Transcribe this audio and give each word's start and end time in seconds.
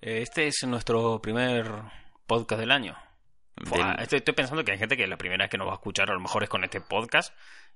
Eh, 0.00 0.22
este 0.22 0.46
es 0.46 0.64
nuestro 0.64 1.20
primer 1.20 1.70
podcast 2.26 2.60
del 2.60 2.70
año. 2.70 2.96
Estoy, 3.98 4.20
pensando 4.20 4.64
que 4.64 4.72
hay 4.72 4.78
gente 4.78 4.96
que 4.96 5.06
la 5.06 5.16
primera 5.16 5.44
vez 5.44 5.50
que 5.50 5.56
nos 5.56 5.66
va 5.66 5.72
a 5.72 5.76
escuchar 5.76 6.10
a 6.10 6.14
lo 6.14 6.20
mejor 6.20 6.42
es 6.42 6.48
con 6.48 6.62
este 6.64 6.80
podcast. 6.80 7.34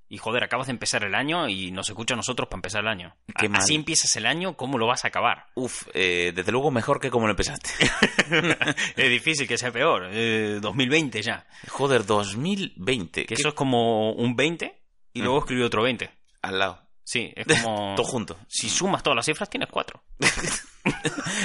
Y 0.09 0.19
joder, 0.19 0.43
acabas 0.43 0.67
de 0.67 0.73
empezar 0.73 1.05
el 1.05 1.15
año 1.15 1.49
y 1.49 1.71
nos 1.71 1.89
escucha 1.89 2.15
a 2.15 2.17
nosotros 2.17 2.49
para 2.49 2.59
empezar 2.59 2.83
el 2.83 2.89
año. 2.89 3.17
Así 3.53 3.77
empiezas 3.77 4.17
el 4.17 4.27
año, 4.27 4.57
¿cómo 4.57 4.77
lo 4.77 4.87
vas 4.87 5.05
a 5.05 5.09
acabar? 5.09 5.47
Uf, 5.55 5.87
eh, 5.95 6.33
desde 6.35 6.51
luego 6.51 6.73
mejor 6.73 7.01
que 7.01 7.11
como 7.11 7.27
lo 7.27 7.33
empezaste. 7.33 7.71
es 8.97 9.11
difícil 9.11 9.47
que 9.47 9.57
sea 9.57 9.71
peor. 9.71 10.09
Eh, 10.11 10.59
2020 10.61 11.23
ya. 11.23 11.47
Joder, 11.69 12.05
2020. 12.05 13.25
Que 13.27 13.35
eso 13.35 13.49
es 13.49 13.55
como 13.55 14.13
un 14.13 14.35
20 14.35 14.83
y 15.13 15.21
luego 15.21 15.37
ah. 15.37 15.41
escribí 15.41 15.63
otro 15.63 15.83
20. 15.83 16.11
Al 16.43 16.59
lado. 16.59 16.90
Sí, 17.05 17.33
es 17.35 17.47
como... 17.63 17.95
Todo 17.97 18.07
junto. 18.07 18.39
Si 18.49 18.69
sumas 18.69 19.03
todas 19.03 19.17
las 19.17 19.27
cifras 19.27 19.49
tienes 19.49 19.69
4. 19.71 20.03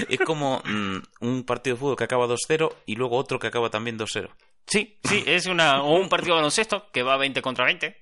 Es 0.09 0.19
como 0.21 0.61
mm, 0.65 0.97
un 1.21 1.43
partido 1.43 1.75
de 1.75 1.79
fútbol 1.79 1.97
que 1.97 2.05
acaba 2.05 2.25
2-0 2.25 2.73
y 2.85 2.95
luego 2.95 3.17
otro 3.17 3.37
que 3.37 3.47
acaba 3.47 3.69
también 3.69 3.99
2-0. 3.99 4.29
Sí, 4.65 4.99
sí, 5.03 5.23
es 5.27 5.45
una, 5.45 5.83
o 5.83 5.99
un 5.99 6.09
partido 6.09 6.35
de 6.35 6.39
baloncesto 6.39 6.89
que 6.91 7.03
va 7.03 7.17
20 7.17 7.41
contra 7.41 7.65
20. 7.65 7.95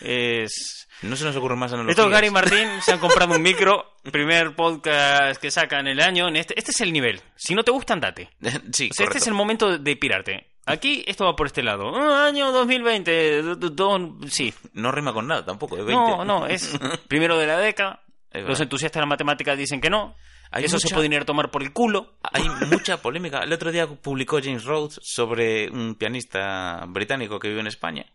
Es... 0.00 0.88
No 1.02 1.14
se 1.14 1.24
nos 1.24 1.36
ocurre 1.36 1.56
más 1.56 1.72
analogías. 1.72 1.98
Estos 1.98 2.10
Gary 2.10 2.28
y 2.28 2.30
Martín 2.30 2.68
se 2.82 2.92
han 2.92 2.98
comprado 2.98 3.34
un 3.34 3.42
micro, 3.42 3.96
primer 4.10 4.56
podcast 4.56 5.40
que 5.40 5.50
sacan 5.50 5.86
el 5.86 6.00
año. 6.00 6.28
Este, 6.28 6.58
este 6.58 6.70
es 6.70 6.80
el 6.80 6.92
nivel. 6.92 7.20
Si 7.36 7.54
no 7.54 7.62
te 7.62 7.70
gusta, 7.70 7.92
andate. 7.92 8.30
sí, 8.72 8.88
O 8.90 8.94
sea, 8.94 9.06
este 9.06 9.18
es 9.18 9.26
el 9.26 9.34
momento 9.34 9.78
de 9.78 9.96
pirarte. 9.96 10.55
Aquí 10.66 11.04
esto 11.06 11.24
va 11.24 11.36
por 11.36 11.46
este 11.46 11.62
lado. 11.62 11.94
Ah, 11.94 12.26
año 12.26 12.50
2020. 12.52 13.42
do- 13.56 14.18
sí. 14.28 14.52
No 14.72 14.90
rima 14.92 15.12
con 15.12 15.26
nada 15.28 15.44
tampoco, 15.44 15.76
es 15.78 15.84
20. 15.84 15.94
No, 15.94 16.24
no, 16.24 16.46
es 16.46 16.76
primero 17.08 17.38
de 17.38 17.46
la 17.46 17.58
década. 17.58 18.02
Los 18.32 18.60
entusiastas 18.60 19.00
de 19.00 19.02
la 19.02 19.06
matemática 19.06 19.56
dicen 19.56 19.80
que 19.80 19.88
no. 19.88 20.14
Hay 20.50 20.64
Eso 20.64 20.78
se 20.78 20.86
mucha- 20.86 20.96
pueden 20.96 21.12
ir 21.12 21.22
a 21.22 21.24
tomar 21.24 21.50
por 21.50 21.62
el 21.62 21.72
culo. 21.72 22.18
Hay 22.22 22.48
mucha 22.68 23.00
polémica. 23.00 23.40
El 23.40 23.52
otro 23.52 23.72
día 23.72 23.86
publicó 23.86 24.40
James 24.42 24.64
Rhodes 24.64 24.98
sobre 25.02 25.70
un 25.70 25.94
pianista 25.94 26.84
británico 26.88 27.38
que 27.38 27.48
vive 27.48 27.60
en 27.60 27.66
España, 27.66 28.06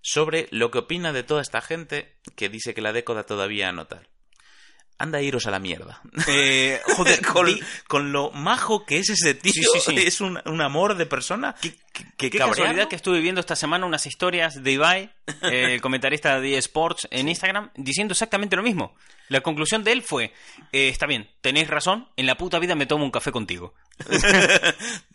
sobre 0.00 0.46
lo 0.50 0.70
que 0.70 0.78
opina 0.78 1.12
de 1.12 1.22
toda 1.22 1.40
esta 1.40 1.60
gente 1.60 2.18
que 2.36 2.48
dice 2.48 2.74
que 2.74 2.82
la 2.82 2.92
década 2.92 3.24
todavía 3.24 3.72
no 3.72 3.86
tal. 3.86 4.06
Anda 5.02 5.18
a 5.18 5.22
iros 5.22 5.46
a 5.46 5.50
la 5.50 5.58
mierda. 5.58 6.00
Eh, 6.28 6.80
joder, 6.96 7.20
con, 7.26 7.46
vi- 7.46 7.60
con 7.88 8.12
lo 8.12 8.30
majo 8.30 8.86
que 8.86 8.98
es 8.98 9.10
ese 9.10 9.34
tío, 9.34 9.52
Sí, 9.52 9.62
sí, 9.74 9.80
sí. 9.80 9.96
es 9.98 10.20
un, 10.20 10.40
un 10.46 10.60
amor 10.60 10.94
de 10.96 11.06
persona. 11.06 11.56
que 11.60 11.74
Qué 12.16 12.30
cabrearlo. 12.30 12.54
casualidad 12.54 12.88
que 12.88 12.96
estuve 12.96 13.20
viendo 13.20 13.40
esta 13.40 13.56
semana 13.56 13.84
unas 13.84 14.06
historias 14.06 14.62
de 14.62 14.72
Ibai, 14.72 15.10
eh, 15.42 15.74
el 15.74 15.80
comentarista 15.80 16.40
de 16.40 16.56
eSports 16.56 17.08
en 17.10 17.28
Instagram, 17.28 17.70
diciendo 17.74 18.12
exactamente 18.12 18.54
lo 18.56 18.62
mismo. 18.62 18.94
La 19.28 19.40
conclusión 19.40 19.82
de 19.82 19.92
él 19.92 20.02
fue, 20.02 20.32
eh, 20.72 20.88
está 20.88 21.06
bien, 21.06 21.28
tenéis 21.40 21.68
razón, 21.68 22.08
en 22.16 22.26
la 22.26 22.36
puta 22.36 22.58
vida 22.60 22.74
me 22.74 22.86
tomo 22.86 23.04
un 23.04 23.10
café 23.10 23.32
contigo. 23.32 23.74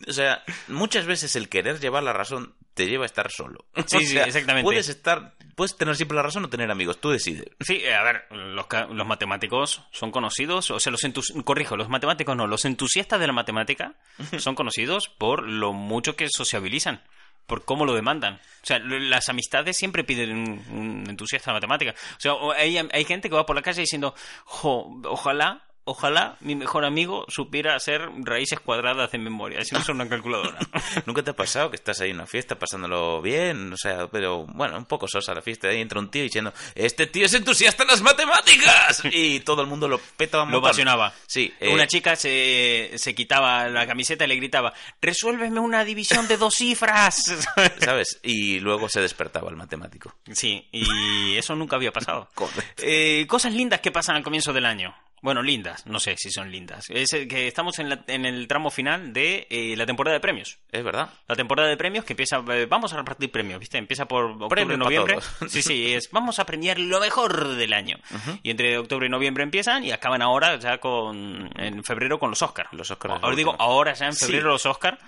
O 0.08 0.12
sea, 0.12 0.42
muchas 0.68 1.06
veces 1.06 1.36
el 1.36 1.48
querer 1.48 1.80
llevar 1.80 2.02
la 2.02 2.12
razón 2.12 2.54
te 2.78 2.86
lleva 2.86 3.04
a 3.04 3.06
estar 3.06 3.30
solo. 3.30 3.64
Sí, 3.86 3.96
O 3.96 4.00
sí, 4.00 4.18
exactamente. 4.18 4.64
Puedes 4.64 4.88
estar, 4.88 5.34
puedes 5.54 5.76
tener 5.76 5.96
siempre 5.96 6.16
la 6.16 6.22
razón 6.22 6.44
o 6.44 6.48
tener 6.48 6.70
amigos, 6.70 7.00
tú 7.00 7.10
decides. 7.10 7.46
Sí, 7.60 7.76
eh, 7.84 7.94
a 7.94 8.02
ver, 8.02 8.24
los, 8.30 8.66
los 8.90 9.06
matemáticos 9.06 9.82
son 9.90 10.10
conocidos, 10.10 10.70
o 10.70 10.80
sea, 10.80 10.90
los 10.92 11.02
entus- 11.04 11.42
corrijo, 11.44 11.76
los 11.76 11.88
matemáticos 11.88 12.36
no, 12.36 12.46
los 12.46 12.64
entusiastas 12.64 13.20
de 13.20 13.26
la 13.26 13.32
matemática 13.32 13.94
son 14.38 14.54
conocidos 14.54 15.08
por 15.08 15.42
lo 15.42 15.72
mucho 15.72 16.16
que 16.16 16.28
sociabilizan, 16.30 17.02
por 17.46 17.64
cómo 17.64 17.84
lo 17.86 17.94
demandan. 17.94 18.34
O 18.62 18.66
sea, 18.66 18.78
las 18.78 19.28
amistades 19.28 19.76
siempre 19.76 20.04
piden 20.04 20.32
un, 20.36 20.64
un 20.70 21.04
entusiasta 21.10 21.50
de 21.50 21.54
matemática. 21.54 21.94
O 22.16 22.20
sea, 22.20 22.32
hay, 22.56 22.76
hay 22.78 23.04
gente 23.04 23.28
que 23.28 23.34
va 23.36 23.46
por 23.46 23.56
la 23.56 23.62
calle 23.62 23.80
diciendo, 23.80 24.14
"Jo, 24.44 25.00
ojalá, 25.04 25.64
ojalá 25.88 26.36
mi 26.40 26.54
mejor 26.54 26.84
amigo 26.84 27.24
supiera 27.28 27.74
hacer 27.74 28.08
raíces 28.24 28.60
cuadradas 28.60 29.10
de 29.10 29.18
memoria, 29.18 29.64
si 29.64 29.74
no 29.74 29.82
son 29.82 29.96
una 29.96 30.08
calculadora. 30.08 30.58
¿Nunca 31.06 31.22
te 31.22 31.30
ha 31.30 31.36
pasado 31.36 31.70
que 31.70 31.76
estás 31.76 32.00
ahí 32.00 32.10
en 32.10 32.16
una 32.16 32.26
fiesta 32.26 32.58
pasándolo 32.58 33.20
bien? 33.22 33.72
O 33.72 33.76
sea, 33.76 34.06
pero 34.08 34.44
bueno, 34.46 34.76
un 34.76 34.84
poco 34.84 35.08
sosa 35.08 35.34
la 35.34 35.42
fiesta. 35.42 35.68
Ahí 35.68 35.80
entra 35.80 35.98
un 35.98 36.10
tío 36.10 36.22
diciendo, 36.22 36.52
este 36.74 37.06
tío 37.06 37.26
es 37.26 37.34
entusiasta 37.34 37.82
en 37.82 37.88
las 37.88 38.02
matemáticas. 38.02 39.02
Y 39.10 39.40
todo 39.40 39.62
el 39.62 39.68
mundo 39.68 39.88
lo 39.88 39.98
peta 39.98 40.44
Lo 40.44 40.58
apasionaba. 40.58 41.12
Sí. 41.26 41.52
eh, 41.60 41.72
Una 41.72 41.86
chica 41.86 42.14
se, 42.14 42.92
se 42.96 43.14
quitaba 43.14 43.68
la 43.68 43.86
camiseta 43.86 44.24
y 44.24 44.28
le 44.28 44.36
gritaba, 44.36 44.72
resuélveme 45.00 45.58
una 45.60 45.84
división 45.84 46.28
de 46.28 46.36
dos 46.36 46.54
cifras. 46.56 47.34
¿Sabes? 47.80 48.20
Y 48.22 48.60
luego 48.60 48.88
se 48.88 49.00
despertaba 49.00 49.50
el 49.50 49.56
matemático. 49.56 50.14
Sí, 50.32 50.68
y 50.72 51.36
eso 51.36 51.56
nunca 51.56 51.76
había 51.76 51.92
pasado. 51.92 52.28
Correcto. 52.34 52.82
Eh, 52.86 53.26
cosas 53.28 53.52
lindas 53.54 53.80
que 53.80 53.90
pasan 53.90 54.16
al 54.16 54.22
comienzo 54.22 54.52
del 54.52 54.66
año. 54.66 54.94
Bueno, 55.22 55.42
lindas, 55.42 55.86
no 55.86 55.98
sé 56.00 56.14
si 56.16 56.30
son 56.30 56.50
lindas. 56.52 56.86
Es 56.90 57.10
que 57.10 57.48
estamos 57.48 57.78
en, 57.78 57.88
la- 57.88 58.04
en 58.06 58.24
el 58.24 58.46
tramo 58.46 58.70
final 58.70 59.12
de 59.12 59.46
eh, 59.50 59.74
la 59.76 59.84
temporada 59.86 60.14
de 60.14 60.20
premios. 60.20 60.58
Es 60.70 60.84
verdad. 60.84 61.10
La 61.26 61.34
temporada 61.36 61.68
de 61.68 61.76
premios 61.76 62.04
que 62.04 62.12
empieza, 62.12 62.42
eh, 62.52 62.66
vamos 62.68 62.92
a 62.92 62.96
repartir 62.98 63.30
premios, 63.30 63.58
¿viste? 63.58 63.78
Empieza 63.78 64.06
por 64.06 64.24
octubre 64.42 64.76
noviembre. 64.76 65.18
Sí, 65.48 65.62
sí, 65.62 65.94
es 65.94 66.10
vamos 66.10 66.38
a 66.38 66.46
premiar 66.46 66.78
lo 66.78 67.00
mejor 67.00 67.56
del 67.56 67.72
año. 67.72 67.96
Y 68.42 68.50
entre 68.50 68.78
octubre 68.78 69.06
y 69.06 69.10
noviembre 69.10 69.42
empiezan 69.44 69.84
y 69.84 69.90
acaban 69.92 70.22
ahora 70.22 70.56
ya 70.58 70.78
con 70.78 71.50
en 71.56 71.82
febrero 71.84 72.18
con 72.18 72.30
los 72.30 72.42
Oscars. 72.42 72.68
Los 72.72 72.90
Oscars 72.90 73.14
Ahora 73.22 73.36
digo, 73.36 73.56
ahora 73.58 73.94
ya 73.94 74.06
en 74.06 74.12
Sí. 74.14 74.26
febrero 74.26 74.48
los 74.50 74.66
Oscars, 74.66 74.98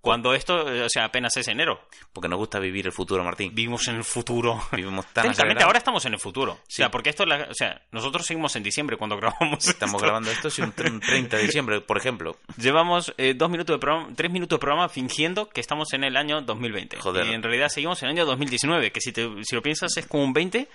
cuando 0.00 0.32
esto, 0.32 0.72
eh, 0.72 0.82
o 0.84 0.88
sea, 0.88 1.04
apenas 1.06 1.36
es 1.36 1.48
enero. 1.48 1.80
Porque 2.12 2.28
nos 2.28 2.38
gusta 2.38 2.58
vivir 2.58 2.86
el 2.86 2.92
futuro, 2.92 3.22
Martín. 3.24 3.54
Vivimos 3.54 3.86
en 3.88 3.96
el 3.96 4.04
futuro. 4.04 4.60
Vivimos 4.72 5.06
tan 5.12 5.24
Técnicamente 5.24 5.64
ahora 5.64 5.78
estamos 5.78 6.04
en 6.06 6.14
el 6.14 6.20
futuro. 6.20 6.52
O 6.52 6.60
Sí. 6.68 6.76
sea, 6.76 6.90
porque 6.90 7.10
esto, 7.10 7.24
es 7.24 7.28
la- 7.28 7.48
o 7.50 7.54
sea, 7.54 7.82
nosotros 7.92 8.24
seguimos 8.24 8.54
en 8.56 8.62
diciembre 8.62 8.96
cuando 8.96 9.16
grabamos. 9.16 9.66
Estamos 9.66 9.94
esto. 9.96 10.04
grabando 10.06 10.30
esto 10.30 10.50
si 10.50 10.62
un 10.62 10.72
tr- 10.74 10.90
un 10.90 11.00
30 11.00 11.36
de 11.36 11.42
diciembre, 11.42 11.80
por 11.80 11.96
ejemplo. 11.98 12.36
Llevamos 12.56 13.12
eh, 13.18 13.34
dos 13.36 13.50
minutos 13.50 13.74
de 13.74 13.78
programa, 13.80 14.08
tres 14.16 14.30
minutos 14.30 14.56
de 14.56 14.60
programa 14.60 14.88
fingiendo 14.88 15.48
que 15.48 15.60
estamos 15.60 15.92
en 15.92 16.04
el 16.04 16.16
año 16.16 16.40
2020. 16.42 16.98
Joder. 16.98 17.26
Y 17.26 17.32
en 17.34 17.42
realidad 17.42 17.68
seguimos 17.68 18.00
en 18.02 18.08
el 18.10 18.16
año 18.16 18.26
2019, 18.26 18.92
que 18.92 19.00
si, 19.00 19.12
te- 19.12 19.28
si 19.44 19.54
lo 19.56 19.62
piensas 19.62 19.96
es 19.96 20.06
como 20.06 20.22
un 20.24 20.32
20 20.32 20.68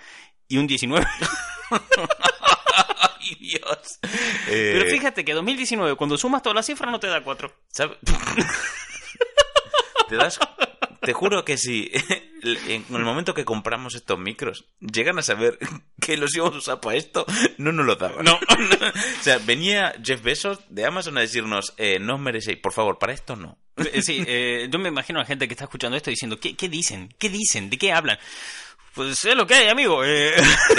y 0.48 0.58
un 0.58 0.66
19. 0.66 1.04
¡Ay, 1.70 3.36
Dios! 3.40 3.98
Eh, 4.48 4.76
Pero 4.78 4.90
fíjate 4.90 5.24
que 5.24 5.32
2019, 5.32 5.96
cuando 5.96 6.16
sumas 6.18 6.42
todas 6.42 6.54
las 6.56 6.66
cifras, 6.66 6.90
no 6.90 7.00
te 7.00 7.06
da 7.06 7.22
4. 7.22 7.50
¿Sabe? 7.72 7.96
Te 10.18 10.24
das. 10.24 10.38
Te 11.00 11.12
juro 11.12 11.44
que 11.44 11.58
si 11.58 11.90
en 12.42 12.84
el 12.90 13.02
momento 13.04 13.34
que 13.34 13.44
compramos 13.44 13.94
estos 13.94 14.18
micros 14.18 14.64
llegan 14.80 15.18
a 15.18 15.22
saber 15.22 15.58
que 16.00 16.16
los 16.16 16.34
íbamos 16.34 16.54
a 16.54 16.58
usar 16.58 16.80
para 16.80 16.96
esto, 16.96 17.26
no 17.58 17.72
nos 17.72 17.86
lo 17.86 17.96
daban. 17.96 18.24
No. 18.24 18.34
o 19.20 19.22
sea, 19.22 19.38
venía 19.38 19.94
Jeff 20.02 20.22
Bezos 20.22 20.60
de 20.68 20.84
Amazon 20.86 21.18
a 21.18 21.20
decirnos, 21.20 21.74
eh, 21.76 21.98
no 22.00 22.14
os 22.14 22.20
merecéis, 22.20 22.58
por 22.58 22.72
favor, 22.72 22.98
para 22.98 23.12
esto 23.12 23.36
no. 23.36 23.58
Eh, 23.76 24.02
Sí, 24.02 24.24
eh, 24.26 24.68
yo 24.70 24.78
me 24.78 24.88
imagino 24.88 25.18
a 25.18 25.22
la 25.22 25.26
gente 25.26 25.48
que 25.48 25.54
está 25.54 25.64
escuchando 25.64 25.96
esto 25.96 26.10
diciendo, 26.10 26.38
¿qué, 26.38 26.56
qué 26.56 26.68
dicen? 26.68 27.12
¿Qué 27.18 27.28
dicen? 27.28 27.70
¿De 27.70 27.76
qué 27.78 27.92
hablan? 27.92 28.18
Pues 28.94 29.24
es 29.24 29.34
lo 29.34 29.46
que 29.46 29.54
hay, 29.54 29.68
amigo. 29.68 30.04
eh. 30.04 30.34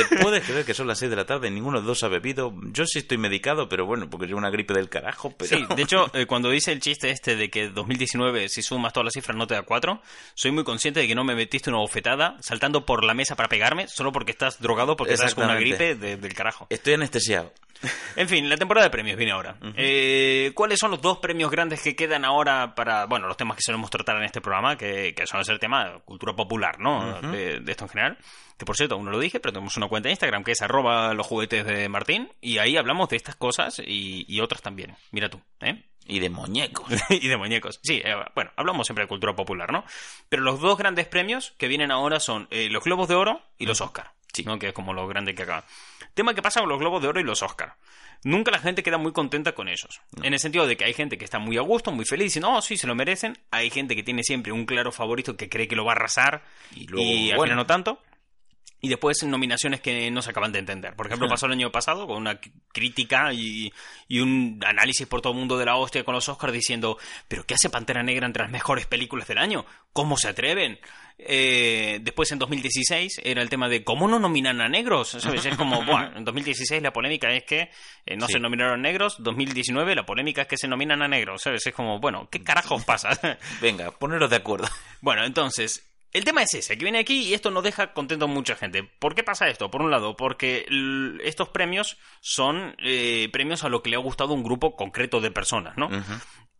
¿Te 0.09 0.17
puedes 0.17 0.43
creer 0.45 0.63
que 0.65 0.73
son 0.73 0.87
las 0.87 0.99
6 0.99 1.09
de 1.09 1.17
la 1.17 1.25
tarde? 1.25 1.51
Ninguno 1.51 1.79
de 1.79 1.85
los 1.85 1.99
dos 1.99 2.03
ha 2.03 2.07
bebido. 2.07 2.53
Yo 2.71 2.85
sí 2.85 2.99
estoy 2.99 3.17
medicado, 3.17 3.67
pero 3.67 3.85
bueno, 3.85 4.09
porque 4.09 4.25
llevo 4.25 4.39
una 4.39 4.49
gripe 4.49 4.73
del 4.73 4.87
carajo. 4.89 5.33
Pero... 5.37 5.57
Sí, 5.57 5.65
de 5.75 5.81
hecho, 5.81 6.09
eh, 6.13 6.25
cuando 6.25 6.49
dice 6.49 6.71
el 6.71 6.79
chiste 6.79 7.09
este 7.09 7.35
de 7.35 7.49
que 7.49 7.67
2019, 7.69 8.47
si 8.49 8.61
sumas 8.61 8.93
todas 8.93 9.05
las 9.05 9.13
cifras, 9.13 9.35
no 9.37 9.47
te 9.47 9.55
da 9.55 9.63
4, 9.63 10.01
soy 10.33 10.51
muy 10.51 10.63
consciente 10.63 11.01
de 11.01 11.07
que 11.07 11.15
no 11.15 11.23
me 11.25 11.35
metiste 11.35 11.69
una 11.69 11.79
bofetada 11.79 12.37
saltando 12.41 12.85
por 12.85 13.03
la 13.03 13.13
mesa 13.13 13.35
para 13.35 13.49
pegarme 13.49 13.87
solo 13.87 14.11
porque 14.11 14.31
estás 14.31 14.61
drogado 14.61 14.95
porque 14.95 15.13
estás 15.15 15.35
con 15.35 15.45
una 15.45 15.55
gripe 15.59 15.95
de- 15.95 16.17
del 16.17 16.33
carajo. 16.33 16.67
Estoy 16.69 16.93
anestesiado. 16.93 17.51
En 18.15 18.29
fin, 18.29 18.49
la 18.49 18.57
temporada 18.57 18.85
de 18.85 18.91
premios 18.91 19.17
viene 19.17 19.31
ahora. 19.31 19.57
Eh, 19.75 20.51
¿Cuáles 20.53 20.79
son 20.79 20.91
los 20.91 21.01
dos 21.01 21.19
premios 21.19 21.51
grandes 21.51 21.81
que 21.81 21.95
quedan 21.95 22.25
ahora 22.25 22.75
para, 22.75 23.05
bueno, 23.05 23.27
los 23.27 23.37
temas 23.37 23.57
que 23.57 23.63
solemos 23.63 23.89
tratar 23.89 24.17
en 24.17 24.23
este 24.23 24.41
programa, 24.41 24.77
que, 24.77 25.13
que 25.13 25.27
son 25.27 25.41
el 25.47 25.59
tema 25.59 25.85
de 25.85 25.99
cultura 26.01 26.35
popular, 26.35 26.79
¿no? 26.79 27.21
de, 27.21 27.59
de 27.59 27.71
esto 27.71 27.85
en 27.85 27.89
general. 27.89 28.17
Que 28.57 28.65
por 28.65 28.75
cierto, 28.77 28.95
aún 28.95 29.05
no 29.05 29.11
lo 29.11 29.19
dije, 29.19 29.39
pero 29.39 29.51
tenemos 29.51 29.75
una 29.75 29.87
cuenta 29.87 30.07
de 30.07 30.11
Instagram 30.11 30.43
que 30.43 30.53
es 30.53 30.61
arroba 30.61 31.13
los 31.13 31.27
juguetes 31.27 31.65
de 31.65 31.89
Martín 31.89 32.31
y 32.39 32.57
ahí 32.57 32.77
hablamos 32.77 33.09
de 33.09 33.17
estas 33.17 33.35
cosas 33.35 33.79
y, 33.79 34.25
y 34.27 34.39
otras 34.39 34.61
también. 34.61 34.95
Mira 35.11 35.29
tú, 35.29 35.41
¿eh? 35.59 35.83
Y 36.07 36.19
de 36.19 36.29
muñecos. 36.29 36.87
y 37.09 37.27
de 37.27 37.37
muñecos. 37.37 37.79
Sí, 37.83 38.01
eh, 38.03 38.15
bueno, 38.33 38.51
hablamos 38.55 38.87
siempre 38.87 39.03
de 39.03 39.09
cultura 39.09 39.35
popular, 39.35 39.71
¿no? 39.71 39.83
Pero 40.29 40.43
los 40.43 40.59
dos 40.59 40.77
grandes 40.77 41.07
premios 41.07 41.53
que 41.57 41.67
vienen 41.67 41.91
ahora 41.91 42.19
son 42.19 42.47
eh, 42.51 42.69
los 42.69 42.83
Globos 42.83 43.07
de 43.07 43.15
Oro 43.15 43.41
y 43.57 43.65
los 43.65 43.81
Oscar. 43.81 44.11
Sí. 44.35 44.43
¿no? 44.43 44.59
que 44.59 44.67
es 44.67 44.73
como 44.73 44.93
lo 44.93 45.07
grande 45.07 45.33
que 45.33 45.43
acaba. 45.43 45.65
Tema 46.13 46.33
que 46.33 46.41
pasa 46.41 46.59
con 46.59 46.69
los 46.69 46.79
Globos 46.79 47.01
de 47.01 47.07
Oro 47.07 47.19
y 47.19 47.23
los 47.23 47.41
Oscar. 47.43 47.75
Nunca 48.23 48.51
la 48.51 48.59
gente 48.59 48.83
queda 48.83 48.97
muy 48.97 49.11
contenta 49.11 49.53
con 49.53 49.67
ellos. 49.67 50.01
En 50.23 50.33
el 50.33 50.39
sentido 50.39 50.65
de 50.65 50.77
que 50.77 50.85
hay 50.85 50.93
gente 50.93 51.17
que 51.17 51.25
está 51.25 51.39
muy 51.39 51.57
a 51.57 51.61
gusto, 51.61 51.91
muy 51.91 52.05
feliz, 52.05 52.25
diciendo, 52.25 52.51
oh, 52.51 52.61
sí, 52.61 52.77
se 52.77 52.87
lo 52.87 52.95
merecen. 52.95 53.37
Hay 53.51 53.69
gente 53.69 53.95
que 53.95 54.03
tiene 54.03 54.23
siempre 54.23 54.51
un 54.51 54.65
claro 54.65 54.91
favorito 54.91 55.37
que 55.37 55.49
cree 55.49 55.67
que 55.67 55.75
lo 55.75 55.85
va 55.85 55.91
a 55.91 55.95
arrasar 55.95 56.43
Y 56.73 56.83
y, 56.83 56.87
luego, 56.87 57.09
al 57.09 57.37
bueno. 57.37 57.43
final 57.43 57.57
no 57.57 57.65
tanto. 57.65 57.99
Y 58.81 58.89
después 58.89 59.23
nominaciones 59.23 59.81
que 59.81 60.11
no 60.11 60.21
se 60.21 60.29
acaban 60.29 60.51
de 60.51 60.59
entender. 60.59 60.95
Por 60.95 61.07
ejemplo, 61.07 61.27
pasó 61.27 61.47
el 61.47 61.53
año 61.53 61.71
pasado 61.71 62.05
con 62.05 62.17
una 62.17 62.39
crítica 62.71 63.33
y, 63.33 63.73
y 64.07 64.19
un 64.19 64.59
análisis 64.65 65.07
por 65.07 65.21
todo 65.21 65.33
el 65.33 65.39
mundo 65.39 65.57
de 65.57 65.65
la 65.65 65.75
hostia 65.77 66.03
con 66.03 66.13
los 66.13 66.29
Oscars 66.29 66.53
diciendo, 66.53 66.97
¿pero 67.27 67.45
qué 67.45 67.55
hace 67.55 67.69
Pantera 67.69 68.03
Negra 68.03 68.27
entre 68.27 68.43
las 68.43 68.51
mejores 68.51 68.85
películas 68.85 69.27
del 69.27 69.39
año? 69.39 69.65
¿Cómo 69.91 70.17
se 70.17 70.27
atreven? 70.27 70.79
Eh, 71.17 71.99
después 72.01 72.31
en 72.33 72.39
2016 72.39 73.21
era 73.23 73.41
el 73.41 73.49
tema 73.49 73.69
de 73.69 73.85
¿cómo 73.85 74.07
no 74.07 74.19
nominan 74.19 74.59
a 74.61 74.67
negros? 74.67 75.09
¿Sabes? 75.19 75.45
Es 75.45 75.55
como, 75.55 75.81
bueno, 75.85 76.11
en 76.17 76.25
2016 76.25 76.83
la 76.83 76.91
polémica 76.93 77.31
es 77.31 77.43
que 77.43 77.71
eh, 78.05 78.17
no 78.17 78.27
Sí. 78.27 78.33
se 78.33 78.39
nominaron 78.39 78.81
negros, 78.81 79.15
2019 79.19 79.95
la 79.95 80.05
polémica 80.05 80.41
es 80.43 80.47
que 80.49 80.57
se 80.57 80.67
nominan 80.67 81.01
a 81.01 81.07
negros, 81.07 81.41
¿sabes? 81.41 81.65
Es 81.65 81.73
como, 81.73 81.99
bueno, 81.99 82.27
¿qué 82.29 82.43
carajos 82.43 82.83
pasa? 82.83 83.17
Venga, 83.61 83.91
poneros 83.91 84.29
de 84.29 84.35
acuerdo. 84.35 84.67
Bueno, 85.01 85.23
entonces, 85.23 85.89
el 86.15 86.23
tema 86.23 86.43
es 86.43 86.53
ese, 86.53 86.77
que 86.77 86.85
viene 86.85 86.99
aquí 86.99 87.23
y 87.23 87.33
esto 87.33 87.51
no 87.51 87.61
deja 87.61 87.91
contento 87.91 88.23
a 88.23 88.29
mucha 88.29 88.55
gente. 88.55 88.83
¿Por 88.83 89.15
qué 89.15 89.23
pasa 89.23 89.49
esto? 89.49 89.69
Por 89.69 89.81
un 89.81 89.91
lado, 89.91 90.15
porque 90.15 90.65
estos 91.25 91.49
premios 91.49 91.97
son 92.21 92.73
eh, 92.79 93.27
premios 93.33 93.65
a 93.65 93.69
lo 93.69 93.83
que 93.83 93.89
le 93.89 93.97
ha 93.97 93.99
gustado 93.99 94.33
un 94.33 94.41
grupo 94.41 94.77
concreto 94.77 95.19
de 95.19 95.31
personas, 95.31 95.75
¿no? 95.75 95.89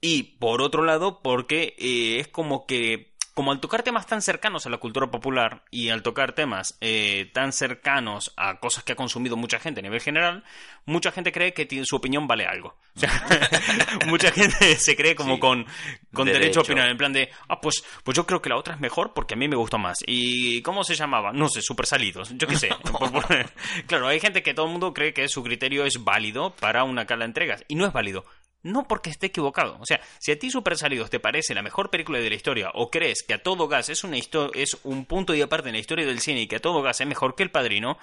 Y 0.02 0.24
por 0.24 0.62
otro 0.62 0.84
lado, 0.84 1.22
porque 1.24 1.74
eh, 1.80 2.20
es 2.20 2.28
como 2.28 2.66
que, 2.68 3.15
como 3.36 3.52
al 3.52 3.60
tocar 3.60 3.84
temas 3.84 4.08
tan 4.08 4.22
cercanos 4.24 4.66
a 4.66 4.70
la 4.70 4.78
cultura 4.78 5.12
popular 5.12 5.62
y 5.70 5.90
al 5.90 6.02
tocar 6.02 6.34
temas 6.34 6.78
eh, 6.82 7.30
tan 7.34 7.52
cercanos 7.54 8.34
a 8.38 8.60
cosas 8.60 8.84
que 8.84 8.94
ha 8.94 8.96
consumido 8.96 9.36
mucha 9.36 9.60
gente 9.60 9.82
a 9.82 9.84
nivel 9.84 10.00
general, 10.02 10.44
mucha 10.86 11.12
gente 11.12 11.32
cree 11.32 11.54
que 11.54 11.68
su 11.86 11.98
opinión 11.98 12.28
vale 12.28 12.46
algo. 12.48 12.76
O 12.96 13.00
sea, 13.00 13.12
mucha 14.08 14.32
gente 14.32 14.78
se 14.78 14.96
cree 14.96 15.16
como 15.16 15.36
Sí. 15.36 15.42
con, 15.42 15.66
con 16.14 16.26
derecho. 16.28 16.40
Derecho. 16.40 16.60
a 16.62 16.64
opinar, 16.64 16.88
en 16.90 16.98
plan 16.98 17.12
de, 17.12 17.30
ah, 17.50 17.60
pues, 17.60 17.84
pues 18.06 18.16
yo 18.16 18.26
creo 18.26 18.42
que 18.42 18.48
la 18.48 18.56
otra 18.56 18.76
es 18.76 18.80
mejor 18.80 19.12
porque 19.14 19.34
a 19.34 19.38
mí 19.38 19.50
me 19.50 19.58
gustó 19.58 19.78
más. 19.78 19.98
¿Y 20.08 20.62
cómo 20.62 20.86
se 20.86 20.96
llamaba? 20.96 21.34
No 21.34 21.50
sé, 21.50 21.62
super 21.62 21.86
salidos, 21.86 22.32
yo 22.38 22.48
qué 22.48 22.56
sé. 22.56 22.70
Claro, 23.88 24.08
hay 24.08 24.22
gente 24.22 24.42
que 24.44 24.54
todo 24.54 24.66
el 24.68 24.72
mundo 24.72 24.94
cree 24.94 25.14
que 25.14 25.28
su 25.28 25.44
criterio 25.44 25.86
es 25.86 26.04
válido 26.06 26.56
para 26.56 26.86
una 26.86 27.06
cala 27.06 27.26
de 27.26 27.32
entregas 27.32 27.66
y 27.68 27.76
no 27.76 27.86
es 27.86 27.92
válido. 27.92 28.24
No 28.66 28.88
porque 28.88 29.12
esté 29.12 29.28
equivocado. 29.28 29.78
O 29.80 29.86
sea, 29.86 30.02
si 30.18 30.32
a 30.32 30.40
ti 30.40 30.50
Super 30.50 30.76
Salidos 30.76 31.12
te 31.12 31.20
parece 31.20 31.54
la 31.54 31.62
mejor 31.62 31.92
película 31.92 32.18
de 32.18 32.30
la 32.30 32.36
historia 32.36 32.72
o 32.74 32.90
crees 32.90 33.22
que 33.22 33.36
a 33.36 33.44
todo 33.44 33.68
gas 33.68 33.90
es, 33.90 34.04
una 34.04 34.18
es 34.18 34.78
un 34.84 35.06
punto 35.06 35.36
y 35.36 35.42
aparte 35.44 35.70
en 35.70 35.74
la 35.74 35.80
historia 35.80 36.04
del 36.04 36.20
cine 36.20 36.42
y 36.42 36.48
que 36.48 36.56
a 36.56 36.60
todo 36.60 36.82
gas 36.82 37.00
es 37.00 37.06
mejor 37.06 37.36
que 37.36 37.44
El 37.44 37.52
Padrino, 37.52 38.00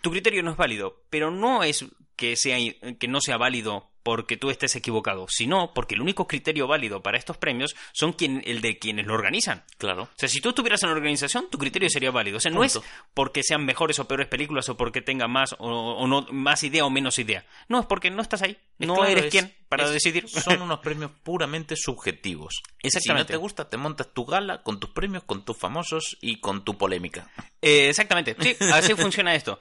tu 0.00 0.10
criterio 0.10 0.42
no 0.42 0.50
es 0.50 0.56
válido. 0.56 1.04
Pero 1.08 1.30
no 1.30 1.62
es 1.62 1.84
que, 2.16 2.34
sea, 2.34 2.58
que 2.98 3.06
no 3.06 3.20
sea 3.20 3.36
válido 3.36 3.88
porque 4.06 4.36
tú 4.36 4.50
estés 4.50 4.76
equivocado, 4.76 5.26
sino 5.28 5.74
porque 5.74 5.96
el 5.96 6.00
único 6.00 6.28
criterio 6.28 6.68
válido 6.68 7.02
para 7.02 7.18
estos 7.18 7.36
premios 7.38 7.74
son 7.92 8.12
quien, 8.12 8.40
el 8.46 8.60
de 8.60 8.78
quienes 8.78 9.04
lo 9.04 9.14
organizan. 9.14 9.64
Claro. 9.78 10.04
O 10.04 10.08
sea, 10.14 10.28
si 10.28 10.40
tú 10.40 10.50
estuvieras 10.50 10.80
en 10.84 10.90
la 10.90 10.94
organización, 10.94 11.48
tu 11.50 11.58
criterio 11.58 11.90
sería 11.90 12.12
válido. 12.12 12.36
O 12.36 12.40
sea, 12.40 12.52
no 12.52 12.62
es 12.62 12.78
porque 13.14 13.42
sean 13.42 13.64
mejores 13.64 13.98
o 13.98 14.06
peores 14.06 14.28
películas 14.28 14.68
o 14.68 14.76
porque 14.76 15.02
tenga 15.02 15.26
más 15.26 15.54
o, 15.58 15.66
o 15.68 16.06
no 16.06 16.24
más 16.30 16.62
idea 16.62 16.84
o 16.84 16.90
menos 16.90 17.18
idea. 17.18 17.44
No, 17.68 17.80
es 17.80 17.86
porque 17.86 18.12
no 18.12 18.22
estás 18.22 18.42
ahí. 18.42 18.56
Es 18.78 18.86
no 18.86 18.94
claro, 18.94 19.10
eres 19.10 19.24
es- 19.24 19.30
quien 19.32 19.52
para 19.68 19.86
es- 19.86 19.90
decidir. 19.90 20.28
Son 20.28 20.62
unos 20.62 20.78
premios 20.78 21.10
puramente 21.24 21.74
subjetivos. 21.74 22.54
Si 22.54 22.62
no 22.62 22.72
Exactamente. 22.84 23.32
te 23.32 23.36
gusta, 23.38 23.68
te 23.68 23.76
montas 23.76 24.14
tu 24.14 24.24
gala 24.24 24.62
con 24.62 24.78
tus 24.78 24.90
premios, 24.90 25.24
con 25.24 25.44
tus 25.44 25.56
famosos 25.56 26.16
y 26.20 26.38
con 26.38 26.64
tu 26.64 26.78
polémica. 26.78 27.28
Eh, 27.60 27.88
exactamente, 27.88 28.36
sí, 28.38 28.54
así 28.72 28.94
funciona 28.94 29.34
esto. 29.34 29.58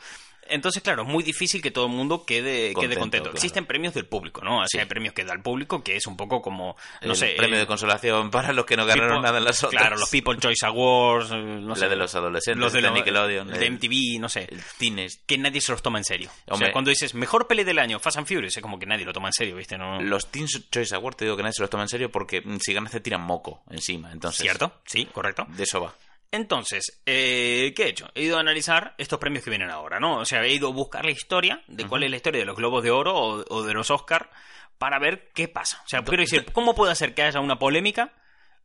Entonces, 0.47 0.81
claro, 0.83 1.03
es 1.03 1.07
muy 1.07 1.24
difícil 1.24 1.62
que 1.62 1.71
todo 1.71 1.86
el 1.88 1.92
mundo 1.92 2.25
quede 2.25 2.74
Contento, 2.74 2.81
quede 2.94 3.00
contento. 3.00 3.24
claro. 3.25 3.36
Existen 3.38 3.65
premios 3.65 3.94
del 3.94 4.06
público, 4.06 4.42
¿no? 4.42 4.62
Así 4.62 4.77
Sí. 4.77 4.80
hay 4.80 4.86
premios 4.86 5.13
que 5.13 5.25
da 5.25 5.33
el 5.33 5.42
público, 5.42 5.83
que 5.83 5.95
es 5.95 6.06
un 6.07 6.15
poco 6.18 6.42
como, 6.42 6.75
no 7.01 7.12
el 7.12 7.15
sé... 7.15 7.33
premio 7.38 7.57
de 7.59 7.65
consolación 7.65 8.30
para 8.31 8.53
los 8.53 8.65
que 8.65 8.77
no 8.77 8.86
ganaron 8.86 9.09
People- 9.18 9.21
nada 9.24 9.38
en 9.39 9.45
las 9.45 9.63
otras. 9.63 9.81
Claro, 9.81 9.97
los 9.97 10.09
People 10.09 10.38
Choice 10.39 10.65
Awards, 10.65 11.31
eh, 11.31 11.36
no 11.38 11.69
La 11.69 11.75
sé, 11.75 11.89
de 11.89 11.95
los 11.95 12.13
adolescentes, 12.15 12.59
los 12.62 12.74
de, 12.74 12.81
de 12.81 12.92
Nickelodeon, 12.92 13.47
de 13.47 13.57
el- 13.65 13.74
MTV, 13.74 14.19
no 14.19 14.30
sé. 14.30 14.47
El 14.51 14.62
Teenage. 14.77 15.18
Que 15.25 15.38
nadie 15.38 15.62
se 15.62 15.71
los 15.71 15.81
toma 15.81 15.97
en 15.97 16.06
serio. 16.06 16.30
O 16.47 16.57
sea, 16.57 16.71
cuando 16.71 16.89
dices 16.89 17.13
mejor 17.15 17.47
peli 17.47 17.63
del 17.63 17.80
año, 17.80 18.00
Fast 18.00 18.18
and 18.18 18.27
Furious, 18.27 18.56
es 18.57 18.62
como 18.62 18.77
que 18.80 18.86
nadie 18.86 19.06
lo 19.06 19.13
toma 19.13 19.30
en 19.30 19.33
serio, 19.33 19.56
¿viste? 19.56 19.77
No... 19.77 20.01
Los 20.01 20.27
Teen 20.31 20.45
Choice 20.47 20.94
Awards, 20.95 21.18
te 21.18 21.25
digo 21.25 21.36
que 21.38 21.44
nadie 21.44 21.53
se 21.53 21.62
los 21.63 21.69
toma 21.69 21.83
en 21.83 21.89
serio 21.89 22.12
porque 22.12 22.42
mm, 22.42 22.57
si 22.59 22.74
ganas 22.74 22.92
te 22.92 23.00
tiran 23.00 23.21
moco 23.21 23.63
encima. 23.71 24.12
Entonces, 24.12 24.42
¿Cierto? 24.42 24.71
Sí, 24.86 25.06
correcto. 25.12 25.45
De 25.50 25.63
eso 25.63 25.81
va. 25.81 25.94
Entonces, 26.35 27.01
eh, 27.05 27.73
¿qué 27.75 27.83
he 27.83 27.89
hecho? 27.89 28.09
He 28.13 28.23
ido 28.23 28.37
a 28.37 28.41
analizar 28.41 28.93
estos 28.97 29.19
premios 29.19 29.43
que 29.43 29.49
vienen 29.49 29.69
ahora, 29.69 29.99
¿no? 29.99 30.19
O 30.19 30.25
sea, 30.25 30.43
he 30.43 30.53
ido 30.53 30.69
a 30.69 30.73
buscar 30.73 31.05
la 31.05 31.11
historia 31.11 31.63
de 31.67 31.87
cuál 31.87 32.03
es 32.03 32.09
la 32.09 32.17
historia 32.17 32.39
de 32.39 32.45
los 32.45 32.55
Globos 32.55 32.83
de 32.83 32.91
Oro 32.91 33.15
o, 33.15 33.45
o 33.47 33.63
de 33.63 33.73
los 33.73 33.89
Oscar 33.89 34.29
para 34.77 34.99
ver 34.99 35.31
qué 35.33 35.47
pasa. 35.47 35.81
O 35.85 35.87
sea, 35.87 36.03
quiero 36.03 36.21
decir, 36.21 36.45
¿cómo 36.51 36.75
puede 36.75 36.91
hacer 36.91 37.13
que 37.13 37.23
haya 37.23 37.39
una 37.39 37.57
polémica 37.57 38.13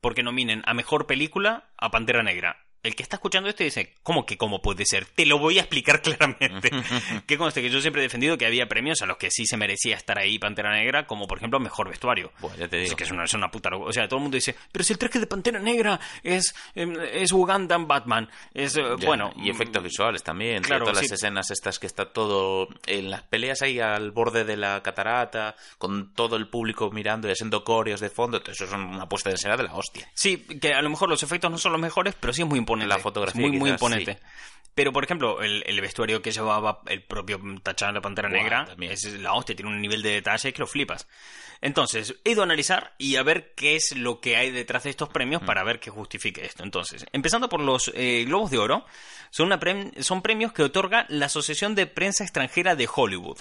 porque 0.00 0.22
nominen 0.22 0.62
a 0.66 0.74
Mejor 0.74 1.06
Película 1.06 1.70
a 1.76 1.90
Pantera 1.90 2.22
Negra? 2.22 2.56
El 2.82 2.94
que 2.96 3.02
está 3.02 3.16
escuchando 3.16 3.48
esto 3.48 3.62
dice, 3.62 3.94
¿cómo 4.02 4.24
que 4.24 4.38
cómo 4.38 4.62
puede 4.62 4.84
ser? 4.86 5.04
Te 5.06 5.26
lo 5.26 5.38
voy 5.38 5.58
a 5.58 5.62
explicar 5.62 6.00
claramente. 6.02 6.70
que 7.26 7.36
conste 7.38 7.60
que 7.62 7.68
yo 7.70 7.80
siempre 7.80 8.00
he 8.02 8.04
defendido 8.04 8.38
que 8.38 8.46
había 8.46 8.66
premios 8.68 9.02
a 9.02 9.06
los 9.06 9.16
que 9.18 9.30
sí 9.30 9.44
se 9.46 9.56
merecía 9.56 9.96
estar 9.96 10.18
ahí 10.18 10.38
Pantera 10.38 10.72
Negra, 10.72 11.06
como 11.06 11.26
por 11.26 11.38
ejemplo 11.38 11.60
Mejor 11.60 11.88
Vestuario. 11.88 12.32
Bueno, 12.40 12.56
ya 12.56 12.68
te 12.68 12.78
Es 12.78 12.84
digo. 12.84 12.96
que 12.96 13.04
es 13.04 13.10
una, 13.10 13.24
es 13.24 13.34
una 13.34 13.50
puta. 13.50 13.70
O 13.76 13.92
sea, 13.92 14.08
todo 14.08 14.16
el 14.18 14.22
mundo 14.22 14.36
dice, 14.36 14.54
pero 14.72 14.82
si 14.84 14.92
el 14.94 14.98
traje 14.98 15.18
de 15.18 15.26
Pantera 15.26 15.58
Negra 15.58 16.00
es, 16.22 16.54
em, 16.74 16.94
es 17.12 17.32
Ugandan 17.32 17.86
Batman. 17.86 18.28
Es, 18.54 18.76
eh, 18.76 18.82
Ya, 18.98 19.06
bueno. 19.06 19.32
y 19.36 19.50
efectos 19.50 19.82
visuales 19.82 20.22
también. 20.22 20.62
claro, 20.62 20.84
todas 20.86 21.00
sí. 21.00 21.04
las 21.04 21.12
escenas 21.12 21.50
estas 21.50 21.78
que 21.78 21.86
está 21.86 22.12
todo 22.12 22.68
en 22.86 23.10
las 23.10 23.22
peleas 23.24 23.60
ahí 23.62 23.78
al 23.80 24.10
borde 24.10 24.44
de 24.44 24.56
la 24.56 24.82
catarata, 24.82 25.54
con 25.78 26.14
todo 26.14 26.36
el 26.36 26.48
público 26.48 26.90
mirando 26.90 27.28
y 27.28 27.32
haciendo 27.32 27.62
coreos 27.64 28.00
de 28.00 28.08
fondo. 28.10 28.42
Eso 28.46 28.64
es 28.64 28.72
una 28.72 29.08
puesta 29.08 29.28
de 29.28 29.34
escena 29.36 29.56
de 29.56 29.64
la 29.64 29.74
hostia. 29.74 30.10
Sí, 30.14 30.38
que 30.60 30.72
a 30.72 30.80
lo 30.82 30.88
mejor 30.90 31.08
los 31.10 31.22
efectos 31.22 31.50
no 31.50 31.58
son 31.58 31.72
los 31.72 31.80
mejores, 31.80 32.14
pero 32.18 32.32
sí 32.32 32.42
es 32.42 32.48
muy 32.48 32.58
imponente. 32.78 32.94
La 32.94 32.98
fotografía 33.02 33.40
muy, 33.40 33.58
muy 33.58 33.70
imponente. 33.70 34.18
Pero, 34.74 34.92
por 34.92 35.02
ejemplo, 35.04 35.42
el, 35.42 35.64
el 35.66 35.80
vestuario 35.80 36.22
que 36.22 36.30
llevaba 36.30 36.80
el 36.86 37.02
propio 37.02 37.40
T'Challa 37.62 37.92
la 37.92 38.00
Pantera 38.00 38.28
Negra 38.28 38.64
también. 38.66 38.92
es 38.92 39.04
la 39.14 39.32
hostia, 39.34 39.56
tiene 39.56 39.70
un 39.70 39.80
nivel 39.80 40.00
de 40.00 40.10
detalle 40.12 40.52
que 40.52 40.60
lo 40.60 40.66
flipas. 40.66 41.08
Entonces, 41.60 42.14
he 42.24 42.30
ido 42.30 42.42
a 42.42 42.44
analizar 42.44 42.94
y 42.96 43.16
a 43.16 43.22
ver 43.22 43.52
qué 43.56 43.74
es 43.76 43.94
lo 43.96 44.20
que 44.20 44.36
hay 44.36 44.50
detrás 44.50 44.84
de 44.84 44.90
estos 44.90 45.08
Mm. 45.08 45.12
premios 45.12 45.42
para 45.42 45.64
ver 45.64 45.80
qué 45.80 45.90
justifique 45.90 46.44
esto. 46.44 46.62
Entonces, 46.62 47.04
empezando 47.12 47.48
por 47.48 47.60
los 47.60 47.90
eh, 47.94 48.24
Globos 48.26 48.50
de 48.50 48.58
Oro, 48.58 48.86
son, 49.30 49.46
una 49.52 49.60
son 50.00 50.22
premios 50.22 50.52
que 50.52 50.62
otorga 50.62 51.04
la 51.08 51.26
Asociación 51.26 51.74
de 51.74 51.86
Prensa 51.86 52.22
Extranjera 52.24 52.76
de 52.76 52.88
Hollywood. 52.92 53.38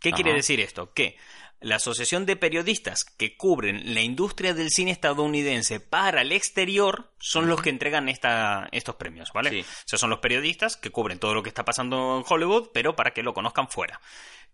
¿Qué 0.00 0.12
quiere 0.12 0.32
decir 0.32 0.60
esto? 0.60 0.92
Que 0.92 1.16
la 1.60 1.76
Asociación 1.76 2.26
de 2.26 2.36
Periodistas 2.36 3.04
que 3.04 3.36
cubren 3.36 3.94
la 3.94 4.02
industria 4.02 4.54
del 4.54 4.70
cine 4.70 4.90
estadounidense 4.90 5.80
para 5.80 6.22
el 6.22 6.32
exterior 6.32 7.10
son 7.18 7.48
los 7.48 7.60
que 7.62 7.70
entregan 7.70 8.08
esta, 8.08 8.68
estos 8.72 8.96
premios, 8.96 9.32
¿vale? 9.32 9.50
Sí. 9.50 9.60
O 9.60 9.88
sea, 9.88 9.98
son 9.98 10.10
los 10.10 10.20
periodistas 10.20 10.76
que 10.76 10.90
cubren 10.90 11.18
todo 11.18 11.34
lo 11.34 11.42
que 11.42 11.48
está 11.48 11.64
pasando 11.64 12.18
en 12.18 12.24
Hollywood, 12.28 12.70
pero 12.72 12.94
para 12.94 13.12
que 13.12 13.22
lo 13.22 13.34
conozcan 13.34 13.68
fuera. 13.68 14.00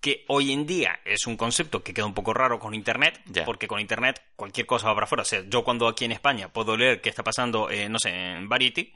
Que 0.00 0.24
hoy 0.28 0.52
en 0.52 0.66
día 0.66 1.00
es 1.06 1.26
un 1.26 1.36
concepto 1.36 1.82
que 1.82 1.94
queda 1.94 2.04
un 2.04 2.12
poco 2.12 2.34
raro 2.34 2.58
con 2.58 2.74
Internet, 2.74 3.22
porque 3.46 3.66
con 3.66 3.80
Internet 3.80 4.20
cualquier 4.36 4.66
cosa 4.66 4.88
va 4.88 4.94
para 4.94 5.04
afuera. 5.04 5.22
O 5.22 5.24
sea, 5.24 5.42
yo 5.48 5.64
cuando 5.64 5.88
aquí 5.88 6.04
en 6.04 6.12
España 6.12 6.48
puedo 6.52 6.76
leer 6.76 7.00
qué 7.00 7.08
está 7.08 7.22
pasando, 7.22 7.70
eh, 7.70 7.88
no 7.88 7.98
sé, 7.98 8.10
en 8.10 8.48
Variety, 8.48 8.92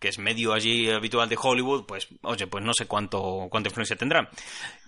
que 0.00 0.08
es 0.08 0.18
medio 0.18 0.52
allí 0.52 0.90
habitual 0.90 1.28
de 1.28 1.38
Hollywood, 1.40 1.86
pues, 1.86 2.08
oye, 2.22 2.48
pues 2.48 2.64
no 2.64 2.72
sé 2.74 2.86
cuánto, 2.86 3.46
cuánta 3.50 3.68
influencia 3.68 3.94
tendrá. 3.94 4.30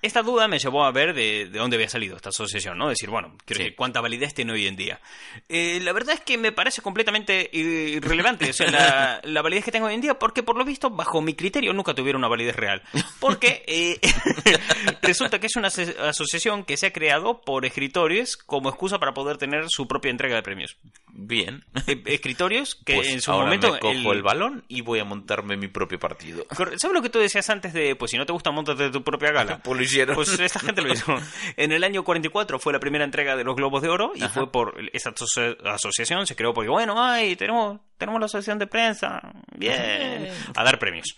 Esta 0.03 0.23
duda 0.23 0.49
me 0.49 0.59
llevó 0.59 0.85
a 0.85 0.91
ver 0.91 1.15
de, 1.15 1.47
de 1.47 1.59
dónde 1.59 1.77
había 1.77 1.89
salido 1.89 2.17
esta 2.17 2.31
asociación, 2.31 2.60
¿no? 2.75 2.89
Decir, 2.89 3.09
bueno, 3.11 3.37
quiero 3.45 3.59
Sí. 3.59 3.65
decir, 3.65 3.77
cuánta 3.77 4.01
validez 4.01 4.35
tiene 4.35 4.53
hoy 4.53 4.67
en 4.67 4.77
día. 4.77 5.01
Eh, 5.49 5.81
la 5.83 5.93
verdad 5.93 6.15
es 6.15 6.21
que 6.21 6.39
me 6.39 6.53
parece 6.53 6.83
completamente 6.83 7.49
irrelevante, 7.53 8.51
o 8.51 8.53
sea, 8.53 8.71
la, 8.71 9.21
la 9.25 9.43
validez 9.43 9.65
que 9.65 9.73
tengo 9.73 9.87
hoy 9.87 9.95
en 9.95 10.01
día, 10.01 10.19
porque 10.19 10.43
por 10.43 10.57
lo 10.57 10.65
visto, 10.65 10.91
bajo 10.91 11.21
mi 11.23 11.35
criterio, 11.35 11.73
nunca 11.73 11.95
tuvieron 11.95 12.21
una 12.21 12.29
validez 12.29 12.57
real. 12.57 12.83
Porque 13.19 13.65
eh, 13.67 13.99
resulta 15.03 15.39
que 15.39 15.47
es 15.47 15.57
una 15.57 15.69
aso- 15.69 15.99
asociación 16.01 16.65
que 16.65 16.77
se 16.77 16.87
ha 16.87 16.93
creado 16.93 17.41
por 17.43 17.65
escritores 17.65 18.37
como 18.37 18.69
excusa 18.69 18.99
para 18.99 19.15
poder 19.15 19.37
tener 19.39 19.65
su 19.69 19.87
propia 19.89 20.11
entrega 20.11 20.37
de 20.37 20.43
premios. 20.43 20.77
Bien. 21.09 21.65
Eh, 21.87 22.03
escritorios 22.07 22.75
que 22.85 22.97
Pues 22.97 23.09
en 23.09 23.21
su 23.21 23.31
ahora 23.31 23.47
momento... 23.47 23.73
me 23.73 23.79
cojo 23.79 24.13
el... 24.13 24.23
balón 24.23 24.65
y 24.69 24.81
voy 24.83 24.99
a 25.01 25.05
montarme 25.05 25.57
mi 25.57 25.69
propio 25.69 25.99
partido. 25.99 26.47
¿Sabes 26.51 26.83
lo 26.93 27.03
que 27.03 27.11
tú 27.11 27.19
decías 27.19 27.49
antes 27.51 27.73
de, 27.73 27.97
pues 27.97 28.11
si 28.11 28.17
no 28.17 28.27
te 28.27 28.33
gusta, 28.33 28.51
montate 28.51 28.91
tu 28.91 29.03
propia 29.03 29.33
gala? 29.33 29.61
Pues 29.71 29.77
lo 29.79 29.85
hicieron. 29.85 30.15
Pues 30.17 30.39
esta 30.39 30.59
gente 30.61 30.83
lo 30.83 30.93
hizo. 30.93 31.15
En 31.57 31.73
el 31.73 31.85
año 31.85 32.03
44 32.03 32.50
fue 32.59 32.73
la 32.73 32.81
primera 32.81 33.05
entrega 33.05 33.37
de 33.37 33.45
los 33.45 33.55
Globos 33.57 33.83
de 33.83 33.89
Oro 33.89 34.13
y 34.15 34.23
Ajá. 34.23 34.33
fue 34.35 34.51
por 34.51 34.75
esa 34.93 35.11
aso- 35.11 35.57
asociación, 35.65 36.27
se 36.27 36.35
creó 36.37 36.53
porque, 36.53 36.71
bueno, 36.71 36.95
ay, 37.03 37.37
tenemos, 37.37 37.81
tenemos 38.01 38.19
la 38.19 38.27
asociación 38.27 38.59
de 38.59 38.67
prensa, 38.67 39.21
bien, 39.55 40.33
a 40.57 40.65
dar 40.65 40.79
premios. 40.79 41.17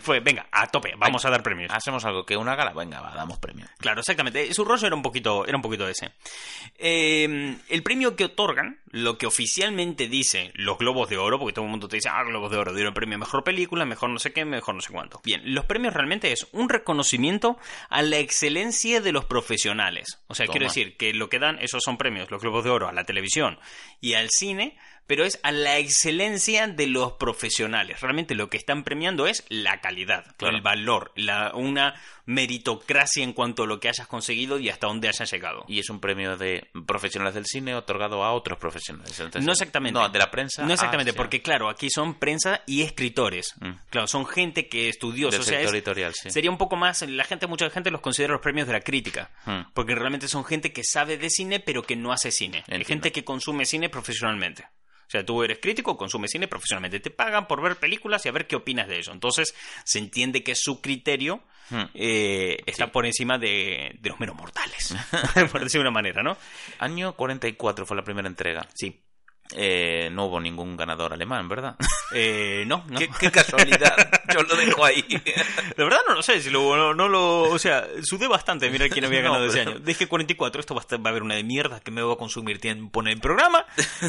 Fue, 0.00 0.20
venga, 0.24 0.46
a 0.50 0.66
tope, 0.66 0.94
vamos 0.96 1.24
a 1.24 1.30
dar 1.30 1.42
premios. 1.42 1.70
Hacemos 1.72 2.04
algo 2.04 2.24
que 2.24 2.36
una 2.36 2.56
gala, 2.56 2.72
venga, 2.72 3.00
va, 3.00 3.14
damos 3.14 3.38
premio. 3.38 3.66
Claro, 3.78 4.00
exactamente. 4.00 4.52
Su 4.54 4.64
rollo 4.64 4.86
era 4.86 4.96
un 4.96 5.02
poquito, 5.02 5.46
era 5.46 5.56
un 5.56 5.62
poquito 5.62 5.86
ese. 5.86 6.12
Eh, 6.78 7.56
el 7.68 7.82
premio 7.82 8.16
que 8.16 8.24
otorgan, 8.24 8.80
lo 8.86 9.18
que 9.18 9.26
oficialmente 9.26 10.08
dice 10.08 10.50
los 10.54 10.78
Globos 10.78 11.08
de 11.10 11.18
Oro, 11.18 11.38
porque 11.38 11.52
todo 11.52 11.66
el 11.66 11.70
mundo 11.70 11.86
te 11.86 11.96
dice, 11.96 12.08
ah, 12.08 12.24
Globos 12.24 12.50
de 12.50 12.56
Oro, 12.56 12.74
dieron 12.74 12.94
premio 12.94 13.16
a 13.16 13.18
mejor 13.18 13.44
película, 13.44 13.84
mejor 13.84 14.10
no 14.10 14.18
sé 14.18 14.32
qué, 14.32 14.44
mejor 14.44 14.74
no 14.74 14.80
sé 14.80 14.90
cuánto. 14.90 15.20
Bien, 15.22 15.42
los 15.44 15.66
premios 15.66 15.94
realmente 15.94 16.32
es 16.32 16.48
un 16.52 16.68
reconocimiento 16.68 17.58
a 17.90 18.00
la 18.02 18.18
excelencia 18.18 19.00
de 19.00 19.12
los 19.12 19.26
profesionales. 19.26 20.18
O 20.28 20.34
sea, 20.34 20.46
Toma. 20.46 20.52
quiero 20.54 20.66
decir 20.66 20.96
que 20.96 21.12
lo 21.12 21.28
que 21.28 21.38
dan, 21.38 21.58
esos 21.60 21.82
son 21.84 21.98
premios, 21.98 22.30
los 22.30 22.40
Globos 22.40 22.64
de 22.64 22.70
Oro, 22.70 22.88
a 22.88 22.92
la 22.92 23.04
televisión 23.04 23.58
y 24.00 24.14
al 24.14 24.30
cine, 24.30 24.78
pero 25.06 25.24
es 25.24 25.38
a 25.42 25.52
la 25.52 25.78
excelencia 25.78 26.66
de 26.68 26.86
los 26.86 27.12
profesionales. 27.14 28.00
Realmente 28.00 28.34
lo 28.34 28.48
que 28.48 28.56
están 28.56 28.84
premiando 28.84 29.26
es 29.26 29.44
la 29.48 29.80
calidad, 29.80 30.24
Claro. 30.36 30.56
el 30.56 30.62
valor, 30.62 31.12
la, 31.16 31.52
una 31.54 31.94
meritocracia 32.24 33.24
en 33.24 33.32
cuanto 33.32 33.64
a 33.64 33.66
lo 33.66 33.80
que 33.80 33.88
hayas 33.88 34.06
conseguido 34.06 34.58
y 34.58 34.68
hasta 34.68 34.86
dónde 34.86 35.08
hayas 35.08 35.30
llegado. 35.30 35.64
Y 35.68 35.78
es 35.80 35.90
un 35.90 36.00
premio 36.00 36.36
de 36.36 36.70
profesionales 36.86 37.34
del 37.34 37.46
cine 37.46 37.74
otorgado 37.74 38.22
a 38.24 38.32
otros 38.32 38.58
profesionales. 38.58 39.18
Entonces, 39.18 39.44
No 39.44 39.52
exactamente. 39.52 39.98
No, 39.98 40.08
de 40.08 40.18
la 40.18 40.30
prensa. 40.30 40.64
No 40.64 40.72
exactamente, 40.72 41.12
porque 41.12 41.42
claro, 41.42 41.68
aquí 41.68 41.88
son 41.90 42.18
prensa 42.18 42.62
y 42.66 42.82
escritores. 42.82 43.54
Mm. 43.60 43.70
Claro, 43.90 44.06
son 44.06 44.26
gente 44.26 44.68
que 44.68 44.88
estudiosa. 44.88 45.32
Del 45.32 45.40
o 45.40 45.44
sea, 45.44 45.58
sector 45.58 45.74
es- 45.74 45.80
editorial, 45.82 46.14
sí. 46.14 46.30
Sería 46.30 46.50
un 46.50 46.58
poco 46.58 46.76
más, 46.76 47.02
la 47.02 47.24
gente, 47.24 47.46
mucha 47.46 47.68
gente 47.70 47.90
los 47.90 48.00
considera 48.00 48.32
los 48.34 48.42
premios 48.42 48.66
de 48.66 48.72
la 48.74 48.80
crítica. 48.80 49.30
Mm. 49.46 49.72
Porque 49.74 49.94
realmente 49.94 50.28
son 50.28 50.44
gente 50.44 50.72
que 50.72 50.84
sabe 50.84 51.18
de 51.18 51.30
cine, 51.30 51.60
pero 51.60 51.82
que 51.82 51.96
no 51.96 52.12
hace 52.12 52.30
cine. 52.30 52.64
Hay 52.68 52.84
gente 52.84 53.12
que 53.12 53.24
consume 53.24 53.64
cine 53.66 53.88
profesionalmente. 53.88 54.64
O 55.12 55.16
sea, 55.18 55.26
tú 55.26 55.42
eres 55.42 55.58
crítico, 55.60 55.94
consumes 55.98 56.30
cine 56.30 56.48
profesionalmente. 56.48 56.98
Te 56.98 57.10
pagan 57.10 57.46
por 57.46 57.60
ver 57.60 57.76
películas 57.76 58.24
y 58.24 58.30
a 58.30 58.32
ver 58.32 58.46
qué 58.46 58.56
opinas 58.56 58.88
de 58.88 59.00
eso. 59.00 59.12
Entonces, 59.12 59.54
se 59.84 59.98
entiende 59.98 60.42
que 60.42 60.54
su 60.54 60.80
criterio 60.80 61.42
Hmm. 61.70 61.84
eh, 61.94 62.56
está 62.66 62.86
Sí. 62.86 62.90
por 62.92 63.06
encima 63.06 63.38
de, 63.38 63.96
de 64.00 64.08
los 64.10 64.18
meros 64.18 64.36
mortales. 64.36 64.94
por 65.52 65.60
decir 65.62 65.78
de 65.78 65.82
una 65.82 65.90
manera, 65.90 66.22
¿no? 66.22 66.36
Año 66.78 67.14
44 67.14 67.86
fue 67.86 67.96
la 67.96 68.02
primera 68.02 68.26
entrega. 68.28 68.66
Sí. 68.74 69.00
Eh, 69.54 70.08
no 70.12 70.26
hubo 70.26 70.40
ningún 70.40 70.76
ganador 70.76 71.12
alemán, 71.12 71.48
¿verdad? 71.48 71.76
Eh, 72.14 72.64
no, 72.66 72.84
no. 72.88 72.98
¿Qué, 72.98 73.08
qué 73.18 73.30
casualidad. 73.30 73.96
Yo 74.34 74.42
lo 74.42 74.54
dejo 74.54 74.84
ahí. 74.84 75.02
La 75.78 75.84
verdad 75.84 76.00
no 76.06 76.14
lo 76.14 76.22
sé, 76.22 76.42
si 76.42 76.50
lo, 76.50 76.76
no, 76.76 76.92
no 76.92 77.08
lo... 77.08 77.44
O 77.44 77.58
sea, 77.58 77.86
sudé 78.02 78.28
bastante 78.28 78.68
mirar 78.68 78.90
quién 78.90 79.06
había 79.06 79.20
No, 79.22 79.30
ganado 79.32 79.46
ese 79.46 79.60
pero- 79.60 79.70
año. 79.70 79.80
Dije 79.80 80.06
44, 80.08 80.60
esto 80.60 80.74
va 80.74 80.82
a, 80.82 80.84
estar- 80.84 80.98
va 81.02 81.08
a 81.08 81.10
haber 81.12 81.22
una 81.22 81.36
de 81.36 81.42
mierda 81.42 81.80
que 81.80 81.90
me 81.90 82.02
va 82.02 82.12
a 82.12 82.16
consumir 82.16 82.60
tiempo 82.60 83.00
en 83.00 83.06
el 83.08 83.18
programa, 83.18 83.64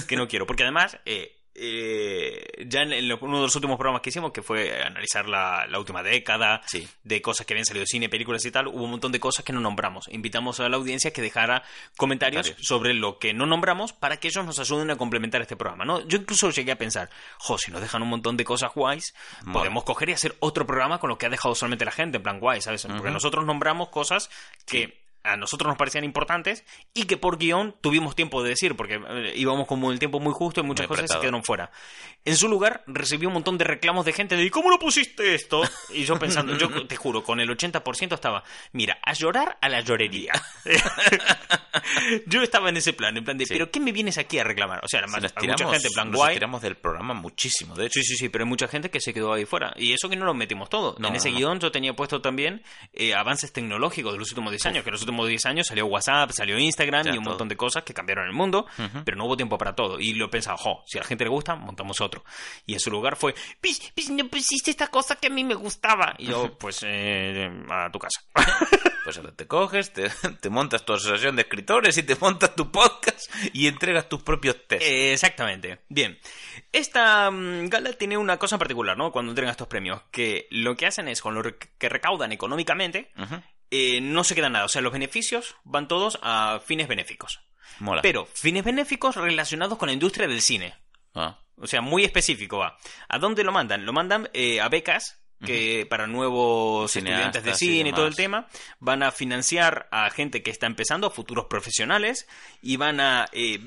que 0.05 0.17
no 0.17 0.27
quiero. 0.27 0.45
Porque 0.45 0.63
además, 0.63 0.97
eh, 1.05 1.37
eh, 1.55 2.65
ya 2.67 2.81
en, 2.81 2.93
en 2.93 3.07
lo- 3.07 3.17
uno 3.21 3.37
de 3.37 3.43
los 3.43 3.55
últimos 3.55 3.77
programas 3.77 4.01
que 4.01 4.09
hicimos, 4.09 4.31
que 4.31 4.41
fue 4.41 4.81
analizar 4.83 5.27
la, 5.27 5.65
la 5.67 5.79
última 5.79 6.03
década, 6.03 6.61
Sí. 6.65 6.87
de 7.03 7.21
cosas 7.21 7.45
que 7.45 7.53
habían 7.53 7.65
salido 7.65 7.81
de 7.83 7.87
cine, 7.87 8.09
películas 8.09 8.43
y 8.45 8.51
tal, 8.51 8.67
hubo 8.67 8.83
un 8.83 8.91
montón 8.91 9.11
de 9.11 9.19
cosas 9.19 9.45
que 9.45 9.53
no 9.53 9.59
nombramos. 9.59 10.05
Invitamos 10.09 10.59
a 10.59 10.69
la 10.69 10.77
audiencia 10.77 11.11
que 11.11 11.21
dejara 11.21 11.63
comentarios 11.97 12.53
sobre 12.61 12.93
lo 12.93 13.19
que 13.19 13.33
no 13.33 13.45
nombramos 13.45 13.93
para 13.93 14.17
que 14.17 14.27
ellos 14.29 14.45
nos 14.45 14.59
ayuden 14.59 14.91
a 14.91 14.95
complementar 14.95 15.41
este 15.41 15.55
programa, 15.55 15.85
¿no? 15.85 16.05
Yo 16.07 16.17
incluso 16.17 16.49
llegué 16.51 16.71
a 16.71 16.77
pensar, 16.77 17.09
jo, 17.37 17.57
si 17.57 17.71
nos 17.71 17.81
dejan 17.81 18.01
un 18.01 18.09
montón 18.09 18.37
de 18.37 18.43
cosas 18.45 18.71
guays, 18.73 19.13
podemos 19.51 19.83
coger 19.83 20.09
y 20.09 20.13
hacer 20.13 20.35
otro 20.39 20.65
programa 20.65 20.99
con 20.99 21.09
lo 21.09 21.17
que 21.17 21.25
ha 21.25 21.29
dejado 21.29 21.55
solamente 21.55 21.85
la 21.85 21.91
gente, 21.91 22.17
en 22.17 22.23
plan 22.23 22.39
guay, 22.39 22.61
¿sabes? 22.61 22.85
Porque 22.85 23.11
nosotros 23.11 23.45
nombramos 23.45 23.89
cosas 23.89 24.29
que 24.65 25.02
a 25.23 25.37
nosotros 25.37 25.67
nos 25.69 25.77
parecían 25.77 26.03
importantes 26.03 26.63
y 26.93 27.05
que 27.05 27.17
por 27.17 27.37
guion 27.37 27.75
tuvimos 27.81 28.15
tiempo 28.15 28.43
de 28.43 28.49
decir, 28.49 28.75
porque 28.75 28.95
eh, 29.07 29.33
íbamos 29.35 29.67
como 29.67 29.91
el 29.91 29.99
tiempo 29.99 30.19
muy 30.19 30.33
justo 30.33 30.59
y 30.61 30.63
muchas 30.63 30.87
Muy 30.89 30.97
cosas 30.97 31.11
se 31.11 31.19
quedaron 31.19 31.43
fuera. 31.43 31.71
En 32.25 32.37
su 32.37 32.47
lugar, 32.47 32.83
recibí 32.87 33.25
un 33.25 33.33
montón 33.33 33.57
de 33.57 33.65
reclamos 33.65 34.05
de 34.05 34.13
gente 34.13 34.35
de 34.35 34.49
¿cómo 34.51 34.69
no 34.69 34.79
pusiste 34.79 35.33
esto? 35.35 35.61
Y 35.93 36.05
yo 36.05 36.17
pensando, 36.19 36.57
yo 36.57 36.69
te 36.87 36.95
juro, 36.95 37.23
con 37.23 37.39
el 37.39 37.49
80% 37.49 38.13
estaba, 38.13 38.43
mira, 38.71 38.97
a 39.03 39.13
llorar 39.13 39.57
a 39.61 39.69
la 39.69 39.81
llorería. 39.81 40.31
yo 42.27 42.41
estaba 42.41 42.69
en 42.69 42.77
ese 42.77 42.93
plan, 42.93 43.15
en 43.17 43.23
plan 43.23 43.37
de, 43.37 43.45
Sí. 43.45 43.53
¿pero 43.53 43.69
qué 43.71 43.79
me 43.79 43.91
vienes 43.91 44.17
aquí 44.17 44.39
a 44.39 44.43
reclamar? 44.43 44.79
O 44.83 44.87
sea, 44.87 45.01
Si 45.01 45.03
además, 45.05 45.23
hay 45.35 45.41
tiramos, 45.41 45.61
mucha 45.61 45.71
gente 45.73 45.87
en 45.87 45.93
plan 45.93 46.07
nos 46.11 46.15
guay. 46.17 46.35
tiramos 46.35 46.61
del 46.61 46.75
programa 46.75 47.13
muchísimo, 47.13 47.75
de 47.75 47.87
hecho. 47.87 47.99
Sí, 48.01 48.03
sí, 48.03 48.15
sí, 48.15 48.29
pero 48.29 48.43
hay 48.45 48.49
mucha 48.49 48.67
gente 48.67 48.89
que 48.89 49.01
se 49.01 49.13
quedó 49.13 49.33
ahí 49.33 49.45
fuera. 49.45 49.73
Y 49.75 49.91
eso 49.93 50.09
que 50.09 50.15
no 50.15 50.25
lo 50.25 50.33
metimos 50.33 50.69
todo. 50.69 50.95
No, 50.99 51.09
en 51.09 51.15
ese 51.15 51.29
no, 51.29 51.33
no. 51.33 51.39
guion 51.39 51.59
yo 51.59 51.71
tenía 51.71 51.93
puesto 51.95 52.21
también 52.21 52.63
eh, 52.93 53.13
avances 53.13 53.51
tecnológicos 53.51 54.13
de 54.13 54.19
los 54.19 54.29
últimos 54.31 54.51
10 54.51 54.65
años. 54.67 54.83
Que 54.85 54.91
los 54.91 55.01
últimos 55.13 55.29
10 55.29 55.45
años 55.45 55.67
salió 55.67 55.85
WhatsApp, 55.85 56.31
salió 56.31 56.57
Instagram 56.57 57.05
Ya, 57.05 57.13
y 57.13 57.17
un 57.17 57.23
todo. 57.23 57.31
montón 57.33 57.49
de 57.49 57.55
cosas 57.55 57.83
que 57.83 57.93
cambiaron 57.93 58.25
el 58.25 58.33
mundo. 58.33 58.65
Ujú. 58.77 59.03
Pero 59.05 59.17
no 59.17 59.25
hubo 59.25 59.37
tiempo 59.37 59.57
para 59.57 59.75
todo. 59.75 59.99
Y 59.99 60.13
lo 60.13 60.25
he 60.25 60.29
pensado, 60.29 60.57
jo, 60.57 60.83
si 60.87 60.97
a 60.97 61.01
la 61.01 61.07
gente 61.07 61.23
le 61.23 61.29
gusta, 61.29 61.55
montamos 61.55 62.01
otro. 62.01 62.23
Y 62.65 62.73
en 62.73 62.79
su 62.79 62.89
lugar 62.91 63.15
fue, 63.15 63.35
"Pis, 63.61 63.91
pis, 63.93 64.09
no 64.09 64.27
pusiste 64.27 64.71
esta 64.71 64.87
cosa 64.87 65.15
que 65.15 65.27
a 65.27 65.29
mí 65.29 65.43
me 65.43 65.53
gustaba. 65.55 66.15
Y 66.17 66.25
yo, 66.27 66.57
pues, 66.57 66.79
eh, 66.85 67.49
a 67.69 67.91
tu 67.91 67.99
casa. 67.99 68.21
Pues 69.03 69.17
ahora 69.17 69.33
te 69.35 69.45
coges, 69.47 69.91
te, 69.91 70.09
te 70.39 70.49
montas 70.49 70.85
tu 70.85 70.93
asociación 70.93 71.35
de 71.35 71.41
escritores 71.41 71.97
y 71.97 72.03
te 72.03 72.15
montas 72.15 72.55
tu 72.55 72.71
podcast 72.71 73.19
y 73.51 73.67
entregas 73.67 74.07
tus 74.07 74.23
propios 74.23 74.55
test. 74.65 74.81
Eh, 74.81 75.11
exactamente. 75.11 75.79
Bien. 75.89 76.17
Esta 76.71 77.29
mm, 77.29 77.67
gala 77.67 77.91
tiene 77.91 78.15
una 78.17 78.37
cosa 78.37 78.55
en 78.55 78.59
particular, 78.59 78.95
¿no? 78.97 79.11
Cuando 79.11 79.33
entregan 79.33 79.51
estos 79.51 79.67
premios, 79.67 80.03
que 80.09 80.47
lo 80.51 80.77
que 80.77 80.85
hacen 80.85 81.09
es, 81.09 81.21
con 81.21 81.35
lo 81.35 81.41
que 81.43 81.89
recaudan 81.89 82.31
económicamente, 82.31 83.11
Ujú. 83.17 83.41
Eh, 83.75 84.01
no 84.01 84.23
se 84.23 84.35
queda 84.35 84.49
nada. 84.49 84.65
O 84.65 84.69
sea, 84.69 84.83
los 84.83 84.93
beneficios 84.93 85.55
van 85.63 85.87
todos 85.87 86.19
a 86.21 86.61
fines 86.63 86.87
benéficos. 86.87 87.39
Mola. 87.79 88.03
Pero 88.03 88.27
fines 88.27 88.63
benéficos 88.63 89.15
relacionados 89.15 89.79
con 89.79 89.87
la 89.87 89.93
industria 89.93 90.27
del 90.27 90.41
cine. 90.41 90.75
Ah, 91.15 91.39
O 91.57 91.65
sea, 91.65 91.81
muy 91.81 92.03
específico 92.03 92.59
va. 92.59 92.77
¿A 93.09 93.17
dónde 93.17 93.43
lo 93.43 93.51
mandan? 93.51 93.83
Lo 93.87 93.91
mandan 93.91 94.29
eh, 94.33 94.61
a 94.61 94.69
becas 94.69 95.19
que 95.43 95.85
para 95.89 96.07
nuevos 96.07 96.91
Cineastas 96.91 97.25
estudiantes 97.25 97.43
de 97.43 97.53
cine 97.55 97.89
y 97.89 97.93
todo 97.93 98.07
el 98.07 98.15
tema 98.15 98.47
van 98.79 99.03
a 99.03 99.11
financiar 99.11 99.89
a 99.91 100.09
gente 100.09 100.41
que 100.41 100.51
está 100.51 100.67
empezando, 100.67 101.07
a 101.07 101.11
futuros 101.11 101.47
profesionales 101.49 102.27
y 102.61 102.77
van 102.77 103.01
a 103.01 103.25
eh, 103.33 103.59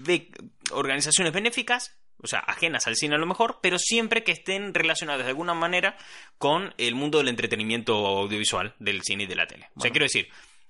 organizaciones 0.70 1.34
benéficas, 1.34 1.98
o 2.22 2.26
sea, 2.26 2.40
ajenas 2.40 2.86
al 2.86 2.96
cine 2.96 3.14
a 3.14 3.18
lo 3.18 3.26
mejor, 3.26 3.58
pero 3.60 3.78
siempre 3.78 4.24
que 4.24 4.32
estén 4.32 4.74
relacionadas 4.74 5.24
de 5.24 5.30
alguna 5.30 5.54
manera 5.54 5.96
con 6.38 6.74
el 6.78 6.94
mundo 6.94 7.18
del 7.18 7.28
entretenimiento 7.28 7.94
audiovisual, 8.06 8.74
del 8.78 9.02
cine 9.02 9.24
y 9.24 9.26
de 9.26 9.36
la 9.36 9.46
tele. 9.46 9.68
O 9.76 9.80
sea, 9.80 9.90
quiero 9.90 10.04
decir, 10.04 10.28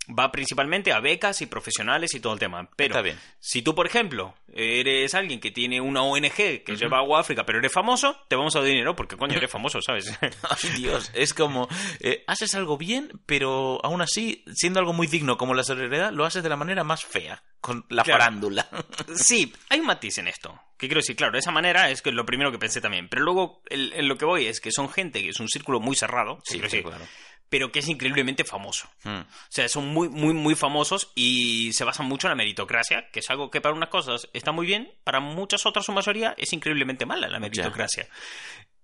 va 0.09 0.31
principalmente 0.31 0.93
a 0.93 1.01
becas 1.01 1.41
y 1.43 1.47
profesionales 1.47 2.15
y 2.15 2.21
todo 2.21 2.33
el 2.33 2.39
tema. 2.39 2.69
Pero 2.77 3.03
bien. 3.03 3.19
si 3.41 3.63
tú, 3.63 3.75
por 3.75 3.87
ejemplo, 3.87 4.35
eres 4.53 5.15
alguien 5.15 5.41
que 5.41 5.51
tiene 5.51 5.81
una 5.81 6.03
ONG 6.03 6.33
que 6.65 6.77
lleva 6.77 6.99
agua 6.99 7.19
a 7.19 7.21
África, 7.23 7.45
pero 7.45 7.59
eres 7.59 7.73
famoso, 7.73 8.17
te 8.29 8.37
vamos 8.37 8.55
a 8.57 8.61
dar 8.61 8.69
dinero 8.69 8.95
porque, 8.97 9.17
coño, 9.17 9.37
eres 9.37 9.51
famoso, 9.51 9.81
¿sabes? 9.83 10.17
Ay, 10.23 10.71
Dios, 10.77 11.11
es 11.15 11.35
como, 11.35 11.69
eh, 12.01 12.25
haces 12.27 12.55
algo 12.55 12.77
bien, 12.79 13.11
pero 13.27 13.81
aún 13.85 14.01
así, 14.03 14.45
siendo 14.55 14.79
algo 14.81 14.93
muy 14.93 15.07
digno 15.07 15.37
como 15.37 15.55
la 15.55 15.63
solidaridad, 15.65 16.13
lo 16.13 16.25
haces 16.25 16.43
de 16.43 16.49
la 16.49 16.57
manera 16.57 16.85
más 16.85 17.05
fea, 17.05 17.43
con 17.61 17.85
la 17.89 18.03
Claro. 18.05 18.21
farándula. 18.21 18.69
sí, 19.17 19.53
hay 19.69 19.81
un 19.81 19.87
matiz 19.87 20.19
en 20.19 20.29
esto. 20.29 20.59
Que 20.79 20.89
quiero 20.89 21.01
decir, 21.01 21.17
claro, 21.17 21.33
de 21.33 21.39
esa 21.39 21.51
manera 21.53 21.89
es 21.91 22.03
que 22.03 22.13
lo 22.13 22.27
primero 22.27 22.53
que 22.53 22.59
pensé 22.59 22.81
también. 22.83 23.09
Pero 23.09 23.23
luego, 23.25 23.63
el- 23.71 23.93
en 23.95 24.09
lo 24.09 24.19
que 24.19 24.27
voy 24.27 24.47
es 24.47 24.61
que 24.61 24.71
son 24.71 24.91
gente 24.91 25.23
que 25.23 25.31
es 25.31 25.41
un 25.41 25.49
círculo 25.49 25.81
muy 25.81 25.97
cerrado, 25.97 26.39
Sí, 26.45 26.61
sí, 26.69 26.83
claro. 26.83 27.05
Pero 27.49 27.71
que 27.71 27.79
es 27.79 27.89
increíblemente 27.89 28.45
famoso. 28.45 28.89
Mm. 29.05 29.21
O 29.21 29.27
sea, 29.49 29.69
son 29.69 29.89
muy, 29.89 30.09
muy, 30.09 30.35
muy 30.35 30.55
famosos 30.55 31.13
y 31.15 31.73
se 31.73 31.85
basan 31.85 32.07
mucho 32.07 32.27
en 32.27 32.31
la 32.31 32.37
meritocracia, 32.37 33.09
que 33.11 33.21
es 33.21 33.31
algo 33.31 33.51
que 33.51 33.61
para 33.61 33.75
unas 33.75 33.89
cosas 33.89 34.29
está 34.33 34.53
muy 34.53 34.67
bien, 34.67 34.93
para 35.05 35.21
muchas 35.21 35.67
otras, 35.67 35.87
su 35.87 35.93
mayoría, 35.93 36.35
es 36.37 36.53
increíblemente 36.53 37.07
mala 37.07 37.29
la 37.29 37.39
meritocracia. 37.39 38.09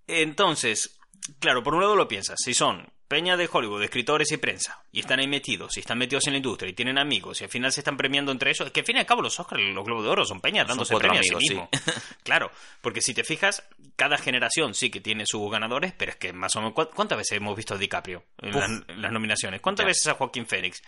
Entonces, 0.07 0.99
claro, 1.39 1.63
por 1.63 1.73
un 1.75 1.81
lado 1.81 1.95
lo 1.95 2.07
piensas, 2.07 2.37
si 2.43 2.53
son 2.53 2.87
peña 3.07 3.37
de 3.37 3.47
Hollywood, 3.51 3.79
de 3.79 3.85
escritores 3.85 4.31
y 4.31 4.37
prensa, 4.37 4.83
y 4.91 4.99
están 5.01 5.19
ahí 5.19 5.27
metidos, 5.27 5.77
y 5.77 5.81
están 5.81 5.99
metidos 5.99 6.25
en 6.27 6.33
la 6.33 6.37
industria, 6.37 6.69
y 6.69 6.73
tienen 6.73 6.97
amigos, 6.97 7.39
y 7.41 7.43
al 7.43 7.49
final 7.49 7.71
se 7.71 7.81
están 7.81 7.95
premiando 7.95 8.31
entre 8.31 8.49
ellos, 8.49 8.71
que 8.71 8.79
al 8.79 8.85
fin 8.85 8.95
y 8.95 8.99
al 8.99 9.05
cabo 9.05 9.21
los 9.21 9.39
Oscars, 9.39 9.61
los 9.61 9.85
Globos 9.85 10.03
de 10.03 10.09
Oro 10.09 10.25
son 10.25 10.41
peñas 10.41 10.67
dándose 10.67 10.95
premios 10.97 11.17
a 11.17 11.19
amigos, 11.19 11.41
sí 11.41 11.47
sí. 11.49 11.53
mismo. 11.53 11.69
claro, 12.23 12.51
porque 12.81 13.01
si 13.01 13.13
te 13.13 13.23
fijas, 13.23 13.63
cada 13.95 14.17
generación 14.17 14.73
sí 14.73 14.89
que 14.89 14.99
tiene 14.99 15.25
sus 15.27 15.51
ganadores, 15.51 15.93
pero 15.95 16.11
es 16.11 16.17
que 16.17 16.33
más 16.33 16.55
o 16.55 16.59
menos, 16.61 16.73
¿cu- 16.73 16.89
¿cuántas 16.95 17.17
veces 17.19 17.37
hemos 17.37 17.55
visto 17.55 17.75
a 17.75 17.77
DiCaprio 17.77 18.23
en, 18.39 18.49
Uf. 18.49 18.55
las- 18.55 18.71
en 18.89 19.01
las 19.01 19.11
nominaciones? 19.11 19.61
¿Cuántas 19.61 19.83
Ya. 19.83 19.87
veces 19.89 20.07
a 20.07 20.13
Joaquín 20.15 20.47
Phoenix? 20.47 20.81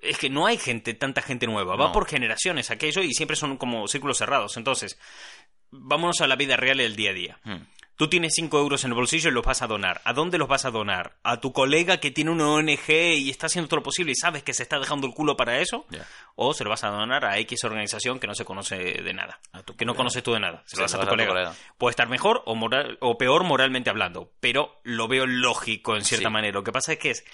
Es 0.00 0.16
que 0.16 0.30
no 0.30 0.46
hay 0.46 0.56
gente, 0.56 0.94
tanta 0.94 1.20
gente 1.20 1.46
nueva, 1.46 1.76
va 1.76 1.88
No. 1.88 1.92
por 1.92 2.06
generaciones 2.08 2.70
aquello 2.70 3.02
y 3.02 3.12
siempre 3.12 3.36
son 3.36 3.58
como 3.58 3.86
círculos 3.88 4.16
cerrados. 4.16 4.56
Entonces, 4.56 4.98
vámonos 5.70 6.20
a 6.22 6.26
la 6.26 6.36
vida 6.36 6.56
real 6.56 6.78
del 6.78 6.96
día 6.96 7.10
a 7.10 7.14
día. 7.14 7.38
Mm. 7.44 7.56
Tú 7.98 8.08
tienes 8.08 8.32
5 8.36 8.56
euros 8.58 8.84
en 8.84 8.92
el 8.92 8.94
bolsillo 8.94 9.28
y 9.28 9.32
los 9.32 9.44
vas 9.44 9.60
a 9.60 9.66
donar. 9.66 10.00
¿A 10.04 10.12
dónde 10.12 10.38
los 10.38 10.46
vas 10.48 10.64
a 10.64 10.70
donar? 10.70 11.16
¿A 11.24 11.40
tu 11.40 11.52
colega 11.52 11.98
que 11.98 12.10
tiene 12.12 12.30
una 12.30 12.48
ONG 12.48 12.88
y 12.88 13.28
está 13.28 13.46
haciendo 13.46 13.68
todo 13.68 13.78
lo 13.80 13.82
posible 13.82 14.12
y 14.12 14.14
sabes 14.14 14.44
que 14.44 14.54
se 14.54 14.62
está 14.62 14.78
dejando 14.78 15.06
el 15.08 15.12
culo 15.14 15.36
para 15.36 15.58
eso? 15.58 15.84
¿O 16.36 16.54
se 16.54 16.62
lo 16.62 16.70
vas 16.70 16.84
a 16.84 16.88
donar 16.90 17.24
a 17.24 17.36
X 17.40 17.64
organización 17.64 18.20
que 18.20 18.28
no 18.28 18.34
se 18.36 18.44
conoce 18.44 18.76
de 18.76 19.12
nada? 19.12 19.40
A 19.52 19.64
tu 19.64 19.74
que 19.76 19.84
no 19.84 19.92
colega. 19.92 19.96
conoces 19.98 20.22
tú 20.22 20.32
de 20.32 20.38
nada. 20.40 20.62
Se 20.66 20.76
Se 20.76 20.76
lo 20.76 20.82
das 20.82 20.94
a 20.94 20.96
tu 20.98 21.02
a 21.02 21.04
tu 21.06 21.10
colega. 21.10 21.28
colega. 21.30 21.54
Puede 21.76 21.90
estar 21.90 22.08
mejor 22.08 22.42
o, 22.46 22.54
moral, 22.54 22.98
o 23.00 23.18
peor 23.18 23.42
moralmente 23.42 23.90
hablando, 23.90 24.32
pero 24.38 24.80
lo 24.84 25.08
veo 25.08 25.26
lógico 25.26 25.96
en 25.96 26.04
cierta 26.04 26.28
Sí. 26.28 26.32
manera. 26.32 26.54
Lo 26.54 26.62
que 26.64 26.70
pasa 26.72 26.92
es 26.92 26.98
que 27.00 27.10
es 27.10 27.24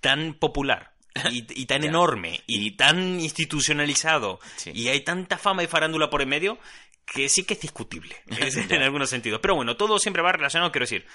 tan 0.00 0.34
popular 0.34 0.94
y, 1.30 1.46
y 1.62 1.66
tan 1.66 1.84
enorme 1.84 2.40
y 2.48 2.72
tan 2.72 3.20
institucionalizado 3.20 4.40
Sí. 4.56 4.72
y 4.74 4.88
hay 4.88 5.02
tanta 5.02 5.38
fama 5.38 5.62
y 5.62 5.66
farándula 5.68 6.10
por 6.10 6.22
en 6.22 6.28
medio 6.30 6.58
que 7.04 7.28
sí 7.28 7.44
que 7.44 7.54
es 7.54 7.60
discutible 7.60 8.16
en 8.26 8.82
algunos 8.82 9.10
sentidos. 9.10 9.40
Pero 9.40 9.54
bueno, 9.54 9.76
todo 9.76 9.98
siempre 9.98 10.22
va 10.22 10.32
relacionado, 10.32 10.72
quiero 10.72 10.84
decir. 10.84 11.06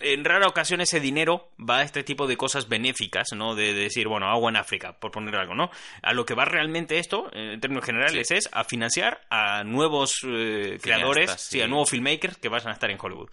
En 0.00 0.24
rara 0.24 0.48
ocasión 0.48 0.80
ese 0.80 0.98
dinero 0.98 1.52
va 1.58 1.78
a 1.78 1.82
este 1.82 2.02
tipo 2.02 2.26
de 2.26 2.36
cosas 2.36 2.68
benéficas, 2.68 3.28
¿no? 3.36 3.54
De, 3.54 3.72
decir, 3.72 4.08
bueno, 4.08 4.26
agua 4.26 4.50
en 4.50 4.56
África, 4.56 4.98
por 4.98 5.12
poner 5.12 5.36
algo, 5.36 5.54
¿no? 5.54 5.70
A 6.02 6.12
lo 6.12 6.26
que 6.26 6.34
va 6.34 6.44
realmente 6.44 6.98
esto, 6.98 7.30
en 7.32 7.60
términos 7.60 7.84
generales, 7.84 8.30
es 8.32 8.48
a 8.52 8.64
financiar 8.64 9.20
a 9.30 9.62
nuevos 9.62 10.16
eh, 10.26 10.78
creadores, 10.82 11.30
sí. 11.32 11.60
a 11.60 11.68
nuevos 11.68 11.90
filmmakers 11.90 12.38
que 12.38 12.48
vayan 12.48 12.70
a 12.70 12.72
estar 12.72 12.90
en 12.90 12.98
Hollywood. 13.00 13.30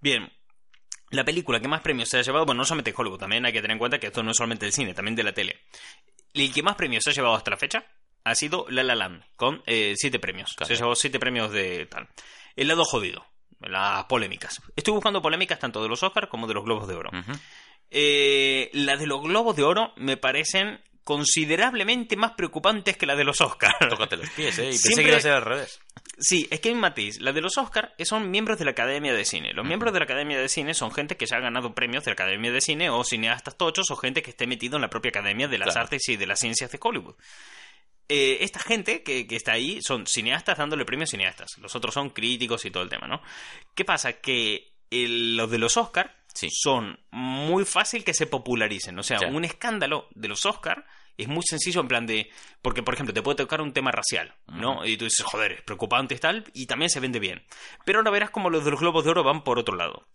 Bien, 0.00 0.28
la 1.10 1.24
película 1.24 1.60
que 1.60 1.68
más 1.68 1.82
premios 1.82 2.08
se 2.08 2.18
ha 2.18 2.22
llevado, 2.22 2.46
bueno, 2.46 2.60
no 2.60 2.64
solamente 2.64 2.90
en 2.90 2.96
Hollywood, 2.98 3.20
también 3.20 3.46
hay 3.46 3.52
que 3.52 3.60
tener 3.60 3.74
en 3.74 3.78
cuenta 3.78 4.00
que 4.00 4.08
esto 4.08 4.24
no 4.24 4.32
es 4.32 4.36
solamente 4.36 4.64
del 4.64 4.72
cine, 4.72 4.94
también 4.94 5.14
de 5.14 5.22
la 5.22 5.32
tele. 5.32 5.60
El 6.34 6.52
que 6.52 6.62
más 6.62 6.74
premios 6.74 7.04
se 7.04 7.10
ha 7.10 7.12
llevado 7.12 7.36
hasta 7.36 7.50
la 7.50 7.58
fecha 7.58 7.84
ha 8.24 8.34
sido 8.34 8.66
La 8.68 8.82
La 8.82 8.94
Land, 8.94 9.22
con 9.36 9.62
eh, 9.66 9.94
siete 9.96 10.18
premios. 10.18 10.54
Se 10.66 10.72
ha 10.72 10.76
llevado 10.76 10.94
siete 10.94 11.18
premios 11.18 11.50
de 11.52 11.86
tal. 11.86 12.08
El 12.56 12.68
lado 12.68 12.84
jodido, 12.84 13.24
las 13.60 14.04
polémicas. 14.04 14.60
Estoy 14.76 14.94
buscando 14.94 15.22
polémicas 15.22 15.58
tanto 15.58 15.82
de 15.82 15.88
los 15.88 16.02
Oscars 16.02 16.28
como 16.28 16.46
de 16.46 16.54
los 16.54 16.64
Globos 16.64 16.86
de 16.88 16.94
Oro. 16.94 17.10
eh, 17.90 18.70
las 18.72 18.98
de 19.00 19.06
los 19.06 19.22
Globos 19.22 19.56
de 19.56 19.62
Oro 19.62 19.92
me 19.96 20.16
parecen 20.16 20.80
considerablemente 21.04 22.16
más 22.16 22.32
preocupantes 22.32 22.96
que 22.96 23.06
las 23.06 23.16
de 23.18 23.24
los 23.24 23.40
Oscars. 23.40 23.74
Tócate 23.90 24.16
los 24.16 24.30
pies, 24.30 24.58
¿eh? 24.58 24.62
Y 24.66 24.66
pensé 24.68 24.78
Siempre- 24.78 25.04
que 25.04 25.08
iba 25.10 25.18
a 25.18 25.22
ser 25.22 25.32
al 25.32 25.44
revés. 25.44 25.80
Sí, 26.18 26.46
es 26.50 26.60
que 26.60 26.68
hay 26.68 26.74
un 26.74 26.80
matiz. 26.80 27.20
Las 27.20 27.34
de 27.34 27.40
los 27.40 27.56
Oscars 27.58 27.90
son 28.04 28.30
miembros 28.30 28.58
de 28.58 28.64
la 28.64 28.70
Academia 28.72 29.12
de 29.12 29.24
Cine. 29.24 29.52
Los 29.54 29.66
miembros 29.66 29.92
de 29.92 29.98
la 29.98 30.04
Academia 30.04 30.38
de 30.38 30.48
Cine 30.48 30.74
son 30.74 30.92
gente 30.92 31.16
que 31.16 31.26
ya 31.26 31.38
ha 31.38 31.40
ganado 31.40 31.74
premios 31.74 32.04
de 32.04 32.10
la 32.10 32.14
Academia 32.14 32.52
de 32.52 32.60
Cine 32.60 32.90
o 32.90 33.02
cineastas 33.02 33.56
tochos 33.56 33.90
o 33.90 33.96
gente 33.96 34.22
que 34.22 34.30
esté 34.30 34.46
metido 34.46 34.76
en 34.76 34.82
la 34.82 34.90
propia 34.90 35.08
Academia 35.08 35.48
de 35.48 35.58
las 35.58 35.68
Claro. 35.72 35.80
Artes 35.84 36.08
y 36.10 36.16
de 36.16 36.26
las 36.26 36.38
Ciencias 36.38 36.70
de 36.70 36.78
Hollywood. 36.80 37.16
Eh, 38.08 38.38
esta 38.40 38.60
gente 38.60 39.02
que, 39.02 39.26
que 39.26 39.36
está 39.36 39.52
ahí 39.52 39.80
son 39.82 40.06
cineastas 40.06 40.58
dándole 40.58 40.84
premios 40.84 41.10
cineastas. 41.10 41.56
Los 41.58 41.74
otros 41.76 41.94
son 41.94 42.10
críticos 42.10 42.64
y 42.64 42.70
todo 42.70 42.82
el 42.82 42.88
tema, 42.88 43.06
¿no? 43.06 43.22
¿Qué 43.74 43.84
pasa? 43.84 44.14
Que 44.14 44.72
el- 44.90 45.36
los 45.36 45.50
de 45.50 45.58
los 45.58 45.76
Oscars 45.76 46.10
Sí. 46.34 46.48
son 46.50 46.98
muy 47.10 47.64
fácil 47.64 48.04
que 48.04 48.14
se 48.14 48.26
popularicen. 48.26 48.98
O 48.98 49.02
sea, 49.02 49.18
un 49.28 49.44
escándalo 49.44 50.08
de 50.14 50.28
los 50.28 50.44
Oscars 50.46 50.82
es 51.18 51.28
muy 51.28 51.42
sencillo 51.46 51.82
en 51.82 51.88
plan 51.88 52.06
de... 52.06 52.30
Porque, 52.62 52.82
por 52.82 52.94
ejemplo, 52.94 53.12
te 53.12 53.20
puede 53.22 53.36
tocar 53.36 53.60
un 53.60 53.72
tema 53.74 53.90
racial, 53.92 54.34
¿no? 54.46 54.84
Y 54.86 54.96
tú 54.96 55.04
dices, 55.04 55.24
joder, 55.26 55.52
es 55.52 55.62
preocupante 55.62 56.14
y 56.14 56.18
tal, 56.18 56.44
y 56.54 56.66
también 56.66 56.88
se 56.88 57.00
vende 57.00 57.18
bien. 57.20 57.44
Pero 57.84 57.98
ahora 57.98 58.10
verás 58.10 58.30
como 58.30 58.48
los 58.48 58.64
de 58.64 58.70
los 58.70 58.80
Globos 58.80 59.04
de 59.04 59.10
Oro 59.10 59.22
van 59.22 59.44
por 59.44 59.58
otro 59.58 59.76
lado. 59.76 60.06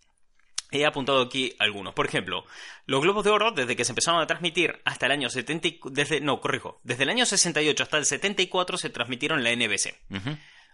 He 0.70 0.84
apuntado 0.84 1.22
aquí 1.22 1.54
algunos. 1.58 1.94
Por 1.94 2.06
ejemplo, 2.06 2.44
los 2.86 3.00
Globos 3.02 3.24
de 3.24 3.30
Oro, 3.30 3.52
desde 3.52 3.74
que 3.76 3.84
se 3.84 3.92
empezaron 3.92 4.20
a 4.20 4.26
transmitir 4.26 4.80
hasta 4.84 5.06
el 5.06 5.12
año 5.12 5.30
70... 5.30 5.68
y- 5.68 5.80
Desde, 5.90 6.20
no, 6.20 6.40
corrijo. 6.40 6.80
Desde 6.84 7.04
el 7.04 7.08
año 7.10 7.24
68 7.26 7.82
hasta 7.82 7.96
el 7.98 8.04
74 8.04 8.76
se 8.78 8.90
transmitieron 8.90 9.38
en 9.38 9.44
la 9.44 9.66
NBC. 9.66 9.94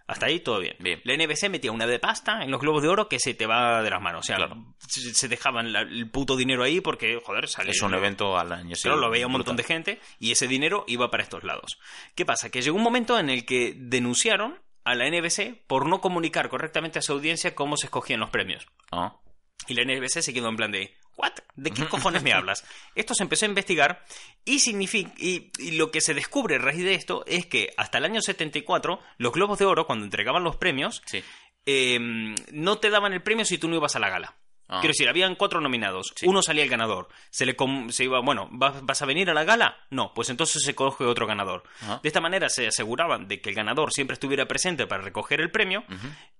Hasta 0.07 0.27
ahí 0.27 0.39
todo 0.39 0.59
bien. 0.59 0.75
Bien. 0.79 1.01
La 1.03 1.15
NBC 1.15 1.49
metía 1.49 1.71
una 1.71 1.87
de 1.87 1.97
pasta 1.97 2.43
en 2.43 2.51
los 2.51 2.61
globos 2.61 2.83
de 2.83 2.89
oro 2.89 3.09
que 3.09 3.19
se 3.19 3.33
te 3.33 3.47
va 3.47 3.81
de 3.81 3.89
las 3.89 3.99
manos. 4.01 4.19
O 4.19 4.23
sea, 4.23 4.35
Claro. 4.35 4.57
se, 4.87 5.27
dejaban 5.27 5.73
la- 5.73 5.81
el 5.81 6.11
puto 6.11 6.35
dinero 6.35 6.63
ahí 6.63 6.79
porque, 6.79 7.19
joder, 7.23 7.47
sale. 7.47 7.71
Es 7.71 7.81
un 7.81 7.93
evento 7.95 8.37
al 8.37 8.51
año. 8.51 8.75
Claro, 8.79 8.97
lo 8.97 9.09
veía 9.09 9.25
un 9.25 9.31
montón 9.31 9.55
de 9.55 9.63
gente 9.63 9.99
y 10.19 10.31
ese 10.31 10.47
dinero 10.47 10.83
iba 10.87 11.09
para 11.09 11.23
estos 11.23 11.43
lados. 11.43 11.79
¿Qué 12.13 12.23
pasa? 12.23 12.51
Que 12.51 12.61
llegó 12.61 12.77
un 12.77 12.83
momento 12.83 13.17
en 13.17 13.31
el 13.31 13.45
que 13.45 13.73
denunciaron 13.75 14.59
a 14.83 14.93
la 14.93 15.07
NBC 15.07 15.63
por 15.65 15.87
no 15.87 16.01
comunicar 16.01 16.49
correctamente 16.49 16.99
a 16.99 17.01
su 17.01 17.13
audiencia 17.13 17.55
cómo 17.55 17.75
se 17.75 17.87
escogían 17.87 18.19
los 18.19 18.29
premios. 18.29 18.67
Ah, 18.91 19.15
Y 19.67 19.73
la 19.73 19.83
NBC 19.83 20.21
se 20.21 20.33
quedó 20.33 20.49
en 20.49 20.55
plan 20.55 20.71
de, 20.71 20.95
¿what? 21.17 21.33
¿De 21.55 21.71
qué 21.71 21.85
cojones 21.87 22.23
me 22.23 22.33
hablas? 22.33 22.63
Esto 22.95 23.13
se 23.13 23.23
empezó 23.23 23.45
a 23.45 23.49
investigar 23.49 24.05
y, 24.43 24.59
significa, 24.59 25.11
y, 25.17 25.51
y 25.57 25.71
lo 25.71 25.91
que 25.91 26.01
se 26.01 26.13
descubre 26.13 26.55
a 26.55 26.59
raíz 26.59 26.83
de 26.83 26.93
esto 26.93 27.23
es 27.27 27.45
que 27.45 27.73
hasta 27.77 27.97
el 27.97 28.05
año 28.05 28.21
74 28.21 28.99
los 29.17 29.33
Globos 29.33 29.59
de 29.59 29.65
Oro, 29.65 29.87
cuando 29.87 30.05
entregaban 30.05 30.43
los 30.43 30.57
premios, 30.57 31.01
sí. 31.05 31.23
eh, 31.65 31.99
no 32.51 32.77
te 32.77 32.89
daban 32.89 33.13
el 33.13 33.23
premio 33.23 33.45
si 33.45 33.57
tú 33.57 33.67
no 33.67 33.75
ibas 33.75 33.95
a 33.95 33.99
la 33.99 34.09
gala. 34.09 34.35
Ah. 34.67 34.79
Quiero 34.79 34.91
decir, 34.93 35.07
habían 35.07 35.35
cuatro 35.35 35.61
nominados. 35.61 36.11
Sí. 36.15 36.25
Uno 36.27 36.41
salía 36.41 36.63
el 36.63 36.69
ganador. 36.69 37.07
Se 37.29 37.45
le 37.45 37.55
com- 37.55 37.89
se 37.89 38.03
iba, 38.05 38.19
bueno, 38.21 38.47
¿vas, 38.51 38.83
vas 38.83 39.01
a 39.01 39.05
venir 39.05 39.29
a 39.29 39.33
la 39.33 39.43
gala? 39.43 39.77
No, 39.91 40.11
pues 40.13 40.29
entonces 40.29 40.63
se 40.63 40.73
coge 40.73 41.03
otro 41.05 41.27
ganador. 41.27 41.63
Ajá. 41.81 41.99
De 42.01 42.09
esta 42.09 42.21
manera 42.21 42.49
se 42.49 42.67
aseguraban 42.67 43.27
de 43.27 43.41
que 43.41 43.49
el 43.49 43.55
ganador 43.55 43.91
siempre 43.93 44.13
estuviera 44.15 44.47
presente 44.47 44.87
para 44.87 45.03
recoger 45.03 45.39
el 45.41 45.51
premio 45.51 45.83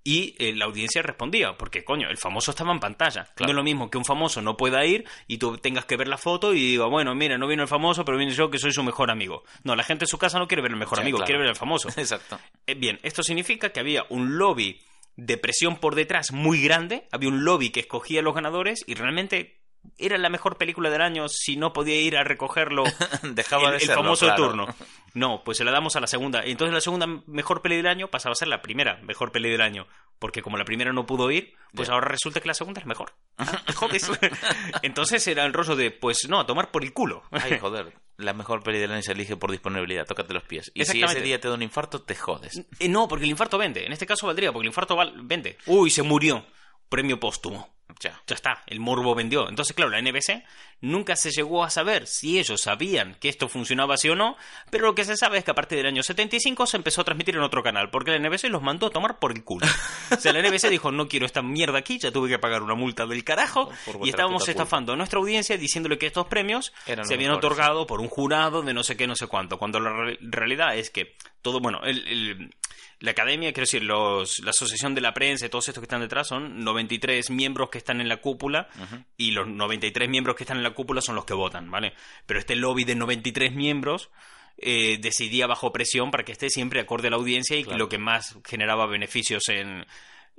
y 0.03 0.35
eh, 0.39 0.53
la 0.55 0.65
audiencia 0.65 1.01
respondía, 1.01 1.57
porque 1.57 1.83
coño, 1.83 2.09
el 2.09 2.17
famoso 2.17 2.51
estaba 2.51 2.71
en 2.71 2.79
pantalla. 2.79 3.23
Claro. 3.35 3.47
No 3.47 3.49
es 3.51 3.55
lo 3.55 3.63
mismo 3.63 3.89
que 3.89 3.97
un 3.97 4.05
famoso 4.05 4.41
no 4.41 4.57
pueda 4.57 4.85
ir 4.85 5.05
y 5.27 5.37
tú 5.37 5.57
tengas 5.57 5.85
que 5.85 5.97
ver 5.97 6.07
la 6.07 6.17
foto 6.17 6.53
y 6.53 6.59
diga, 6.71 6.85
bueno, 6.85 7.13
mira, 7.15 7.37
no 7.37 7.47
vino 7.47 7.63
el 7.63 7.67
famoso, 7.69 8.05
pero 8.05 8.17
vine 8.17 8.31
yo 8.31 8.49
que 8.49 8.57
soy 8.59 8.71
su 8.71 8.83
mejor 8.83 9.11
amigo. 9.11 9.43
No, 9.63 9.75
la 9.75 9.83
gente 9.83 10.05
en 10.05 10.09
su 10.09 10.17
casa 10.17 10.39
no 10.39 10.47
quiere 10.47 10.61
ver 10.61 10.71
el 10.71 10.77
mejor 10.77 10.97
Sí, 10.97 11.01
amigo, 11.03 11.17
claro. 11.17 11.27
quiere 11.27 11.39
ver 11.39 11.49
al 11.49 11.55
famoso. 11.55 11.89
Exacto. 11.95 12.39
Eh, 12.67 12.73
Bien, 12.75 12.99
esto 13.03 13.23
significa 13.23 13.69
que 13.69 13.79
había 13.79 14.05
un 14.09 14.37
lobby 14.37 14.79
de 15.15 15.37
presión 15.37 15.77
por 15.77 15.95
detrás 15.95 16.31
muy 16.31 16.61
grande, 16.61 17.07
había 17.11 17.29
un 17.29 17.45
lobby 17.45 17.69
que 17.69 17.79
escogía 17.79 18.19
a 18.19 18.23
los 18.23 18.35
ganadores 18.35 18.83
y 18.87 18.95
realmente 18.95 19.64
era 19.97 20.17
la 20.17 20.29
mejor 20.29 20.57
película 20.57 20.89
del 20.89 21.01
año 21.01 21.27
si 21.29 21.57
no 21.57 21.73
podía 21.73 21.99
ir 21.99 22.17
a 22.17 22.23
recogerlo 22.23 22.83
Dejaba 23.23 23.71
el, 23.71 23.79
de 23.79 23.85
el 23.85 23.91
famoso 23.91 24.25
claro. 24.25 24.47
turno. 24.47 24.75
No, 25.13 25.43
pues 25.43 25.57
se 25.57 25.63
la 25.63 25.71
damos 25.71 25.95
a 25.95 26.01
la 26.01 26.07
segunda. 26.07 26.41
Entonces 26.43 26.73
la 26.73 26.81
segunda 26.81 27.07
mejor 27.25 27.61
peli 27.61 27.77
del 27.77 27.87
año 27.87 28.09
pasaba 28.09 28.33
a 28.33 28.35
ser 28.35 28.49
la 28.49 28.61
primera 28.61 28.99
mejor 29.03 29.31
peli 29.31 29.49
del 29.49 29.61
año. 29.61 29.87
Porque 30.19 30.41
como 30.41 30.57
la 30.57 30.65
primera 30.65 30.93
no 30.93 31.05
pudo 31.05 31.29
ir, 31.31 31.53
pues 31.73 31.89
ahora 31.89 32.07
resulta 32.07 32.39
que 32.39 32.47
la 32.47 32.53
segunda 32.53 32.81
es 32.81 32.87
mejor. 32.87 33.13
Ah. 33.37 33.61
Entonces 34.81 35.27
era 35.27 35.45
el 35.45 35.51
rollo 35.51 35.75
de, 35.75 35.91
pues 35.91 36.27
no, 36.29 36.39
a 36.39 36.45
tomar 36.45 36.71
por 36.71 36.83
el 36.83 36.93
culo. 36.93 37.23
Ay, 37.31 37.59
joder. 37.59 37.93
La 38.17 38.33
mejor 38.33 38.63
peli 38.63 38.79
del 38.79 38.91
año 38.91 39.01
se 39.01 39.11
elige 39.11 39.35
por 39.35 39.51
disponibilidad. 39.51 40.05
Tócate 40.05 40.33
los 40.33 40.43
pies. 40.43 40.71
Y 40.73 40.85
si 40.85 41.03
ese 41.03 41.19
día 41.19 41.39
te 41.39 41.49
da 41.49 41.53
un 41.53 41.61
infarto, 41.61 42.01
te 42.01 42.15
jodes. 42.15 42.65
Eh, 42.79 42.87
no, 42.87 43.09
porque 43.09 43.25
el 43.25 43.31
infarto 43.31 43.57
vende. 43.57 43.85
En 43.85 43.91
este 43.91 44.05
caso 44.05 44.25
valdría, 44.25 44.53
porque 44.53 44.67
el 44.67 44.69
infarto 44.69 44.97
vende. 45.23 45.57
Uy, 45.65 45.89
se 45.89 46.01
murió. 46.01 46.45
Premio 46.89 47.19
póstumo. 47.19 47.73
Ya. 48.01 48.19
Ya 48.27 48.35
está, 48.35 48.63
el 48.67 48.79
morbo 48.79 49.13
vendió. 49.15 49.47
Entonces, 49.47 49.73
claro, 49.75 49.91
la 49.91 50.01
NBC 50.01 50.43
nunca 50.81 51.15
se 51.15 51.29
llegó 51.31 51.63
a 51.63 51.69
saber 51.69 52.07
si 52.07 52.39
ellos 52.39 52.59
sabían 52.61 53.15
que 53.21 53.29
esto 53.29 53.47
funcionaba 53.47 53.93
así 53.93 54.09
o 54.09 54.15
no, 54.15 54.35
pero 54.71 54.85
lo 54.87 54.95
que 54.95 55.05
se 55.05 55.15
sabe 55.15 55.37
es 55.37 55.43
que 55.45 55.51
a 55.51 55.55
partir 55.55 55.77
del 55.77 55.87
año 55.87 56.03
75 56.03 56.65
se 56.65 56.77
empezó 56.77 57.01
a 57.01 57.03
transmitir 57.05 57.35
en 57.35 57.41
otro 57.41 57.63
canal, 57.63 57.91
porque 57.91 58.11
la 58.11 58.19
NBC 58.19 58.45
los 58.49 58.61
mandó 58.63 58.87
a 58.87 58.89
tomar 58.89 59.19
por 59.19 59.31
el 59.31 59.43
culo. 59.43 59.65
O 60.11 60.19
sea, 60.19 60.33
la 60.33 60.41
NBC 60.41 60.69
dijo, 60.69 60.91
no 60.91 61.07
quiero 61.07 61.25
esta 61.25 61.41
mierda 61.41 61.77
aquí, 61.79 61.97
ya 61.99 62.11
tuve 62.11 62.27
que 62.27 62.37
pagar 62.39 62.63
una 62.63 62.75
multa 62.75 63.05
del 63.05 63.23
carajo, 63.23 63.69
y 64.03 64.09
estábamos 64.09 64.43
estafando 64.51 64.93
a 64.93 64.95
nuestra 64.97 65.19
audiencia 65.19 65.57
diciéndole 65.57 65.97
que 65.97 66.07
estos 66.07 66.27
premios 66.27 66.73
Eran 66.87 67.05
se 67.05 67.13
habían 67.13 67.31
mejores, 67.31 67.45
otorgado 67.51 67.87
por 67.87 68.01
un 68.01 68.07
jurado 68.09 68.61
de 68.61 68.73
no 68.73 68.83
sé 68.83 68.97
qué, 68.97 69.07
no 69.07 69.15
sé 69.15 69.27
cuánto, 69.27 69.57
cuando 69.57 69.79
la 69.79 69.93
re- 69.93 70.17
realidad 70.21 70.75
es 70.75 70.89
que 70.89 71.15
todo, 71.41 71.59
bueno, 71.59 71.79
el- 71.83 72.07
el- 72.07 72.55
la 72.99 73.11
academia, 73.11 73.51
quiero 73.51 73.65
decir, 73.65 73.83
los, 73.83 74.39
la 74.39 74.51
asociación 74.51 74.95
de 74.95 75.01
la 75.01 75.13
prensa 75.13 75.45
y 75.45 75.49
todos 75.49 75.67
estos 75.67 75.81
que 75.81 75.85
están 75.85 76.01
detrás 76.01 76.27
son 76.27 76.63
93 76.63 77.29
miembros 77.29 77.69
que 77.69 77.77
están 77.77 77.99
en 78.01 78.07
la 78.07 78.17
cúpula 78.17 78.69
y 79.17 79.31
los 79.31 79.47
93 79.47 80.07
miembros 80.09 80.35
que 80.35 80.43
están 80.43 80.57
en 80.57 80.63
la 80.63 80.73
cúpula 80.73 81.01
son 81.01 81.15
los 81.15 81.25
que 81.25 81.33
votan, 81.33 81.69
¿vale? 81.69 81.93
Pero 82.25 82.39
este 82.39 82.55
lobby 82.55 82.83
de 82.85 82.95
93 82.95 83.53
miembros 83.53 84.09
eh, 84.57 84.97
decidía 85.01 85.47
bajo 85.47 85.73
presión 85.73 86.11
para 86.11 86.23
que 86.23 86.31
esté 86.31 86.49
siempre 86.49 86.79
acorde 86.79 87.07
a 87.09 87.11
la 87.11 87.17
audiencia 87.17 87.57
y 87.57 87.63
Claro. 87.65 87.79
lo 87.79 87.89
que 87.89 87.97
más 87.97 88.37
generaba 88.45 88.85
beneficios 88.87 89.43
en, 89.49 89.85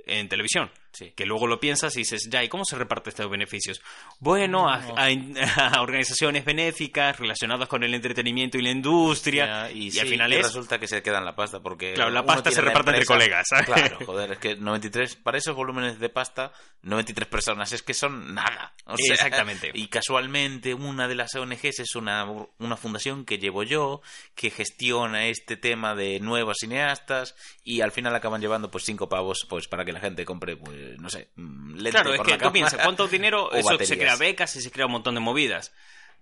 en 0.05 0.27
televisión. 0.27 0.71
Sí. 0.91 1.13
Que 1.15 1.25
luego 1.25 1.45
lo 1.47 1.59
piensas 1.59 1.95
y 1.95 1.99
dices, 1.99 2.27
ya, 2.29 2.43
¿y 2.43 2.49
cómo 2.49 2.65
se 2.65 2.75
reparte 2.75 3.09
estos 3.11 3.29
beneficios? 3.29 3.81
Bueno, 4.19 4.67
a, 4.69 4.75
a- 4.75 5.07
a 5.77 5.81
organizaciones 5.81 6.43
benéficas 6.45 7.19
relacionadas 7.19 7.67
con 7.67 7.83
el 7.83 7.93
entretenimiento 7.93 8.57
y 8.57 8.61
la 8.63 8.71
industria. 8.71 9.45
Ya, 9.45 9.71
y 9.71 9.91
sí, 9.91 9.99
al 9.99 10.07
final 10.07 10.31
y 10.33 10.37
es... 10.37 10.45
resulta 10.45 10.79
que 10.79 10.87
se 10.87 11.03
quedan 11.03 11.23
la 11.25 11.35
pasta 11.35 11.59
porque 11.59 11.93
Claro, 11.93 12.09
la 12.11 12.25
pasta 12.25 12.49
se 12.51 12.61
reparte 12.61 12.91
entre 12.91 13.05
colegas, 13.05 13.45
¿sabes? 13.49 13.65
Claro, 13.67 13.99
joder, 14.05 14.31
es 14.33 14.37
que 14.39 14.55
93 14.55 15.15
para 15.17 15.37
esos 15.37 15.55
volúmenes 15.55 15.99
de 15.99 16.09
pasta, 16.09 16.51
93 16.81 17.27
personas 17.27 17.71
es 17.73 17.83
que 17.83 17.93
son 17.93 18.33
nada. 18.33 18.73
O 18.85 18.95
sea, 18.97 19.13
Exactamente. 19.15 19.71
Y 19.73 19.87
casualmente 19.89 20.73
una 20.73 21.07
de 21.07 21.15
las 21.15 21.35
ONGs 21.35 21.79
es 21.79 21.95
una 21.95 22.25
una 22.59 22.77
fundación 22.77 23.25
que 23.25 23.37
llevo 23.37 23.63
yo 23.63 24.01
que 24.35 24.49
gestiona 24.49 25.27
este 25.27 25.57
tema 25.57 25.95
de 25.95 26.19
nuevos 26.19 26.57
cineastas 26.59 27.35
y 27.63 27.81
al 27.81 27.91
final 27.91 28.15
acaban 28.15 28.41
llevando 28.41 28.71
pues 28.71 28.83
cinco 28.85 29.09
pavos 29.09 29.45
pues 29.49 29.67
para 29.67 29.85
que 29.85 29.91
la 29.93 29.99
gente 29.99 30.25
compre 30.25 30.55
pues 30.55 30.76
no 30.99 31.09
sé, 31.09 31.29
mm, 31.35 31.75
lente 31.75 31.91
Claro, 31.91 32.11
es 32.13 32.17
por 32.17 32.25
que 32.27 32.31
la 32.33 32.37
tú 32.39 32.51
piensas, 32.51 32.79
¿cuánto 32.83 33.07
dinero? 33.07 33.51
Eso 33.53 33.67
se 33.69 33.73
baterías. 33.75 33.97
crea 33.97 34.15
becas 34.15 34.55
y 34.55 34.61
se 34.61 34.71
crea 34.71 34.85
un 34.85 34.91
montón 34.93 35.13
de 35.15 35.19
movidas. 35.21 35.73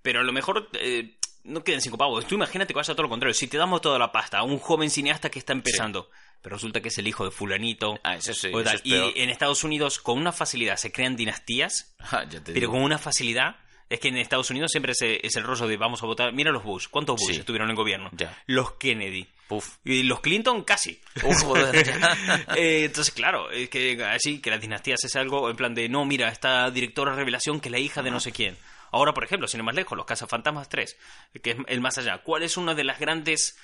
Pero 0.01 0.19
a 0.19 0.23
lo 0.23 0.31
mejor 0.33 0.69
eh, 0.73 1.17
no 1.43 1.63
quedan 1.63 1.81
cinco 1.81 1.97
pavos. 1.97 2.25
Tú 2.27 2.35
imagínate 2.35 2.73
que 2.73 2.77
vaya 2.77 2.93
todo 2.93 3.03
lo 3.03 3.09
contrario. 3.09 3.33
Si 3.33 3.47
te 3.47 3.57
damos 3.57 3.81
toda 3.81 3.97
la 3.99 4.11
pasta 4.11 4.37
a 4.39 4.43
un 4.43 4.59
joven 4.59 4.89
cineasta 4.89 5.29
que 5.29 5.39
está 5.39 5.53
empezando, 5.53 6.09
pero 6.41 6.55
resulta 6.57 6.81
que 6.81 6.89
es 6.89 6.97
el 6.99 7.07
hijo 7.07 7.25
de 7.25 7.31
fulanito. 7.31 7.99
Ah, 8.03 8.15
eso 8.15 8.33
sí, 8.33 8.47
eso 8.49 8.59
es 8.59 8.81
peor. 8.81 9.13
y 9.15 9.21
en 9.21 9.29
Estados 9.29 9.63
Unidos, 9.63 9.99
con 9.99 10.17
una 10.19 10.31
facilidad, 10.31 10.77
se 10.77 10.91
crean 10.91 11.15
dinastías, 11.15 11.95
Ah, 12.11 12.23
pero 12.29 12.41
digo. 12.53 12.71
con 12.71 12.81
una 12.81 12.97
facilidad. 12.97 13.57
Es 13.87 13.99
que 13.99 14.07
en 14.07 14.17
Estados 14.17 14.49
Unidos 14.49 14.71
siempre 14.71 14.93
es, 14.93 15.01
es 15.01 15.35
el 15.35 15.43
rollo 15.43 15.67
de 15.67 15.77
vamos 15.77 16.01
a 16.01 16.07
votar. 16.07 16.33
Mira 16.33 16.51
los 16.51 16.63
Bush. 16.63 16.87
¿Cuántos 16.89 17.19
Bush 17.21 17.33
Sí. 17.33 17.39
estuvieron 17.39 17.69
en 17.69 17.75
gobierno? 17.75 18.09
Ya. 18.13 18.35
Los 18.47 18.73
Kennedy. 18.73 19.27
Puf. 19.47 19.77
Y 19.83 20.03
los 20.03 20.21
Clinton 20.21 20.63
casi. 20.63 20.99
Joder. 21.21 21.75
Eh, 22.55 22.85
entonces, 22.85 23.13
claro, 23.13 23.51
es 23.51 23.69
que 23.69 24.01
así, 24.03 24.39
que 24.39 24.49
las 24.49 24.61
dinastías 24.61 25.03
es 25.03 25.15
algo 25.15 25.49
en 25.49 25.55
plan 25.55 25.73
de, 25.73 25.89
no, 25.89 26.05
mira, 26.05 26.29
esta 26.29 26.69
directora 26.71 27.13
revelación 27.13 27.59
que 27.59 27.69
es 27.69 27.71
la 27.71 27.79
hija 27.79 28.01
de 28.01 28.11
no 28.11 28.19
sé 28.19 28.31
quién. 28.31 28.57
Ahora, 28.91 29.13
por 29.13 29.23
ejemplo, 29.23 29.47
sin 29.47 29.59
ir 29.59 29.63
más 29.63 29.75
lejos, 29.75 29.97
los 29.97 30.05
Cazafantasmas 30.05 30.69
3, 30.69 30.97
que 31.43 31.51
es 31.51 31.57
el 31.67 31.81
más 31.81 31.97
allá. 31.97 32.19
¿Cuál 32.19 32.43
es 32.43 32.55
una 32.55 32.75
de 32.75 32.83
las 32.83 32.99
grandes 32.99 33.57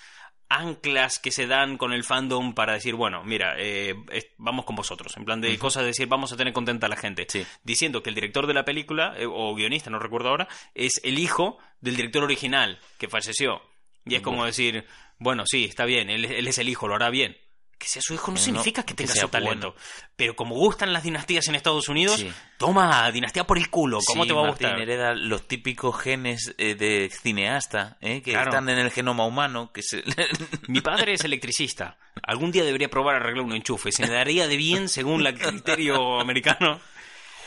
anclas 0.52 1.20
que 1.20 1.32
se 1.32 1.48
dan 1.48 1.78
con 1.78 1.94
el 1.94 2.04
fandom 2.04 2.54
para 2.54 2.74
decir, 2.74 2.96
bueno, 2.96 3.24
mira, 3.24 3.56
eh, 3.58 3.96
vamos 4.38 4.65
con 4.65 4.76
vosotros. 4.76 5.15
En 5.15 5.26
plan 5.26 5.39
de 5.39 5.58
cosas 5.58 5.84
de 5.84 5.88
decir, 5.88 6.08
vamos 6.08 6.32
a 6.34 6.38
tener 6.38 6.54
contenta 6.54 6.88
a 6.88 6.89
la 6.89 6.98
gente. 6.98 7.26
Sí. 7.30 7.46
Diciendo 7.63 8.04
que 8.04 8.10
el 8.10 8.15
director 8.15 8.48
de 8.48 8.54
la 8.54 8.65
película, 8.65 9.13
eh, 9.17 9.26
o 9.26 9.56
guionista, 9.56 9.89
no 9.89 10.00
recuerdo 10.00 10.30
ahora, 10.30 10.48
es 10.76 11.00
el 11.04 11.17
hijo 11.17 11.58
del 11.80 11.96
director 11.96 12.24
original 12.24 12.80
que 12.98 13.08
falleció. 13.08 13.62
Y 14.06 14.15
es 14.15 14.22
como 14.22 14.46
decir, 14.46 14.86
bueno, 15.21 15.43
sí, 15.45 15.65
está 15.65 15.86
bien, 15.86 16.10
él, 16.10 16.25
él 16.25 16.47
es 16.47 16.57
el 16.57 16.67
hijo, 16.67 16.88
lo 16.88 16.95
hará 16.95 17.10
bien. 17.10 17.38
Que 17.77 17.88
sea 17.88 18.01
su 18.03 18.13
hijo 18.13 18.27
no 18.31 18.38
No, 18.38 18.43
significa 18.43 18.84
que 18.84 18.89
que 18.93 19.03
tenga 19.05 19.13
sea 19.13 19.23
su 19.23 19.29
talento. 19.29 19.75
Pero 20.15 20.36
como 20.36 20.53
gustan 20.55 20.93
las 20.93 21.01
dinastías 21.01 21.47
en 21.47 21.55
Estados 21.55 21.89
Unidos, 21.89 22.19
Sí. 22.19 22.31
toma, 22.60 23.12
dinastía 23.12 23.45
por 23.47 23.57
el 23.57 23.71
culo, 23.71 23.99
¿cómo 24.05 24.21
Sí, 24.23 24.27
te 24.27 24.34
va 24.36 24.41
a 24.41 24.47
Martín 24.49 24.67
gustar? 24.67 24.81
hereda 24.84 25.13
los 25.15 25.47
típicos 25.47 25.99
genes 25.99 26.53
eh, 26.60 26.75
de 26.75 27.10
cineasta 27.10 27.97
¿eh? 28.01 28.21
que 28.21 28.34
Claro. 28.34 28.51
están 28.51 28.69
en 28.69 28.77
el 28.77 28.91
genoma 28.91 29.25
humano. 29.25 29.71
que 29.73 29.81
se... 29.81 30.03
Mi 30.67 30.81
padre 30.81 31.13
es 31.13 31.23
electricista. 31.23 31.97
Algún 32.21 32.51
día 32.51 32.63
debería 32.63 32.89
probar 32.89 33.15
a 33.15 33.17
arreglar 33.19 33.45
un 33.45 33.53
enchufe. 33.53 33.91
Se 33.91 34.03
me 34.05 34.13
daría 34.13 34.47
de 34.47 34.57
bien 34.57 34.88
según 34.88 35.25
el 35.25 35.38
criterio 35.39 36.19
americano. 36.21 36.79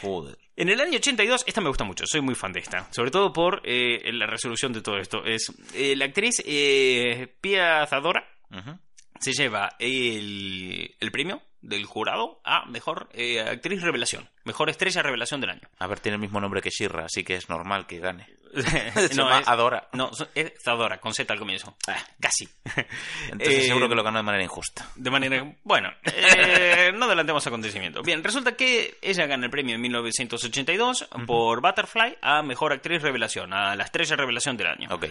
Joder. 0.02 0.37
En 0.56 0.68
el 0.68 0.80
año 0.80 0.96
82, 0.98 1.44
esta 1.46 1.60
me 1.60 1.68
gusta 1.68 1.84
mucho, 1.84 2.04
soy 2.06 2.20
muy 2.20 2.34
fan 2.34 2.52
de 2.52 2.60
esta. 2.60 2.86
Sobre 2.92 3.10
todo 3.10 3.32
por 3.32 3.60
eh, 3.64 4.12
la 4.12 4.26
resolución 4.26 4.72
de 4.72 4.82
todo 4.82 4.98
esto. 4.98 5.24
Es 5.24 5.52
eh, 5.74 5.96
la 5.96 6.04
actriz 6.04 6.42
eh, 6.46 7.34
Pia 7.40 7.86
Zadora 7.86 8.24
se 9.18 9.32
lleva 9.32 9.74
el, 9.78 10.94
el 11.00 11.10
premio 11.10 11.42
del 11.60 11.86
jurado 11.86 12.40
a 12.44 12.66
mejor 12.66 13.08
eh, 13.12 13.40
actriz 13.40 13.82
revelación. 13.82 14.28
Mejor 14.44 14.70
estrella 14.70 15.02
revelación 15.02 15.40
del 15.40 15.50
año. 15.50 15.68
A 15.78 15.86
ver, 15.86 16.00
tiene 16.00 16.16
el 16.16 16.20
mismo 16.20 16.40
nombre 16.40 16.60
que 16.60 16.70
Shirra, 16.70 17.06
así 17.06 17.24
que 17.24 17.34
es 17.34 17.48
normal 17.48 17.86
que 17.86 17.98
gane. 17.98 18.28
Se 19.08 19.14
no, 19.14 19.24
llama 19.24 19.40
es, 19.40 19.48
Adora. 19.48 19.88
no, 19.92 20.10
es 20.34 20.52
Zadora, 20.62 20.98
con 21.00 21.12
Z 21.14 21.32
al 21.32 21.38
comienzo. 21.38 21.76
Ah, 21.88 21.96
casi. 22.20 22.48
Entonces 23.30 23.64
Eh, 23.64 23.66
seguro 23.68 23.88
que 23.88 23.94
lo 23.94 24.02
ganó 24.02 24.18
de 24.18 24.22
manera 24.24 24.44
injusta. 24.44 24.88
De 24.94 25.10
manera. 25.10 25.52
Bueno, 25.64 25.90
eh, 26.04 26.92
no 26.94 27.06
adelantemos 27.06 27.46
acontecimientos. 27.46 28.04
Bien, 28.04 28.22
resulta 28.22 28.56
que 28.56 28.98
ella 29.02 29.26
gana 29.26 29.44
el 29.46 29.50
premio 29.50 29.74
en 29.74 29.80
1982 29.80 31.08
por 31.26 31.60
Butterfly 31.60 32.18
a 32.22 32.42
mejor 32.42 32.72
actriz 32.72 33.02
revelación, 33.02 33.52
a 33.52 33.74
la 33.76 33.84
estrella 33.84 34.16
revelación 34.16 34.56
del 34.56 34.68
año. 34.68 34.88
Ok. 34.90 35.06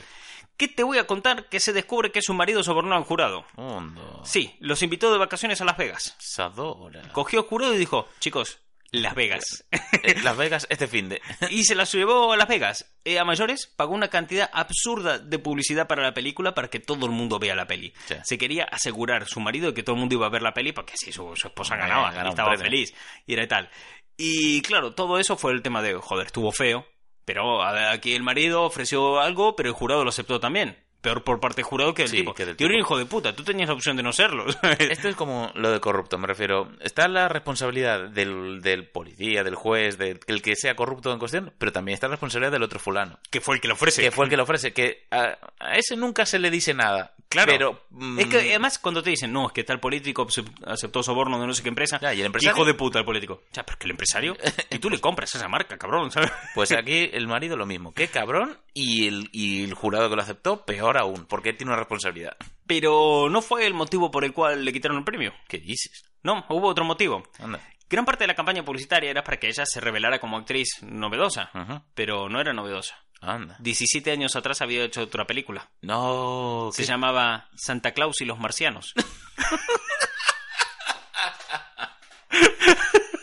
¿Qué 0.56 0.67
te 0.67 0.84
voy 0.84 0.99
a 0.99 1.08
contar 1.08 1.49
que 1.49 1.60
se 1.60 1.73
descubre 1.73 2.12
que 2.12 2.21
su 2.21 2.34
marido 2.36 2.62
sobornó 2.63 2.95
al 2.95 3.03
jurado? 3.03 3.43
Hondo. 3.56 4.21
Sí, 4.23 4.56
los 4.60 4.84
invitó 4.84 5.12
de 5.12 5.17
vacaciones 5.17 5.60
a 5.62 5.65
Las 5.65 5.77
Vegas. 5.77 6.15
Sadora. 6.19 7.01
Cogió 7.12 7.39
al 7.39 7.45
jurado 7.47 7.73
y 7.73 7.79
dijo: 7.79 8.08
Chicos, 8.19 8.60
Las 8.93 9.15
Vegas. 9.15 9.65
Eh, 10.03 10.15
Las 10.23 10.38
Vegas 10.38 10.67
este 10.69 10.88
fin 10.88 11.10
de. 11.10 11.19
y 11.49 11.63
se 11.63 11.73
las 11.75 11.91
llevó 11.91 12.32
a 12.32 12.38
Las 12.38 12.47
Vegas. 12.47 12.93
Eh, 13.03 13.17
a 13.17 13.25
mayores, 13.25 13.67
pagó 13.67 13.93
una 13.93 14.10
cantidad 14.10 14.49
absurda 14.53 15.17
de 15.17 15.39
publicidad 15.39 15.88
para 15.88 16.03
la 16.03 16.13
película 16.13 16.53
para 16.53 16.69
que 16.69 16.79
todo 16.79 17.08
el 17.08 17.12
mundo 17.12 17.39
vea 17.39 17.56
la 17.56 17.65
peli. 17.65 17.93
Sí. 18.06 18.15
Se 18.23 18.38
quería 18.38 18.65
asegurar 18.65 19.27
su 19.27 19.39
marido 19.39 19.67
de 19.67 19.73
que 19.73 19.82
todo 19.84 19.95
el 19.95 19.99
mundo 19.99 20.15
iba 20.15 20.27
a 20.27 20.29
ver 20.29 20.43
la 20.43 20.53
peli 20.53 20.73
porque 20.73 20.93
así 20.93 21.12
su, 21.12 21.36
su 21.36 21.47
esposa 21.47 21.75
Eh, 21.75 21.79
ganaba 21.79 22.12
ganaba 22.12 22.27
y 22.27 22.29
estaba 22.29 22.58
feliz. 22.58 22.93
Y 23.25 23.34
era 23.34 23.47
tal. 23.47 23.69
Y 24.15 24.62
claro, 24.62 24.93
todo 24.93 25.17
eso 25.17 25.38
fue 25.38 25.53
el 25.53 25.63
tema 25.63 25.82
de, 25.82 25.95
joder, 25.95 26.27
estuvo 26.27 26.51
feo. 26.51 26.86
Pero 27.25 27.63
aquí 27.63 28.13
el 28.13 28.21
marido 28.21 28.63
ofreció 28.63 29.19
algo, 29.19 29.56
pero 29.56 29.69
el 29.69 29.75
jurado 29.75 30.03
lo 30.03 30.10
aceptó 30.10 30.39
también. 30.39 30.77
Peor 31.04 31.24
por 31.24 31.39
parte 31.42 31.58
del 31.58 31.66
jurado 31.66 31.94
que 31.94 32.04
el 32.04 32.08
Sí, 32.08 32.18
tipo. 32.18 32.34
que 32.34 32.46
del 32.46 32.76
hijo 32.80 32.98
de 32.98 33.06
puta, 33.06 33.36
tú 33.36 33.44
tenías 33.44 33.68
la 33.68 33.76
opción 33.76 33.98
de 33.98 34.04
no 34.04 34.13
serlo. 34.13 34.46
Esto 34.80 35.10
es 35.10 35.16
como 35.16 35.52
lo 35.54 35.70
de 35.70 35.80
corrupto, 35.82 36.18
me 36.18 36.28
refiero. 36.28 36.72
Está 36.80 37.08
la 37.10 37.28
responsabilidad 37.28 38.10
del, 38.10 38.62
del 38.62 38.88
policía, 38.88 39.44
del 39.44 39.56
juez, 39.56 39.98
del 39.98 40.22
el 40.28 40.42
que 40.42 40.56
sea 40.56 40.76
corrupto 40.76 41.12
en 41.12 41.20
cuestión, 41.20 41.52
pero 41.58 41.72
también 41.74 41.94
está 41.94 42.08
la 42.08 42.13
responsabilidad 42.13 42.54
del 42.54 42.63
otro 42.63 42.80
fulano. 42.80 43.20
que 43.30 43.42
fue 43.42 43.56
el 43.56 43.62
que 43.62 43.68
lo 43.68 43.74
ofrece. 43.74 44.02
Que 44.02 44.12
fue 44.12 44.26
el 44.26 44.30
que 44.32 44.38
lo 44.38 44.44
ofrece. 44.44 44.72
Que 44.74 45.06
a, 45.12 45.38
a 45.60 45.76
ese 45.78 45.98
nunca 45.98 46.26
se 46.26 46.39
le 46.39 46.50
dice 46.50 46.74
nada. 46.74 47.12
Claro. 47.34 47.52
Pero. 47.52 47.84
mm, 47.89 48.19
Es 48.19 48.28
que 48.28 48.38
además 48.38 48.80
cuando 48.80 49.04
te 49.04 49.10
dicen, 49.10 49.32
no, 49.34 49.48
es 49.48 49.54
que 49.54 49.63
tal 49.63 49.80
político 49.80 50.26
acep- 50.28 50.54
aceptó 50.65 51.04
soborno 51.04 51.39
de 51.39 51.48
no 51.48 51.54
sé 51.54 51.63
qué 51.63 51.69
empresa. 51.69 52.00
Ya, 52.02 52.13
¿y 52.13 52.19
el 52.22 52.28
empresario? 52.28 52.56
Hijo 52.56 52.65
de 52.65 52.74
puta 52.76 53.00
el 53.00 53.06
político. 53.06 53.41
Ya, 53.52 53.63
pero 53.63 53.74
es 53.76 53.80
que 53.80 53.86
el 53.86 53.91
empresario. 53.91 54.38
Y 54.69 54.80
tú 54.80 54.89
le 54.89 55.00
compras 55.00 55.34
esa 55.36 55.48
marca, 55.48 55.78
cabrón, 55.78 56.12
¿sabes? 56.12 56.32
Pues 56.56 56.72
aquí 56.72 57.10
el 57.12 57.28
marido 57.28 57.58
lo 57.58 57.65
mismo. 57.65 57.93
Qué 57.93 58.08
cabrón. 58.08 58.58
Y 58.74 59.08
el, 59.08 59.30
y 59.32 59.63
el 59.63 59.74
jurado 59.74 60.10
que 60.10 60.15
lo 60.15 60.22
aceptó, 60.22 60.65
peor 60.65 60.98
aún. 60.98 61.26
Porque 61.26 61.50
él 61.50 61.58
tiene 61.58 61.72
una 61.72 61.80
responsabilidad. 61.80 62.38
Pero 62.67 63.30
no 63.30 63.41
fue 63.41 63.65
el 63.67 63.74
motivo 63.74 64.10
por 64.12 64.24
el 64.24 64.34
cual 64.34 64.63
le 64.63 64.72
quitaron 64.74 64.98
el 64.98 65.04
premio. 65.04 65.34
¿Qué 65.48 65.58
dices? 65.58 66.06
No, 66.24 66.46
hubo 66.50 66.67
otro 66.69 66.86
motivo. 66.86 67.24
Anda. 67.39 67.60
Gran 67.89 68.06
parte 68.06 68.24
de 68.24 68.28
la 68.28 68.36
campaña 68.36 68.63
publicitaria 68.63 69.12
era 69.12 69.24
para 69.24 69.38
que 69.38 69.48
ella 69.48 69.65
se 69.65 69.80
revelara 69.82 70.19
como 70.19 70.38
actriz 70.38 70.82
novedosa. 70.82 71.52
Pero 71.93 72.30
no 72.30 72.39
era 72.41 72.54
novedosa. 72.54 72.96
Anda. 73.26 73.56
17 73.60 74.12
años 74.12 74.36
atrás 74.36 74.62
había 74.62 74.84
hecho 74.84 75.02
otra 75.02 75.26
película. 75.26 75.70
No. 75.82 76.70
Se 76.74 76.82
¿qué? 76.84 76.88
llamaba 76.88 77.50
Santa 77.56 77.94
Claus 77.94 78.20
y 78.22 78.26
los 78.26 78.38
marcianos. 78.40 78.94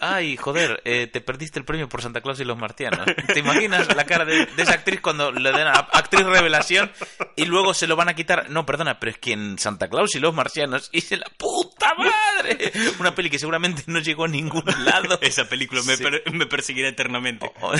Ay, 0.00 0.36
joder, 0.36 0.80
eh, 0.84 1.06
te 1.06 1.20
perdiste 1.20 1.58
el 1.58 1.64
premio 1.64 1.88
por 1.88 2.00
Santa 2.02 2.20
Claus 2.20 2.40
y 2.40 2.44
los 2.44 2.56
marcianos. 2.58 3.06
¿Te 3.32 3.38
imaginas 3.40 3.94
la 3.94 4.04
cara 4.04 4.24
de, 4.24 4.46
de 4.46 4.62
esa 4.62 4.72
actriz 4.72 5.00
cuando 5.00 5.30
le 5.30 5.52
den 5.52 5.66
a 5.66 5.72
actriz 5.72 6.24
revelación 6.24 6.90
y 7.36 7.44
luego 7.44 7.74
se 7.74 7.86
lo 7.86 7.96
van 7.96 8.08
a 8.08 8.14
quitar? 8.14 8.48
No, 8.50 8.64
perdona, 8.64 8.98
pero 8.98 9.12
es 9.12 9.18
que 9.18 9.32
en 9.32 9.58
Santa 9.58 9.88
Claus 9.88 10.14
y 10.14 10.20
los 10.20 10.34
marcianos 10.34 10.88
hice 10.92 11.16
la 11.16 11.26
puta 11.36 11.94
madre. 11.94 12.72
Una 12.98 13.14
peli 13.14 13.28
que 13.30 13.38
seguramente 13.38 13.82
no 13.86 13.98
llegó 14.00 14.24
a 14.24 14.28
ningún 14.28 14.64
lado. 14.84 15.18
esa 15.22 15.44
película 15.48 15.82
me, 15.82 15.96
Sí. 15.96 16.02
per- 16.02 16.22
me 16.32 16.46
perseguirá 16.46 16.88
eternamente. 16.88 17.50
Oh, 17.60 17.72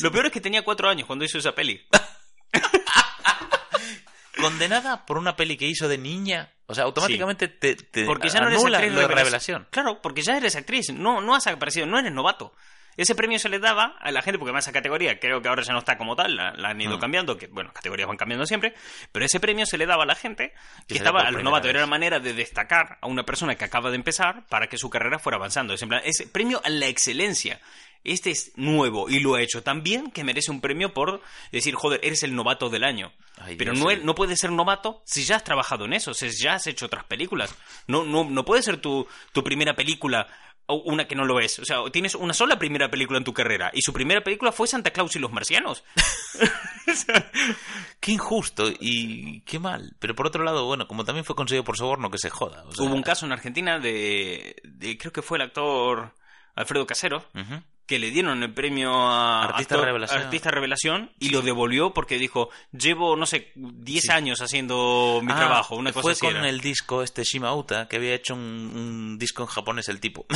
Lo 0.00 0.10
peor 0.10 0.26
es 0.26 0.32
que 0.32 0.40
tenía 0.40 0.62
cuatro 0.62 0.88
años 0.88 1.06
cuando 1.06 1.24
hizo 1.24 1.38
esa 1.38 1.52
peli. 1.54 1.84
Condenada 4.40 5.06
por 5.06 5.18
una 5.18 5.36
peli 5.36 5.56
que 5.56 5.66
hizo 5.66 5.88
de 5.88 5.98
niña. 5.98 6.52
O 6.66 6.74
sea, 6.74 6.84
automáticamente 6.84 7.48
te, 7.48 7.74
te 7.76 8.04
Porque 8.04 8.28
ya 8.28 8.40
no 8.40 8.48
eres 8.48 8.64
actriz 8.64 8.92
lo 8.92 9.00
de 9.00 9.08
revelación. 9.08 9.66
Claro, 9.70 10.00
porque 10.02 10.22
ya 10.22 10.36
eres 10.36 10.56
actriz. 10.56 10.90
No, 10.92 11.20
no 11.20 11.34
has 11.34 11.46
aparecido, 11.46 11.86
no 11.86 11.98
eres 11.98 12.12
novato. 12.12 12.52
Ese 12.96 13.14
premio 13.14 13.38
se 13.38 13.50
le 13.50 13.58
daba 13.58 13.94
a 14.00 14.10
la 14.10 14.22
gente, 14.22 14.38
porque 14.38 14.54
más 14.54 14.64
esa 14.64 14.72
categoría 14.72 15.20
creo 15.20 15.42
que 15.42 15.48
ahora 15.48 15.62
ya 15.62 15.74
no 15.74 15.80
está 15.80 15.98
como 15.98 16.16
tal, 16.16 16.34
la, 16.34 16.54
la 16.54 16.70
han 16.70 16.80
ido 16.80 16.96
Mm. 16.96 17.00
cambiando, 17.00 17.36
que 17.36 17.46
bueno, 17.48 17.70
categorías 17.74 18.08
van 18.08 18.16
cambiando 18.16 18.46
siempre, 18.46 18.72
pero 19.12 19.26
ese 19.26 19.38
premio 19.38 19.66
se 19.66 19.76
le 19.76 19.84
daba 19.84 20.04
a 20.04 20.06
la 20.06 20.14
gente 20.14 20.54
que 20.88 20.94
Que 20.94 20.94
estaba 20.94 21.20
a 21.20 21.30
los 21.30 21.42
novatos. 21.42 21.68
Era 21.68 21.80
la 21.80 21.86
manera 21.86 22.20
de 22.20 22.32
destacar 22.32 22.96
a 23.02 23.06
una 23.06 23.22
persona 23.24 23.54
que 23.54 23.66
acaba 23.66 23.90
de 23.90 23.96
empezar 23.96 24.46
para 24.48 24.68
que 24.68 24.78
su 24.78 24.88
carrera 24.88 25.18
fuera 25.18 25.36
avanzando. 25.36 25.74
Es 25.74 25.82
en 25.82 25.90
plan, 25.90 26.00
ese 26.06 26.26
premio 26.26 26.58
a 26.64 26.70
la 26.70 26.86
excelencia. 26.86 27.60
Este 28.12 28.30
es 28.30 28.52
nuevo 28.56 29.08
y 29.08 29.20
lo 29.20 29.34
ha 29.34 29.42
hecho 29.42 29.62
tan 29.62 29.82
bien 29.82 30.10
que 30.10 30.24
merece 30.24 30.50
un 30.50 30.60
premio 30.60 30.94
por 30.94 31.20
decir, 31.52 31.74
joder, 31.74 32.00
eres 32.02 32.22
el 32.22 32.34
novato 32.34 32.68
del 32.70 32.84
año. 32.84 33.12
Ay, 33.38 33.56
Pero 33.56 33.74
no, 33.74 33.94
no 33.96 34.14
puedes 34.14 34.40
ser 34.40 34.50
novato 34.52 35.02
si 35.04 35.24
ya 35.24 35.36
has 35.36 35.44
trabajado 35.44 35.84
en 35.84 35.92
eso, 35.92 36.14
si 36.14 36.30
ya 36.30 36.54
has 36.54 36.66
hecho 36.66 36.86
otras 36.86 37.04
películas. 37.04 37.54
No, 37.86 38.04
no, 38.04 38.24
no 38.24 38.44
puede 38.44 38.62
ser 38.62 38.78
tu, 38.80 39.06
tu 39.32 39.44
primera 39.44 39.74
película 39.76 40.26
o 40.68 40.82
una 40.86 41.06
que 41.06 41.14
no 41.14 41.24
lo 41.24 41.38
es. 41.38 41.58
O 41.60 41.64
sea, 41.64 41.78
tienes 41.92 42.14
una 42.16 42.34
sola 42.34 42.58
primera 42.58 42.90
película 42.90 43.18
en 43.18 43.24
tu 43.24 43.32
carrera 43.32 43.70
y 43.72 43.82
su 43.82 43.92
primera 43.92 44.22
película 44.24 44.50
fue 44.52 44.66
Santa 44.66 44.90
Claus 44.90 45.14
y 45.14 45.18
los 45.20 45.30
marcianos. 45.32 45.84
Qué 48.00 48.12
injusto 48.12 48.68
y 48.80 49.40
qué 49.42 49.58
mal. 49.58 49.96
Pero 49.98 50.14
por 50.14 50.26
otro 50.26 50.44
lado, 50.44 50.66
bueno, 50.66 50.86
como 50.86 51.04
también 51.04 51.24
fue 51.24 51.34
conseguido 51.36 51.64
por 51.64 51.76
soborno, 51.76 52.10
que 52.10 52.18
se 52.18 52.30
joda. 52.30 52.64
o 52.66 52.72
sea- 52.72 52.84
Hubo 52.86 52.94
un 52.94 53.02
caso 53.02 53.26
en 53.26 53.32
Argentina 53.32 53.78
de, 53.78 54.56
de- 54.64 54.96
creo 54.98 55.12
que 55.12 55.22
fue 55.22 55.38
el 55.38 55.42
actor 55.42 56.14
Alfredo 56.54 56.86
Casero, 56.86 57.24
Ujú. 57.34 57.62
Que 57.86 57.98
le 58.00 58.10
dieron 58.10 58.42
el 58.42 58.52
premio 58.52 58.90
a 58.92 59.44
Artista 59.44 59.76
revelación. 59.76 60.20
artista 60.22 60.50
revelación 60.50 61.12
y 61.20 61.28
lo 61.30 61.40
devolvió 61.42 61.94
porque 61.94 62.18
dijo, 62.18 62.50
llevo, 62.72 63.14
no 63.16 63.26
sé, 63.26 63.52
10 63.54 64.02
Sí. 64.04 64.10
años 64.12 64.40
haciendo 64.42 65.20
mi 65.22 65.32
Ah, 65.32 65.36
trabajo, 65.36 65.76
una 65.76 65.92
cosa 65.92 66.02
fue 66.02 66.12
así 66.12 66.20
con 66.20 66.36
era. 66.36 66.48
el 66.48 66.60
disco 66.60 67.02
este 67.02 67.22
Shimauta, 67.22 67.86
que 67.88 67.96
había 67.96 68.14
hecho 68.14 68.34
un, 68.34 68.40
un 68.40 69.18
disco 69.18 69.42
en 69.44 69.48
japonés 69.48 69.88
el 69.88 70.00
tipo. 70.00 70.26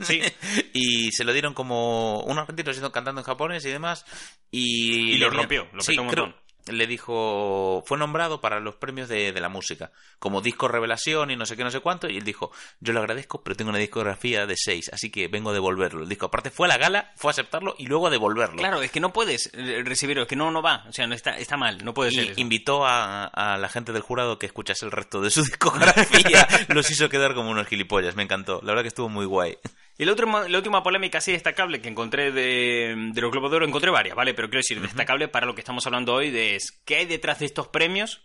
Sí. 0.00 0.20
y 0.72 1.12
se 1.12 1.24
lo 1.24 1.32
dieron 1.32 1.52
como 1.54 2.20
un 2.22 2.38
argentino 2.38 2.72
siendo 2.72 2.90
cantando 2.92 3.20
en 3.20 3.26
japonés 3.26 3.64
y 3.66 3.70
demás. 3.70 4.04
Y, 4.50 5.12
Y 5.12 5.18
lo 5.18 5.28
rompió, 5.30 5.68
lo 5.72 5.82
sí, 5.82 5.92
petó 5.92 6.02
un 6.02 6.08
creo- 6.08 6.24
montón. 6.26 6.45
Le 6.66 6.86
dijo, 6.86 7.82
fue 7.86 7.98
nombrado 7.98 8.40
para 8.40 8.60
los 8.60 8.76
premios 8.76 9.08
de, 9.08 9.32
de 9.32 9.40
la 9.40 9.48
música, 9.48 9.92
como 10.18 10.40
disco 10.40 10.68
revelación 10.68 11.30
y 11.30 11.36
no 11.36 11.46
sé 11.46 11.56
qué, 11.56 11.64
no 11.64 11.70
sé 11.70 11.80
cuánto, 11.80 12.08
y 12.08 12.16
él 12.16 12.24
dijo, 12.24 12.50
yo 12.80 12.92
lo 12.92 13.00
agradezco, 13.00 13.42
pero 13.42 13.56
tengo 13.56 13.70
una 13.70 13.78
discografía 13.78 14.46
de 14.46 14.54
seis, 14.56 14.90
así 14.92 15.10
que 15.10 15.28
vengo 15.28 15.50
a 15.50 15.52
devolverlo. 15.52 16.02
El 16.02 16.08
disco 16.08 16.26
aparte 16.26 16.50
fue 16.50 16.66
a 16.66 16.68
la 16.68 16.78
gala, 16.78 17.12
fue 17.16 17.30
a 17.30 17.32
aceptarlo 17.32 17.74
y 17.78 17.86
luego 17.86 18.08
a 18.08 18.10
devolverlo. 18.10 18.56
Claro, 18.56 18.82
es 18.82 18.90
que 18.90 19.00
no 19.00 19.12
puedes 19.12 19.50
eh, 19.52 19.82
recibirlo, 19.84 20.22
es 20.22 20.28
que 20.28 20.36
no, 20.36 20.50
no 20.50 20.62
va, 20.62 20.84
o 20.88 20.92
sea, 20.92 21.06
no 21.06 21.14
está, 21.14 21.38
está 21.38 21.56
mal, 21.56 21.84
no 21.84 21.94
puede 21.94 22.10
ser. 22.10 22.30
Eso. 22.30 22.40
invitó 22.40 22.84
a, 22.84 23.24
a 23.24 23.58
la 23.58 23.68
gente 23.68 23.92
del 23.92 24.02
jurado 24.02 24.38
que 24.38 24.46
escuchase 24.46 24.84
el 24.84 24.92
resto 24.92 25.20
de 25.20 25.30
su 25.30 25.42
discografía. 25.44 26.46
Los 26.68 26.90
hizo 26.90 27.08
quedar 27.08 27.34
como 27.34 27.50
unos 27.50 27.66
gilipollas. 27.66 28.16
Me 28.16 28.22
encantó. 28.22 28.60
La 28.62 28.72
verdad 28.72 28.82
que 28.82 28.88
estuvo 28.88 29.08
muy 29.08 29.26
guay. 29.26 29.56
Y 29.98 30.04
la, 30.04 30.12
última- 30.12 30.48
la 30.48 30.58
última 30.58 30.82
polémica 30.82 31.18
así 31.18 31.32
destacable 31.32 31.80
que 31.80 31.88
encontré 31.88 32.30
de, 32.32 32.94
de 33.12 33.20
los 33.20 33.30
Globos 33.32 33.50
de 33.50 33.56
Oro, 33.56 33.66
encontré 33.66 33.90
varias, 33.90 34.14
¿vale? 34.16 34.34
Pero 34.34 34.48
quiero 34.48 34.58
decir, 34.60 34.80
destacable 34.80 35.28
para 35.28 35.46
lo 35.46 35.54
que 35.54 35.60
estamos 35.62 35.86
hablando 35.86 36.12
hoy 36.14 36.30
de 36.30 36.54
es 36.56 36.70
qué 36.84 36.96
hay 36.96 37.06
detrás 37.06 37.38
de 37.38 37.46
estos 37.46 37.68
premios 37.68 38.22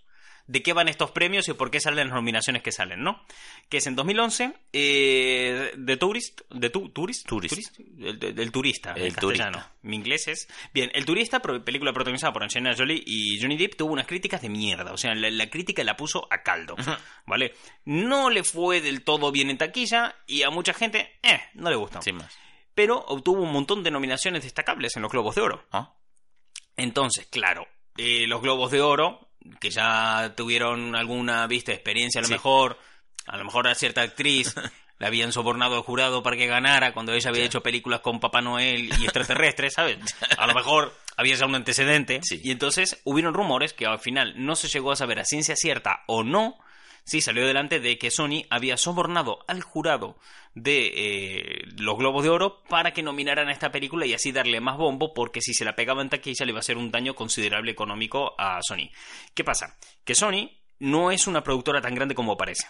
de 0.47 0.61
qué 0.63 0.73
van 0.73 0.87
estos 0.89 1.11
premios 1.11 1.47
y 1.47 1.53
por 1.53 1.71
qué 1.71 1.79
salen 1.79 2.07
las 2.07 2.15
nominaciones 2.15 2.61
que 2.63 2.71
salen, 2.71 3.03
¿no? 3.03 3.23
Que 3.69 3.77
es 3.77 3.87
en 3.87 3.95
2011, 3.95 4.53
eh, 4.73 5.71
The 5.85 5.97
Tourist, 5.97 6.41
de 6.49 6.69
tu, 6.69 6.89
Tourist, 6.89 7.27
Tourist. 7.27 7.79
El, 7.79 8.19
de- 8.19 8.33
del 8.33 8.51
turista, 8.51 8.93
El 8.93 9.03
el 9.03 9.13
castellano. 9.15 9.57
turista. 9.59 9.75
Mi 9.83 9.95
inglés 9.95 10.27
es... 10.27 10.47
Bien, 10.73 10.91
El 10.93 11.05
Turista, 11.05 11.39
película 11.41 11.93
protagonizada 11.93 12.33
por 12.33 12.43
Angelina 12.43 12.75
Jolie 12.77 13.01
y 13.05 13.39
Johnny 13.41 13.57
Depp, 13.57 13.75
tuvo 13.77 13.93
unas 13.93 14.05
críticas 14.07 14.41
de 14.41 14.49
mierda. 14.49 14.91
O 14.93 14.97
sea, 14.97 15.13
la, 15.15 15.29
la 15.31 15.49
crítica 15.49 15.83
la 15.83 15.95
puso 15.97 16.27
a 16.31 16.43
caldo, 16.43 16.75
¿vale? 17.25 17.53
No 17.85 18.29
le 18.29 18.43
fue 18.43 18.81
del 18.81 19.03
todo 19.03 19.31
bien 19.31 19.49
en 19.49 19.57
taquilla 19.57 20.15
y 20.27 20.43
a 20.43 20.49
mucha 20.49 20.73
gente, 20.73 21.19
eh, 21.23 21.39
no 21.55 21.69
le 21.69 21.75
gustó. 21.77 22.01
Sin 22.01 22.17
más. 22.17 22.37
Pero 22.75 22.99
obtuvo 23.07 23.41
un 23.41 23.51
montón 23.51 23.83
de 23.83 23.91
nominaciones 23.91 24.43
destacables 24.43 24.95
en 24.95 25.01
los 25.01 25.11
Globos 25.11 25.35
de 25.35 25.41
Oro. 25.41 25.65
¿Ah? 25.71 25.93
Entonces, 26.77 27.27
claro, 27.27 27.67
eh, 27.97 28.27
los 28.27 28.41
Globos 28.41 28.71
de 28.71 28.81
Oro, 28.81 29.30
que 29.59 29.69
ya 29.69 30.33
tuvieron 30.35 30.95
alguna, 30.95 31.45
viste, 31.47 31.73
experiencia 31.73 32.19
a 32.19 32.21
lo 32.21 32.27
Sí. 32.27 32.33
mejor, 32.33 32.77
a 33.27 33.37
lo 33.37 33.45
mejor 33.45 33.67
a 33.67 33.75
cierta 33.75 34.01
actriz 34.01 34.55
le 34.99 35.07
habían 35.07 35.31
sobornado 35.31 35.75
al 35.75 35.81
jurado 35.81 36.21
para 36.23 36.37
que 36.37 36.45
ganara 36.47 36.93
cuando 36.93 37.13
ella 37.13 37.29
había 37.29 37.43
hecho 37.45 37.61
películas 37.63 38.01
con 38.01 38.19
Papá 38.19 38.41
Noel 38.41 38.89
y 38.99 39.03
extraterrestres, 39.03 39.73
¿sabes? 39.73 39.97
A 40.37 40.45
lo 40.47 40.53
mejor 40.53 40.93
había 41.17 41.35
ya 41.35 41.45
un 41.45 41.55
antecedente. 41.55 42.19
Sí. 42.23 42.39
Y 42.43 42.51
entonces 42.51 42.99
hubieron 43.03 43.33
rumores 43.33 43.73
que 43.73 43.85
al 43.87 43.99
final 43.99 44.33
no 44.37 44.55
se 44.55 44.67
llegó 44.67 44.91
a 44.91 44.95
saber 44.95 45.19
a 45.19 45.25
ciencia 45.25 45.55
cierta 45.55 46.03
o 46.07 46.23
no. 46.23 46.57
Sí, 47.03 47.19
salió 47.21 47.45
delante 47.47 47.79
de 47.79 47.97
que 47.97 48.11
Sony 48.11 48.43
había 48.49 48.77
sobornado 48.77 49.39
al 49.47 49.61
jurado 49.63 50.17
de 50.53 50.91
eh, 50.95 51.63
los 51.77 51.97
Globos 51.97 52.23
de 52.23 52.29
Oro 52.29 52.61
para 52.69 52.91
que 52.93 53.01
nominaran 53.03 53.47
a 53.47 53.51
esta 53.51 53.71
película 53.71 54.05
y 54.05 54.13
así 54.13 54.31
darle 54.31 54.59
más 54.61 54.77
bombo, 54.77 55.13
porque 55.13 55.41
si 55.41 55.53
se 55.53 55.65
la 55.65 55.75
pegaba 55.75 56.01
en 56.01 56.09
taquilla 56.09 56.45
le 56.45 56.51
iba 56.51 56.59
a 56.59 56.61
hacer 56.61 56.77
un 56.77 56.91
daño 56.91 57.15
considerable 57.15 57.71
económico 57.71 58.35
a 58.37 58.59
Sony. 58.61 58.89
¿Qué 59.33 59.43
pasa? 59.43 59.77
Que 60.03 60.13
Sony 60.15 60.51
no 60.79 61.11
es 61.11 61.27
una 61.27 61.43
productora 61.43 61.79
tan 61.79 61.93
grande 61.93 62.15
como 62.15 62.35
parece. 62.37 62.65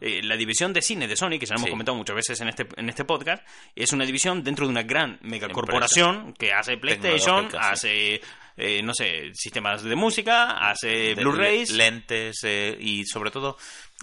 Eh, 0.00 0.22
la 0.24 0.36
división 0.36 0.72
de 0.72 0.80
cine 0.82 1.06
de 1.06 1.14
Sony, 1.14 1.38
que 1.38 1.44
ya 1.46 1.54
lo 1.54 1.58
hemos 1.58 1.64
Sí. 1.66 1.70
comentado 1.70 1.96
muchas 1.96 2.16
veces 2.16 2.40
en 2.40 2.48
este, 2.48 2.66
en 2.76 2.88
este 2.88 3.04
podcast, 3.04 3.46
es 3.76 3.92
una 3.92 4.06
división 4.06 4.42
dentro 4.42 4.64
de 4.66 4.70
una 4.70 4.82
gran 4.82 5.18
megacorporación 5.22 6.32
que 6.38 6.52
hace 6.52 6.76
PlayStation, 6.78 7.48
hace, 7.58 8.20
eh, 8.56 8.82
no 8.82 8.94
sé, 8.94 9.30
sistemas 9.34 9.82
de 9.82 9.96
música, 9.96 10.70
hace 10.70 11.14
Blu-rays. 11.14 11.70
lentes 11.72 12.40
eh, 12.44 12.76
y 12.78 13.04
sobre 13.06 13.30
todo 13.30 13.56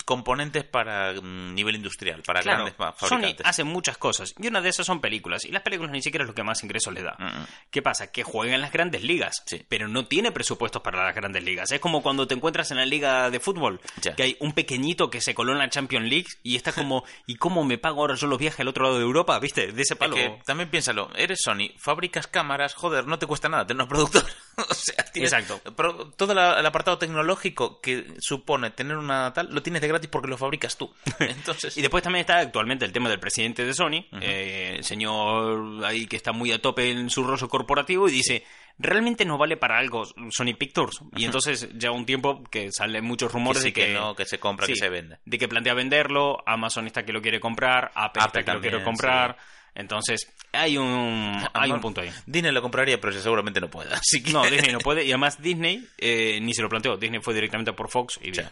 componentes 0.06 0.64
para 0.64 1.14
mm, 1.14 1.54
nivel 1.54 1.76
industrial, 1.76 2.22
para 2.24 2.42
Claro, 2.42 2.64
grandes 2.64 2.76
fa- 2.78 2.94
Sony 2.98 3.10
fabricantes. 3.10 3.46
hace 3.46 3.64
muchas 3.64 3.98
cosas 3.98 4.34
y 4.38 4.48
una 4.48 4.62
de 4.62 4.70
esas 4.70 4.86
son 4.86 5.02
películas 5.02 5.46
y 5.46 5.52
las 5.52 5.62
películas 5.64 5.92
ni 5.92 6.02
siquiera 6.02 6.24
es 6.24 6.28
lo 6.30 6.36
que 6.36 6.44
más 6.44 6.64
ingresos 6.64 6.94
le 6.94 7.04
da. 7.04 7.16
Mm, 7.20 7.26
mm. 7.26 7.48
¿Qué 7.72 7.82
pasa? 7.82 8.12
Que 8.12 8.24
juega 8.24 8.56
en 8.56 8.62
las 8.62 8.72
grandes 8.72 9.04
ligas, 9.04 9.44
Sí. 9.46 9.66
pero 9.68 9.88
no 9.88 10.06
tiene 10.08 10.32
presupuestos 10.32 10.82
para 10.82 11.04
las 11.06 11.16
grandes 11.16 11.44
ligas. 11.44 11.72
Es 11.72 11.80
como 11.80 12.02
cuando 12.02 12.28
te 12.28 12.36
encuentras 12.36 12.72
en 12.72 12.78
la 12.78 12.86
liga 12.86 13.30
de 13.30 13.40
fútbol, 13.40 13.82
que 14.16 14.24
hay 14.24 14.38
un 14.40 14.54
pequeñito 14.54 15.10
que 15.10 15.22
se 15.22 15.34
coló 15.36 15.52
en 15.54 15.60
la 15.60 15.70
Champions 15.70 16.08
League 16.10 16.28
y 16.44 16.56
está 16.56 16.72
como, 16.72 17.04
¿y 17.28 17.36
cómo 17.36 17.64
me 17.64 17.78
pago 17.78 18.02
ahora 18.02 18.16
yo 18.16 18.28
los 18.28 18.40
viajes 18.40 18.60
al 18.62 18.68
otro 18.70 18.84
lado 18.86 18.98
de 18.98 19.04
Europa? 19.04 19.38
¿Viste? 19.40 19.72
De 19.72 19.82
ese 19.82 19.94
Es 19.96 20.00
palo. 20.00 20.16
que 20.16 20.40
también 20.46 20.70
piénsalo, 20.70 21.10
eres 21.16 21.40
Sony, 21.44 21.72
fabricas 21.78 22.28
cámaras, 22.28 22.74
joder, 22.76 23.08
no 23.08 23.20
te 23.20 23.26
cuesta 23.28 23.50
nada 23.50 23.66
tener 23.68 23.84
un 23.84 23.90
productor. 23.90 24.24
o 24.58 24.74
sea, 24.74 25.04
tienes- 25.12 25.34
Exacto. 25.34 25.60
Pero 25.76 26.12
todo 26.12 26.34
la- 26.34 26.60
el 26.60 26.66
apartado 26.66 26.98
tecnológico 26.98 27.82
que 27.82 28.14
supone 28.20 28.72
tener 28.72 28.98
una 28.98 29.34
tal, 29.34 29.54
lo 29.54 29.62
tienes 29.64 29.82
de 29.82 29.87
gratis 29.88 30.10
porque 30.10 30.28
lo 30.28 30.38
fabricas 30.38 30.78
tú. 30.78 30.94
Entonces, 31.20 31.78
Y 31.78 31.82
después 31.82 32.04
también 32.04 32.22
está 32.22 32.40
actualmente 32.40 32.86
el 32.86 32.92
tema 32.92 33.10
del 33.10 33.20
presidente 33.20 33.66
de 33.66 33.74
Sony, 33.74 34.06
eh, 34.22 34.76
el 34.78 34.84
señor 34.84 35.86
ahí 35.86 36.08
que 36.08 36.16
está 36.16 36.32
muy 36.32 36.52
a 36.52 36.62
tope 36.62 36.90
en 36.92 37.10
su 37.10 37.24
rostro 37.24 37.48
corporativo 37.48 38.08
y 38.08 38.12
dice, 38.12 38.44
¿realmente 38.78 39.26
no 39.26 39.38
vale 39.38 39.58
para 39.58 39.78
algo 39.78 40.06
Sony 40.06 40.54
Pictures? 40.58 41.00
Y 41.16 41.26
entonces 41.26 41.70
ya 41.76 41.92
un 41.92 42.06
tiempo 42.06 42.44
que 42.50 42.72
salen 42.72 43.04
muchos 43.04 43.32
rumores 43.32 43.62
sí, 43.62 43.70
de 43.70 43.74
que, 43.74 43.86
que 43.88 43.94
no, 43.94 44.16
que 44.16 44.26
se 44.26 44.40
compra, 44.40 44.68
que 44.68 44.76
se 44.76 44.90
vende. 44.90 45.20
De 45.26 45.38
que 45.38 45.48
plantea 45.48 45.74
venderlo, 45.74 46.44
Amazon 46.46 46.88
está 46.88 47.04
que 47.04 47.14
lo 47.14 47.22
quiere 47.22 47.40
comprar, 47.40 47.92
Apple, 47.96 48.24
Apple 48.24 48.42
está 48.42 48.44
que 48.44 48.54
lo 48.54 48.62
quiere 48.62 48.84
comprar. 48.84 49.38
Entonces, 49.78 50.34
hay 50.54 50.76
un, 50.76 51.40
hay 51.54 51.70
un 51.70 51.80
punto 51.80 52.02
ahí. 52.02 52.10
Disney 52.26 52.52
lo 52.52 52.64
compraría, 52.64 53.00
pero 53.00 53.14
seguramente 53.14 53.62
no 53.62 53.70
pueda. 53.70 53.96
Así 53.98 54.24
que... 54.24 54.32
No, 54.32 54.44
Disney 54.44 54.72
no 54.72 54.80
puede. 54.80 55.06
Y 55.06 55.10
además 55.10 55.40
Disney 55.40 55.88
eh, 56.00 56.40
ni 56.42 56.56
se 56.56 56.64
lo 56.64 56.70
planteó. 56.70 56.98
Disney 56.98 57.22
fue 57.22 57.36
directamente 57.36 57.74
por 57.74 57.88
Fox 57.88 58.20
y 58.24 58.32
bien. 58.32 58.50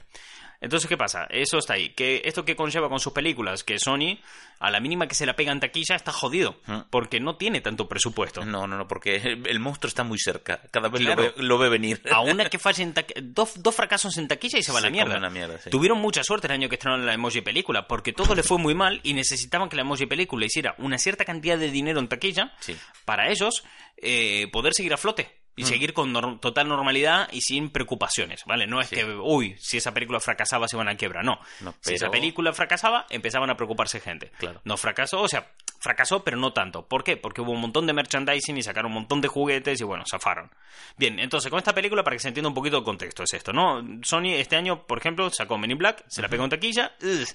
Entonces, 0.66 0.90
¿qué 0.90 0.98
pasa? 0.98 1.26
Eso 1.30 1.58
está 1.60 1.74
ahí. 1.76 1.90
que 1.90 2.24
¿Esto 2.26 2.44
que 2.44 2.56
conlleva 2.56 2.90
con 2.90 3.00
sus 3.00 3.14
películas? 3.14 3.64
Que 3.64 3.78
Sony, 3.80 4.18
a 4.60 4.72
la 4.72 4.80
mínima 4.80 5.08
que 5.08 5.14
se 5.16 5.26
la 5.26 5.36
pega 5.36 5.52
en 5.52 5.60
taquilla, 5.60 5.96
está 5.96 6.12
jodido. 6.12 6.60
Mm. 6.66 6.80
Porque 6.90 7.20
no 7.20 7.36
tiene 7.38 7.62
tanto 7.62 7.88
presupuesto. 7.88 8.44
No, 8.44 8.66
no, 8.68 8.76
no, 8.78 8.88
porque 8.88 9.16
el, 9.16 9.60
monstruo 9.60 9.88
está 9.88 10.04
muy 10.04 10.18
cerca. 10.20 10.62
Cada 10.72 10.90
vez 10.90 11.02
Claro. 11.02 11.22
lo, 11.24 11.28
ve, 11.36 11.44
lo 11.44 11.58
ve 11.60 11.70
venir. 11.70 12.02
A 12.12 12.22
una 12.22 12.46
que 12.50 12.58
falle 12.60 12.84
en 12.84 12.94
taqui- 12.94 13.14
dos, 13.22 13.62
dos 13.62 13.76
fracasos 13.76 14.18
en 14.18 14.28
taquilla 14.28 14.58
y 14.60 14.64
se 14.64 14.72
va 14.72 14.80
a 14.80 14.82
la 14.82 14.90
mierda. 14.90 15.20
la 15.20 15.30
mierda, 15.30 15.60
sí. 15.60 15.70
Tuvieron 15.70 16.00
mucha 16.00 16.24
suerte 16.24 16.48
el 16.48 16.54
año 16.54 16.68
que 16.68 16.76
estrenaron 16.76 17.06
la 17.06 17.14
emoji 17.14 17.42
película, 17.42 17.88
porque 17.88 18.12
todo 18.12 18.34
le 18.36 18.42
fue 18.44 18.58
muy 18.58 18.74
mal 18.74 19.00
y 19.04 19.14
necesitaban 19.14 19.70
que 19.70 19.76
la 19.76 19.84
emoji 19.84 20.08
película 20.08 20.46
hiciera 20.46 20.74
una 20.80 20.98
cierta 20.98 21.26
cantidad 21.26 21.58
de 21.58 21.70
dinero 21.70 22.00
en 22.00 22.08
taquilla 22.08 22.54
Sí. 22.60 22.76
para 23.06 23.30
ellos 23.30 23.64
eh, 23.98 24.48
poder 24.52 24.74
seguir 24.74 24.94
a 24.94 24.98
flote 24.98 25.30
y 25.56 25.64
Mm. 25.64 25.66
seguir 25.68 25.94
con 25.94 26.14
nor- 26.14 26.40
total 26.40 26.68
normalidad 26.68 27.30
y 27.32 27.42
sin 27.42 27.70
preocupaciones, 27.70 28.44
¿vale? 28.46 28.68
No 28.68 28.82
es 28.82 28.90
Sí. 28.90 28.96
que, 28.96 29.06
uy, 29.06 29.56
si 29.60 29.78
esa 29.78 29.94
película 29.94 30.20
fracasaba 30.20 30.68
se 30.68 30.76
iban 30.76 30.90
a 30.90 30.96
quiebra, 30.98 31.24
no. 31.24 31.40
No, 31.62 31.74
Si 31.82 31.94
esa 31.94 32.10
película 32.10 32.52
fracasaba, 32.54 33.06
empezaban 33.10 33.50
a 33.50 33.56
preocuparse 33.56 34.00
gente. 34.00 34.32
Claro. 34.38 34.62
No 34.66 34.76
fracasó, 34.78 35.22
o 35.22 35.28
sea, 35.28 35.52
fracasó, 35.86 36.24
pero 36.24 36.36
no 36.38 36.52
tanto. 36.52 36.88
¿Por 36.88 37.04
qué? 37.04 37.16
Porque 37.16 37.42
hubo 37.42 37.52
un 37.52 37.62
montón 37.62 37.86
de 37.86 37.94
merchandising 37.94 38.58
y 38.58 38.64
sacaron 38.64 38.92
un 38.92 38.96
montón 38.96 39.22
de 39.22 39.28
juguetes 39.28 39.80
y 39.80 39.84
bueno, 39.84 40.04
zafaron. 40.10 40.50
Bien, 40.98 41.20
entonces 41.20 41.50
con 41.52 41.60
esta 41.60 41.74
película, 41.76 42.04
para 42.04 42.16
que 42.16 42.22
se 42.22 42.28
entienda 42.30 42.50
un 42.50 42.56
poquito 42.56 42.78
el 42.80 42.84
contexto, 42.84 43.22
es 43.24 43.34
esto, 43.36 43.54
¿no? 43.54 43.82
Sony 44.02 44.34
este 44.34 44.56
año, 44.56 44.88
por 44.88 44.98
ejemplo, 44.98 45.30
sacó 45.30 45.58
Men 45.60 45.72
in 45.72 45.78
Black, 45.78 46.04
se 46.08 46.22
la 46.24 46.28
pegó 46.28 46.44
en 46.44 46.50
taquilla, 46.50 46.94
ugh, 47.04 47.28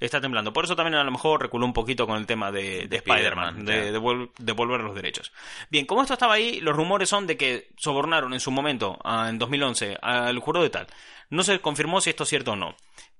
está 0.00 0.20
temblando. 0.20 0.52
Por 0.52 0.64
eso 0.64 0.74
también 0.74 0.94
a 0.94 1.04
lo 1.04 1.10
mejor 1.10 1.42
reculó 1.42 1.66
un 1.66 1.72
poquito 1.74 2.06
con 2.06 2.16
el 2.16 2.26
tema 2.26 2.50
de, 2.50 2.80
de 2.82 2.88
De 2.88 2.96
Spider-Man, 2.96 3.64
de, 3.66 3.92
devol- 3.92 4.30
devolver 4.38 4.80
los 4.80 4.94
derechos. 4.94 5.30
Bien, 5.70 5.84
como 5.86 6.00
esto 6.02 6.14
estaba 6.14 6.34
ahí, 6.34 6.60
los 6.60 6.74
rumores 6.74 7.08
son 7.10 7.26
de 7.26 7.36
que 7.36 7.68
sobornaron 7.76 8.32
en 8.32 8.40
su 8.40 8.50
momento, 8.50 8.98
en 9.04 9.38
2011, 9.38 9.98
al 10.00 10.38
jurado 10.38 10.64
de 10.64 10.70
tal. 10.70 10.86
No 11.30 11.42
se 11.42 11.60
confirmó 11.60 12.00
si 12.00 12.08
esto 12.10 12.22
es 12.22 12.30
cierto 12.30 12.52
o 12.52 12.56
no. 12.56 12.74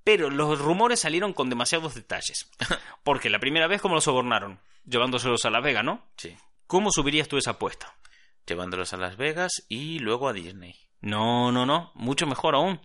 Pero 0.04 0.30
los 0.30 0.58
rumores 0.58 1.00
salieron 1.00 1.34
con 1.34 1.50
demasiados 1.50 1.94
detalles. 1.94 2.48
Porque 3.04 3.28
la 3.28 3.38
primera 3.40 3.66
vez, 3.66 3.82
¿cómo 3.82 3.94
lo 3.96 4.00
sobornaron? 4.00 4.58
Llevándoselos 4.88 5.44
a 5.44 5.50
La 5.50 5.60
Vega, 5.60 5.82
¿no? 5.82 6.10
Sí. 6.16 6.36
¿Cómo 6.66 6.90
subirías 6.90 7.28
tú 7.28 7.36
esa 7.36 7.52
apuesta? 7.52 7.94
Llevándolos 8.46 8.92
a 8.92 8.96
Las 8.96 9.16
Vegas 9.16 9.64
y 9.68 9.98
luego 9.98 10.28
a 10.28 10.32
Disney. 10.32 10.74
No, 11.00 11.52
no, 11.52 11.66
no. 11.66 11.92
Mucho 11.94 12.26
mejor 12.26 12.54
aún. 12.54 12.80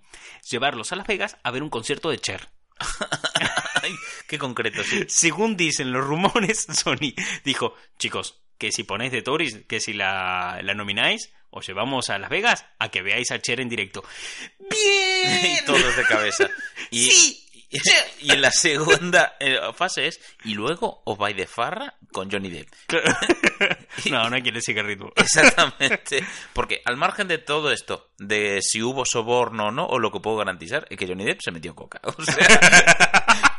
Llevarlos 0.50 0.92
a 0.92 0.96
Las 0.96 1.08
Vegas 1.08 1.38
a 1.44 1.52
ver 1.52 1.64
un 1.64 1.70
concierto 1.70 2.10
de 2.10 2.20
Cher. 2.20 2.50
Ay, 3.82 3.96
qué 4.28 4.38
concreto, 4.38 4.84
sí. 4.84 5.06
Según 5.08 5.56
dicen 5.58 5.92
los 5.92 6.06
rumores, 6.06 6.68
Sony 6.74 7.14
dijo, 7.44 7.76
chicos, 7.98 8.42
que 8.58 8.72
si 8.72 8.84
ponéis 8.84 9.12
de 9.12 9.22
Tories, 9.22 9.66
que 9.68 9.80
si 9.80 9.94
la, 9.94 10.60
la 10.62 10.74
nomináis, 10.74 11.34
os 11.50 11.66
llevamos 11.68 12.10
a 12.10 12.18
Las 12.18 12.30
Vegas 12.30 12.66
a 12.80 12.90
que 12.90 13.02
veáis 13.02 13.32
a 13.32 13.40
Cher 13.40 13.60
en 13.62 13.70
directo. 13.70 14.04
¡Bien! 14.60 15.58
y 15.62 15.66
todos 15.66 15.96
de 15.96 16.04
cabeza. 16.04 16.50
Y, 16.92 17.10
Sí. 17.10 17.43
y, 18.22 18.32
en 18.32 18.42
la 18.42 18.52
segunda 18.52 19.36
eh, 19.40 19.58
fase 19.76 20.08
es, 20.08 20.20
y 20.44 20.54
luego 20.54 21.02
os 21.06 21.18
vais 21.18 21.36
de 21.36 21.48
farra 21.48 21.96
con 22.12 22.32
Johnny 22.32 22.50
Depp. 22.50 22.70
no, 24.12 24.30
no 24.30 24.38
siga 24.62 24.82
el 24.82 24.88
ritmo. 24.88 25.12
Exactamente. 25.16 26.26
Porque 26.54 26.82
al 26.86 26.98
margen 26.98 27.28
de 27.28 27.38
todo 27.38 27.72
esto, 27.72 28.12
de 28.18 28.60
si 28.62 28.82
hubo 28.82 29.06
soborno 29.06 29.68
o 29.68 29.72
no, 29.72 29.86
o 29.86 30.00
lo 30.00 30.12
que 30.12 30.20
puedo 30.20 30.38
garantizar, 30.38 30.86
es 30.90 30.98
que 30.98 31.08
Johnny 31.08 31.26
Depp 31.26 31.42
se 31.42 31.52
metió 31.52 31.76
coca. 31.76 32.02
O 32.04 32.24
sea, 32.24 33.53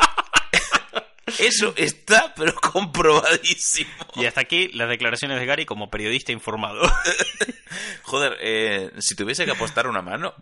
eso 1.38 1.72
está, 1.76 2.34
pero 2.34 2.54
comprobadísimo. 2.72 3.90
Y 4.16 4.26
hasta 4.26 4.42
aquí 4.42 4.68
las 4.68 4.88
declaraciones 4.88 5.40
de 5.40 5.46
Gary 5.46 5.64
como 5.64 5.90
periodista 5.90 6.32
informado. 6.32 6.80
Joder, 8.02 8.36
eh, 8.40 8.90
si 8.98 9.14
tuviese 9.14 9.44
que 9.44 9.52
apostar 9.52 9.86
una 9.86 10.02
mano, 10.02 10.34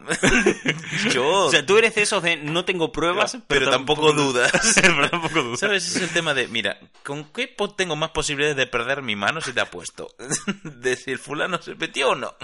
yo... 1.13 1.47
o 1.47 1.51
sea, 1.51 1.65
tú 1.65 1.79
eres 1.79 1.95
de 1.95 2.03
esos 2.03 2.23
de 2.23 2.37
no 2.37 2.65
tengo 2.65 2.93
pruebas, 2.93 3.39
pero 3.47 3.71
tampoco 3.71 4.13
dudas. 4.13 4.53
pero 4.75 5.09
tampoco 5.09 5.43
dudas. 5.43 5.61
¿Sabes? 5.61 5.87
Es 5.87 6.03
el 6.03 6.11
tema 6.11 6.35
de, 6.35 6.49
mira, 6.49 6.79
¿con 7.05 7.25
qué 7.33 7.55
tengo 7.77 7.97
más 7.97 8.11
posibilidades 8.11 8.57
de 8.57 8.67
perder 8.67 9.03
mi 9.03 9.17
mano 9.17 9.41
si 9.41 9.53
te 9.53 9.61
apuesto? 9.61 10.15
de 10.65 10.97
si 10.97 11.13
el 11.13 11.19
fulano 11.19 11.61
se 11.63 11.75
metió 11.75 12.11
o 12.11 12.15
no. 12.15 12.35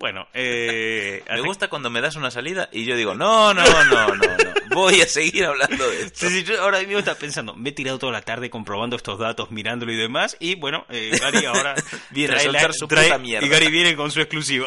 Bueno, 0.00 0.26
eh, 0.34 1.22
Me 1.30 1.40
gusta 1.42 1.68
cuando 1.68 1.90
me 1.90 2.00
das 2.00 2.16
una 2.16 2.30
salida 2.32 2.68
y 2.72 2.84
yo 2.86 2.96
digo, 2.96 3.14
no, 3.14 3.54
no, 3.54 3.62
no, 3.64 3.84
no, 3.84 4.16
no. 4.16 4.34
Voy 4.74 5.00
a 5.02 5.06
seguir 5.06 5.44
hablando 5.44 5.88
de 5.88 6.02
esto. 6.04 6.26
Sí, 6.28 6.38
sí, 6.40 6.44
yo 6.44 6.60
ahora 6.62 6.80
mismo 6.80 6.98
estaba 6.98 7.18
pensando, 7.18 7.54
me 7.54 7.68
he 7.68 7.72
tirado 7.72 7.98
toda 7.98 8.12
la 8.12 8.22
tarde 8.22 8.50
comprobando 8.50 8.96
estos 8.96 9.18
datos, 9.18 9.50
mirándolo 9.50 9.92
y 9.92 9.96
demás, 9.96 10.36
y 10.40 10.54
bueno, 10.56 10.86
eh, 10.88 11.10
Gary 11.20 11.44
ahora 11.44 11.74
Viene 12.10 12.32
a 12.32 12.36
trae 12.36 12.44
soltar 12.46 12.72
su 12.74 12.86
trae- 12.88 13.04
puta 13.04 13.18
mierda. 13.18 13.46
Y 13.46 13.50
Gary 13.50 13.70
viene 13.70 13.94
con 13.94 14.10
su 14.10 14.20
exclusiva. 14.20 14.66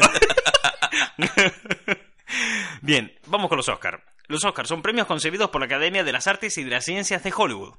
Bien, 2.82 3.14
vamos 3.28 3.50
con 3.50 3.58
los 3.58 3.68
Oscars. 3.70 4.02
Los 4.28 4.44
Oscars 4.46 4.70
son 4.70 4.82
premios 4.82 5.08
concebidos 5.08 5.50
por 5.50 5.62
la 5.62 5.66
Academia 5.66 6.04
de 6.04 6.12
las 6.12 6.28
Artes 6.28 6.58
y 6.58 6.64
de 6.64 6.70
las 6.72 6.86
Ciencias 6.86 7.24
de 7.24 7.34
Hollywood. 7.36 7.74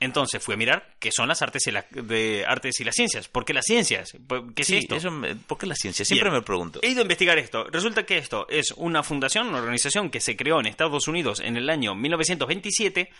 Entonces 0.00 0.42
fui 0.42 0.54
a 0.54 0.56
mirar 0.56 0.94
qué 0.98 1.10
son 1.12 1.28
las 1.28 1.42
artes 1.42 1.66
y, 1.66 1.70
la- 1.70 1.86
de 1.90 2.44
artes 2.46 2.80
y 2.80 2.84
las 2.84 2.94
ciencias. 2.94 3.28
¿Por 3.28 3.44
qué 3.44 3.54
las 3.54 3.64
ciencias? 3.64 4.12
¿Qué 4.54 4.62
es 4.62 4.66
Sí, 4.68 4.76
esto? 4.78 4.96
eso 4.96 5.10
me- 5.10 5.34
¿Por 5.36 5.58
qué 5.58 5.66
la 5.66 5.74
ciencia? 5.74 6.04
Siempre 6.04 6.28
Bien. 6.30 6.40
me 6.40 6.44
pregunto. 6.44 6.80
He 6.82 6.88
ido 6.88 7.00
a 7.00 7.02
investigar 7.02 7.38
esto. 7.38 7.64
Resulta 7.70 8.04
que 8.04 8.18
esto 8.18 8.46
es 8.48 8.72
una 8.76 9.02
fundación, 9.02 9.48
una 9.48 9.58
organización 9.58 10.10
que 10.10 10.20
se 10.20 10.36
creó 10.36 10.60
en 10.60 10.66
Estados 10.66 11.08
Unidos 11.08 11.40
en 11.40 11.56
el 11.56 11.68
año 11.70 11.94
1927 11.94 13.10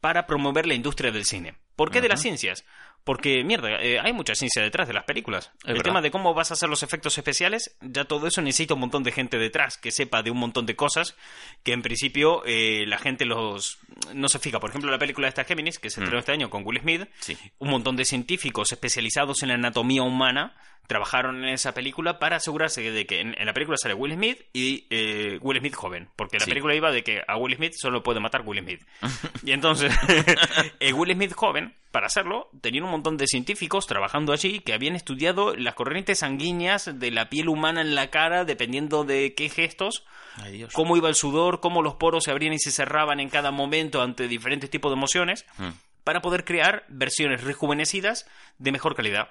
para 0.00 0.26
promover 0.26 0.66
la 0.66 0.74
industria 0.74 1.10
del 1.10 1.24
cine. 1.26 1.54
¿Por 1.76 1.90
qué 1.90 2.00
de 2.00 2.08
las 2.08 2.22
ciencias? 2.22 2.64
Porque, 3.04 3.42
mierda, 3.44 3.82
eh, 3.82 3.98
hay 3.98 4.12
mucha 4.12 4.34
ciencia 4.34 4.62
detrás 4.62 4.86
de 4.86 4.94
las 4.94 5.04
películas. 5.04 5.50
el 5.64 5.72
verdad. 5.72 5.84
tema 5.84 6.02
de 6.02 6.10
cómo 6.10 6.34
vas 6.34 6.50
a 6.50 6.54
hacer 6.54 6.68
los 6.68 6.82
efectos 6.82 7.16
especiales, 7.16 7.76
ya 7.80 8.04
todo 8.04 8.26
eso 8.26 8.42
necesita 8.42 8.74
un 8.74 8.80
montón 8.80 9.02
de 9.02 9.10
gente 9.12 9.38
detrás 9.38 9.78
que 9.78 9.90
sepa 9.90 10.22
de 10.22 10.30
un 10.30 10.38
montón 10.38 10.66
de 10.66 10.76
cosas 10.76 11.16
que 11.62 11.72
en 11.72 11.82
principio 11.82 12.42
eh, 12.44 12.84
la 12.86 12.98
gente 12.98 13.24
los 13.24 13.78
no 14.14 14.28
se 14.28 14.38
fija. 14.38 14.60
Por 14.60 14.70
ejemplo, 14.70 14.90
la 14.90 14.98
película 14.98 15.28
esta 15.28 15.44
Géminis, 15.44 15.78
que 15.78 15.88
se 15.90 16.00
estrenó 16.00 16.18
este 16.18 16.32
año 16.32 16.50
con 16.50 16.62
Will 16.66 16.80
Smith, 16.80 17.08
Sí. 17.20 17.36
un 17.58 17.70
montón 17.70 17.96
de 17.96 18.04
científicos 18.04 18.70
especializados 18.72 19.42
en 19.42 19.48
la 19.48 19.54
anatomía 19.54 20.02
humana 20.02 20.54
trabajaron 20.86 21.44
en 21.44 21.50
esa 21.50 21.72
película 21.72 22.18
para 22.18 22.36
asegurarse 22.36 22.82
de 22.90 23.06
que 23.06 23.20
en, 23.20 23.34
en 23.38 23.46
la 23.46 23.52
película 23.54 23.76
sale 23.78 23.94
Will 23.94 24.14
Smith 24.14 24.42
y 24.52 24.86
eh, 24.90 25.38
Will 25.40 25.58
Smith 25.60 25.74
joven, 25.74 26.08
porque 26.16 26.38
la 26.38 26.44
Sí. 26.44 26.50
película 26.50 26.74
iba 26.74 26.90
de 26.90 27.04
que 27.04 27.22
a 27.28 27.36
Will 27.36 27.54
Smith 27.54 27.74
solo 27.76 28.02
puede 28.02 28.18
matar 28.18 28.42
Will 28.44 28.60
Smith. 28.60 28.82
y 29.44 29.52
entonces, 29.52 29.94
eh, 30.80 30.92
Will 30.92 31.12
Smith 31.14 31.32
joven, 31.34 31.74
para 31.90 32.06
hacerlo, 32.06 32.48
tenían 32.60 32.84
un 32.84 32.90
montón 32.90 33.16
de 33.16 33.26
científicos 33.26 33.86
trabajando 33.86 34.32
allí 34.32 34.60
que 34.60 34.72
habían 34.72 34.94
estudiado 34.96 35.54
las 35.56 35.74
corrientes 35.74 36.20
sanguíneas 36.20 36.98
de 36.98 37.10
la 37.10 37.28
piel 37.28 37.48
humana 37.48 37.80
en 37.80 37.94
la 37.94 38.10
cara, 38.10 38.44
dependiendo 38.44 39.04
de 39.04 39.34
qué 39.34 39.48
gestos, 39.48 40.04
Ay, 40.36 40.66
cómo 40.72 40.96
iba 40.96 41.08
el 41.08 41.14
sudor, 41.16 41.60
cómo 41.60 41.82
los 41.82 41.94
poros 41.96 42.24
se 42.24 42.30
abrían 42.30 42.52
y 42.52 42.58
se 42.58 42.70
cerraban 42.70 43.18
en 43.20 43.28
cada 43.28 43.50
momento 43.50 44.02
ante 44.02 44.28
diferentes 44.28 44.70
tipos 44.70 44.90
de 44.90 44.96
emociones, 44.96 45.44
Mm. 45.58 45.70
para 46.04 46.22
poder 46.22 46.44
crear 46.44 46.84
versiones 46.88 47.42
rejuvenecidas 47.44 48.26
de 48.58 48.72
mejor 48.72 48.94
calidad. 48.94 49.28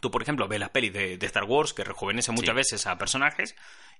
Tú, 0.00 0.10
por 0.10 0.22
ejemplo, 0.22 0.46
ves 0.48 0.60
las 0.60 0.70
pelis 0.70 0.92
de, 0.92 1.16
de 1.18 1.26
Star 1.26 1.44
Wars 1.44 1.72
que 1.74 1.84
rejuvenecen 1.84 2.34
muchas 2.34 2.52
Sí. 2.54 2.56
veces 2.56 2.86
a 2.86 2.98
personajes 2.98 3.54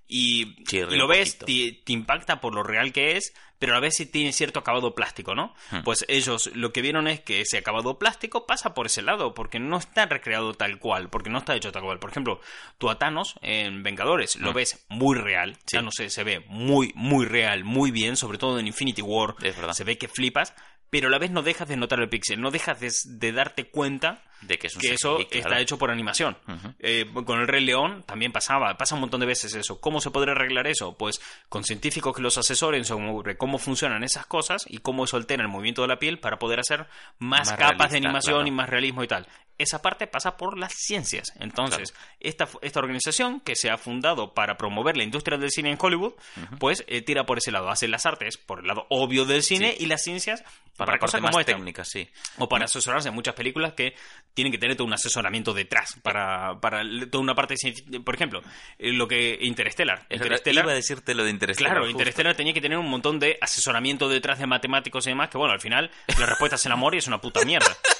y, 0.07 0.55
Sí, 0.67 0.79
lo 0.81 1.07
ves, 1.07 1.37
te, 1.37 1.81
te 1.83 1.93
impacta 1.93 2.41
por 2.41 2.55
lo 2.55 2.63
real 2.63 2.91
que 2.91 3.15
es, 3.17 3.31
pero 3.59 3.73
a 3.73 3.75
la 3.75 3.79
vez 3.81 3.93
sí 3.95 4.07
tiene 4.07 4.31
cierto 4.33 4.59
acabado 4.59 4.95
plástico, 4.95 5.35
¿no? 5.35 5.53
Hmm. 5.69 5.83
Pues 5.83 6.03
ellos 6.07 6.49
lo 6.55 6.73
que 6.73 6.81
vieron 6.81 7.07
es 7.07 7.19
que 7.19 7.41
ese 7.41 7.59
acabado 7.59 7.99
plástico 7.99 8.47
pasa 8.47 8.73
por 8.73 8.87
ese 8.87 9.03
lado, 9.03 9.35
porque 9.35 9.59
no 9.59 9.77
está 9.77 10.07
recreado 10.07 10.53
tal 10.55 10.79
cual, 10.79 11.09
porque 11.09 11.29
no 11.29 11.37
está 11.37 11.55
hecho 11.55 11.71
tal 11.71 11.83
cual. 11.83 11.99
Por 11.99 12.09
ejemplo, 12.09 12.41
tú 12.79 12.89
a 12.89 12.97
Thanos 12.97 13.35
en 13.41 13.83
Vengadores 13.83 14.35
lo 14.37 14.51
Hmm. 14.51 14.55
ves 14.55 14.85
muy 14.89 15.15
real, 15.15 15.55
Sí. 15.67 15.75
ya 15.77 15.81
no 15.83 15.91
sé, 15.91 16.09
se 16.09 16.23
ve 16.23 16.39
muy, 16.47 16.91
muy 16.95 17.25
real, 17.25 17.63
muy 17.63 17.91
bien, 17.91 18.15
sobre 18.15 18.39
todo 18.39 18.57
en 18.57 18.65
Infinity 18.67 19.03
War, 19.03 19.35
Es 19.43 19.55
verdad. 19.57 19.73
se 19.73 19.83
ve 19.83 19.97
que 19.99 20.07
flipas, 20.07 20.55
pero 20.89 21.09
a 21.09 21.11
la 21.11 21.19
vez 21.19 21.29
no 21.29 21.43
dejas 21.43 21.67
de 21.67 21.77
notar 21.77 21.99
el 21.99 22.09
pixel, 22.09 22.41
no 22.41 22.49
dejas 22.49 22.79
de, 22.79 22.91
de 23.05 23.31
darte 23.31 23.65
cuenta 23.65 24.23
De 24.41 24.57
que 24.57 24.67
es 24.67 24.75
un 24.75 24.81
que 24.81 24.93
eso 24.93 25.15
claro. 25.17 25.29
está 25.31 25.59
hecho 25.59 25.77
por 25.77 25.91
animación. 25.91 26.37
Eh, 26.79 27.05
con 27.25 27.39
el 27.41 27.47
Rey 27.47 27.63
León 27.63 28.03
también 28.05 28.31
pasaba, 28.31 28.77
pasa 28.77 28.95
un 28.95 29.01
montón 29.01 29.19
de 29.19 29.25
veces 29.25 29.53
eso. 29.53 29.79
¿Cómo 29.81 29.99
se 30.01 30.11
podría 30.11 30.33
arreglar 30.33 30.67
eso? 30.67 30.97
Pues 30.97 31.19
con 31.49 31.63
científicos 31.63 32.15
que 32.15 32.21
los 32.21 32.37
asesoren 32.37 32.85
sobre 32.85 33.37
cómo 33.37 33.57
funcionan 33.57 34.03
esas 34.03 34.25
cosas 34.25 34.65
y 34.67 34.77
cómo 34.79 35.03
eso 35.03 35.17
altera 35.17 35.43
el 35.43 35.49
movimiento 35.49 35.81
de 35.81 35.89
la 35.89 35.99
piel 35.99 36.19
para 36.19 36.39
poder 36.39 36.59
hacer 36.59 36.87
más, 37.17 37.49
Más 37.49 37.53
capas 37.57 37.91
de 37.91 37.97
animación 37.97 38.35
claro. 38.35 38.47
y 38.47 38.51
más 38.51 38.69
realismo 38.69 39.03
y 39.03 39.07
tal. 39.07 39.27
Esa 39.57 39.81
parte 39.81 40.07
pasa 40.07 40.37
por 40.37 40.57
las 40.57 40.71
ciencias. 40.73 41.33
Entonces, 41.37 41.93
esta, 42.21 42.47
esta 42.61 42.79
organización 42.79 43.41
que 43.41 43.57
se 43.57 43.69
ha 43.69 43.77
fundado 43.77 44.33
para 44.33 44.55
promover 44.55 44.95
la 44.95 45.03
industria 45.03 45.37
del 45.37 45.51
cine 45.51 45.69
en 45.69 45.77
Hollywood, 45.77 46.13
pues 46.59 46.85
eh, 46.87 47.01
tira 47.01 47.25
por 47.25 47.39
ese 47.39 47.51
lado. 47.51 47.69
Hace 47.69 47.89
las 47.89 48.05
artes 48.05 48.37
por 48.37 48.61
el 48.61 48.67
lado 48.67 48.85
obvio 48.89 49.25
del 49.25 49.43
cine 49.43 49.75
y 49.77 49.87
las 49.87 50.01
ciencias 50.01 50.43
Para, 50.77 50.91
para, 50.93 50.99
cosas 50.99 51.19
parte 51.19 51.21
como 51.27 51.37
más 51.37 51.41
esta. 51.41 51.51
técnica, 51.57 51.83
sí. 51.83 52.09
O 52.37 52.47
para 52.47 52.65
asesorarse 52.65 53.09
en 53.09 53.15
muchas 53.15 53.35
películas 53.35 53.73
que 53.73 53.95
tienen 54.33 54.51
que 54.51 54.57
tener 54.57 54.75
todo 54.75 54.87
un 54.87 54.93
asesoramiento 54.93 55.53
detrás 55.53 55.95
para, 56.01 56.59
para 56.59 56.81
toda 57.09 57.21
una 57.21 57.35
parte. 57.35 57.55
Por 58.03 58.15
ejemplo, 58.15 58.41
eh, 58.77 58.93
lo 58.93 59.07
que 59.07 59.37
Interstellar. 59.41 60.05
Interstellar 60.09 60.65
Iba 60.65 60.71
a 60.71 60.75
decirte 60.75 61.13
lo 61.13 61.23
de 61.23 61.31
Interstellar. 61.31 61.71
Claro, 61.71 61.85
justo. 61.85 61.99
Interstellar 61.99 62.35
tenía 62.35 62.53
que 62.53 62.61
tener 62.61 62.77
un 62.77 62.89
montón 62.89 63.19
de 63.19 63.37
asesoramiento 63.41 64.09
detrás 64.09 64.39
de 64.39 64.47
matemáticos 64.47 65.05
y 65.07 65.09
demás, 65.09 65.29
que 65.29 65.37
bueno, 65.37 65.53
al 65.53 65.61
final 65.61 65.91
la 66.17 66.25
respuesta 66.25 66.55
es 66.55 66.65
el 66.65 66.71
amor 66.71 66.95
y 66.95 66.99
es 66.99 67.07
una 67.07 67.19
puta 67.19 67.43
mierda. 67.43 67.75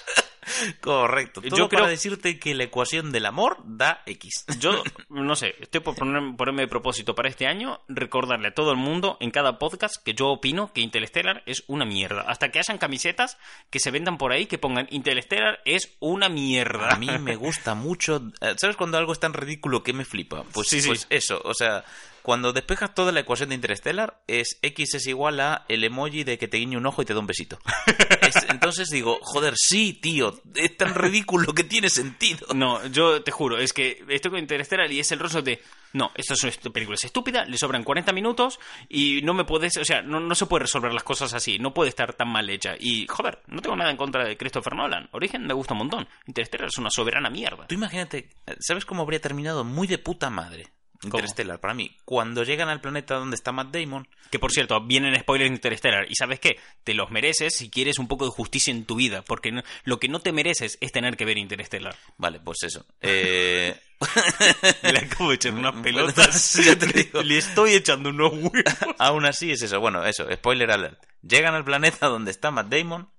Correcto. 0.81 1.41
Todo 1.41 1.55
Yo 1.57 1.69
para 1.69 1.83
creo- 1.83 1.89
decirte 1.91 2.39
que 2.39 2.53
la 2.55 2.63
ecuación 2.65 3.11
del 3.11 3.25
amor 3.25 3.57
da 3.65 4.01
X. 4.05 4.45
Yo, 4.59 4.83
no 5.09 5.35
sé, 5.35 5.55
estoy 5.59 5.81
por 5.81 5.95
poner- 5.95 6.35
ponerme 6.35 6.63
de 6.63 6.67
propósito 6.67 7.15
para 7.15 7.29
este 7.29 7.47
año 7.47 7.81
recordarle 7.87 8.49
a 8.49 8.53
todo 8.53 8.71
el 8.71 8.77
mundo 8.77 9.17
en 9.19 9.31
cada 9.31 9.57
podcast 9.59 9.95
que 10.03 10.13
yo 10.13 10.27
opino 10.27 10.71
que 10.73 10.81
Interstellar 10.81 11.43
es 11.45 11.63
una 11.67 11.85
mierda. 11.85 12.21
Hasta 12.27 12.49
que 12.49 12.59
hayan 12.59 12.77
camisetas 12.77 13.37
que 13.69 13.79
se 13.79 13.91
vendan 13.91 14.17
por 14.17 14.31
ahí 14.31 14.45
que 14.45 14.57
pongan 14.57 14.87
Interstellar 14.91 15.59
es 15.65 15.95
una 15.99 16.29
mierda. 16.29 16.89
A 16.89 16.95
mí 16.97 17.07
me 17.19 17.35
gusta 17.35 17.75
mucho. 17.75 18.21
eh, 18.41 18.53
¿Sabes 18.57 18.75
cuando 18.75 18.97
algo 18.97 19.13
es 19.13 19.19
tan 19.19 19.33
ridículo 19.33 19.83
que 19.83 19.93
me 19.93 20.05
flipa? 20.05 20.43
Pues, 20.53 20.67
Sí, 20.67 20.81
sí. 20.81 20.87
pues 20.87 21.07
eso, 21.09 21.41
o 21.43 21.53
sea, 21.53 21.83
cuando 22.21 22.53
despejas 22.53 22.93
toda 22.93 23.11
la 23.11 23.21
ecuación 23.21 23.49
de 23.49 23.55
Interstellar, 23.55 24.21
es 24.27 24.59
X 24.61 24.95
es 24.95 25.07
igual 25.07 25.39
a 25.39 25.65
el 25.69 25.83
emoji 25.83 26.23
de 26.23 26.37
que 26.37 26.47
te 26.47 26.57
guiñe 26.57 26.77
un 26.77 26.85
ojo 26.85 27.01
y 27.01 27.05
te 27.05 27.13
da 27.13 27.19
un 27.19 27.27
besito. 27.27 27.59
Es- 28.21 28.45
entonces 28.49 28.89
digo, 28.89 29.17
joder, 29.21 29.53
sí, 29.57 29.93
tío, 29.93 30.39
es 30.55 30.77
tan 30.77 30.93
ridículo 30.93 31.53
que 31.53 31.63
tiene 31.63 31.89
sentido. 31.89 32.47
No, 32.53 32.85
yo 32.87 33.23
te 33.23 33.31
juro, 33.31 33.57
es 33.57 33.73
que 33.73 34.03
estoy 34.09 34.31
con 34.31 34.39
Interstellar 34.39 34.91
y 34.91 34.99
es 34.99 35.11
el 35.11 35.19
rostro 35.19 35.41
de. 35.41 35.61
No, 35.93 36.11
esto 36.15 36.35
es 36.35 36.43
una 36.43 36.71
película 36.71 36.93
es 36.95 37.05
estúpida, 37.05 37.45
le 37.45 37.57
sobran 37.57 37.83
40 37.83 38.11
minutos 38.13 38.59
y 38.87 39.21
no 39.23 39.33
me 39.33 39.45
puedes. 39.45 39.77
O 39.77 39.85
sea, 39.85 40.01
no, 40.03 40.19
no 40.19 40.35
se 40.35 40.45
puede 40.45 40.63
resolver 40.65 40.93
las 40.93 41.03
cosas 41.03 41.33
así, 41.33 41.57
no 41.57 41.73
puede 41.73 41.89
estar 41.89 42.13
tan 42.13 42.29
mal 42.29 42.47
hecha. 42.49 42.75
Y, 42.79 43.07
joder, 43.07 43.41
no 43.47 43.61
tengo 43.61 43.75
nada 43.75 43.89
en 43.89 43.97
contra 43.97 44.23
de 44.25 44.37
Christopher 44.37 44.75
Nolan. 44.75 45.09
Origen 45.13 45.47
me 45.47 45.53
gusta 45.53 45.73
un 45.73 45.79
montón. 45.79 46.07
Interstellar 46.27 46.67
es 46.67 46.77
una 46.77 46.91
soberana 46.91 47.29
mierda. 47.31 47.65
Tú 47.67 47.73
imagínate, 47.75 48.29
¿sabes 48.59 48.85
cómo 48.85 49.01
habría 49.01 49.19
terminado 49.21 49.63
muy 49.63 49.87
de 49.87 49.97
puta 49.97 50.29
madre? 50.29 50.67
Interstellar, 51.03 51.59
para 51.59 51.73
mí. 51.73 51.95
Cuando 52.03 52.43
llegan 52.43 52.67
al 52.67 52.81
planeta 52.81 53.15
donde 53.15 53.35
está 53.35 53.51
Matt 53.53 53.73
Damon, 53.73 54.07
Que 54.31 54.37
por 54.39 54.51
cierto, 54.51 54.81
vienen 54.85 55.17
spoilers 55.19 55.49
de 55.49 55.55
Interstellar. 55.55 56.05
Y 56.11 56.15
sabes 56.15 56.39
qué? 56.41 56.59
Te 56.83 56.93
los 56.93 57.09
mereces 57.09 57.55
si 57.55 57.69
quieres 57.69 57.99
un 57.99 58.07
poco 58.09 58.25
de 58.25 58.31
justicia 58.31 58.71
en 58.71 58.83
tu 58.85 58.95
vida. 58.95 59.21
Porque 59.23 59.51
no- 59.51 59.63
lo 59.85 59.97
que 59.99 60.09
no 60.09 60.19
te 60.19 60.31
mereces 60.33 60.77
es 60.81 60.91
tener 60.91 61.15
que 61.15 61.23
ver 61.25 61.37
Interstellar. 61.37 61.95
vale, 62.17 62.39
pues 62.41 62.63
eso. 62.63 62.85
Eh, 62.99 63.79
Le 64.83 64.99
acabo 64.99 65.29
de 65.29 65.35
echar 65.35 65.53
unas 65.53 65.75
pelotas. 65.83 66.55
Ya 66.65 66.77
te 66.77 66.87
digo. 66.87 67.21
Le 67.23 67.37
estoy 67.37 67.73
echando 67.75 68.09
unos 68.09 68.33
huevos. 68.33 68.51
Aún 68.97 69.25
así 69.25 69.51
es 69.51 69.61
eso. 69.61 69.79
Bueno, 69.79 70.05
eso, 70.05 70.27
spoiler 70.33 70.69
alert. 70.71 71.01
Llegan 71.21 71.55
al 71.55 71.63
planeta 71.63 72.07
donde 72.07 72.31
está 72.31 72.51
Matt 72.51 72.67
Damon 72.67 73.09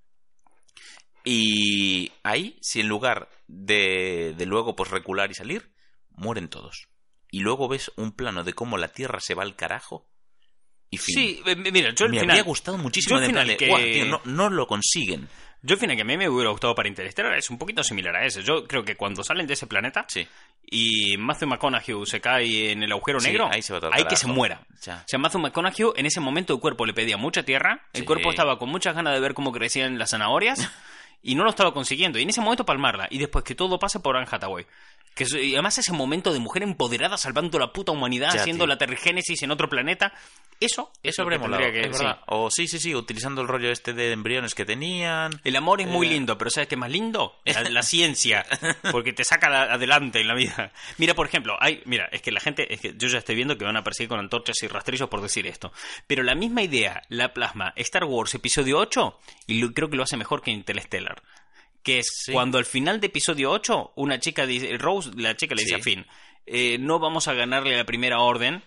y 1.24 2.12
ahí, 2.22 2.58
si 2.62 2.80
en 2.80 2.88
lugar 2.88 3.28
de, 3.46 4.34
de 4.36 4.46
luego 4.46 4.74
pues 4.76 4.90
recular 4.90 5.30
y 5.30 5.34
salir, 5.34 5.72
mueren 6.10 6.48
todos. 6.48 6.88
Y 7.30 7.40
luego 7.40 7.68
ves 7.68 7.92
un 7.96 8.12
plano 8.12 8.42
de 8.44 8.52
cómo 8.52 8.76
la 8.78 8.88
Tierra 8.88 9.18
se 9.20 9.34
va 9.34 9.42
al 9.42 9.54
carajo 9.56 10.06
y 10.90 10.98
fin. 10.98 11.14
Sí, 11.14 11.42
eh, 11.46 11.54
mira, 11.56 11.94
yo 11.94 12.06
al 12.06 12.10
Me 12.10 12.20
final. 12.20 12.30
habría 12.30 12.42
gustado 12.42 12.76
muchísimo 12.78 13.16
yo 13.16 13.18
plan 13.20 13.30
final 13.30 13.46
de, 13.46 13.56
que- 13.56 13.68
"Guau, 13.68 13.80
tío, 13.82 14.04
no, 14.06 14.20
no 14.24 14.50
lo 14.50 14.66
consiguen. 14.66 15.28
Yo 15.62 15.74
al 15.74 15.78
final 15.80 15.94
que 15.94 16.02
a 16.02 16.04
mí 16.06 16.16
me 16.16 16.28
hubiera 16.28 16.50
gustado 16.50 16.74
para 16.74 16.88
Interstellar 16.88 17.34
es 17.36 17.50
un 17.50 17.58
poquito 17.58 17.84
similar 17.84 18.16
a 18.16 18.24
ese. 18.24 18.42
Yo 18.42 18.66
creo 18.66 18.82
que 18.82 18.96
cuando 18.96 19.22
salen 19.22 19.46
de 19.46 19.52
ese 19.52 19.66
planeta 19.66 20.06
Sí. 20.08 20.26
y 20.64 21.16
Matthew 21.18 21.48
McConaughey 21.48 21.94
se 22.06 22.20
cae 22.20 22.72
en 22.72 22.82
el 22.82 22.90
agujero 22.92 23.20
Sí, 23.20 23.28
negro, 23.28 23.48
ahí 23.52 23.60
se 23.62 23.72
va 23.74 23.78
todo 23.80 23.92
al 23.92 23.98
hay 23.98 24.04
que 24.06 24.16
se 24.16 24.26
muera. 24.26 24.66
Ya. 24.82 25.02
O 25.04 25.08
sea, 25.08 25.18
Matthew 25.18 25.40
McConaughey 25.42 25.86
en 25.96 26.06
ese 26.06 26.18
momento 26.20 26.54
el 26.54 26.60
cuerpo 26.60 26.86
le 26.86 26.94
pedía 26.94 27.16
mucha 27.18 27.42
tierra, 27.44 27.86
el 27.92 28.00
Sí. 28.00 28.06
cuerpo 28.06 28.30
estaba 28.30 28.58
con 28.58 28.70
muchas 28.70 28.94
ganas 28.94 29.12
de 29.14 29.20
ver 29.20 29.34
cómo 29.34 29.52
crecían 29.52 29.98
las 29.98 30.10
zanahorias 30.10 30.58
y 31.22 31.34
no 31.34 31.44
lo 31.44 31.50
estaba 31.50 31.74
consiguiendo. 31.74 32.18
Y 32.18 32.22
en 32.22 32.30
ese 32.30 32.40
momento 32.40 32.64
palmarla 32.64 33.06
y 33.10 33.18
después 33.18 33.44
que 33.44 33.54
todo 33.54 33.78
pase 33.78 34.00
por 34.00 34.16
Anne 34.16 34.26
Hathaway. 34.30 34.66
Que 35.14 35.24
es- 35.24 35.34
y 35.34 35.54
además 35.54 35.76
ese 35.78 35.92
momento 35.92 36.32
de 36.32 36.38
mujer 36.38 36.62
empoderada 36.62 37.16
salvando 37.16 37.58
la 37.58 37.72
puta 37.72 37.92
humanidad, 37.92 38.32
Ya, 38.32 38.40
haciendo 38.40 38.64
tío. 38.64 38.68
la 38.68 38.78
terrigénesis 38.78 39.42
en 39.42 39.50
otro 39.50 39.68
planeta, 39.68 40.12
eso, 40.60 40.92
Eso 41.02 41.24
lo 41.24 41.30
que 41.58 41.72
que- 41.72 41.80
es 41.88 41.96
sí. 41.98 42.04
O 42.26 42.50
sí, 42.50 42.68
sí, 42.68 42.78
sí, 42.78 42.94
utilizando 42.94 43.40
el 43.40 43.48
rollo 43.48 43.70
este 43.70 43.92
de 43.94 44.12
embriones 44.12 44.54
que 44.54 44.64
tenían. 44.66 45.32
El 45.42 45.56
amor 45.56 45.80
es 45.80 45.86
muy 45.88 46.06
Eh. 46.06 46.10
lindo, 46.10 46.36
pero 46.38 46.50
¿sabes 46.50 46.68
qué 46.68 46.74
es 46.74 46.78
más 46.78 46.90
lindo? 46.90 47.38
La, 47.44 47.62
la 47.70 47.82
ciencia, 47.82 48.46
porque 48.92 49.12
te 49.12 49.24
saca 49.24 49.48
la- 49.48 49.72
adelante 49.74 50.20
en 50.20 50.28
la 50.28 50.34
vida. 50.34 50.72
Mira, 50.98 51.14
por 51.14 51.26
ejemplo, 51.26 51.56
hay, 51.60 51.82
mira, 51.86 52.08
es 52.12 52.20
que 52.22 52.30
la 52.30 52.40
gente, 52.40 52.72
es 52.72 52.80
que 52.80 52.94
yo 52.96 53.08
ya 53.08 53.18
estoy 53.18 53.34
viendo 53.36 53.56
que 53.58 53.64
van 53.64 53.76
a 53.76 53.82
perseguir 53.84 54.10
con 54.10 54.18
antorchas 54.20 54.62
y 54.62 54.68
rastrillos 54.68 55.08
por 55.08 55.22
decir 55.22 55.46
esto, 55.46 55.72
pero 56.06 56.22
la 56.22 56.34
misma 56.34 56.62
idea 56.62 57.02
la 57.08 57.32
plasma 57.32 57.72
Star 57.76 58.04
Wars 58.04 58.34
Episodio 58.34 58.78
8 58.78 59.18
y 59.46 59.60
lo- 59.60 59.72
creo 59.72 59.88
que 59.90 59.96
lo 59.96 60.02
hace 60.02 60.16
mejor 60.18 60.42
que 60.42 60.50
Interstellar. 60.50 61.22
Que 61.82 62.00
es 62.00 62.06
Sí. 62.24 62.32
cuando 62.32 62.58
al 62.58 62.66
final 62.66 63.00
de 63.00 63.06
episodio 63.08 63.50
8, 63.50 63.92
una 63.96 64.18
chica 64.20 64.46
dice, 64.46 64.76
Rose, 64.78 65.10
la 65.16 65.36
chica 65.36 65.54
le 65.54 65.62
dice 65.62 65.74
Sí. 65.76 65.80
a 65.80 65.82
Finn, 65.84 66.06
eh, 66.46 66.78
no 66.78 66.98
vamos 66.98 67.28
a 67.28 67.34
ganarle 67.34 67.76
la 67.76 67.84
primera 67.84 68.20
orden, 68.20 68.62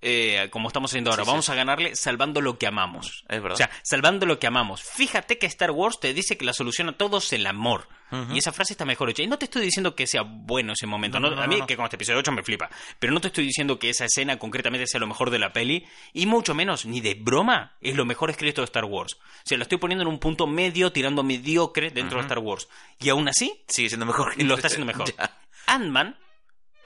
eh, 0.00 0.48
como 0.50 0.68
estamos 0.68 0.90
haciendo 0.90 1.10
ahora. 1.10 1.22
Sí, 1.22 1.26
sí. 1.26 1.30
Vamos 1.30 1.48
a 1.48 1.54
ganarle 1.54 1.96
salvando 1.96 2.40
lo 2.40 2.58
que 2.58 2.66
amamos. 2.66 3.24
Es 3.28 3.42
verdad. 3.42 3.54
O 3.54 3.56
sea, 3.56 3.70
salvando 3.82 4.26
lo 4.26 4.38
que 4.38 4.46
amamos. 4.46 4.82
Fíjate 4.82 5.38
que 5.38 5.46
Star 5.46 5.70
Wars 5.72 5.98
te 6.00 6.14
dice 6.14 6.36
que 6.36 6.44
la 6.44 6.52
solución 6.52 6.88
a 6.88 6.92
todo 6.96 7.18
es 7.18 7.32
el 7.32 7.46
amor. 7.46 7.88
Y 8.32 8.38
esa 8.38 8.52
frase 8.52 8.72
está 8.72 8.86
mejor 8.86 9.10
hecha. 9.10 9.22
Y 9.22 9.26
no 9.26 9.36
te 9.36 9.44
estoy 9.44 9.60
diciendo 9.60 9.94
que 9.94 10.06
sea 10.06 10.22
bueno 10.22 10.72
ese 10.72 10.86
momento. 10.86 11.20
No, 11.20 11.28
¿no? 11.28 11.36
no, 11.36 11.42
a 11.42 11.46
mí, 11.46 11.60
que 11.66 11.76
con 11.76 11.84
este 11.84 11.96
episodio 11.96 12.20
8 12.20 12.32
me 12.32 12.42
flipa. 12.42 12.70
Pero 12.98 13.12
no 13.12 13.20
te 13.20 13.26
estoy 13.26 13.44
diciendo 13.44 13.78
que 13.78 13.90
esa 13.90 14.06
escena 14.06 14.38
concretamente 14.38 14.86
sea 14.86 14.98
lo 14.98 15.06
mejor 15.06 15.28
de 15.28 15.38
la 15.38 15.52
peli. 15.52 15.86
Y 16.14 16.24
mucho 16.24 16.54
menos, 16.54 16.86
ni 16.86 17.02
de 17.02 17.14
broma, 17.14 17.76
es 17.82 17.96
lo 17.96 18.06
mejor 18.06 18.30
escrito 18.30 18.62
de 18.62 18.64
Star 18.64 18.86
Wars. 18.86 19.14
O 19.14 19.42
sea, 19.44 19.58
lo 19.58 19.62
estoy 19.62 19.76
poniendo 19.76 20.02
en 20.04 20.08
un 20.08 20.18
punto 20.18 20.46
medio, 20.46 20.90
tirando 20.90 21.22
mediocre 21.22 21.90
dentro 21.90 22.16
de 22.16 22.22
Star 22.22 22.38
Wars. 22.38 22.66
Y 22.98 23.10
aún 23.10 23.28
así, 23.28 23.62
Sigue 23.68 23.90
siendo 23.90 24.06
mejor 24.06 24.34
que 24.34 24.42
lo 24.44 24.54
está 24.54 24.68
haciendo 24.68 24.86
mejor. 24.90 25.12
Ant-Man, 25.66 26.16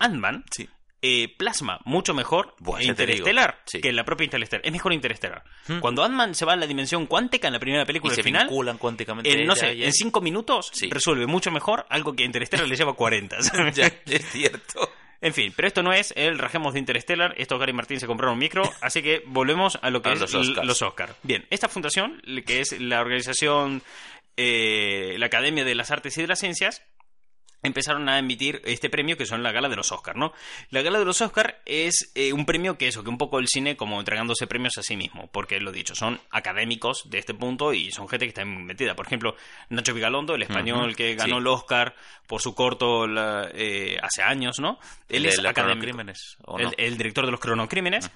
Ant-Man, 0.01 0.45
Sí. 0.51 0.69
Eh, 1.03 1.35
plasma 1.37 1.81
mucho 1.85 2.15
mejor 2.15 2.55
digo. 2.61 2.79
Interestelar 2.81 3.61
Sí. 3.67 3.81
que 3.81 3.93
la 3.93 4.05
propia 4.05 4.25
Interestelar. 4.25 4.65
Es 4.65 4.73
mejor 4.73 4.93
Interestelar. 4.93 5.43
Cuando 5.81 6.05
Ant-Man 6.05 6.35
se 6.35 6.45
va 6.45 6.53
a 6.53 6.57
la 6.57 6.67
dimensión 6.67 7.07
cuántica 7.07 7.49
en 7.49 7.53
la 7.55 7.59
primera 7.59 7.83
Y 7.83 7.87
película 7.87 8.15
se 8.15 8.21
al 8.21 8.25
final, 8.25 8.43
vinculan 8.47 8.79
cuánticamente. 8.79 9.31
en, 9.33 9.47
no 9.47 9.55
ya, 9.55 9.61
sé, 9.61 9.77
ya. 9.77 9.87
en 9.87 9.93
cinco 9.93 10.21
minutos 10.21 10.71
Sí. 10.73 10.89
resuelve 10.91 11.27
mucho 11.27 11.51
mejor 11.51 11.85
algo 11.91 12.15
que 12.15 12.23
Interestelar 12.25 12.67
le 12.69 12.77
lleva 12.77 12.95
40. 12.95 13.43
¿sabes? 13.43 13.75
Ya, 13.77 13.87
es 14.07 14.25
cierto. 14.31 14.91
En 15.21 15.33
fin, 15.35 15.53
pero 15.55 15.69
esto 15.69 15.83
no 15.85 15.93
es 15.93 16.13
el 16.17 16.37
Rajemos 16.39 16.73
de 16.75 16.81
Interstellar. 16.81 17.35
Esto 17.37 17.57
Gary 17.59 17.73
Martín 17.73 18.01
se 18.01 18.07
compraron 18.09 18.33
un 18.35 18.39
micro. 18.41 18.63
Así 18.81 19.03
que 19.03 19.23
volvemos 19.27 19.79
a 19.81 19.91
lo 19.91 20.03
que 20.03 20.09
A 20.09 20.13
es 20.15 20.21
los 20.21 20.35
Oscars. 20.35 20.67
los 20.67 20.83
Oscar. 20.83 21.15
Bien, 21.23 21.47
esta 21.51 21.69
fundación, 21.69 22.21
que 22.45 22.61
es 22.61 22.81
la 22.81 23.01
organización, 23.01 23.83
eh, 24.37 25.15
la 25.19 25.27
Academia 25.27 25.65
de 25.65 25.75
las 25.75 25.91
Artes 25.91 26.17
y 26.19 26.23
de 26.23 26.27
las 26.27 26.41
Ciencias, 26.41 26.83
empezaron 27.63 28.09
a 28.09 28.19
emitir 28.19 28.61
este 28.65 28.91
premio 28.91 29.17
que 29.17 29.27
son 29.27 29.43
la 29.43 29.53
gala 29.53 29.69
de 29.69 29.77
los 29.77 29.93
Oscar, 29.93 30.17
¿no? 30.17 30.33
La 30.71 30.83
gala 30.83 30.99
de 30.99 31.05
los 31.05 31.21
Oscar 31.21 31.61
es 31.65 32.11
eh, 32.15 32.33
un 32.33 32.45
premio 32.47 32.77
que 32.79 32.89
eso, 32.89 33.03
que 33.05 33.11
un 33.11 33.19
poco 33.19 33.39
el 33.39 33.49
cine 33.49 33.77
como 33.77 33.99
entregándose 34.01 34.47
premios 34.47 34.77
a 34.79 34.83
sí 34.83 34.97
mismo, 34.97 35.29
porque 35.33 35.61
lo 35.61 35.73
dicho, 35.73 35.95
son 35.95 36.21
académicos 36.31 37.09
de 37.11 37.19
este 37.19 37.35
punto 37.35 37.73
y 37.73 37.91
son 37.93 38.09
gente 38.09 38.27
que 38.27 38.31
está 38.31 38.45
muy 38.45 38.63
metida. 38.63 38.95
Por 38.97 39.07
ejemplo, 39.07 39.37
Nacho 39.69 39.95
Vigalondo, 39.95 40.35
el 40.35 40.43
español 40.43 40.97
que 40.97 41.15
ganó 41.15 41.37
sí. 41.37 41.41
el 41.41 41.47
Oscar 41.47 41.95
por 42.27 42.41
su 42.41 42.55
corto 42.55 43.07
la- 43.07 43.49
eh, 43.55 43.97
hace 44.03 44.23
años, 44.23 44.59
¿no? 44.59 44.79
Él 45.09 45.27
¿El 45.27 45.33
es 45.33 45.39
académico. 45.45 45.87
el, 46.59 46.65
no? 46.67 46.73
el 46.77 46.97
director 46.97 47.25
de 47.27 47.31
los 47.33 47.41
cronocrímenes. 47.41 48.11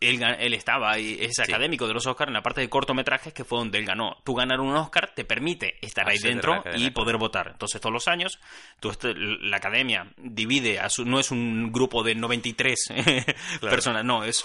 Él 0.00 0.54
estaba 0.54 0.92
ahí, 0.92 1.18
es 1.20 1.38
académico 1.40 1.86
de 1.86 1.94
los 1.94 2.06
Oscars 2.06 2.28
en 2.28 2.34
la 2.34 2.42
parte 2.42 2.60
de 2.60 2.68
cortometrajes, 2.68 3.32
que 3.32 3.44
fue 3.44 3.58
donde 3.58 3.78
él 3.78 3.84
ganó. 3.84 4.16
Tú 4.24 4.34
ganar 4.34 4.60
un 4.60 4.74
Oscar 4.76 5.12
te 5.14 5.24
permite 5.24 5.76
estar 5.80 6.08
ahí 6.08 6.16
Acceder 6.16 6.44
a 6.44 6.46
la 6.46 6.62
dentro 6.62 6.78
y 6.78 6.90
poder 6.90 7.16
votar. 7.16 7.48
Entonces, 7.52 7.80
todos 7.80 7.92
los 7.92 8.08
años, 8.08 8.38
tú 8.80 8.92
la 9.04 9.56
academia 9.56 10.06
divide, 10.16 10.78
a 10.78 10.88
su, 10.88 11.04
no 11.04 11.18
es 11.18 11.30
un 11.30 11.72
grupo 11.72 12.02
de 12.02 12.14
93 12.14 12.88
personas, 13.60 14.04
no, 14.04 14.24
es 14.24 14.44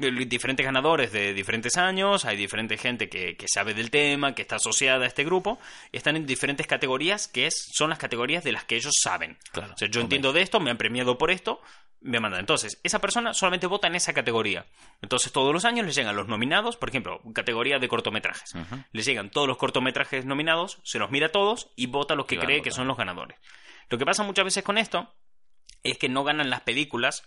diferentes 0.00 0.64
ganadores 0.64 1.12
de 1.12 1.34
diferentes 1.34 1.76
años, 1.76 2.24
hay 2.24 2.36
diferente 2.36 2.76
gente 2.76 3.08
que, 3.08 3.36
que 3.36 3.46
sabe 3.48 3.74
del 3.74 3.90
tema, 3.90 4.34
que 4.34 4.42
está 4.42 4.56
asociada 4.56 5.04
a 5.04 5.08
este 5.08 5.24
grupo, 5.24 5.58
están 5.92 6.16
en 6.16 6.26
diferentes 6.26 6.66
categorías 6.66 7.28
que 7.28 7.46
es, 7.46 7.68
son 7.72 7.90
las 7.90 7.98
categorías 7.98 8.42
de 8.42 8.52
las 8.52 8.64
que 8.64 8.76
ellos 8.76 8.94
saben. 9.00 9.36
Claro, 9.52 9.74
o 9.74 9.76
sea, 9.76 9.88
yo 9.88 10.00
hombre. 10.00 10.16
entiendo 10.16 10.32
de 10.32 10.42
esto, 10.42 10.60
me 10.60 10.70
han 10.70 10.78
premiado 10.78 11.18
por 11.18 11.30
esto, 11.30 11.60
me 12.00 12.18
mandan. 12.18 12.40
Entonces, 12.40 12.80
esa 12.82 12.98
persona 12.98 13.34
solamente 13.34 13.66
vota 13.66 13.86
en 13.86 13.94
esa 13.94 14.12
categoría. 14.12 14.66
Entonces, 15.02 15.32
todos 15.32 15.52
los 15.52 15.64
años 15.64 15.86
les 15.86 15.94
llegan 15.94 16.16
los 16.16 16.28
nominados, 16.28 16.76
por 16.76 16.88
ejemplo, 16.88 17.20
categoría 17.34 17.78
de 17.78 17.88
cortometrajes. 17.88 18.54
Les 18.92 19.04
llegan 19.04 19.30
todos 19.30 19.46
los 19.46 19.58
cortometrajes 19.58 20.24
nominados, 20.24 20.78
se 20.82 20.98
los 20.98 21.10
mira 21.10 21.26
a 21.26 21.32
todos 21.32 21.70
y 21.76 21.86
vota 21.86 22.14
los 22.14 22.26
que 22.26 22.38
cree 22.38 22.62
que 22.62 22.70
son 22.70 22.88
los 22.88 22.96
ganadores. 22.96 23.38
Lo 23.88 23.98
que 23.98 24.06
pasa 24.06 24.22
muchas 24.22 24.44
veces 24.44 24.64
con 24.64 24.78
esto 24.78 25.12
es 25.82 25.98
que 25.98 26.08
no 26.08 26.24
ganan 26.24 26.50
las 26.50 26.60
películas 26.62 27.24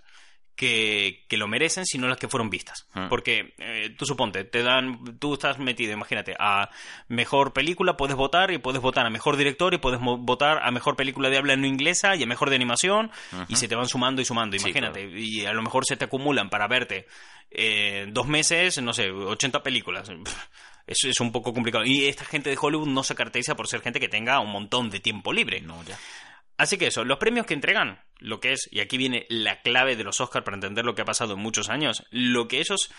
que, 0.56 1.26
que 1.28 1.38
lo 1.38 1.48
merecen, 1.48 1.86
sino 1.86 2.08
las 2.08 2.18
que 2.18 2.28
fueron 2.28 2.50
vistas. 2.50 2.88
Mm. 2.94 3.08
Porque 3.10 3.54
eh, 3.58 3.96
tú 3.98 4.06
suponte, 4.06 4.44
te 4.44 4.62
dan, 4.62 5.18
tú 5.20 5.34
estás 5.34 5.60
metido, 5.60 5.94
imagínate, 5.94 6.36
a 6.40 6.70
mejor 7.08 7.54
película, 7.54 7.98
puedes 7.98 8.16
votar 8.16 8.52
y 8.52 8.60
puedes 8.60 8.82
votar 8.82 9.06
a 9.06 9.10
mejor 9.10 9.38
director 9.38 9.74
y 9.74 9.78
puedes 9.78 10.00
votar 10.02 10.60
a 10.64 10.72
mejor 10.72 10.96
película 10.96 11.30
de 11.30 11.38
habla 11.38 11.56
no 11.56 11.66
inglesa 11.66 12.16
y 12.16 12.24
a 12.24 12.28
mejor 12.28 12.50
de 12.50 12.56
animación 12.56 13.12
y 13.48 13.56
se 13.56 13.68
te 13.68 13.76
van 13.76 13.88
sumando 13.88 14.22
y 14.22 14.26
sumando, 14.26 14.58
Sí, 14.58 14.64
imagínate. 14.64 15.10
Y 15.20 15.46
a 15.46 15.54
lo 15.54 15.62
mejor 15.62 15.86
se 15.86 15.98
te 15.98 16.06
acumulan 16.06 16.50
para 16.50 16.68
verte 16.68 17.08
eh, 17.50 18.06
dos 18.10 18.28
meses, 18.28 18.82
no 18.82 18.94
sé, 18.94 19.10
80 19.10 19.64
películas. 19.64 20.10
Eso 20.86 21.08
es 21.08 21.20
un 21.22 21.32
poco 21.32 21.54
complicado. 21.54 21.86
Y 21.86 22.06
esta 22.06 22.26
gente 22.26 22.50
de 22.50 22.58
Hollywood 22.60 22.88
no 22.88 23.04
se 23.04 23.16
caracteriza 23.16 23.56
por 23.56 23.68
ser 23.68 23.82
gente 23.82 24.00
que 24.00 24.10
tenga 24.10 24.40
un 24.42 24.52
montón 24.52 24.90
de 24.90 25.00
tiempo 25.00 25.32
libre. 25.32 25.62
No, 25.62 25.82
ya. 25.84 25.98
Así 26.58 26.78
que 26.78 26.88
eso, 26.88 27.04
los 27.04 27.18
premios 27.18 27.46
que 27.46 27.56
entregan, 27.56 28.00
lo 28.20 28.40
que 28.40 28.54
es, 28.54 28.70
y 28.72 28.80
aquí 28.80 28.98
viene 28.98 29.26
la 29.30 29.62
clave 29.62 29.96
de 29.96 30.04
los 30.04 30.22
Oscars 30.22 30.46
para 30.46 30.56
entender 30.56 30.86
lo 30.86 30.94
que 30.94 31.02
ha 31.02 31.06
pasado 31.06 31.34
en 31.34 31.40
muchos 31.40 31.70
años, 31.70 32.06
lo 32.12 32.48
que 32.48 32.60
ellos, 32.60 32.92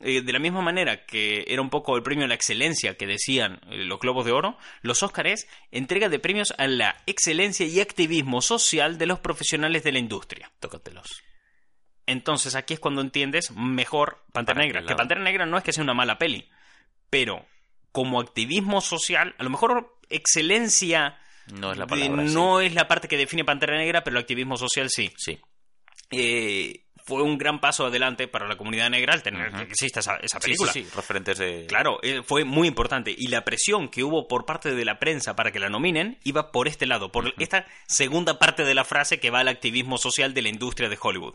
eh, 0.00 0.22
de 0.22 0.32
la 0.32 0.38
misma 0.38 0.62
manera 0.62 1.04
que 1.06 1.44
era 1.48 1.60
un 1.60 1.70
poco 1.70 1.96
el 1.96 2.04
premio 2.04 2.24
a 2.24 2.28
la 2.28 2.34
excelencia 2.34 2.96
que 2.96 3.06
decían 3.06 3.60
eh, 3.68 3.84
los 3.84 3.98
Globos 3.98 4.26
de 4.26 4.32
Oro, 4.32 4.56
los 4.82 5.02
Oscars 5.02 5.30
es 5.30 5.48
entrega 5.72 6.08
de 6.08 6.20
premios 6.20 6.54
a 6.56 6.68
la 6.68 6.96
excelencia 7.06 7.66
y 7.66 7.80
activismo 7.80 8.42
social 8.42 8.96
de 8.96 9.06
los 9.06 9.18
profesionales 9.18 9.82
de 9.82 9.92
la 9.92 9.98
industria. 9.98 10.52
Tócatelos. 10.60 11.22
Entonces 12.06 12.54
aquí 12.54 12.74
es 12.74 12.80
cuando 12.80 13.00
entiendes 13.00 13.50
mejor 13.52 14.24
Pantera 14.32 14.60
Negra. 14.60 14.84
Que. 14.84 14.94
Pantera 14.94 15.20
Negra 15.20 15.46
no 15.46 15.58
es 15.58 15.64
que 15.64 15.72
sea 15.72 15.84
una 15.84 15.94
mala 15.94 16.18
peli, 16.18 16.48
pero 17.08 17.44
como 17.92 18.20
activismo 18.20 18.80
social, 18.80 19.34
a 19.38 19.42
lo 19.42 19.50
mejor 19.50 19.98
excelencia 20.08 21.18
No 21.52 21.72
es 21.72 21.78
la 21.78 21.84
de- 21.86 21.88
palabra. 21.90 22.26
sí. 22.28 22.34
no 22.34 22.60
es 22.60 22.74
la 22.74 22.86
parte 22.88 23.08
que 23.08 23.16
define 23.16 23.44
Pantera 23.44 23.76
Negra, 23.76 24.02
pero 24.04 24.16
el 24.16 24.22
activismo 24.22 24.56
social 24.56 24.88
sí. 24.90 25.12
Sí. 25.16 25.38
Eh, 26.10 26.84
fue 27.04 27.22
un 27.22 27.38
gran 27.38 27.60
paso 27.60 27.86
adelante 27.86 28.28
para 28.28 28.46
la 28.46 28.56
comunidad 28.56 28.88
negra 28.90 29.14
el 29.14 29.22
tener 29.22 29.50
que 29.52 29.62
exista 29.62 30.00
esa, 30.00 30.16
esa 30.16 30.38
película. 30.38 30.70
sí, 30.72 30.84
sí, 30.84 30.90
referentes 30.94 31.38
de... 31.38 31.66
Claro, 31.66 31.98
eh, 32.02 32.22
fue 32.24 32.44
muy 32.44 32.68
importante. 32.68 33.12
Y 33.16 33.28
la 33.28 33.42
presión 33.44 33.88
que 33.88 34.04
hubo 34.04 34.28
por 34.28 34.44
parte 34.44 34.74
de 34.74 34.84
la 34.84 34.98
prensa 34.98 35.34
para 35.34 35.50
que 35.50 35.58
la 35.58 35.68
nominen 35.70 36.18
iba 36.24 36.52
por 36.52 36.68
este 36.68 36.86
lado, 36.86 37.10
por 37.10 37.32
esta 37.38 37.66
segunda 37.86 38.38
parte 38.38 38.64
de 38.64 38.74
la 38.74 38.84
frase 38.84 39.18
que 39.18 39.30
va 39.30 39.40
al 39.40 39.48
activismo 39.48 39.98
social 39.98 40.34
de 40.34 40.42
la 40.42 40.50
industria 40.50 40.88
de 40.88 40.98
Hollywood. 41.00 41.34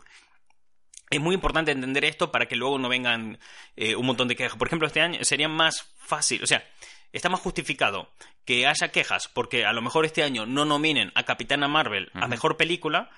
Es 1.10 1.20
muy 1.20 1.34
importante 1.34 1.72
entender 1.72 2.04
esto 2.04 2.32
para 2.32 2.46
que 2.46 2.56
luego 2.56 2.78
no 2.78 2.88
vengan 2.88 3.38
eh, 3.76 3.96
un 3.96 4.06
montón 4.06 4.28
de 4.28 4.36
quejas. 4.36 4.56
Por 4.58 4.68
ejemplo, 4.68 4.86
este 4.86 5.00
año 5.02 5.22
sería 5.24 5.48
más 5.48 5.94
fácil, 5.98 6.42
o 6.42 6.46
sea, 6.46 6.64
está 7.12 7.28
más 7.28 7.40
justificado 7.40 8.10
que 8.44 8.66
haya 8.66 8.88
quejas 8.92 9.28
porque 9.32 9.64
a 9.64 9.72
lo 9.72 9.82
mejor 9.82 10.04
este 10.04 10.22
año 10.22 10.46
no 10.46 10.64
nominen 10.64 11.12
a 11.14 11.24
Capitana 11.24 11.68
Marvel 11.68 12.10
a 12.14 12.28
mejor 12.28 12.56
película, 12.56 13.10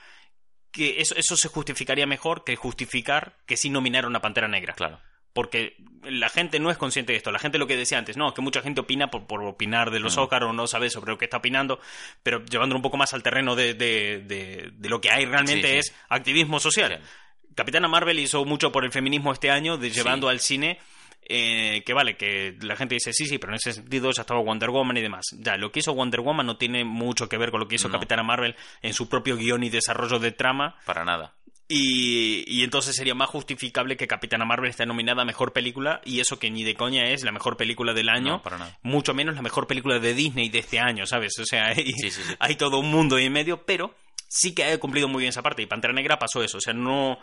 que 0.71 1.01
eso, 1.01 1.15
eso 1.17 1.37
se 1.37 1.49
justificaría 1.49 2.07
mejor 2.07 2.45
que 2.45 2.57
justificar 2.57 3.37
que 3.47 3.57
sí 3.57 3.71
nominaron 3.71 4.15
a 4.17 4.21
Pantera 4.21 4.49
Negra. 4.49 4.75
Claro. 4.75 5.01
Porque 5.33 5.77
la 6.03 6.29
gente 6.31 6.59
no 6.59 6.71
es 6.71 6.79
consciente 6.79 7.13
de 7.13 7.19
esto. 7.19 7.31
La 7.31 7.39
gente 7.39 7.59
lo 7.59 7.67
que 7.67 7.77
decía 7.77 7.99
antes, 7.99 8.17
no, 8.17 8.29
es 8.29 8.35
que 8.35 8.41
mucha 8.41 8.61
gente 8.63 8.81
opina 8.81 9.11
por, 9.11 9.27
por 9.27 9.43
opinar 9.45 9.91
de 9.91 10.01
los 10.01 10.17
Mm. 10.17 10.21
Oscar 10.21 10.45
o 10.45 10.53
no 10.53 10.67
sabe 10.67 10.91
sobre 10.91 11.13
lo 11.13 11.19
que 11.19 11.27
está 11.27 11.37
opinando, 11.37 11.81
pero 12.23 12.45
llevándolo 12.45 12.79
un 12.79 12.83
poco 12.83 12.97
más 12.97 13.13
al 13.15 13.23
terreno 13.23 13.55
de, 13.55 13.75
de- 13.75 14.23
de- 14.27 14.71
de 14.73 14.89
lo 14.89 15.01
que 15.01 15.11
hay 15.11 15.27
realmente 15.27 15.69
Sí, 15.69 15.73
sí. 15.75 15.79
es 15.79 15.95
activismo 16.09 16.59
social. 16.61 17.01
Sí. 17.03 17.55
Capitana 17.55 17.89
Marvel 17.89 18.19
hizo 18.19 18.45
mucho 18.45 18.73
por 18.73 18.85
el 18.85 18.93
feminismo 18.93 19.33
este 19.33 19.51
año, 19.51 19.77
de, 19.77 19.91
llevando 19.91 20.29
al 20.29 20.41
cine 20.41 20.79
eh, 21.23 21.83
que 21.85 21.93
vale, 21.93 22.17
que 22.17 22.57
la 22.61 22.77
gente 22.77 22.95
dice 22.95 23.13
sí, 23.13 23.27
sí, 23.27 23.39
pero 23.39 23.53
en 23.53 23.57
ese 23.57 23.73
sentido 23.73 24.11
ya 24.13 24.23
estaba 24.23 24.41
Wonder 24.41 24.71
Woman 24.71 24.97
y 24.97 25.03
demás. 25.03 25.27
Ya, 25.39 25.57
lo 25.57 25.71
que 25.73 25.81
hizo 25.81 25.95
Wonder 25.95 26.21
Woman 26.21 26.47
no 26.47 26.57
tiene 26.57 26.85
mucho 26.85 27.29
que 27.29 27.37
ver 27.39 27.51
con 27.51 27.61
lo 27.61 27.69
que 27.69 27.75
hizo 27.77 27.89
No. 27.89 27.93
Capitana 27.95 28.23
Marvel 28.23 28.57
en 28.83 28.95
su 28.95 29.09
propio 29.09 29.37
guion 29.37 29.63
y 29.63 29.71
desarrollo 29.71 30.19
de 30.19 30.33
trama. 30.33 30.77
Para 30.87 31.05
nada. 31.05 31.35
Y, 31.71 32.45
y 32.47 32.65
entonces 32.65 32.97
sería 32.97 33.15
más 33.15 33.29
justificable 33.29 33.99
que 33.99 34.07
Capitana 34.07 34.47
Marvel 34.47 34.71
esté 34.71 34.87
nominada 34.87 35.21
a 35.21 35.25
Mejor 35.27 35.53
Película 35.53 36.01
y 36.03 36.21
eso 36.21 36.39
que 36.39 36.51
ni 36.51 36.65
de 36.65 36.75
coña 36.75 37.11
es 37.11 37.25
la 37.25 37.31
mejor 37.33 37.59
película 37.59 37.93
del 37.93 38.09
año, 38.09 38.33
No, 38.39 38.43
para 38.43 38.57
nada. 38.57 38.79
mucho 38.83 39.13
menos 39.13 39.35
la 39.35 39.43
mejor 39.43 39.67
película 39.67 39.99
de 39.99 40.15
Disney 40.15 40.49
de 40.49 40.61
este 40.61 40.79
año, 40.79 41.05
¿sabes? 41.05 41.39
O 41.39 41.45
sea, 41.45 41.67
hay, 41.67 41.93
Sí, 41.93 42.11
sí, 42.11 42.23
sí. 42.27 42.35
hay 42.39 42.57
todo 42.57 42.79
un 42.79 42.91
mundo 42.91 43.17
ahí 43.17 43.27
en 43.27 43.35
medio, 43.35 43.67
pero 43.67 43.95
sí 44.29 44.55
que 44.55 44.65
ha 44.65 44.79
cumplido 44.79 45.09
muy 45.09 45.21
bien 45.21 45.29
esa 45.29 45.43
parte 45.43 45.61
y 45.61 45.67
Pantera 45.67 45.93
Negra 45.93 46.19
pasó 46.19 46.43
eso, 46.43 46.57
o 46.57 46.61
sea, 46.63 46.73
no, 46.73 47.19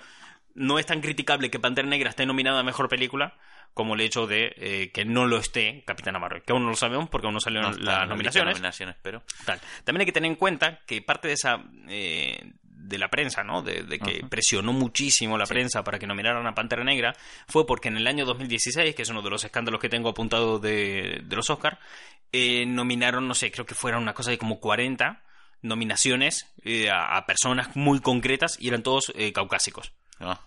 no 0.55 0.79
es 0.79 0.85
tan 0.85 1.01
criticable 1.01 1.49
que 1.51 1.59
Pantera 1.59 1.87
Negra 1.87 2.09
esté 2.09 2.25
nominada 2.25 2.61
a 2.61 2.63
Mejor 2.63 2.89
Película 2.89 3.35
como 3.73 3.95
el 3.95 4.01
hecho 4.01 4.25
de 4.25 4.53
eh, 4.55 4.91
que 4.93 5.03
no 5.05 5.27
lo 5.27 5.37
esté 5.37 5.83
Capitana 5.85 6.17
Marvel, 6.17 6.41
que 6.43 6.53
aún 6.53 6.63
no 6.63 6.69
lo 6.69 6.75
sabemos 6.77 7.09
porque 7.09 7.27
aún 7.27 7.33
no 7.33 7.41
salieron 7.41 7.71
No, 7.71 7.77
las 7.77 7.99
no, 8.01 8.05
nominaciones. 8.07 8.53
nominaciones, 8.55 8.95
pero... 9.01 9.21
Tal. 9.45 9.59
También 9.83 10.01
hay 10.01 10.05
que 10.05 10.11
tener 10.13 10.31
en 10.31 10.37
cuenta 10.37 10.79
que 10.85 11.01
parte 11.01 11.27
de 11.27 11.33
esa 11.33 11.61
eh, 11.89 12.53
de 12.63 12.97
la 12.97 13.09
prensa, 13.09 13.43
¿no? 13.43 13.61
De, 13.63 13.83
de 13.83 13.99
que 13.99 14.23
presionó 14.29 14.71
muchísimo 14.71 15.37
la 15.37 15.45
prensa 15.45 15.83
para 15.83 15.99
que 15.99 16.07
nominaran 16.07 16.45
a 16.47 16.53
Pantera 16.55 16.83
Negra 16.85 17.13
fue 17.47 17.65
porque 17.65 17.89
en 17.89 17.97
el 17.97 18.07
año 18.07 18.23
2016, 18.25 18.95
que 18.95 19.01
es 19.01 19.09
uno 19.09 19.21
de 19.21 19.29
los 19.29 19.43
escándalos 19.43 19.81
que 19.81 19.89
tengo 19.89 20.07
apuntado 20.09 20.59
de, 20.59 21.21
de 21.25 21.35
los 21.35 21.49
Oscar, 21.49 21.77
eh, 22.31 22.65
nominaron, 22.65 23.27
no 23.27 23.33
sé, 23.33 23.51
creo 23.51 23.65
que 23.65 23.75
fueron 23.75 24.03
una 24.03 24.13
cosa 24.13 24.31
de 24.31 24.37
como 24.37 24.59
40 24.61 25.21
nominaciones 25.69 26.53
eh, 26.63 26.89
a, 26.89 27.17
a 27.17 27.25
personas 27.25 27.75
muy 27.75 27.99
concretas 27.99 28.57
y 28.59 28.67
eran 28.69 28.83
todos 28.83 29.11
eh, 29.15 29.33
caucásicos. 29.33 29.91
Ah, 30.19 30.39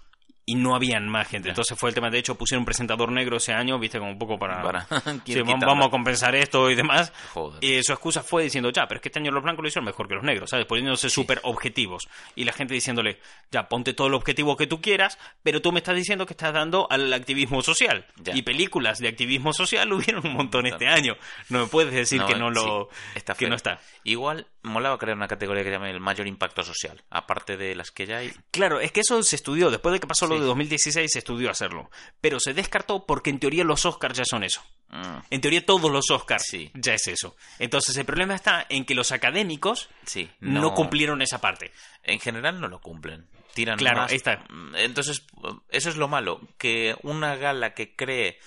y 0.48 0.54
no 0.54 0.74
habían 0.74 1.06
más 1.06 1.28
gente. 1.28 1.48
Ya. 1.48 1.50
Entonces 1.50 1.78
fue 1.78 1.90
el 1.90 1.94
tema. 1.94 2.08
De 2.08 2.18
hecho, 2.18 2.34
pusieron 2.34 2.62
un 2.62 2.64
presentador 2.64 3.12
negro 3.12 3.36
ese 3.36 3.52
año, 3.52 3.78
viste, 3.78 3.98
como 3.98 4.12
un 4.12 4.18
poco 4.18 4.38
para. 4.38 4.62
Para- 4.62 4.86
Sí, 5.26 5.42
¿Quién 5.42 5.60
vamos, 5.60 5.86
a 5.86 5.90
compensar 5.90 6.34
esto 6.34 6.70
y 6.70 6.74
demás. 6.74 7.12
Joder. 7.34 7.62
Y 7.62 7.82
su 7.82 7.92
excusa 7.92 8.22
fue 8.22 8.44
diciendo, 8.44 8.70
ya, 8.70 8.86
pero 8.88 8.96
es 8.96 9.02
que 9.02 9.10
este 9.10 9.18
año 9.18 9.30
los 9.30 9.42
blancos 9.42 9.62
lo 9.62 9.68
hicieron 9.68 9.84
mejor 9.84 10.08
que 10.08 10.14
los 10.14 10.24
negros, 10.24 10.48
¿sabes? 10.48 10.64
Poniéndose 10.64 11.10
súper 11.10 11.40
objetivos. 11.42 12.08
Y 12.34 12.44
la 12.44 12.54
gente 12.54 12.72
diciéndole, 12.72 13.20
ya, 13.50 13.68
ponte 13.68 13.92
todo 13.92 14.06
el 14.06 14.14
objetivo 14.14 14.56
que 14.56 14.66
tú 14.66 14.80
quieras, 14.80 15.18
pero 15.42 15.60
tú 15.60 15.70
me 15.70 15.80
estás 15.80 15.96
diciendo 15.96 16.24
que 16.24 16.32
estás 16.32 16.54
dando 16.54 16.86
al 16.90 17.12
activismo 17.12 17.60
social. 17.60 18.06
Ya. 18.16 18.34
Y 18.34 18.40
películas 18.40 19.00
de 19.00 19.08
activismo 19.08 19.52
social 19.52 19.92
hubieron 19.92 20.26
un 20.26 20.32
montón 20.32 20.64
este 20.64 20.88
año. 20.88 21.14
No 21.50 21.60
me 21.60 21.66
puedes 21.66 21.92
decir 21.92 22.22
que 22.22 22.36
no 22.36 22.48
lo. 22.48 22.88
sí, 22.90 22.98
está 23.16 23.34
que 23.34 23.50
no 23.50 23.54
está. 23.54 23.80
Igual 24.02 24.46
molaba 24.68 24.98
crear 24.98 25.16
una 25.16 25.26
categoría 25.28 25.64
que 25.64 25.70
llame 25.70 25.90
el 25.90 26.00
mayor 26.00 26.26
impacto 26.26 26.62
social, 26.62 27.02
aparte 27.10 27.56
de 27.56 27.74
las 27.74 27.90
que 27.90 28.06
ya 28.06 28.18
hay. 28.18 28.32
Claro, 28.50 28.80
es 28.80 28.92
que 28.92 29.00
eso 29.00 29.22
se 29.22 29.36
estudió. 29.36 29.70
Después 29.70 29.92
de 29.92 30.00
que 30.00 30.06
pasó 30.06 30.26
lo 30.26 30.38
de 30.38 30.46
2016, 30.46 31.10
se 31.12 31.18
estudió 31.18 31.50
hacerlo. 31.50 31.90
Pero 32.20 32.38
se 32.40 32.54
descartó 32.54 33.04
porque 33.06 33.30
en 33.30 33.38
teoría 33.40 33.64
los 33.64 33.84
Oscars 33.86 34.16
ya 34.18 34.24
son 34.24 34.44
eso. 34.44 34.62
Mm, 34.90 35.18
En 35.30 35.40
teoría 35.40 35.66
todos 35.66 35.90
los 35.90 36.10
Oscars 36.10 36.44
Sí. 36.48 36.70
ya 36.74 36.94
es 36.94 37.06
eso. 37.08 37.36
Entonces 37.58 37.96
el 37.96 38.04
problema 38.06 38.34
está 38.34 38.64
en 38.68 38.84
que 38.84 38.94
los 38.94 39.12
académicos 39.12 39.88
sí, 40.04 40.30
no, 40.40 40.72
cumplieron 40.74 41.20
esa 41.22 41.40
parte. 41.40 41.72
En 42.02 42.20
general 42.20 42.60
no 42.60 42.68
lo 42.68 42.80
cumplen. 42.80 43.26
Tiran 43.54 43.76
Claro, 43.78 44.02
más. 44.02 44.10
ahí 44.12 44.16
está. 44.16 44.44
Mm, 44.50 44.76
Entonces, 44.76 45.26
eso 45.70 45.88
es 45.90 45.96
lo 45.96 46.06
malo. 46.08 46.40
Que 46.58 46.94
una 47.02 47.34
gala 47.36 47.74
que 47.74 47.96
cree 47.96 48.38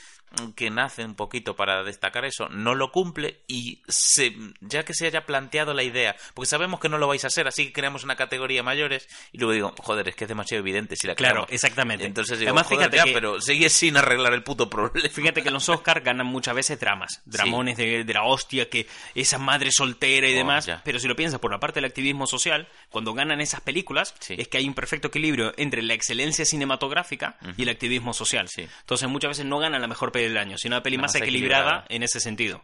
que 0.56 0.70
nace 0.70 1.04
un 1.04 1.16
poquito 1.16 1.56
para 1.56 1.84
destacar 1.84 2.26
eso, 2.26 2.48
no 2.50 2.74
lo 2.76 2.92
cumple 2.92 3.42
y 3.48 3.82
se, 3.88 4.36
ya 4.62 4.84
que 4.84 4.94
se 4.94 5.06
haya 5.08 5.26
planteado 5.26 5.74
la 5.74 5.84
idea, 5.84 6.16
porque 6.34 6.48
sabemos 6.48 6.80
que 6.80 6.90
no 6.90 6.98
lo 6.98 7.08
vais 7.08 7.24
a 7.24 7.28
hacer, 7.28 7.48
así 7.48 7.68
que 7.68 7.74
creamos 7.74 8.04
una 8.04 8.16
categoría 8.16 8.64
mayores 8.64 9.08
y 9.32 9.38
luego 9.40 9.54
digo, 9.54 9.74
joder, 9.80 10.08
es 10.10 10.16
que 10.16 10.24
es 10.24 10.28
demasiado 10.30 10.62
evidente 10.62 10.96
si 10.96 11.08
la 11.08 11.16
Claro, 11.16 11.34
creamos. 11.46 11.52
exactamente. 11.52 12.06
Entonces 12.06 12.40
digo, 12.40 12.50
Además, 12.50 12.68
joder, 12.68 12.80
fíjate 12.92 12.98
ya, 12.98 13.04
que- 13.06 13.12
pero 13.14 13.42
sigue 13.42 13.70
sin 13.70 13.98
arreglar 13.98 14.34
el 14.34 14.44
puto 14.44 14.70
problema. 14.70 15.10
Fíjate 15.10 15.44
que 15.44 15.52
los 15.52 15.68
Oscars 15.70 16.04
ganan 16.04 16.28
muchas 16.28 16.56
veces 16.56 16.80
dramas, 16.80 17.22
dramones 17.26 17.78
de, 17.78 18.04
de 18.04 18.14
la 18.14 18.24
hostia, 18.24 18.70
que 18.70 18.88
esa 19.16 19.38
madre 19.38 19.70
soltera 19.72 20.28
y 20.30 20.34
Oh, 20.34 20.38
demás. 20.38 20.66
ya. 20.66 20.82
Pero 20.84 21.00
si 21.00 21.08
lo 21.08 21.16
piensas 21.16 21.40
por 21.40 21.52
la 21.52 21.60
parte 21.60 21.76
del 21.82 21.86
activismo 21.90 22.26
social, 22.28 22.68
cuando 22.90 23.14
ganan 23.14 23.42
esas 23.42 23.62
películas, 23.62 24.16
Sí. 24.20 24.36
es 24.38 24.48
que 24.48 24.58
hay 24.58 24.68
un 24.68 24.74
perfecto 24.74 25.10
equilibrio 25.10 25.54
entre 25.58 25.82
la 25.82 25.94
excelencia 25.94 26.46
cinematográfica 26.46 27.38
y 27.58 27.64
el 27.64 27.70
activismo 27.70 28.14
social. 28.14 28.48
Sí. 28.48 28.68
Entonces 28.82 29.10
muchas 29.10 29.30
veces 29.30 29.46
no 29.46 29.60
gana 29.60 29.78
la 29.80 29.88
mejor 29.88 30.12
peli 30.24 30.30
del 30.30 30.38
año, 30.38 30.58
sino 30.58 30.76
una 30.76 30.84
peli 30.84 30.98
La 30.98 31.04
más, 31.04 31.14
más 31.14 31.22
equilibrada, 31.22 31.62
equilibrada. 31.62 31.86
en 31.90 32.04
ese 32.04 32.20
sentido. 32.20 32.64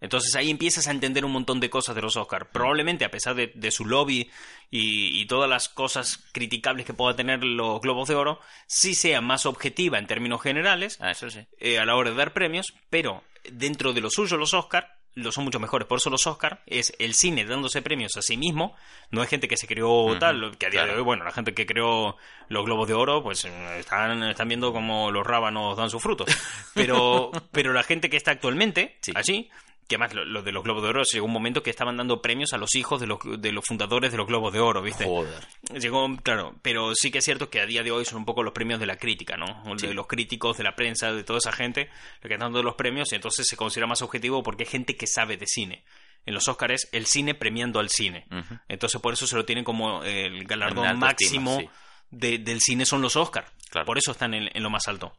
Entonces 0.00 0.34
ahí 0.34 0.50
empiezas 0.50 0.86
a 0.86 0.90
entender 0.90 1.24
un 1.24 1.32
montón 1.32 1.60
de 1.60 1.70
cosas 1.70 1.94
de 1.94 2.02
los 2.02 2.16
Oscars. 2.16 2.48
Probablemente, 2.52 3.04
a 3.06 3.10
pesar 3.10 3.34
de, 3.34 3.52
de 3.54 3.70
su 3.70 3.86
lobby 3.86 4.30
y, 4.70 5.18
y 5.20 5.26
todas 5.26 5.48
las 5.48 5.68
cosas 5.70 6.18
criticables 6.32 6.84
que 6.84 6.92
pueda 6.92 7.16
tener 7.16 7.42
los 7.42 7.80
Globos 7.80 8.08
de 8.08 8.14
Oro, 8.14 8.38
sí 8.66 8.94
sea 8.94 9.20
más 9.22 9.46
objetiva 9.46 9.98
en 9.98 10.06
términos 10.06 10.42
generales 10.42 10.98
Ah, 11.00 11.12
eso 11.12 11.30
sí. 11.30 11.46
eh, 11.58 11.78
a 11.78 11.86
la 11.86 11.96
hora 11.96 12.10
de 12.10 12.16
dar 12.16 12.32
premios, 12.34 12.74
pero 12.90 13.22
dentro 13.50 13.92
de 13.94 14.00
lo 14.02 14.10
suyo 14.10 14.36
los 14.36 14.52
Oscar 14.52 14.93
lo 15.14 15.30
son 15.32 15.44
mucho 15.44 15.60
mejores. 15.60 15.86
Por 15.86 15.98
eso 15.98 16.10
los 16.10 16.26
Oscar 16.26 16.62
es 16.66 16.92
el 16.98 17.14
cine 17.14 17.44
dándose 17.44 17.82
premios 17.82 18.16
a 18.16 18.22
sí 18.22 18.36
mismo. 18.36 18.74
No 19.10 19.22
es 19.22 19.28
gente 19.28 19.46
que 19.48 19.56
se 19.56 19.66
creó 19.66 20.18
tal, 20.18 20.56
que 20.58 20.66
a 20.66 20.70
día 20.70 20.84
de 20.86 20.94
hoy, 20.96 21.02
bueno, 21.02 21.24
la 21.24 21.32
gente 21.32 21.54
que 21.54 21.66
creó 21.66 22.16
los 22.48 22.64
Globos 22.64 22.88
de 22.88 22.94
Oro, 22.94 23.22
pues 23.22 23.44
eh, 23.44 23.78
están, 23.78 24.22
están 24.24 24.48
viendo 24.48 24.72
cómo 24.72 25.10
los 25.10 25.26
rábanos 25.26 25.76
dan 25.76 25.90
sus 25.90 26.02
frutos. 26.02 26.28
Pero, 26.74 27.30
pero 27.52 27.72
la 27.72 27.84
gente 27.84 28.10
que 28.10 28.16
está 28.16 28.32
actualmente 28.32 28.98
Sí. 29.00 29.12
allí, 29.14 29.48
que 29.88 29.96
además 29.96 30.14
lo, 30.14 30.24
lo 30.24 30.42
de 30.42 30.52
los 30.52 30.64
Globos 30.64 30.82
de 30.82 30.88
Oro 30.88 31.02
llegó 31.04 31.26
un 31.26 31.32
momento 31.32 31.62
que 31.62 31.70
estaban 31.70 31.96
dando 31.96 32.22
premios 32.22 32.52
a 32.52 32.58
los 32.58 32.74
hijos 32.74 33.00
de 33.00 33.06
los, 33.06 33.18
de 33.38 33.52
los 33.52 33.64
fundadores 33.66 34.10
de 34.12 34.16
los 34.18 34.26
Globos 34.26 34.52
de 34.52 34.60
Oro, 34.60 34.80
¿viste? 34.82 35.04
Joder. 35.04 35.46
Llegó, 35.78 36.06
claro, 36.22 36.54
pero 36.62 36.94
sí 36.94 37.10
que 37.10 37.18
es 37.18 37.24
cierto 37.24 37.50
que 37.50 37.60
a 37.60 37.66
día 37.66 37.82
de 37.82 37.90
hoy 37.90 38.04
son 38.04 38.18
un 38.18 38.24
poco 38.24 38.42
los 38.42 38.52
premios 38.54 38.80
de 38.80 38.86
la 38.86 38.96
crítica, 38.96 39.36
¿no? 39.36 39.62
De 39.74 39.88
Sí. 39.88 39.92
los 39.94 40.06
críticos, 40.06 40.56
de 40.56 40.64
la 40.64 40.74
prensa, 40.74 41.12
de 41.12 41.24
toda 41.24 41.38
esa 41.38 41.52
gente, 41.52 41.90
lo 42.22 42.28
que 42.28 42.34
están 42.34 42.46
dando 42.52 42.62
los 42.62 42.74
premios, 42.76 43.12
y 43.12 43.16
entonces 43.16 43.46
se 43.46 43.56
considera 43.56 43.86
más 43.86 44.00
objetivo 44.02 44.42
porque 44.42 44.64
hay 44.64 44.70
gente 44.70 44.96
que 44.96 45.06
sabe 45.06 45.36
de 45.36 45.46
cine. 45.46 45.84
En 46.26 46.32
los 46.32 46.48
Oscars 46.48 46.88
el 46.92 47.04
cine 47.04 47.34
premiando 47.34 47.78
al 47.80 47.90
cine. 47.90 48.26
Entonces 48.68 48.98
por 49.00 49.12
eso 49.12 49.26
se 49.26 49.36
lo 49.36 49.44
tienen 49.44 49.62
como 49.64 50.02
el 50.04 50.44
galardón 50.46 50.98
máximo 50.98 51.52
estima, 51.58 51.72
de- 52.10 52.38
del 52.38 52.60
cine 52.62 52.86
son 52.86 53.02
los 53.02 53.16
Oscars. 53.16 53.50
Claro. 53.68 53.84
Por 53.84 53.98
eso 53.98 54.12
están 54.12 54.32
en, 54.32 54.48
en 54.54 54.62
lo 54.62 54.70
más 54.70 54.88
alto. 54.88 55.12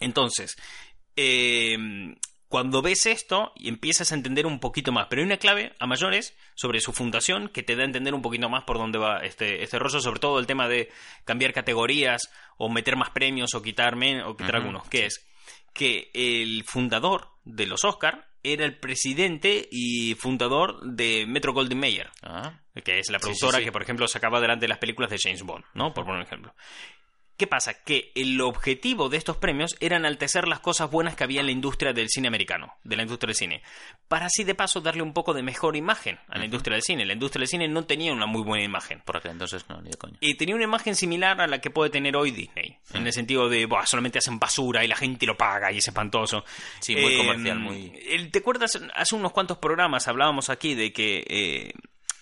Entonces, 0.00 0.56
eh, 1.14 1.76
cuando 2.48 2.80
ves 2.82 3.06
esto 3.06 3.52
y 3.56 3.68
empiezas 3.68 4.12
a 4.12 4.14
entender 4.14 4.46
un 4.46 4.60
poquito 4.60 4.92
más, 4.92 5.06
pero 5.08 5.20
hay 5.20 5.26
una 5.26 5.36
clave 5.38 5.74
a 5.78 5.86
mayores 5.86 6.36
sobre 6.54 6.80
su 6.80 6.92
fundación 6.92 7.48
que 7.48 7.62
te 7.62 7.74
da 7.76 7.82
a 7.82 7.86
entender 7.86 8.14
un 8.14 8.22
poquito 8.22 8.48
más 8.48 8.64
por 8.64 8.78
dónde 8.78 8.98
va 8.98 9.18
este, 9.24 9.62
este 9.62 9.78
rollo, 9.78 10.00
sobre 10.00 10.20
todo 10.20 10.38
el 10.38 10.46
tema 10.46 10.68
de 10.68 10.90
cambiar 11.24 11.52
categorías 11.52 12.30
o 12.56 12.68
meter 12.68 12.96
más 12.96 13.10
premios 13.10 13.54
o 13.54 13.62
quitar, 13.62 13.94
o 14.24 14.36
quitar 14.36 14.56
algunos, 14.56 14.88
que 14.88 15.06
es 15.06 15.26
que 15.72 16.10
el 16.14 16.64
fundador 16.64 17.28
de 17.44 17.66
los 17.66 17.84
Oscar 17.84 18.28
era 18.42 18.64
el 18.64 18.78
presidente 18.78 19.68
y 19.70 20.14
fundador 20.14 20.80
de 20.82 21.26
Metro 21.26 21.52
Goldwyn 21.52 21.80
Mayer 21.80 22.10
Ah, 22.22 22.60
que 22.84 22.98
es 23.00 23.10
la 23.10 23.18
Sí, 23.18 23.22
productora 23.24 23.54
sí, 23.54 23.58
sí. 23.58 23.64
que, 23.64 23.72
por 23.72 23.82
ejemplo, 23.82 24.06
sacaba 24.06 24.40
delante 24.40 24.68
las 24.68 24.78
películas 24.78 25.10
de 25.10 25.18
James 25.20 25.42
Bond, 25.42 25.64
¿no? 25.74 25.92
Por 25.92 26.04
poner 26.04 26.20
un 26.20 26.26
ejemplo. 26.26 26.54
¿Qué 27.36 27.46
pasa? 27.46 27.74
Que 27.84 28.12
el 28.14 28.40
objetivo 28.40 29.10
de 29.10 29.18
estos 29.18 29.36
premios 29.36 29.76
era 29.80 29.96
enaltecer 29.98 30.48
las 30.48 30.60
cosas 30.60 30.90
buenas 30.90 31.16
que 31.16 31.24
había 31.24 31.40
en 31.40 31.46
la 31.46 31.52
industria 31.52 31.92
del 31.92 32.08
cine 32.08 32.28
americano, 32.28 32.72
de 32.82 32.96
la 32.96 33.02
industria 33.02 33.26
del 33.28 33.36
cine, 33.36 33.62
para 34.08 34.24
así 34.26 34.42
de 34.42 34.54
paso 34.54 34.80
darle 34.80 35.02
un 35.02 35.12
poco 35.12 35.34
de 35.34 35.42
mejor 35.42 35.76
imagen 35.76 36.18
a 36.28 36.38
la 36.38 36.46
industria 36.46 36.74
del 36.76 36.82
cine. 36.82 37.04
La 37.04 37.12
industria 37.12 37.40
del 37.40 37.48
cine 37.48 37.68
no 37.68 37.84
tenía 37.84 38.12
una 38.14 38.24
muy 38.24 38.42
buena 38.42 38.64
imagen. 38.64 39.02
por 39.04 39.18
aquel 39.18 39.32
entonces 39.32 39.66
no, 39.68 39.82
ni 39.82 39.90
de 39.90 39.98
coña. 39.98 40.16
Y 40.20 40.36
tenía 40.36 40.54
una 40.54 40.64
imagen 40.64 40.94
similar 40.96 41.38
a 41.42 41.46
la 41.46 41.60
que 41.60 41.68
puede 41.68 41.90
tener 41.90 42.16
hoy 42.16 42.30
Disney, 42.30 42.78
en 42.94 43.06
el 43.06 43.12
sentido 43.12 43.50
de, 43.50 43.66
Buah, 43.66 43.84
solamente 43.84 44.18
hacen 44.18 44.38
basura 44.38 44.82
y 44.82 44.88
la 44.88 44.96
gente 44.96 45.26
lo 45.26 45.36
paga 45.36 45.70
y 45.70 45.78
es 45.78 45.88
espantoso. 45.88 46.42
Sí, 46.80 46.96
muy 46.96 47.18
comercial, 47.18 47.58
muy- 47.58 47.90
¿Te 48.32 48.38
acuerdas? 48.38 48.80
Hace 48.94 49.14
unos 49.14 49.32
cuantos 49.32 49.58
programas 49.58 50.08
hablábamos 50.08 50.48
aquí 50.48 50.74
de 50.74 50.90
que 50.90 51.22
eh, 51.28 51.72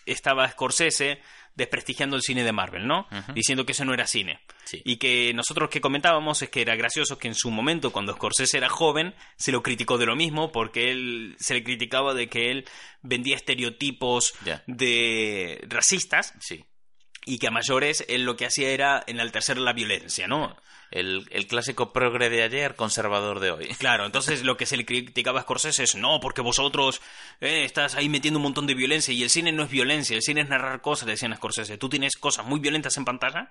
estaba 0.07 0.49
Scorsese 0.51 1.21
desprestigiando 1.55 2.17
el 2.17 2.23
cine 2.23 2.45
de 2.45 2.53
Marvel, 2.53 2.87
¿no? 2.87 3.07
Diciendo 3.35 3.65
que 3.65 3.73
eso 3.73 3.85
no 3.85 3.95
era 3.95 4.07
cine. 4.07 4.41
Sí. 4.65 4.83
Y 4.85 4.97
que 4.97 5.33
nosotros 5.35 5.71
que 5.71 5.81
comentábamos 5.81 6.43
es 6.43 6.51
que 6.51 6.63
era 6.63 6.77
gracioso 6.77 7.19
que 7.19 7.29
en 7.29 7.35
su 7.35 7.51
momento, 7.51 7.93
cuando 7.93 8.15
Scorsese 8.15 8.59
era 8.59 8.69
joven, 8.69 9.15
se 9.37 9.53
lo 9.53 9.63
criticó 9.63 9.99
de 9.99 10.07
lo 10.07 10.17
mismo, 10.17 10.53
porque 10.53 10.91
él 10.91 11.37
se 11.39 11.55
le 11.55 11.65
criticaba 11.65 12.15
de 12.15 12.29
que 12.29 12.51
él 12.51 12.65
vendía 13.03 13.37
estereotipos 13.37 14.35
de 14.67 15.65
racistas 15.69 16.35
Sí. 16.41 16.65
Y 17.25 17.39
que 17.39 17.49
a 17.49 17.51
mayores 17.51 18.05
él 18.09 18.25
lo 18.25 18.37
que 18.37 18.47
hacía 18.47 18.71
era 18.71 19.03
enaltecer 19.07 19.59
la 19.59 19.73
violencia, 19.73 20.27
¿no? 20.27 20.57
El, 20.91 21.27
el 21.31 21.47
clásico 21.47 21.93
progre 21.93 22.31
de 22.31 22.43
ayer, 22.43 22.77
conservador 22.77 23.41
de 23.41 23.51
hoy. 23.51 23.67
Claro, 23.79 24.07
entonces 24.07 24.45
lo 24.45 24.57
que 24.57 24.67
se 24.67 24.77
le 24.77 24.85
criticaba 24.85 25.41
a 25.41 25.43
Scorsese 25.43 25.83
es 25.83 25.97
no, 25.97 26.21
porque 26.21 26.41
vosotros 26.41 27.01
eh, 27.41 27.65
estás 27.65 27.95
ahí 27.95 28.09
metiendo 28.09 28.39
un 28.39 28.45
montón 28.45 28.67
de 28.67 28.75
violencia 28.75 29.13
y 29.13 29.23
el 29.23 29.31
cine 29.31 29.51
no 29.51 29.65
es 29.65 29.71
violencia, 29.71 30.15
el 30.15 30.23
cine 30.23 30.43
es 30.43 30.49
narrar 30.49 30.81
cosas, 30.83 31.07
decían 31.07 31.33
a 31.33 31.37
Scorsese. 31.37 31.79
Tú 31.79 31.89
tienes 31.89 32.17
cosas 32.17 32.47
muy 32.47 32.61
violentas 32.61 32.97
en 32.97 33.05
pantalla, 33.05 33.51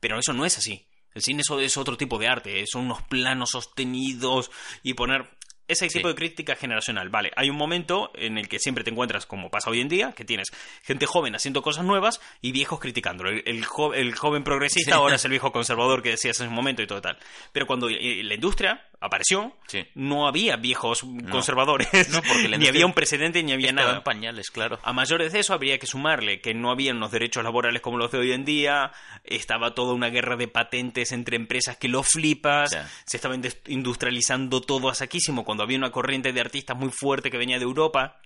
pero 0.00 0.18
eso 0.18 0.32
no 0.32 0.46
es 0.46 0.56
así. 0.56 0.86
El 1.14 1.22
cine 1.22 1.42
eso 1.42 1.60
es 1.60 1.76
otro 1.76 1.96
tipo 1.96 2.18
de 2.18 2.28
arte, 2.28 2.64
son 2.70 2.84
unos 2.84 3.02
planos 3.02 3.50
sostenidos 3.50 4.50
y 4.82 4.94
poner 4.94 5.28
ese 5.68 5.88
Sí. 5.88 5.98
tipo 5.98 6.08
de 6.08 6.14
crítica 6.14 6.56
generacional. 6.56 7.08
Vale, 7.10 7.30
hay 7.36 7.50
un 7.50 7.56
momento 7.56 8.10
en 8.14 8.38
el 8.38 8.48
que 8.48 8.58
siempre 8.58 8.82
te 8.84 8.90
encuentras, 8.90 9.26
como 9.26 9.50
pasa 9.50 9.70
hoy 9.70 9.80
en 9.80 9.88
día, 9.88 10.12
que 10.12 10.24
tienes 10.24 10.48
gente 10.82 11.06
joven 11.06 11.34
haciendo 11.34 11.62
cosas 11.62 11.84
nuevas 11.84 12.20
y 12.40 12.52
viejos 12.52 12.80
criticándolo. 12.80 13.30
El, 13.30 13.42
el 13.46 13.64
jo- 13.64 13.94
el 13.94 14.14
joven 14.14 14.42
progresista 14.44 14.92
Sí. 14.92 14.96
ahora 14.98 15.16
es 15.16 15.24
el 15.24 15.30
viejo 15.38 15.52
conservador 15.52 16.02
que 16.02 16.10
decías 16.10 16.40
en 16.40 16.48
un 16.48 16.54
momento 16.54 16.82
y 16.82 16.86
todo 16.86 17.00
tal. 17.00 17.18
Pero 17.52 17.66
cuando 17.66 17.88
eh, 17.88 18.22
la 18.24 18.34
industria 18.34 18.84
apareció, 19.00 19.52
Sí. 19.68 19.86
no 19.94 20.26
había 20.26 20.56
viejos 20.56 21.04
conservadores, 21.30 22.08
No, 22.10 22.20
porque 22.22 22.48
ni 22.58 22.66
había 22.66 22.84
un 22.86 22.92
precedente 22.94 23.42
ni 23.42 23.52
había 23.52 23.72
nada. 23.72 23.96
en 23.98 24.02
pañales, 24.02 24.50
claro. 24.50 24.78
A 24.82 24.92
mayores 24.92 25.32
de 25.32 25.38
eso 25.40 25.54
habría 25.54 25.78
que 25.78 25.86
sumarle 25.86 26.40
que 26.40 26.52
no 26.54 26.70
había 26.70 26.92
unos 26.92 27.10
derechos 27.12 27.44
laborales 27.44 27.80
como 27.80 27.96
los 27.98 28.10
de 28.10 28.18
hoy 28.18 28.32
en 28.32 28.44
día, 28.44 28.90
estaba 29.24 29.74
toda 29.74 29.94
una 29.94 30.08
guerra 30.08 30.36
de 30.36 30.48
patentes 30.48 31.12
entre 31.12 31.36
empresas 31.36 31.76
que 31.76 31.88
lo 31.88 32.02
flipas, 32.02 32.76
se 33.04 33.16
estaba 33.16 33.36
industrializando 33.66 34.60
todo 34.60 34.88
a 34.88 34.94
saquísimo 34.94 35.44
cuando 35.44 35.62
había 35.62 35.78
una 35.78 35.90
corriente 35.92 36.32
de 36.32 36.40
artistas 36.40 36.76
muy 36.76 36.90
fuerte 36.90 37.30
que 37.30 37.38
venía 37.38 37.58
de 37.58 37.64
Europa. 37.64 38.20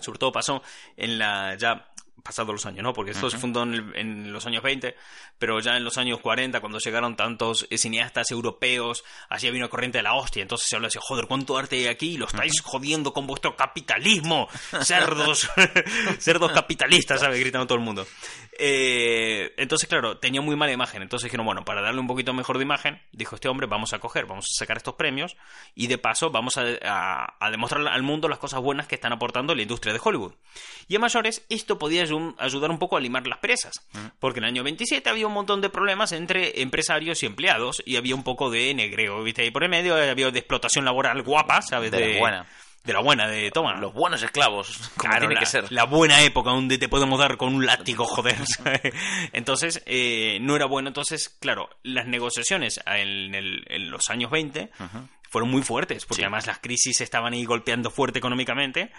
Sobre 0.00 0.18
todo 0.18 0.30
pasó 0.30 0.62
en 0.96 1.18
la 1.18 1.56
ya 1.56 1.88
pasados 2.22 2.52
los 2.52 2.66
años, 2.66 2.82
¿no? 2.82 2.92
Porque 2.92 3.12
esto 3.12 3.30
se 3.30 3.38
fundó 3.38 3.62
en, 3.62 3.74
el- 3.74 3.96
en 3.96 4.32
los 4.32 4.46
años 4.46 4.62
20, 4.62 4.96
pero 5.38 5.60
ya 5.60 5.76
en 5.76 5.84
los 5.84 5.96
años 5.98 6.18
40, 6.20 6.60
cuando 6.60 6.78
llegaron 6.78 7.14
tantos 7.16 7.66
eh, 7.70 7.78
cineastas 7.78 8.30
europeos, 8.30 9.04
había 9.28 9.50
una 9.52 9.68
corriente 9.68 9.98
de 9.98 10.02
la 10.02 10.14
hostia, 10.14 10.42
entonces 10.42 10.68
se 10.68 10.74
habla 10.76 10.88
así, 10.88 10.98
joder, 11.00 11.26
¿cuánto 11.26 11.56
arte 11.56 11.76
hay 11.76 11.86
aquí? 11.86 12.16
Lo 12.16 12.26
estáis 12.26 12.60
jodiendo 12.62 13.12
con 13.12 13.26
vuestro 13.26 13.54
capitalismo, 13.54 14.48
cerdos, 14.82 15.48
cerdos 16.18 16.52
capitalistas, 16.52 17.20
¿sabes? 17.20 17.38
Gritando 17.38 17.66
todo 17.66 17.78
el 17.78 17.84
mundo. 17.84 18.06
Eh, 18.58 19.52
entonces, 19.58 19.88
claro, 19.88 20.16
tenía 20.18 20.40
muy 20.40 20.56
mala 20.56 20.72
imagen, 20.72 21.02
entonces 21.02 21.24
dijeron, 21.26 21.44
bueno, 21.44 21.64
para 21.64 21.82
darle 21.82 22.00
un 22.00 22.06
poquito 22.06 22.32
mejor 22.32 22.56
de 22.56 22.64
imagen, 22.64 23.02
dijo 23.12 23.34
este 23.34 23.48
hombre, 23.48 23.66
vamos 23.66 23.92
a 23.92 23.98
coger, 23.98 24.24
vamos 24.26 24.46
a 24.46 24.58
sacar 24.58 24.78
estos 24.78 24.94
premios 24.94 25.36
y 25.74 25.86
de 25.88 25.98
paso 25.98 26.30
vamos 26.30 26.56
a, 26.56 26.62
a- 26.82 27.36
a 27.38 27.50
demostrar 27.50 27.86
al 27.86 28.02
mundo 28.02 28.28
las 28.28 28.38
cosas 28.38 28.60
buenas 28.62 28.86
que 28.86 28.94
están 28.94 29.12
aportando 29.12 29.54
la 29.54 29.62
industria 29.62 29.92
de 29.92 30.00
Hollywood. 30.02 30.32
Y 30.88 30.96
a 30.96 30.98
mayores, 30.98 31.44
esto 31.50 31.78
podía 31.78 32.05
ayudar 32.38 32.70
un 32.70 32.78
poco 32.78 32.96
a 32.96 33.00
limar 33.00 33.26
las 33.26 33.38
presas. 33.38 33.72
Porque 34.18 34.38
en 34.40 34.44
el 34.44 34.50
año 34.50 34.64
27 34.64 35.08
había 35.10 35.26
un 35.26 35.32
montón 35.34 35.60
de 35.60 35.68
problemas 35.70 36.12
entre 36.12 36.60
empresarios 36.62 37.22
y 37.22 37.26
empleados 37.26 37.82
y 37.86 37.96
había 37.96 38.14
un 38.14 38.22
poco 38.24 38.50
de 38.50 38.72
negreo, 38.74 39.22
¿viste? 39.22 39.44
Y 39.44 39.50
por 39.50 39.64
el 39.64 39.70
medio 39.70 39.94
había 39.94 40.30
de 40.30 40.38
explotación 40.38 40.84
laboral 40.84 41.22
guapa, 41.22 41.62
¿sabes? 41.62 41.90
De 41.90 42.14
la 42.14 42.18
buena. 42.18 42.46
De 42.84 42.92
la 42.92 43.00
buena, 43.00 43.26
de 43.26 43.50
toma. 43.50 43.74
Los 43.80 43.92
buenos 43.92 44.22
esclavos, 44.22 44.78
como 44.96 45.10
Claro, 45.10 45.18
tiene 45.26 45.34
la, 45.34 45.40
que 45.40 45.46
ser. 45.46 45.72
la 45.72 45.84
buena 45.84 46.22
época 46.22 46.50
donde 46.50 46.78
te 46.78 46.88
podemos 46.88 47.18
dar 47.18 47.36
con 47.36 47.52
un 47.52 47.66
látigo, 47.66 48.04
joder. 48.06 48.36
Entonces, 49.32 49.82
eh, 49.86 50.38
no 50.40 50.54
era 50.56 50.66
bueno. 50.66 50.88
Entonces, 50.88 51.28
claro, 51.40 51.68
las 51.82 52.06
negociaciones 52.06 52.80
en, 52.86 53.34
el- 53.34 53.64
en 53.68 53.90
los 53.90 54.08
años 54.10 54.30
20 54.30 54.70
fueron 55.30 55.50
muy 55.50 55.62
fuertes, 55.62 56.06
porque 56.06 56.20
Sí. 56.20 56.24
además 56.24 56.46
las 56.46 56.60
crisis 56.60 57.00
estaban 57.00 57.32
ahí 57.32 57.44
golpeando 57.44 57.90
fuerte 57.90 58.18
económicamente. 58.20 58.92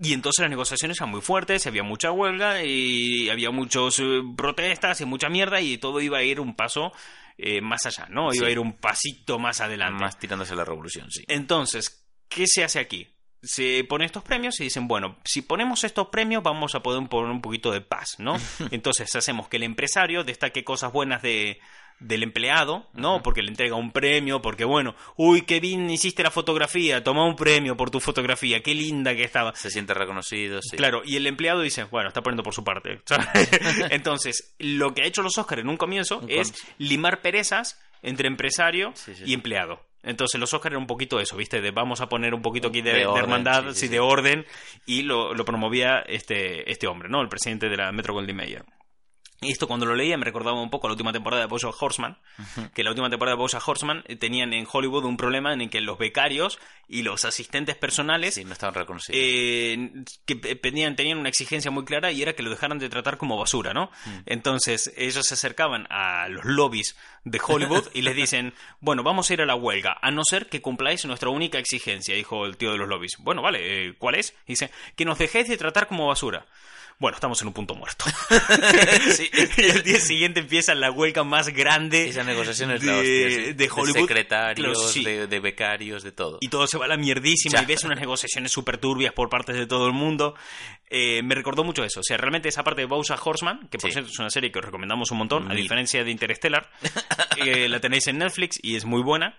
Y 0.00 0.12
entonces 0.12 0.42
las 0.42 0.50
negociaciones 0.50 0.96
eran 1.00 1.10
muy 1.10 1.20
fuertes, 1.20 1.66
había 1.66 1.82
mucha 1.82 2.12
huelga 2.12 2.62
y 2.62 3.28
había 3.30 3.50
muchas 3.50 4.00
protestas 4.36 5.00
y 5.00 5.04
mucha 5.04 5.28
mierda 5.28 5.60
y 5.60 5.78
todo 5.78 6.00
iba 6.00 6.18
a 6.18 6.22
ir 6.22 6.38
un 6.40 6.54
paso 6.54 6.92
eh, 7.36 7.60
más 7.60 7.84
allá, 7.86 8.06
¿no? 8.08 8.32
Iba 8.32 8.44
Sí. 8.44 8.44
a 8.44 8.50
ir 8.50 8.58
un 8.60 8.74
pasito 8.74 9.38
más 9.38 9.60
adelante. 9.60 10.00
Más 10.00 10.18
tirándose 10.18 10.52
a 10.52 10.56
la 10.56 10.64
revolución, 10.64 11.10
sí. 11.10 11.24
Entonces, 11.28 12.06
¿qué 12.28 12.46
se 12.46 12.62
hace 12.64 12.78
aquí? 12.78 13.08
Se 13.42 13.84
ponen 13.88 14.06
estos 14.06 14.24
premios 14.24 14.58
y 14.60 14.64
dicen, 14.64 14.88
bueno, 14.88 15.16
si 15.24 15.42
ponemos 15.42 15.84
estos 15.84 16.08
premios 16.08 16.42
vamos 16.42 16.74
a 16.74 16.82
poder 16.82 17.08
poner 17.08 17.30
un 17.30 17.40
poquito 17.40 17.70
de 17.72 17.80
paz, 17.80 18.16
¿no? 18.18 18.36
Entonces 18.72 19.14
hacemos 19.16 19.48
que 19.48 19.56
el 19.58 19.62
empresario 19.64 20.24
destaque 20.24 20.64
cosas 20.64 20.92
buenas 20.92 21.22
de, 21.22 21.60
del 22.00 22.22
empleado, 22.22 22.86
¿no? 22.94 23.22
Porque 23.22 23.42
le 23.42 23.48
entrega 23.48 23.74
un 23.76 23.90
premio, 23.90 24.40
porque 24.40 24.64
bueno, 24.64 24.94
uy, 25.16 25.42
qué 25.42 25.60
bien 25.60 25.90
hiciste 25.90 26.22
la 26.22 26.30
fotografía, 26.30 27.02
toma 27.02 27.26
un 27.26 27.36
premio 27.36 27.76
por 27.76 27.90
tu 27.90 28.00
fotografía, 28.00 28.62
qué 28.62 28.74
linda 28.74 29.14
que 29.14 29.24
estaba. 29.24 29.54
Se 29.54 29.70
siente 29.70 29.94
reconocido, 29.94 30.60
sí. 30.62 30.76
Claro, 30.76 31.02
y 31.04 31.16
el 31.16 31.26
empleado 31.26 31.60
dice, 31.60 31.84
bueno, 31.84 32.08
está 32.08 32.22
poniendo 32.22 32.42
por 32.42 32.54
su 32.54 32.64
parte. 32.64 33.00
Entonces, 33.90 34.54
lo 34.58 34.94
que 34.94 35.02
ha 35.02 35.06
hecho 35.06 35.22
los 35.22 35.38
Oscars 35.38 35.62
en 35.62 35.68
un 35.68 35.76
comienzo 35.76 36.18
Un 36.18 36.30
es 36.30 36.54
limar 36.78 37.20
perezas 37.20 37.80
entre 38.02 38.28
empresario 38.28 38.92
Sí, 38.94 39.14
sí, 39.14 39.24
y 39.26 39.34
empleado. 39.34 39.80
Entonces, 40.04 40.40
los 40.40 40.54
Oscars 40.54 40.72
era 40.72 40.78
un 40.78 40.86
poquito 40.86 41.18
eso, 41.18 41.36
¿viste? 41.36 41.60
De 41.60 41.72
vamos 41.72 42.00
a 42.00 42.08
poner 42.08 42.32
un 42.32 42.42
poquito 42.42 42.68
aquí 42.68 42.80
de, 42.80 42.92
De 42.92 42.98
de 43.00 43.06
orden, 43.06 43.24
hermandad, 43.24 43.64
sí, 43.64 43.68
sí, 43.68 43.74
sí, 43.74 43.86
sí. 43.86 43.88
de 43.88 44.00
orden, 44.00 44.46
y 44.86 45.02
lo, 45.02 45.34
lo 45.34 45.44
promovía 45.44 45.98
este, 46.06 46.70
este 46.70 46.86
hombre, 46.86 47.08
¿no? 47.08 47.20
El 47.20 47.28
presidente 47.28 47.68
de 47.68 47.76
la 47.76 47.90
Metro 47.90 48.14
Goldwyn 48.14 48.36
Mayer. 48.36 48.64
Y 49.40 49.52
esto 49.52 49.68
cuando 49.68 49.86
lo 49.86 49.94
leía 49.94 50.16
me 50.18 50.24
recordaba 50.24 50.60
un 50.60 50.68
poco 50.68 50.86
a 50.86 50.90
la 50.90 50.94
última 50.94 51.12
temporada 51.12 51.42
de 51.42 51.46
Bojack 51.48 51.80
Horseman, 51.80 52.18
que 52.74 52.82
la 52.82 52.90
última 52.90 53.08
temporada 53.08 53.36
de 53.36 53.40
Bojack 53.40 53.66
Horseman 53.68 54.02
eh, 54.08 54.16
tenían 54.16 54.52
en 54.52 54.66
Hollywood 54.70 55.04
un 55.04 55.16
problema 55.16 55.52
en 55.52 55.60
el 55.60 55.70
que 55.70 55.80
los 55.80 55.96
becarios 55.96 56.58
y 56.88 57.02
los 57.02 57.24
asistentes 57.24 57.76
personales 57.76 58.34
Sí, 58.34 58.44
no 58.44 58.52
estaban 58.52 58.74
reconocidos. 58.74 59.16
eh, 59.22 59.90
que 60.26 60.34
pe- 60.34 60.56
pedían, 60.56 60.96
tenían 60.96 61.18
una 61.18 61.28
exigencia 61.28 61.70
muy 61.70 61.84
clara 61.84 62.10
y 62.10 62.20
era 62.20 62.32
que 62.32 62.42
lo 62.42 62.50
dejaran 62.50 62.80
de 62.80 62.88
tratar 62.88 63.16
como 63.16 63.36
basura, 63.38 63.72
¿no? 63.74 63.92
Entonces 64.26 64.92
ellos 64.96 65.24
se 65.26 65.34
acercaban 65.34 65.86
a 65.90 66.28
los 66.28 66.44
lobbies 66.44 66.96
de 67.24 67.40
Hollywood 67.46 67.84
y 67.94 68.02
les 68.02 68.16
dicen, 68.16 68.54
bueno, 68.80 69.02
vamos 69.04 69.30
a 69.30 69.34
ir 69.34 69.42
a 69.42 69.46
la 69.46 69.54
huelga, 69.54 69.96
a 70.02 70.10
no 70.10 70.24
ser 70.24 70.48
que 70.48 70.60
cumpláis 70.60 71.04
nuestra 71.04 71.30
única 71.30 71.58
exigencia, 71.58 72.14
dijo 72.14 72.44
el 72.44 72.56
tío 72.56 72.72
de 72.72 72.78
los 72.78 72.88
lobbies. 72.88 73.12
Bueno, 73.20 73.42
vale, 73.42 73.86
eh, 73.88 73.94
¿cuál 73.98 74.16
es? 74.16 74.34
Dice, 74.48 74.70
que 74.96 75.04
nos 75.04 75.18
dejéis 75.18 75.48
de 75.48 75.56
tratar 75.56 75.86
como 75.86 76.08
basura. 76.08 76.44
Bueno, 77.00 77.14
estamos 77.16 77.40
en 77.42 77.48
un 77.48 77.54
punto 77.54 77.74
muerto. 77.74 78.04
Sí. 79.12 79.30
y 79.56 79.62
el 79.62 79.82
día 79.82 80.00
siguiente 80.00 80.40
empieza 80.40 80.74
la 80.74 80.90
huelga 80.90 81.22
más 81.24 81.48
grande 81.48 82.08
Esas 82.08 82.26
negociaciones 82.26 82.80
de, 82.80 82.86
la 82.86 82.96
hostia, 82.98 83.30
sí. 83.30 83.52
de 83.52 83.70
Hollywood. 83.72 84.00
secretarios, 84.00 84.66
Claro, 84.76 84.88
sí. 84.88 85.04
de, 85.04 85.26
de 85.26 85.40
becarios, 85.40 86.02
de 86.02 86.12
todo. 86.12 86.38
Y 86.40 86.48
todo 86.48 86.66
se 86.66 86.76
va 86.78 86.84
a 86.86 86.88
la 86.88 86.96
mierdísima 86.96 87.58
Ya. 87.58 87.62
y 87.62 87.66
ves 87.66 87.84
unas 87.84 87.98
negociaciones 88.00 88.52
súper 88.52 88.78
turbias 88.78 89.12
por 89.12 89.28
parte 89.28 89.52
de 89.52 89.66
todo 89.66 89.86
el 89.86 89.92
mundo. 89.92 90.34
Eh, 90.90 91.22
me 91.22 91.34
recordó 91.34 91.64
mucho 91.64 91.84
eso. 91.84 92.00
O 92.00 92.02
sea, 92.02 92.16
realmente 92.16 92.48
esa 92.48 92.64
parte 92.64 92.80
de 92.82 92.86
Bojack 92.86 93.24
Horseman, 93.24 93.68
que 93.70 93.78
por 93.78 93.90
cierto 93.92 94.10
es 94.10 94.18
una 94.18 94.30
serie 94.30 94.50
que 94.50 94.58
os 94.58 94.64
recomendamos 94.64 95.10
un 95.10 95.18
montón, 95.18 95.44
a 95.44 95.54
Mil. 95.54 95.62
diferencia 95.62 96.02
de 96.04 96.10
Interstellar, 96.10 96.68
eh, 97.36 97.68
la 97.68 97.80
tenéis 97.80 98.06
en 98.08 98.18
Netflix 98.18 98.58
y 98.62 98.76
es 98.76 98.84
muy 98.84 99.02
buena. 99.02 99.36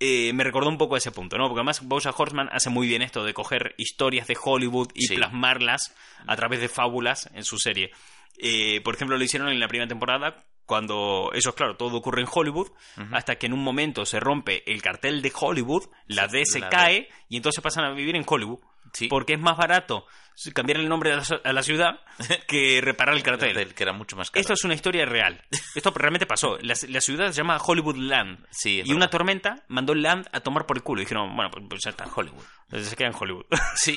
Eh, 0.00 0.32
me 0.32 0.44
recordó 0.44 0.68
un 0.68 0.78
poco 0.78 0.94
a 0.94 0.98
ese 0.98 1.10
punto, 1.10 1.36
¿no? 1.38 1.48
Porque 1.48 1.60
además 1.60 1.80
Bojack 1.84 2.18
Horseman 2.18 2.48
hace 2.52 2.70
muy 2.70 2.86
bien 2.86 3.02
esto 3.02 3.24
de 3.24 3.34
coger 3.34 3.74
historias 3.78 4.28
de 4.28 4.36
Hollywood 4.42 4.90
y 4.94 5.06
Sí. 5.06 5.16
plasmarlas 5.16 5.94
a 6.26 6.36
través 6.36 6.60
de 6.60 6.68
fábulas 6.68 7.28
en 7.34 7.42
su 7.44 7.58
serie. 7.58 7.90
Eh, 8.38 8.80
por 8.84 8.94
ejemplo, 8.94 9.16
lo 9.18 9.24
hicieron 9.24 9.48
en 9.48 9.58
la 9.58 9.66
primera 9.66 9.88
temporada 9.88 10.44
cuando, 10.66 11.30
eso 11.34 11.48
es 11.48 11.54
claro, 11.56 11.76
todo 11.76 11.96
ocurre 11.96 12.20
en 12.20 12.28
Hollywood, 12.30 12.68
hasta 13.10 13.36
que 13.36 13.46
en 13.46 13.54
un 13.54 13.64
momento 13.64 14.04
se 14.04 14.20
rompe 14.20 14.70
el 14.70 14.82
cartel 14.82 15.22
de 15.22 15.32
Hollywood, 15.34 15.84
la 16.06 16.28
D 16.28 16.44
se 16.44 16.60
la 16.60 16.68
D. 16.68 16.76
cae 16.76 17.08
y 17.30 17.36
entonces 17.38 17.62
pasan 17.62 17.86
a 17.86 17.92
vivir 17.92 18.14
en 18.16 18.24
Hollywood. 18.26 18.60
Sí. 18.98 19.08
Porque 19.08 19.34
es 19.34 19.40
más 19.40 19.56
barato 19.56 20.06
cambiar 20.54 20.78
el 20.78 20.88
nombre 20.88 21.12
a 21.12 21.52
la, 21.52 21.62
ciudad 21.62 22.00
que 22.48 22.80
reparar 22.80 23.14
el 23.14 23.22
cartel. 23.22 23.74
Que 23.74 23.82
era 23.82 23.92
mucho 23.92 24.16
más 24.16 24.30
caro. 24.30 24.40
Esto 24.40 24.54
es 24.54 24.64
una 24.64 24.74
historia 24.74 25.04
real. 25.04 25.44
Esto 25.74 25.92
realmente 25.94 26.26
pasó. 26.26 26.58
La, 26.58 26.74
la 26.88 27.00
ciudad 27.00 27.28
se 27.28 27.34
llama 27.34 27.58
Hollywood 27.64 27.96
Land. 27.96 28.46
Sí, 28.50 28.82
y 28.84 28.92
una 28.92 29.08
tormenta 29.10 29.64
mandó 29.68 29.94
Land 29.94 30.28
a 30.32 30.40
tomar 30.40 30.66
por 30.66 30.76
el 30.76 30.82
culo. 30.82 31.00
Y 31.00 31.04
dijeron, 31.04 31.34
bueno, 31.34 31.50
pues, 31.50 31.64
pues 31.68 31.84
ya 31.84 31.90
está. 31.90 32.06
Hollywood. 32.12 32.44
Entonces 32.64 32.88
se 32.88 32.96
queda 32.96 33.08
en 33.08 33.14
Hollywood. 33.18 33.46
Sí. 33.74 33.96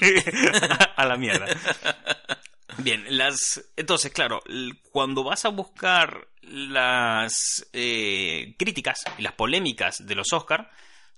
a 0.95 1.05
la 1.05 1.17
mierda. 1.17 1.47
Bien, 2.77 3.05
las. 3.09 3.71
Entonces, 3.75 4.11
claro, 4.11 4.41
cuando 4.91 5.23
vas 5.23 5.45
a 5.45 5.49
buscar 5.49 6.27
las 6.41 7.67
eh, 7.73 8.55
críticas 8.57 9.03
y 9.17 9.21
las 9.21 9.33
polémicas 9.33 10.05
de 10.05 10.15
los 10.15 10.31
Oscar, 10.33 10.71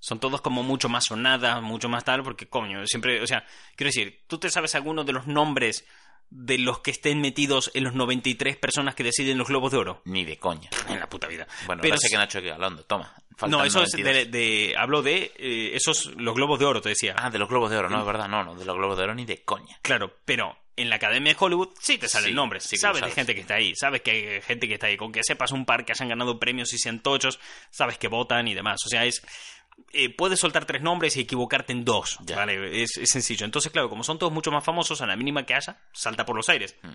son 0.05 0.19
todos 0.19 0.41
como 0.41 0.63
mucho 0.63 0.89
más 0.89 1.05
sonadas, 1.05 1.61
mucho 1.61 1.87
más 1.87 2.03
tal, 2.03 2.23
porque 2.23 2.47
coño, 2.47 2.85
siempre. 2.87 3.21
O 3.21 3.27
sea, 3.27 3.45
quiero 3.77 3.87
decir, 3.87 4.23
¿tú 4.27 4.37
te 4.37 4.49
sabes 4.49 4.75
alguno 4.75 5.05
de 5.05 5.13
los 5.13 5.27
nombres 5.27 5.85
de 6.29 6.57
los 6.57 6.79
que 6.79 6.91
estén 6.91 7.21
metidos 7.21 7.71
en 7.73 7.83
los 7.85 7.93
93 7.93 8.57
personas 8.57 8.95
que 8.95 9.03
deciden 9.03 9.37
los 9.37 9.47
Globos 9.47 9.71
de 9.71 9.77
Oro? 9.77 10.01
Ni 10.05 10.25
de 10.25 10.37
coña. 10.37 10.69
En 10.89 10.99
la 10.99 11.07
puta 11.07 11.27
vida. 11.27 11.47
Bueno, 11.67 11.81
Pero 11.81 11.97
sé 11.97 12.09
que 12.09 12.17
Nacho 12.17 12.39
aquí 12.39 12.49
hablando. 12.49 12.83
Toma. 12.83 13.13
no, 13.47 13.63
eso 13.63 13.81
es 13.83 13.93
92. 13.93 14.03
de, 14.03 14.25
de- 14.25 14.75
hablo 14.77 15.01
de 15.01 15.31
eh, 15.37 15.71
esos 15.75 16.07
los 16.17 16.35
globos 16.35 16.59
de 16.59 16.65
oro, 16.65 16.81
te 16.81 16.89
decía. 16.89 17.15
Ah, 17.17 17.29
de 17.29 17.39
los 17.39 17.47
Globos 17.47 17.71
de 17.71 17.77
Oro, 17.77 17.89
no, 17.89 17.99
es 18.01 18.05
verdad. 18.05 18.27
No, 18.27 18.43
no, 18.43 18.55
de 18.55 18.65
los 18.65 18.75
Globos 18.75 18.97
de 18.97 19.03
Oro 19.05 19.15
ni 19.15 19.25
de 19.25 19.43
coña. 19.43 19.77
Claro, 19.83 20.17
pero 20.25 20.57
en 20.75 20.89
la 20.89 20.95
Academia 20.95 21.33
de 21.33 21.37
Hollywood 21.39 21.69
sí 21.79 21.97
te 21.99 22.07
salen 22.09 22.29
Sí, 22.31 22.35
nombres. 22.35 22.63
sí 22.63 22.71
que 22.71 22.75
lo 22.77 22.81
sabes 22.81 22.95
de 22.95 23.01
sabes. 23.01 23.15
gente 23.15 23.35
que 23.35 23.41
está 23.41 23.53
ahí, 23.55 23.73
sabes 23.75 24.01
que 24.01 24.11
hay 24.11 24.41
gente 24.41 24.67
que 24.67 24.73
está 24.73 24.87
ahí. 24.87 24.97
Con 24.97 25.11
que 25.11 25.21
sepas 25.23 25.51
un 25.51 25.65
par 25.65 25.85
que 25.85 25.91
hayan 25.93 26.09
ganado 26.09 26.39
premios 26.39 26.73
y 26.73 26.77
sean 26.79 26.99
tochos, 27.01 27.39
sabes 27.69 27.97
que 27.99 28.07
votan 28.07 28.47
y 28.47 28.53
demás. 28.55 28.79
O 28.85 28.89
sea, 28.89 29.05
es. 29.05 29.21
Eh, 29.91 30.09
puedes 30.15 30.39
soltar 30.39 30.65
tres 30.65 30.81
nombres 30.81 31.15
y 31.17 31.21
equivocarte 31.21 31.73
en 31.73 31.85
dos, 31.85 32.17
Ya. 32.25 32.35
¿vale? 32.37 32.83
Es, 32.83 32.97
es 32.97 33.09
sencillo. 33.09 33.45
Entonces, 33.45 33.71
claro, 33.71 33.89
como 33.89 34.03
son 34.03 34.17
todos 34.19 34.31
mucho 34.31 34.51
más 34.51 34.63
famosos, 34.63 35.01
a 35.01 35.05
la 35.05 35.15
mínima 35.15 35.45
que 35.45 35.53
haya, 35.55 35.81
salta 35.93 36.25
por 36.25 36.35
los 36.35 36.49
aires. 36.49 36.75
Mm. 36.81 36.93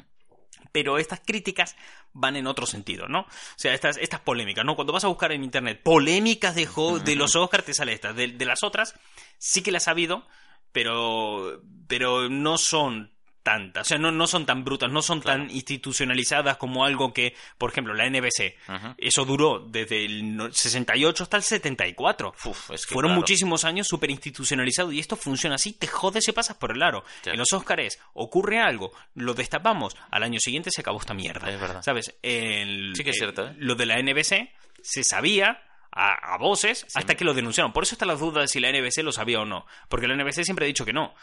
Pero 0.73 0.99
estas 0.99 1.21
críticas 1.21 1.77
van 2.13 2.37
en 2.37 2.47
otro 2.47 2.67
sentido, 2.67 3.09
¿no? 3.09 3.21
O 3.21 3.27
sea, 3.57 3.73
estas, 3.73 3.97
estas 3.97 4.21
polémicas, 4.21 4.65
¿no? 4.65 4.75
Cuando 4.75 4.93
vas 4.93 5.05
a 5.05 5.09
buscar 5.09 5.33
en 5.33 5.45
internet 5.45 5.81
polémicas 5.83 6.55
de, 6.55 6.69
de 7.05 7.17
los 7.17 7.37
Oscars, 7.37 7.65
te 7.65 7.75
sale 7.75 7.93
estas. 7.93 8.15
De, 8.15 8.29
de 8.29 8.45
las 8.45 8.63
otras, 8.63 8.95
sí 9.39 9.63
que 9.63 9.73
las 9.73 9.89
ha 9.89 9.93
habido, 9.93 10.27
pero, 10.73 11.63
pero 11.87 12.29
no 12.29 12.59
son 12.59 13.13
tantas, 13.49 13.87
o 13.87 13.89
sea, 13.89 13.99
no, 13.99 14.11
no 14.13 14.27
son 14.27 14.45
tan 14.45 14.63
brutas, 14.65 14.91
no 14.93 15.01
son 15.01 15.21
Claro. 15.21 15.45
tan 15.45 15.51
institucionalizadas 15.51 16.57
como 16.59 16.85
algo 16.85 17.13
que, 17.15 17.35
por 17.57 17.71
ejemplo, 17.71 17.95
la 17.95 18.05
NBC, 18.07 18.57
eso 18.99 19.25
duró 19.25 19.61
desde 19.61 20.05
el 20.05 20.37
no- 20.37 20.53
68 20.53 21.23
hasta 21.23 21.37
el 21.39 21.43
74. 21.43 22.35
Uf, 22.45 22.71
es 22.73 22.87
que, 22.87 22.93
Fueron 22.95 23.11
claro. 23.11 23.21
muchísimos 23.21 23.65
años 23.65 23.87
súper 23.89 24.11
institucionalizados 24.11 24.93
y 24.93 24.99
esto 24.99 25.17
funciona 25.17 25.55
así, 25.57 25.73
te 25.73 25.87
jodes 25.87 26.25
si 26.25 26.33
pasas 26.33 26.57
por 26.57 26.73
el 26.73 26.83
aro. 26.83 27.05
En 27.25 27.39
los 27.39 27.53
Óscares 27.53 27.99
ocurre 28.13 28.59
algo, 28.61 28.93
lo 29.15 29.33
destapamos, 29.35 29.97
al 30.11 30.23
año 30.23 30.41
siguiente 30.41 30.71
se 30.71 30.83
acabó 30.83 30.99
esta 31.01 31.15
mierda. 31.15 31.51
Es 31.51 31.61
verdad. 31.61 31.83
¿Sabes? 31.83 32.15
El- 32.23 32.93
Sí 32.95 33.03
que 33.05 33.11
es 33.11 33.17
cierto, 33.17 33.47
¿eh? 33.49 33.55
Lo 33.59 33.75
de 33.77 33.87
la 33.87 33.99
NBC 33.99 34.53
se 34.83 35.03
sabía 35.05 35.63
a, 35.99 36.35
a 36.35 36.39
voces 36.39 36.87
hasta 36.95 37.15
que 37.17 37.25
lo 37.25 37.35
denunciaron. 37.35 37.73
Por 37.73 37.83
eso 37.83 37.95
está 37.95 38.07
la 38.07 38.15
duda 38.15 38.43
de 38.43 38.49
si 38.49 38.61
la 38.61 38.71
NBC 38.71 39.03
lo 39.03 39.13
sabía 39.13 39.41
o 39.41 39.45
no. 39.45 39.67
Porque 39.89 40.07
la 40.07 40.15
NBC 40.15 40.45
siempre 40.45 40.65
ha 40.65 40.69
dicho 40.69 40.85
que 40.85 40.93
no. 40.93 41.15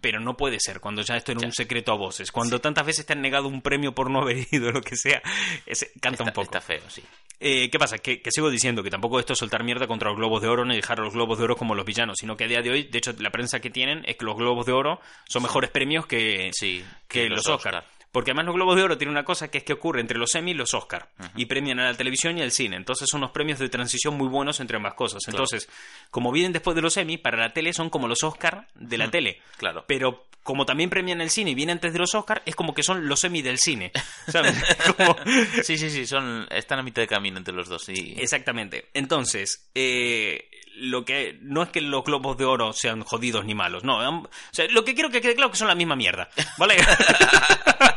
Pero 0.00 0.20
no 0.20 0.36
puede 0.36 0.58
ser 0.60 0.80
cuando 0.80 1.02
ya 1.02 1.16
esto 1.16 1.32
era 1.32 1.40
un 1.46 1.52
secreto 1.52 1.92
a 1.92 1.96
voces. 1.96 2.32
Cuando 2.32 2.60
tantas 2.60 2.84
veces 2.84 3.06
te 3.06 3.12
han 3.12 3.22
negado 3.22 3.48
un 3.48 3.62
premio 3.62 3.94
por 3.94 4.10
no 4.10 4.20
haber 4.22 4.46
ido, 4.52 4.72
lo 4.72 4.80
que 4.80 4.96
sea, 4.96 5.22
ese- 5.66 5.92
canta 6.00 6.24
un 6.24 6.30
poco. 6.30 6.42
está 6.42 6.60
feo, 6.60 6.82
sí. 6.88 7.02
Eh, 7.40 7.68
¿Qué 7.68 7.78
pasa? 7.78 7.98
Que, 7.98 8.22
que 8.22 8.30
sigo 8.30 8.48
diciendo 8.48 8.82
que 8.82 8.90
tampoco 8.90 9.18
esto 9.18 9.32
es 9.34 9.38
soltar 9.38 9.64
mierda 9.64 9.86
contra 9.86 10.08
los 10.08 10.16
globos 10.16 10.40
de 10.40 10.48
oro 10.48 10.64
ni 10.64 10.76
dejar 10.76 11.00
a 11.00 11.02
los 11.02 11.12
globos 11.12 11.36
de 11.36 11.44
oro 11.44 11.56
como 11.56 11.74
los 11.74 11.84
villanos, 11.84 12.16
sino 12.18 12.36
que 12.36 12.44
a 12.44 12.46
día 12.48 12.62
de 12.62 12.70
hoy, 12.70 12.82
de 12.84 12.98
hecho, 12.98 13.12
la 13.18 13.30
prensa 13.30 13.60
que 13.60 13.70
tienen 13.70 14.02
es 14.06 14.16
que 14.16 14.24
los 14.24 14.36
globos 14.36 14.64
de 14.66 14.72
oro 14.72 15.00
son 15.28 15.42
mejores 15.42 15.70
premios 15.70 16.06
que, 16.06 16.50
Sí, 16.54 16.82
que, 17.08 17.22
que 17.24 17.28
los 17.28 17.38
los 17.38 17.56
Oscar. 17.56 17.74
Oscar. 17.76 17.93
Porque 18.14 18.30
además 18.30 18.46
los 18.46 18.54
globos 18.54 18.76
de 18.76 18.84
oro 18.84 18.96
tienen 18.96 19.10
una 19.10 19.24
cosa 19.24 19.48
que 19.50 19.58
es 19.58 19.64
que 19.64 19.72
ocurre 19.72 20.00
entre 20.00 20.18
los 20.18 20.32
Emmy 20.36 20.52
y 20.52 20.54
los 20.54 20.72
Oscar. 20.72 21.08
Y 21.34 21.46
premian 21.46 21.80
a 21.80 21.86
la 21.90 21.94
televisión 21.96 22.38
y 22.38 22.42
al 22.42 22.52
cine. 22.52 22.76
Entonces 22.76 23.08
son 23.10 23.18
unos 23.22 23.32
premios 23.32 23.58
de 23.58 23.68
transición 23.68 24.16
muy 24.16 24.28
buenos 24.28 24.60
entre 24.60 24.76
ambas 24.76 24.94
cosas. 24.94 25.22
Entonces, 25.26 25.68
como 26.12 26.30
vienen 26.30 26.52
después 26.52 26.76
de 26.76 26.82
los 26.82 26.96
Emmy, 26.96 27.18
para 27.18 27.36
la 27.38 27.52
tele 27.52 27.72
son 27.72 27.90
como 27.90 28.06
los 28.06 28.22
Oscar 28.22 28.68
de 28.76 28.98
la 28.98 29.10
tele. 29.10 29.40
Claro. 29.56 29.84
Pero 29.88 30.26
como 30.44 30.64
también 30.64 30.90
premian 30.90 31.20
el 31.22 31.30
cine 31.30 31.50
y 31.50 31.54
viene 31.56 31.72
antes 31.72 31.92
de 31.92 31.98
los 31.98 32.14
Oscar, 32.14 32.42
es 32.46 32.54
como 32.54 32.72
que 32.72 32.84
son 32.84 33.08
los 33.08 33.24
Emmy 33.24 33.42
del 33.42 33.58
cine. 33.58 33.90
¿Sabes? 34.28 34.62
Como- 34.96 35.16
Sí, 35.64 35.76
sí, 35.76 35.90
sí, 35.90 36.06
son, 36.06 36.46
están 36.52 36.78
a 36.78 36.82
mitad 36.84 37.02
de 37.02 37.08
camino 37.08 37.38
entre 37.38 37.52
los 37.52 37.68
dos. 37.68 37.82
Sí. 37.84 38.14
Exactamente. 38.16 38.90
Entonces, 38.94 39.68
eh, 39.74 40.48
lo 40.76 41.04
que 41.04 41.36
no 41.40 41.62
es 41.64 41.70
que 41.70 41.80
los 41.80 42.04
globos 42.04 42.36
de 42.36 42.44
oro 42.44 42.72
sean 42.72 43.02
jodidos 43.02 43.44
ni 43.44 43.54
malos, 43.56 43.82
no. 43.82 43.98
O 44.20 44.28
sea, 44.52 44.66
lo 44.70 44.84
que 44.84 44.94
quiero 44.94 45.10
que 45.10 45.20
quede 45.20 45.34
claro 45.34 45.48
es 45.50 45.52
que 45.54 45.58
son 45.58 45.68
la 45.68 45.74
misma 45.74 45.96
mierda, 45.96 46.28
¿vale? 46.58 46.76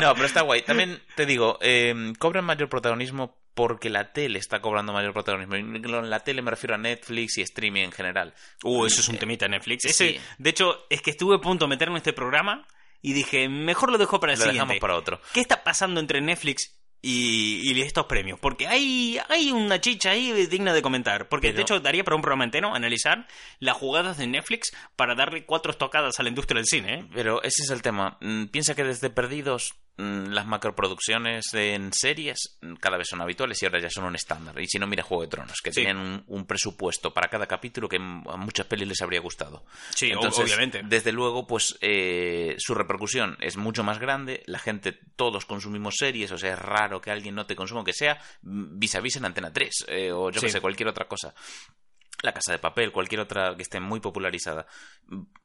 No, 0.00 0.14
pero 0.14 0.26
está 0.26 0.40
guay. 0.42 0.62
También 0.62 1.00
te 1.14 1.26
digo, 1.26 1.58
eh, 1.60 2.12
cobran 2.18 2.44
mayor 2.44 2.68
protagonismo 2.68 3.38
porque 3.54 3.90
la 3.90 4.12
tele 4.12 4.38
está 4.38 4.60
cobrando 4.60 4.92
mayor 4.92 5.12
protagonismo. 5.12 5.54
En 5.54 6.10
la 6.10 6.20
tele 6.20 6.42
me 6.42 6.50
refiero 6.50 6.74
a 6.74 6.78
Netflix 6.78 7.38
y 7.38 7.42
streaming 7.42 7.82
en 7.82 7.92
general. 7.92 8.34
Uh, 8.64 8.86
eso 8.86 9.00
es 9.00 9.08
un 9.08 9.18
temita 9.18 9.46
Netflix. 9.46 9.84
Ese, 9.84 10.08
Sí. 10.14 10.20
De 10.38 10.50
hecho, 10.50 10.86
es 10.90 11.02
que 11.02 11.10
estuve 11.10 11.36
a 11.36 11.40
punto 11.40 11.66
de 11.66 11.68
meterme 11.68 11.94
en 11.94 11.98
este 11.98 12.12
programa 12.12 12.66
y 13.00 13.12
dije, 13.12 13.48
mejor 13.48 13.92
lo 13.92 13.98
dejo 13.98 14.18
para 14.18 14.32
el 14.32 14.38
Lo 14.38 14.44
siguiente. 14.46 14.64
dejamos 14.64 14.80
para 14.80 14.96
otro. 14.96 15.20
¿Qué 15.34 15.40
está 15.40 15.62
pasando 15.62 16.00
entre 16.00 16.20
Netflix 16.20 16.74
y, 17.02 17.60
y 17.64 17.82
estos 17.82 18.06
premios? 18.06 18.38
Porque 18.38 18.68
hay, 18.68 19.18
hay 19.28 19.50
una 19.50 19.80
chicha 19.80 20.10
ahí 20.10 20.46
digna 20.46 20.72
de 20.72 20.82
comentar. 20.82 21.28
Porque 21.28 21.52
de 21.52 21.62
hecho 21.62 21.80
daría 21.80 22.04
para 22.04 22.16
un 22.16 22.22
programa 22.22 22.44
entero 22.44 22.74
analizar 22.74 23.26
las 23.58 23.76
jugadas 23.76 24.18
de 24.18 24.28
Netflix 24.28 24.72
para 24.96 25.14
darle 25.14 25.44
cuatro 25.44 25.72
estocadas 25.72 26.18
a 26.18 26.22
la 26.22 26.28
industria 26.28 26.58
del 26.58 26.66
cine. 26.66 26.94
¿eh? 26.94 27.08
Pero 27.12 27.42
ese 27.42 27.64
es 27.64 27.70
el 27.70 27.82
tema. 27.82 28.18
Mm, 28.20 28.46
Piensa 28.46 28.74
que 28.74 28.84
desde 28.84 29.10
Perdidos 29.10 29.74
las 29.98 30.46
macroproducciones 30.46 31.52
en 31.54 31.92
series 31.92 32.56
mm, 32.62 32.74
cada 32.76 32.96
vez 32.96 33.08
son 33.08 33.20
habituales 33.20 33.62
y 33.62 33.66
ahora 33.66 33.80
ya 33.80 33.90
son 33.90 34.04
un 34.04 34.14
estándar. 34.16 34.58
Y 34.60 34.66
si 34.66 34.78
no, 34.78 34.86
mira 34.86 35.02
Juego 35.02 35.22
de 35.22 35.28
Tronos, 35.28 35.60
que 35.62 35.70
Sí. 35.72 35.80
tenían 35.82 35.98
un, 35.98 36.24
un 36.26 36.46
presupuesto 36.46 37.12
para 37.12 37.28
cada 37.28 37.46
capítulo 37.46 37.88
que 37.88 37.98
mm, 37.98 38.28
a 38.28 38.36
muchas 38.36 38.66
pelis 38.66 38.88
les 38.88 39.02
habría 39.02 39.20
gustado. 39.20 39.64
Sí, 39.94 40.12
o- 40.12 40.20
obviamente. 40.20 40.82
Desde 40.84 41.12
luego, 41.12 41.46
pues 41.46 41.76
eh, 41.82 42.56
su 42.58 42.74
repercusión 42.74 43.36
es 43.40 43.56
mucho 43.56 43.84
más 43.84 43.98
grande. 43.98 44.42
La 44.46 44.58
gente, 44.58 44.98
todos 45.16 45.44
consumimos 45.46 45.94
series, 45.98 46.32
o 46.32 46.38
sea, 46.38 46.54
es 46.54 46.58
raro 46.58 47.00
que 47.00 47.10
alguien 47.10 47.34
no 47.34 47.46
te 47.46 47.54
consuma, 47.54 47.84
que 47.84 47.92
sea 47.92 48.18
mm, 48.42 48.78
vis 48.78 48.94
a 48.94 49.00
vis 49.00 49.16
en 49.16 49.24
Antena 49.26 49.52
3 49.52 49.84
eh, 49.88 50.10
o 50.12 50.30
yo 50.30 50.40
que 50.40 50.48
Sí. 50.48 50.52
sé, 50.52 50.60
cualquier 50.60 50.88
otra 50.88 51.06
cosa. 51.06 51.34
La 52.22 52.32
Casa 52.32 52.52
de 52.52 52.58
Papel, 52.60 52.92
cualquier 52.92 53.20
otra 53.20 53.56
que 53.56 53.62
esté 53.62 53.80
muy 53.80 53.98
popularizada. 53.98 54.66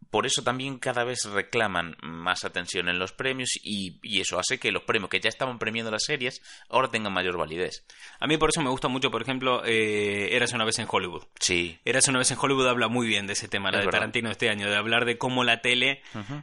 Por 0.10 0.26
eso 0.26 0.42
también 0.44 0.78
cada 0.80 1.04
vez 1.04 1.20
reclaman 1.26 1.96
más 2.02 2.46
atención 2.46 2.90
en 2.90 3.00
los 3.00 3.12
premios 3.12 3.50
y, 3.62 4.00
y 4.02 4.22
eso 4.22 4.40
hace 4.40 4.60
que 4.60 4.72
los 4.72 4.84
premios 4.84 5.10
que 5.10 5.20
ya 5.20 5.30
estaban 5.30 5.60
premiando 5.60 5.92
las 5.92 6.04
series 6.06 6.42
ahora 6.70 6.90
tengan 6.90 7.14
mayor 7.14 7.38
validez. 7.38 7.86
A 8.20 8.28
mí 8.28 8.38
por 8.38 8.50
eso 8.50 8.62
me 8.62 8.70
gusta 8.70 8.88
mucho, 8.88 9.12
por 9.12 9.22
ejemplo, 9.22 9.64
eh, 9.66 10.30
Eras 10.36 10.54
una 10.54 10.66
vez 10.66 10.80
en 10.80 10.88
Hollywood. 10.90 11.24
Sí, 11.40 11.78
Eras 11.86 12.08
una 12.08 12.20
vez 12.20 12.32
en 12.32 12.38
Hollywood 12.40 12.68
habla 12.68 12.88
muy 12.88 13.08
bien 13.08 13.28
de 13.28 13.34
ese 13.34 13.48
tema, 13.48 13.70
la 13.72 13.78
Es 13.78 13.82
de 13.82 13.86
verdad. 13.88 14.00
Tarantino 14.00 14.32
este 14.32 14.50
año, 14.50 14.70
de 14.70 14.76
hablar 14.76 15.06
de 15.06 15.18
cómo 15.18 15.44
la 15.44 15.62
tele 15.62 16.02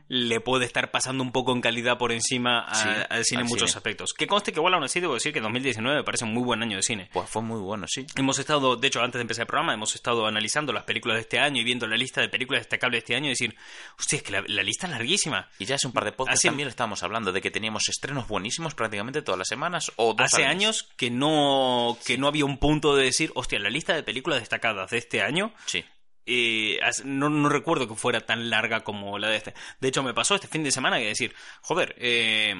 le 0.09 0.41
puede 0.41 0.65
estar 0.65 0.91
pasando 0.91 1.23
un 1.23 1.33
poco 1.33 1.53
en 1.53 1.61
calidad 1.61 1.99
por 1.99 2.13
encima 2.13 2.61
a- 2.67 2.75
Sí, 2.75 2.89
al 3.09 3.25
cine 3.25 3.43
en 3.43 3.49
muchos 3.49 3.71
cine. 3.71 3.79
aspectos. 3.79 4.13
Que 4.13 4.27
conste 4.27 4.53
que 4.53 4.59
igual 4.61 4.75
aún 4.75 4.85
así 4.85 5.01
debo 5.01 5.15
decir 5.15 5.33
que 5.33 5.41
2019 5.41 5.97
me 5.99 6.05
parece 6.05 6.25
un 6.25 6.33
muy 6.35 6.43
buen 6.43 6.63
año 6.63 6.77
de 6.77 6.83
cine. 6.83 7.09
pues 7.13 7.29
fue 7.31 7.43
muy 7.43 7.61
bueno, 7.61 7.87
sí. 7.89 8.07
Hemos 8.17 8.39
estado, 8.39 8.77
de 8.77 8.89
hecho, 8.89 9.01
antes 9.01 9.19
de 9.19 9.23
empezar 9.23 9.43
el 9.43 9.47
programa, 9.47 9.75
hemos 9.75 9.95
estado 9.95 10.27
analizando 10.27 10.73
las 10.73 10.85
películas 10.85 11.17
de 11.17 11.23
este 11.23 11.39
año 11.39 11.61
y 11.61 11.65
viendo 11.65 11.87
la 11.87 11.97
lista 11.97 12.21
de 12.21 12.29
películas 12.29 12.61
destacables 12.63 12.99
de 12.99 12.99
este 12.99 13.17
año 13.17 13.31
y 13.31 13.37
decir, 13.55 13.95
hostia, 13.99 14.17
es 14.19 14.23
que 14.23 14.33
la, 14.33 14.45
la 14.47 14.63
lista 14.63 14.87
es 14.87 14.93
larguísima. 14.93 15.49
Y 15.59 15.65
ya 15.65 15.77
hace 15.77 15.87
un 15.87 15.93
par 15.93 16.05
de 16.05 16.13
podcasts 16.13 16.41
Hace- 16.41 16.49
también 16.49 16.69
estábamos 16.69 17.03
hablando 17.03 17.33
de 17.33 17.41
que 17.41 17.51
teníamos 17.51 17.89
estrenos 17.89 18.29
buenísimos 18.29 18.75
prácticamente 18.75 19.23
todas 19.23 19.39
las 19.39 19.49
semanas 19.49 19.93
o 19.97 20.15
dos 20.15 20.33
Hace 20.33 20.45
años 20.45 20.89
que 20.97 21.11
no, 21.11 21.97
que 22.07 22.19
no 22.19 22.29
había 22.29 22.45
un 22.45 22.59
punto 22.59 22.95
de 22.97 23.05
decir, 23.05 23.33
hostia, 23.35 23.59
la 23.59 23.71
lista 23.71 23.95
de 23.95 24.03
películas 24.03 24.41
destacadas 24.41 24.91
de 24.91 24.99
este 24.99 25.23
año 25.23 25.53
Sí. 25.67 25.85
eh, 26.27 26.79
no, 27.05 27.29
no 27.29 27.49
recuerdo 27.49 27.87
que 27.89 27.95
fuera 27.95 28.21
tan 28.21 28.49
larga 28.51 28.83
como 28.85 29.19
la 29.19 29.29
de 29.29 29.37
este. 29.37 29.55
De 29.81 29.89
hecho, 29.89 30.03
me 30.03 30.15
pasó 30.15 30.35
este 30.35 30.49
fin 30.49 30.63
de 30.65 30.71
semana 30.73 30.99
que 30.99 31.07
decir, 31.07 31.35
joder, 31.61 31.95
eh, 31.99 32.55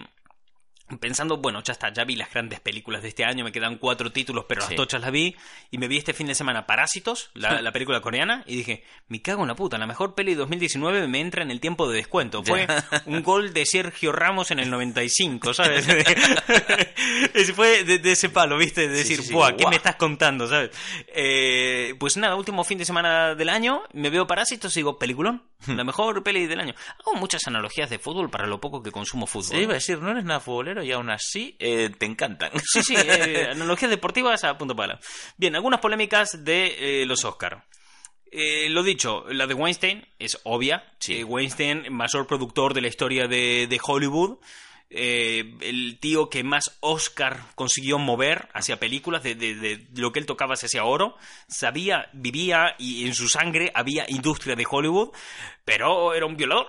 pensando, 1.01 1.39
bueno, 1.39 1.63
ya 1.63 1.73
está, 1.73 1.93
ya 1.93 2.05
vi 2.05 2.15
las 2.17 2.31
grandes 2.33 2.61
películas 2.61 3.03
de 3.03 3.09
este 3.09 3.25
año, 3.25 3.43
me 3.45 3.53
quedan 3.53 3.79
cuatro 3.79 4.13
títulos, 4.13 4.45
pero 4.49 4.61
las 4.61 4.71
Sí. 4.71 4.77
tochas 4.77 5.01
las 5.01 5.11
vi, 5.11 5.35
y 5.71 5.79
me 5.79 5.89
vi 5.89 5.97
este 5.99 6.13
fin 6.13 6.27
de 6.27 6.35
semana 6.35 6.67
Parásitos, 6.67 7.31
la, 7.35 7.63
la 7.63 7.73
película 7.73 8.01
coreana, 8.01 8.45
y 8.47 8.57
dije, 8.57 8.85
me 9.09 9.23
cago 9.23 9.43
en 9.43 9.49
la 9.49 9.55
puta, 9.55 9.79
la 9.79 9.87
mejor 9.87 10.15
peli 10.15 10.33
de 10.33 10.39
2019 10.39 11.09
me 11.09 11.21
entra 11.21 11.43
en 11.43 11.51
el 11.51 11.61
tiempo 11.61 11.89
de 11.89 11.97
descuento. 11.97 12.43
Fue 12.45 12.67
un 13.07 13.23
gol 13.23 13.53
de 13.55 13.65
Sergio 13.67 14.13
Ramos 14.13 14.51
en 14.51 14.59
el 14.61 14.71
95, 14.71 15.55
¿sabes? 15.55 15.87
Fue 17.55 17.85
de, 17.85 17.99
de 17.99 18.13
ese 18.13 18.29
palo, 18.29 18.57
¿viste? 18.59 18.89
De 18.89 18.95
decir, 18.99 19.19
sí, 19.19 19.29
sí, 19.29 19.33
"Buah, 19.35 19.53
¿qué 19.53 19.63
guau". 19.65 19.71
me 19.71 19.77
estás 19.77 19.97
contando, 19.97 20.47
¿sabes? 20.49 20.71
Eh, 21.09 21.95
pues 21.99 22.17
nada, 22.17 22.35
último 22.37 22.65
fin 22.65 22.79
de 22.79 22.85
semana 22.85 23.35
del 23.35 23.49
año, 23.49 23.83
me 23.93 24.11
veo 24.11 24.27
Parásitos 24.27 24.77
y 24.77 24.81
digo, 24.81 24.99
peliculón, 24.99 25.43
Hmm. 25.67 25.77
la 25.77 25.85
mejor 25.85 26.23
peli 26.23 26.47
del 26.47 26.61
año. 26.61 26.75
Hago 27.01 27.15
muchas 27.17 27.47
analogías 27.47 27.89
de 27.89 27.99
fútbol 27.99 28.29
para 28.29 28.47
lo 28.47 28.61
poco 28.61 28.83
que 28.83 28.91
consumo 28.93 29.27
fútbol. 29.27 29.57
Sí, 29.57 29.63
iba 29.63 29.71
a 29.73 29.75
decir, 29.75 29.99
no 29.99 30.11
eres 30.11 30.25
nada 30.25 30.41
futbolero 30.41 30.74
y 30.83 30.93
aún 30.93 31.11
así 31.11 31.57
eh, 31.59 31.91
te 31.97 32.07
encantan. 32.07 32.51
Sí, 32.73 32.83
sí, 32.83 32.95
eh, 32.97 33.49
analogías 33.53 33.91
deportivas 33.91 34.43
a 34.45 34.57
punto 34.59 34.75
pala. 34.75 34.99
Bien, 35.37 35.55
algunas 35.55 35.81
polémicas 35.81 36.45
de 36.45 37.03
eh, 37.03 37.07
los 37.07 37.25
Oscar. 37.25 37.65
Eh, 38.31 38.69
lo 38.69 38.83
dicho, 38.83 39.25
la 39.29 39.47
de 39.47 39.55
Weinstein 39.55 40.07
es 40.19 40.41
obvia. 40.45 40.93
Sí. 40.99 41.19
Eh, 41.21 41.25
Weinstein, 41.25 41.93
mayor 41.93 42.27
productor 42.27 42.75
de 42.75 42.81
la 42.81 42.89
historia 42.89 43.29
de, 43.29 43.67
de 43.69 43.81
Hollywood. 43.81 44.39
Eh, 44.91 45.57
el 45.63 45.99
tío 45.99 46.29
que 46.29 46.45
más 46.45 46.77
Oscar 46.81 47.41
consiguió 47.55 47.99
mover 47.99 48.49
hacia 48.53 48.79
películas, 48.79 49.23
de, 49.23 49.35
de- 49.35 49.55
de 49.57 49.87
lo 49.97 50.13
que 50.13 50.19
él 50.21 50.27
tocaba 50.27 50.57
se 50.57 50.67
hacía 50.67 50.85
oro. 50.85 51.17
Sabía, 51.49 52.09
vivía 52.13 52.75
y 52.79 53.07
en 53.07 53.15
su 53.15 53.29
sangre 53.29 53.73
había 53.75 54.05
industria 54.09 54.55
de 54.57 54.67
Hollywood, 54.69 55.11
pero 55.65 56.15
era 56.15 56.27
un 56.27 56.37
violador. 56.37 56.69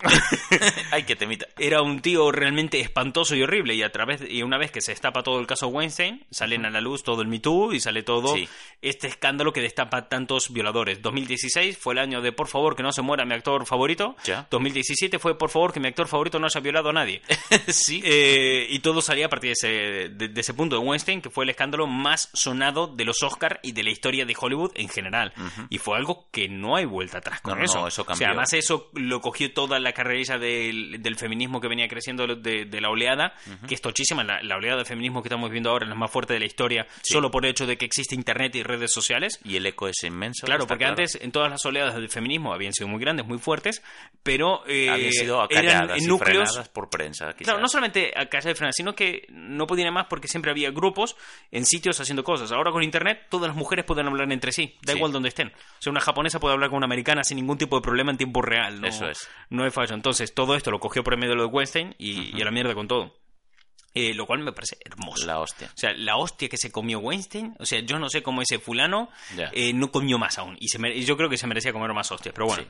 Ay, 0.90 1.04
que 1.04 1.16
temita. 1.16 1.46
Era 1.58 1.82
un 1.82 2.00
tío 2.00 2.30
realmente 2.32 2.80
espantoso 2.80 3.34
y 3.34 3.42
horrible 3.42 3.74
y 3.74 3.82
a 3.82 3.90
través 3.92 4.22
y 4.28 4.42
una 4.42 4.58
vez 4.58 4.70
que 4.70 4.80
se 4.80 4.92
destapa 4.92 5.22
todo 5.22 5.38
el 5.40 5.46
caso 5.46 5.68
Weinstein, 5.68 6.24
salen 6.30 6.64
a 6.66 6.70
la 6.70 6.80
luz 6.80 7.02
todo 7.02 7.22
el 7.22 7.28
Me 7.28 7.38
Too 7.40 7.72
y 7.72 7.80
sale 7.80 8.02
todo 8.02 8.34
Sí. 8.34 8.48
este 8.82 9.06
escándalo 9.06 9.52
que 9.52 9.60
destapa 9.60 10.08
tantos 10.08 10.52
violadores. 10.52 11.00
2016 11.02 11.78
fue 11.78 11.94
el 11.94 11.98
año 12.00 12.20
de 12.20 12.32
por 12.32 12.48
favor 12.48 12.76
que 12.76 12.82
no 12.82 12.92
se 12.92 13.02
muera 13.02 13.24
mi 13.24 13.34
actor 13.34 13.66
favorito. 13.66 14.16
Ya. 14.24 14.46
2017 14.50 15.18
fue 15.18 15.38
por 15.38 15.50
favor 15.50 15.72
que 15.72 15.80
mi 15.80 15.88
actor 15.88 16.08
favorito 16.08 16.38
no 16.38 16.46
haya 16.46 16.60
violado 16.60 16.90
a 16.90 16.92
nadie. 16.92 17.22
sí. 17.68 18.02
Eh, 18.04 18.66
y 18.70 18.78
todo 18.80 19.00
salía 19.00 19.26
a 19.26 19.28
partir 19.28 19.48
de 19.50 19.52
ese, 19.52 19.68
de, 20.10 20.28
de 20.28 20.40
ese 20.40 20.54
punto 20.54 20.76
de 20.78 20.84
Weinstein, 20.86 21.20
que 21.20 21.30
fue 21.30 21.44
el 21.44 21.50
escándalo 21.50 21.86
más 21.86 22.30
sonado 22.34 22.86
de 22.86 23.04
los 23.04 23.22
Oscar 23.22 23.60
y 23.62 23.72
de 23.72 23.82
la 23.82 23.90
historia 23.90 24.24
de 24.26 24.36
Hollywood 24.38 24.72
en 24.74 24.88
general. 24.88 25.32
Y 25.70 25.78
fue 25.78 25.96
algo 25.96 26.28
que 26.30 26.48
no 26.48 26.76
hay 26.76 26.84
vuelta 26.84 27.18
atrás 27.18 27.40
con 27.40 27.52
No, 27.54 27.58
no, 27.58 27.64
eso. 27.64 27.86
eso 27.88 28.02
O 28.02 28.04
sea, 28.04 28.04
cambió. 28.06 28.26
además 28.28 28.52
eso 28.52 28.90
lo 28.94 29.20
cogió 29.20 29.52
toda 29.52 29.75
la 29.80 29.92
carrerilla 29.92 30.38
del, 30.38 31.02
del 31.02 31.16
feminismo 31.16 31.60
que 31.60 31.68
venía 31.68 31.88
creciendo 31.88 32.26
de, 32.26 32.64
de 32.64 32.80
la 32.80 32.90
oleada, 32.90 33.34
que 33.68 33.74
es 33.74 33.80
tochísima. 33.80 34.24
La, 34.24 34.42
la 34.42 34.56
oleada 34.56 34.78
de 34.78 34.84
feminismo 34.84 35.22
que 35.22 35.28
estamos 35.28 35.50
viendo 35.50 35.70
ahora 35.70 35.84
es 35.84 35.88
la 35.88 35.94
más 35.94 36.10
fuerte 36.10 36.32
de 36.34 36.40
la 36.40 36.46
historia, 36.46 36.86
Sí. 37.02 37.12
solo 37.14 37.30
por 37.30 37.44
el 37.44 37.50
hecho 37.50 37.66
de 37.66 37.76
que 37.76 37.84
existe 37.84 38.14
Internet 38.14 38.54
y 38.56 38.62
redes 38.62 38.92
sociales. 38.92 39.38
Y 39.44 39.56
el 39.56 39.66
eco 39.66 39.88
es 39.88 40.02
inmenso. 40.04 40.46
Claro, 40.46 40.66
porque 40.66 40.84
antes 40.84 41.16
en 41.20 41.32
todas 41.32 41.50
las 41.50 41.64
oleadas 41.64 41.94
del 41.94 42.08
feminismo 42.08 42.52
habían 42.52 42.72
sido 42.72 42.88
muy 42.88 43.00
grandes, 43.00 43.26
muy 43.26 43.38
fuertes, 43.38 43.82
pero 44.22 44.62
eh, 44.66 44.88
habían 44.90 45.12
sido 45.12 45.46
eran 45.50 45.66
acalladas 45.66 46.02
y 46.02 46.06
núcleos 46.06 46.48
frenadas 46.50 46.68
por 46.68 46.90
prensa. 46.90 47.26
quizás. 47.32 47.44
Claro, 47.44 47.60
no 47.60 47.68
solamente 47.68 48.12
a 48.16 48.26
callar 48.26 48.48
de 48.48 48.54
frenar, 48.54 48.72
sino 48.74 48.94
que 48.94 49.26
no 49.30 49.66
podían 49.66 49.92
más 49.92 50.06
porque 50.08 50.28
siempre 50.28 50.50
había 50.50 50.70
grupos 50.70 51.16
en 51.52 51.64
sitios 51.66 52.00
haciendo 52.00 52.24
cosas. 52.24 52.50
Ahora 52.52 52.70
con 52.72 52.82
internet 52.82 53.26
todas 53.30 53.48
las 53.48 53.56
mujeres 53.56 53.84
pueden 53.84 54.06
hablar 54.06 54.30
entre 54.32 54.52
sí, 54.52 54.76
da 54.82 54.92
Sí. 54.92 54.98
igual 54.98 55.12
donde 55.12 55.28
estén. 55.28 55.48
O 55.48 55.52
sea, 55.82 55.90
una 55.90 56.00
japonesa 56.00 56.40
puede 56.40 56.54
hablar 56.54 56.70
con 56.70 56.78
una 56.78 56.86
americana 56.86 57.22
sin 57.24 57.36
ningún 57.36 57.58
tipo 57.58 57.76
de 57.76 57.82
problema 57.82 58.10
en 58.10 58.16
tiempo 58.16 58.42
real. 58.42 58.80
No, 58.80 58.88
Eso 58.88 59.06
es. 59.08 59.28
No 59.50 59.65
hay 59.66 59.72
fallo. 59.72 59.94
Entonces, 59.94 60.34
todo 60.34 60.54
esto 60.56 60.70
lo 60.70 60.80
cogió 60.80 61.04
por 61.04 61.12
el 61.14 61.18
medio 61.20 61.32
de 61.32 61.36
lo 61.36 61.42
de 61.46 61.52
Weinstein 61.52 61.94
y, 61.98 62.36
y 62.36 62.42
a 62.42 62.44
la 62.44 62.50
mierda 62.50 62.74
con 62.74 62.88
todo. 62.88 63.14
Eh, 63.94 64.12
lo 64.12 64.26
cual 64.26 64.40
me 64.40 64.52
parece 64.52 64.76
hermoso. 64.84 65.26
La 65.26 65.38
hostia. 65.38 65.68
O 65.74 65.76
sea, 65.78 65.92
la 65.94 66.16
hostia 66.16 66.50
que 66.50 66.58
se 66.58 66.70
comió 66.70 66.98
Weinstein, 66.98 67.54
o 67.58 67.64
sea, 67.64 67.80
yo 67.80 67.98
no 67.98 68.10
sé 68.10 68.22
cómo 68.22 68.42
ese 68.42 68.58
fulano 68.58 69.08
Ya. 69.34 69.50
eh, 69.54 69.72
no 69.72 69.90
comió 69.90 70.18
más 70.18 70.36
aún. 70.38 70.56
Y 70.60 70.68
se 70.68 70.78
mere- 70.78 71.00
yo 71.02 71.16
creo 71.16 71.30
que 71.30 71.38
se 71.38 71.46
merecía 71.46 71.72
comer 71.72 71.92
más 71.94 72.12
hostias, 72.12 72.34
pero 72.34 72.46
bueno. 72.46 72.62
Sí. 72.64 72.68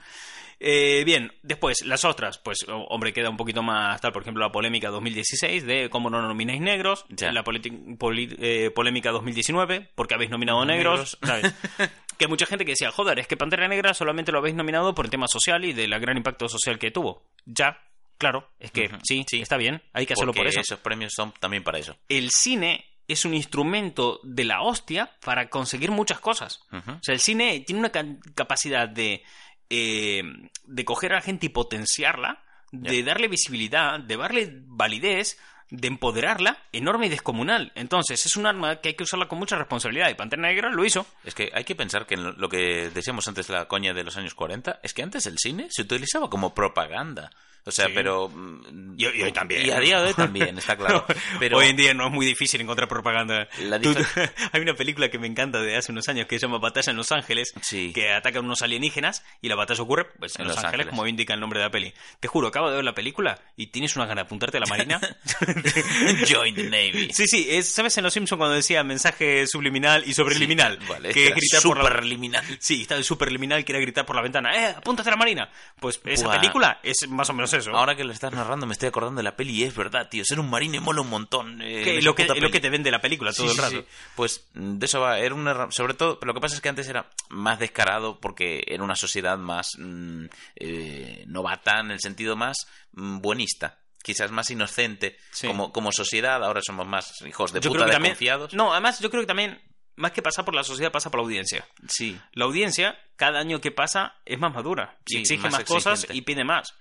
Eh, 0.60 1.02
bien, 1.04 1.32
después, 1.42 1.84
las 1.84 2.04
otras, 2.06 2.38
pues, 2.38 2.60
oh, 2.68 2.86
hombre, 2.90 3.12
queda 3.12 3.28
un 3.28 3.36
poquito 3.36 3.62
más 3.62 4.00
tal, 4.00 4.12
por 4.12 4.22
ejemplo, 4.22 4.42
la 4.42 4.52
polémica 4.52 4.88
2016 4.88 5.66
de 5.66 5.90
cómo 5.90 6.08
no 6.10 6.22
nomináis 6.22 6.60
negros, 6.62 7.04
Ya. 7.10 7.30
la 7.32 7.42
eh, 7.44 8.70
polémica 8.74 9.10
2019, 9.10 9.90
porque 9.96 10.14
habéis 10.14 10.30
nominado 10.30 10.64
negros, 10.64 11.18
Negros. 11.20 11.52
¿sabes? 11.76 11.90
que 12.18 12.24
hay 12.24 12.28
mucha 12.28 12.46
gente 12.46 12.64
que 12.64 12.72
decía, 12.72 12.90
joder, 12.90 13.18
es 13.18 13.26
que 13.26 13.36
Pantera 13.36 13.68
Negra 13.68 13.94
solamente 13.94 14.32
lo 14.32 14.38
habéis 14.38 14.54
nominado 14.56 14.94
por 14.94 15.04
el 15.06 15.10
tema 15.10 15.26
social 15.28 15.64
y 15.64 15.72
del 15.72 15.90
gran 16.00 16.16
impacto 16.16 16.48
social 16.48 16.78
que 16.78 16.90
tuvo. 16.90 17.24
Ya, 17.44 17.80
claro, 18.18 18.50
es 18.58 18.70
que 18.70 18.90
sí, 19.04 19.24
Sí. 19.28 19.40
está 19.40 19.56
bien, 19.56 19.82
hay 19.92 20.06
que 20.06 20.14
hacerlo 20.14 20.32
Porque 20.32 20.40
por 20.40 20.48
eso 20.48 20.60
esos 20.60 20.78
premios 20.80 21.12
son 21.14 21.32
también 21.40 21.62
para 21.64 21.78
eso. 21.78 21.96
el 22.08 22.30
cine 22.30 22.84
es 23.08 23.24
un 23.24 23.34
instrumento 23.34 24.18
de 24.24 24.44
la 24.44 24.62
hostia 24.62 25.12
para 25.24 25.48
conseguir 25.48 25.90
muchas 25.92 26.18
cosas. 26.18 26.60
O 26.72 26.98
sea, 27.02 27.14
el 27.14 27.20
cine 27.20 27.60
tiene 27.60 27.78
una 27.80 27.90
ca- 27.92 28.04
capacidad 28.34 28.88
de, 28.88 29.22
eh, 29.70 30.22
de 30.64 30.84
coger 30.84 31.12
a 31.12 31.16
la 31.16 31.22
gente 31.22 31.46
y 31.46 31.50
potenciarla, 31.50 32.42
de 32.72 33.02
darle 33.04 33.28
visibilidad, 33.28 34.00
de 34.00 34.16
darle 34.16 34.50
validez, 34.66 35.38
de 35.70 35.88
empoderarla 35.88 36.58
enorme 36.72 37.06
y 37.06 37.08
descomunal. 37.08 37.72
Entonces, 37.74 38.24
es 38.24 38.36
un 38.36 38.46
arma 38.46 38.76
que 38.76 38.90
hay 38.90 38.94
que 38.94 39.02
usarla 39.02 39.26
con 39.28 39.38
mucha 39.38 39.56
responsabilidad. 39.56 40.08
Y 40.10 40.14
Pantera 40.14 40.42
Negra 40.42 40.70
lo 40.70 40.84
hizo. 40.84 41.06
Es 41.24 41.34
que 41.34 41.50
hay 41.52 41.64
que 41.64 41.74
pensar 41.74 42.06
que 42.06 42.16
lo- 42.16 42.48
que 42.48 42.90
decíamos 42.94 43.26
antes 43.28 43.48
la 43.48 43.66
coña 43.66 43.92
de 43.92 44.04
los 44.04 44.16
años 44.16 44.34
40 44.34 44.78
es 44.82 44.94
que 44.94 45.02
antes 45.02 45.26
el 45.26 45.38
cine 45.38 45.66
se 45.70 45.82
utilizaba 45.82 46.30
como 46.30 46.54
propaganda. 46.54 47.30
O 47.66 47.70
sea, 47.72 47.86
Sí. 47.86 47.92
pero... 47.94 48.28
mm, 48.28 48.94
Y, 48.96 49.02
y 49.04 49.22
hoy 49.22 49.32
también. 49.32 49.66
Y 49.66 49.70
a 49.70 49.80
día 49.80 50.00
de 50.00 50.08
hoy 50.08 50.14
también, 50.16 50.56
está 50.56 50.76
claro. 50.76 51.04
Pero 51.38 51.58
Hoy 51.58 51.66
en 51.66 51.76
día 51.76 51.92
no 51.94 52.06
es 52.06 52.12
muy 52.12 52.24
difícil 52.24 52.60
encontrar 52.60 52.88
propaganda. 52.88 53.48
Tú- 53.82 53.94
hay 54.52 54.60
una 54.62 54.74
película 54.74 55.08
que 55.10 55.18
me 55.18 55.26
encanta 55.26 55.60
de 55.60 55.76
hace 55.76 55.92
unos 55.92 56.08
años 56.08 56.26
que 56.26 56.38
se 56.38 56.46
llama 56.46 56.58
Batalla 56.58 56.90
en 56.92 56.96
Los 56.96 57.12
Ángeles, 57.12 57.52
Sí. 57.60 57.92
que 57.92 58.12
atacan 58.12 58.44
unos 58.44 58.62
alienígenas 58.62 59.24
y 59.42 59.48
la 59.48 59.56
batalla 59.56 59.82
ocurre 59.82 60.06
pues, 60.18 60.36
en, 60.36 60.42
En 60.42 60.48
Los, 60.48 60.56
Los 60.56 60.64
Ángeles, 60.64 60.86
Ángeles. 60.86 60.90
como 60.98 61.06
indica 61.06 61.34
el 61.34 61.40
nombre 61.40 61.58
de 61.58 61.66
la 61.66 61.70
peli. 61.70 61.92
Te 62.20 62.28
juro, 62.28 62.48
acabo 62.48 62.70
de 62.70 62.76
ver 62.76 62.84
la 62.84 62.94
película 62.94 63.38
y 63.56 63.66
tienes 63.68 63.96
una 63.96 64.06
gana 64.06 64.22
de 64.22 64.26
apuntarte 64.26 64.56
a 64.56 64.60
la 64.60 64.66
marina. 64.66 65.00
Join 66.28 66.54
the 66.54 66.64
Navy. 66.64 67.10
sí, 67.12 67.26
sí, 67.26 67.46
es, 67.50 67.68
¿sabes 67.68 67.96
en 67.98 68.04
Los 68.04 68.12
Simpsons 68.14 68.38
cuando 68.38 68.54
decía 68.54 68.82
mensaje 68.84 69.46
subliminal 69.46 70.04
y 70.06 70.12
sobreliminal? 70.14 70.78
Sí, 70.80 70.86
vale, 70.88 71.12
que 71.12 71.30
gritar 71.30 71.62
por 71.62 71.78
la... 71.78 71.84
superliminal. 71.84 72.44
Sí, 72.58 72.82
está 72.82 72.96
el 72.96 73.04
superliminal 73.04 73.64
que 73.64 73.72
era 73.72 73.80
gritar 73.80 74.06
por 74.06 74.16
la 74.16 74.22
ventana, 74.22 74.54
¡eh, 74.56 74.74
apúntate 74.76 75.08
a 75.08 75.12
la 75.12 75.16
marina! 75.16 75.50
Pues 75.80 76.00
esa 76.04 76.26
Buah. 76.26 76.36
película 76.40 76.80
es 76.82 77.06
más 77.08 77.28
o 77.30 77.32
menos 77.32 77.52
eso. 77.56 77.70
Ahora 77.76 77.96
que 77.96 78.04
lo 78.04 78.12
estás 78.12 78.32
narrando 78.32 78.66
me 78.66 78.72
estoy 78.72 78.88
acordando 78.88 79.18
de 79.18 79.22
la 79.24 79.36
peli 79.36 79.52
y 79.54 79.64
es 79.64 79.74
verdad, 79.74 80.08
tío. 80.08 80.24
Ser 80.24 80.38
un 80.40 80.48
marine 80.50 80.80
mola 80.80 81.00
un 81.00 81.10
montón. 81.10 81.60
eh, 81.62 82.00
lo 82.02 82.14
que, 82.14 82.26
lo 82.26 82.50
que 82.50 82.60
te 82.60 82.70
vende 82.70 82.90
la 82.90 83.00
película 83.00 83.32
todo 83.32 83.46
Sí, 83.48 83.52
el 83.56 83.58
rato. 83.62 83.76
sí. 83.80 83.86
Pues 84.14 84.46
de 84.54 84.86
eso 84.86 85.00
va. 85.00 85.18
Era 85.18 85.34
una, 85.34 85.70
sobre 85.70 85.94
todo, 85.94 86.18
lo 86.22 86.34
que 86.34 86.40
pasa 86.40 86.54
es 86.54 86.60
que 86.60 86.68
antes 86.68 86.88
era 86.88 87.10
más 87.30 87.58
descarado 87.58 88.20
porque 88.20 88.62
era 88.66 88.82
una 88.84 88.96
sociedad 88.96 89.38
más 89.38 89.72
mm, 89.78 90.24
eh, 90.56 91.24
novata 91.26 91.80
en 91.80 91.90
el 91.90 92.00
sentido 92.00 92.36
más 92.36 92.66
mm, 92.92 93.18
buenista. 93.20 93.78
Quizás 94.02 94.30
más 94.30 94.48
inocente 94.50 95.16
Sí. 95.32 95.48
como, 95.48 95.72
como 95.72 95.90
sociedad. 95.90 96.44
Ahora 96.44 96.60
somos 96.62 96.86
más 96.86 97.20
hijos 97.26 97.52
de 97.52 97.60
Yo 97.60 97.70
puta 97.70 97.84
creo 97.86 97.86
que 97.86 97.92
también. 98.14 98.48
No, 98.52 98.72
además, 98.72 99.00
yo 99.00 99.10
creo 99.10 99.22
que 99.22 99.26
también, 99.26 99.60
más 99.96 100.12
que 100.12 100.22
pasar 100.22 100.44
por 100.44 100.54
la 100.54 100.62
sociedad, 100.64 100.92
pasa 100.92 101.10
por 101.10 101.20
la 101.20 101.24
audiencia. 101.24 101.66
Sí. 101.88 102.18
La 102.32 102.44
audiencia, 102.44 102.98
cada 103.16 103.40
año 103.40 103.60
que 103.60 103.70
pasa, 103.72 104.14
es 104.24 104.38
más 104.38 104.52
madura. 104.54 104.98
Sí, 105.06 105.18
exige 105.18 105.42
más 105.42 105.52
más, 105.52 105.64
cosas 105.64 106.06
y 106.12 106.22
pide 106.22 106.44
más. 106.44 106.74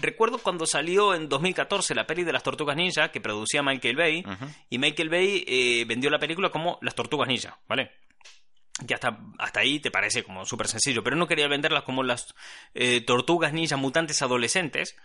Recuerdo 0.00 0.38
cuando 0.38 0.66
salió 0.66 1.14
en 1.14 1.28
2014 1.28 1.94
la 1.94 2.06
peli 2.06 2.24
de 2.24 2.32
las 2.32 2.42
Tortugas 2.42 2.76
Ninja, 2.76 3.10
que 3.10 3.20
producía 3.20 3.62
Michael 3.62 3.96
Bay, 3.96 4.20
Ujú. 4.26 4.46
y 4.70 4.78
Michael 4.78 5.10
Bay 5.10 5.44
eh, 5.46 5.84
vendió 5.86 6.10
la 6.10 6.18
película 6.18 6.50
como 6.50 6.78
Las 6.82 6.94
Tortugas 6.94 7.28
Ninja, 7.28 7.58
¿vale? 7.68 7.92
Que 8.86 8.92
hasta, 8.94 9.18
hasta 9.38 9.60
ahí 9.60 9.80
te 9.80 9.90
parece 9.90 10.22
como 10.22 10.44
súper 10.44 10.68
sencillo, 10.68 11.02
pero 11.02 11.16
no 11.16 11.26
quería 11.26 11.48
venderlas 11.48 11.82
como 11.84 12.02
las 12.02 12.34
eh, 12.74 13.00
tortugas 13.00 13.52
ninja 13.54 13.76
mutantes 13.78 14.20
adolescentes, 14.20 14.96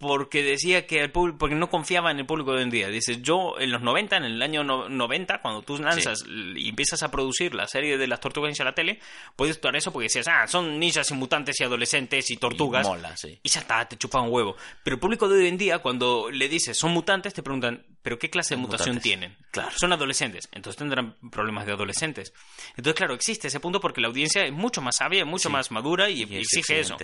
porque 0.00 0.42
decía 0.42 0.86
que 0.86 0.98
el 1.00 1.12
público, 1.12 1.36
porque 1.38 1.54
no 1.54 1.68
confiaba 1.68 2.10
en 2.10 2.18
el 2.18 2.24
público 2.26 2.52
de 2.52 2.56
hoy 2.56 2.62
en 2.64 2.70
día. 2.70 2.88
Dice, 2.88 3.20
yo 3.20 3.60
en 3.60 3.70
los 3.70 3.82
90, 3.82 4.16
en 4.16 4.24
el 4.24 4.40
año 4.42 4.64
no- 4.64 4.88
90, 4.88 5.42
cuando 5.42 5.60
tú 5.60 5.76
lanzas 5.76 6.24
y 6.26 6.70
empiezas 6.70 7.02
a 7.02 7.10
producir 7.10 7.54
la 7.54 7.66
serie 7.68 7.98
de 7.98 8.06
las 8.06 8.18
tortugas 8.18 8.48
ninja 8.48 8.62
a 8.62 8.66
la 8.66 8.74
tele, 8.74 8.98
puedes 9.36 9.56
actuar 9.56 9.76
eso 9.76 9.92
porque 9.92 10.04
decías, 10.06 10.26
ah, 10.28 10.46
son 10.48 10.78
ninjas 10.80 11.10
y 11.10 11.14
mutantes 11.14 11.60
y 11.60 11.64
adolescentes 11.64 12.30
y 12.30 12.38
tortugas. 12.38 12.86
Y 12.86 12.88
mola, 12.90 13.14
sí. 13.14 13.38
Y 13.42 13.48
ya 13.50 13.60
está, 13.60 13.86
te 13.86 13.98
chupa 13.98 14.22
un 14.22 14.32
huevo. 14.32 14.56
Pero 14.82 14.94
el 14.94 15.00
público 15.00 15.28
de 15.28 15.38
hoy 15.38 15.48
en 15.48 15.58
día, 15.58 15.80
cuando 15.80 16.30
le 16.30 16.48
dices 16.48 16.78
son 16.78 16.92
mutantes, 16.92 17.34
te 17.34 17.42
preguntan, 17.42 17.84
¿pero 18.00 18.18
qué 18.18 18.30
clase 18.30 18.54
de 18.54 18.62
mutación 18.62 18.94
Mutantes. 18.94 19.02
tienen? 19.02 19.36
Claro. 19.50 19.70
Son 19.76 19.92
adolescentes, 19.92 20.48
entonces 20.52 20.78
tendrán 20.78 21.16
problemas 21.30 21.66
de 21.66 21.72
adolescentes. 21.72 22.32
Entonces, 22.70 22.94
claro, 22.94 23.12
existe 23.12 23.48
ese 23.48 23.60
punto 23.60 23.80
porque 23.82 24.00
la 24.00 24.08
audiencia 24.08 24.46
es 24.46 24.52
mucho 24.52 24.80
más 24.80 24.96
sabia, 24.96 25.26
mucho 25.26 25.50
Sí. 25.50 25.52
más 25.52 25.70
madura 25.70 26.08
y, 26.08 26.22
exige 26.22 26.80
eso. 26.80 26.96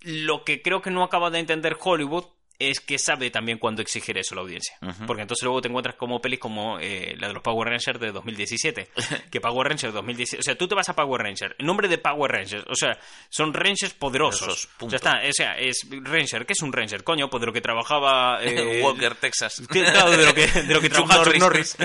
Lo 0.00 0.44
que 0.44 0.62
creo 0.62 0.82
que 0.82 0.90
no 0.90 1.02
acaba 1.02 1.30
de 1.30 1.38
entender 1.38 1.76
Hollywood 1.78 2.24
es 2.60 2.80
que 2.80 2.98
sabe 2.98 3.30
también 3.30 3.58
cuándo 3.58 3.82
exigir 3.82 4.16
eso 4.18 4.34
la 4.34 4.42
audiencia. 4.42 4.76
Porque 5.06 5.22
entonces 5.22 5.42
luego 5.44 5.60
te 5.60 5.68
encuentras 5.68 5.96
como 5.96 6.20
pelis 6.20 6.38
como 6.38 6.78
eh, 6.78 7.14
la 7.18 7.28
de 7.28 7.34
los 7.34 7.42
Power 7.42 7.68
Rangers 7.68 7.98
de 7.98 8.12
2017. 8.12 8.88
que 9.30 9.40
Power 9.40 9.68
Rangers 9.68 9.92
2017... 9.92 10.40
O 10.40 10.42
sea, 10.42 10.56
tú 10.56 10.68
te 10.68 10.74
vas 10.74 10.88
a 10.88 10.94
Power 10.94 11.22
Rangers. 11.22 11.54
En 11.58 11.66
nombre 11.66 11.88
de 11.88 11.98
Power 11.98 12.30
Rangers. 12.30 12.64
O 12.68 12.74
sea, 12.74 12.98
son 13.28 13.52
Rangers 13.52 13.94
poderosos. 13.94 14.68
Punto. 14.78 14.92
ya 14.92 14.96
está. 14.96 15.20
O 15.28 15.32
sea, 15.32 15.58
es 15.58 15.86
Ranger. 15.90 16.46
¿Qué 16.46 16.52
es 16.52 16.62
un 16.62 16.72
Ranger? 16.72 17.02
Coño, 17.02 17.28
pues 17.28 17.40
de 17.40 17.46
lo 17.46 17.52
que 17.52 17.60
trabajaba... 17.60 18.38
eh, 18.42 18.80
Walker, 18.82 19.14
Texas. 19.16 19.62
claro, 19.68 20.10
de 20.10 20.26
lo 20.26 20.34
que, 20.34 20.46
de 20.46 20.74
lo 20.74 20.80
que 20.80 20.90
trabajaba 20.90 21.24
Norris. 21.24 21.40
Norris. 21.40 21.76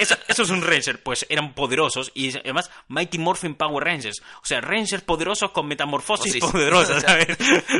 eso, 0.00 0.16
eso 0.28 0.42
es 0.42 0.50
un 0.50 0.62
Ranger, 0.62 1.02
pues 1.02 1.26
eran 1.28 1.52
poderosos 1.54 2.10
y 2.14 2.36
además 2.38 2.70
Mighty 2.88 3.18
Morphin 3.18 3.54
Power 3.54 3.84
Rangers. 3.84 4.22
O 4.42 4.46
sea, 4.46 4.60
Rangers 4.60 5.02
poderosos 5.02 5.50
con 5.50 5.66
metamorfosis 5.66 6.16
Oh, 6.16 6.32
sí. 6.32 6.40
poderosas, 6.40 7.02
¿sabes? 7.02 7.36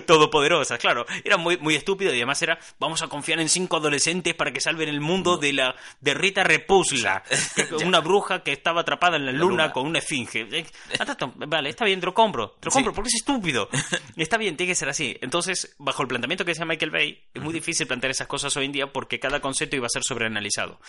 Todopoderosas, 0.07 0.79
claro. 0.79 1.07
Era 1.25 1.37
muy, 1.37 1.57
muy 1.59 1.75
estúpido 1.75 2.13
y 2.17 2.21
además 2.21 2.41
era, 2.43 2.59
vamos 2.79 3.03
a 3.03 3.09
confiar 3.09 3.41
en 3.41 3.49
cinco 3.49 3.77
adolescentes 3.77 4.35
para 4.35 4.53
que 4.53 4.61
salven 4.61 4.89
el 4.89 5.01
mundo 5.01 5.37
de 5.37 5.53
la 5.53 5.75
de 6.01 6.15
Rita 6.15 6.43
Repulsa, 6.45 7.23
una 7.85 8.01
bruja 8.01 8.43
que 8.43 8.53
estaba 8.53 8.81
atrapada 8.83 9.17
en 9.17 9.27
la, 9.27 9.33
luna, 9.33 9.65
luna. 9.65 9.73
con 9.73 9.87
una 9.87 9.99
esfinge. 9.99 10.47
Eh, 10.51 10.67
ah, 10.99 11.17
Vale, 11.37 11.71
está 11.71 11.85
bien, 11.85 12.01
te 12.01 12.07
lo 12.07 12.15
compro, 12.15 12.57
te 12.61 12.67
lo 12.67 12.71
Sí. 12.71 12.77
compro 12.79 12.93
porque 12.95 13.09
es 13.09 13.17
estúpido. 13.17 13.69
Está 14.17 14.39
bien, 14.39 14.57
tiene 14.57 14.71
que 14.73 14.75
ser 14.75 14.89
así. 14.89 15.17
Entonces, 15.21 15.75
bajo 15.79 16.03
el 16.03 16.09
planteamiento 16.09 16.45
que 16.45 16.51
decía 16.53 16.65
Michael 16.65 16.91
Bay, 16.91 17.23
es 17.35 17.43
muy 17.43 17.53
difícil 17.53 17.87
plantear 17.87 18.11
esas 18.11 18.27
cosas 18.27 18.57
hoy 18.57 18.65
en 18.67 18.73
día 18.73 18.93
porque 18.93 19.19
cada 19.21 19.41
concepto 19.41 19.77
iba 19.77 19.87
a 19.87 19.91
ser 19.91 20.03
sobreanalizado. 20.03 20.81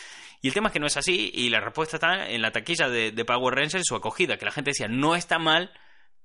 Y 0.41 0.47
el 0.47 0.53
tema 0.53 0.67
es 0.69 0.73
que 0.73 0.79
no 0.79 0.87
es 0.87 0.97
así 0.97 1.31
y 1.33 1.49
la 1.49 1.59
respuesta 1.59 1.97
está 1.97 2.29
en 2.29 2.41
la 2.41 2.51
taquilla 2.51 2.89
de, 2.89 3.11
de 3.11 3.25
Power 3.25 3.55
Rangers, 3.55 3.85
su 3.85 3.95
acogida, 3.95 4.37
que 4.37 4.45
la 4.45 4.51
gente 4.51 4.71
decía, 4.71 4.87
no 4.87 5.15
está 5.15 5.39
mal, 5.39 5.71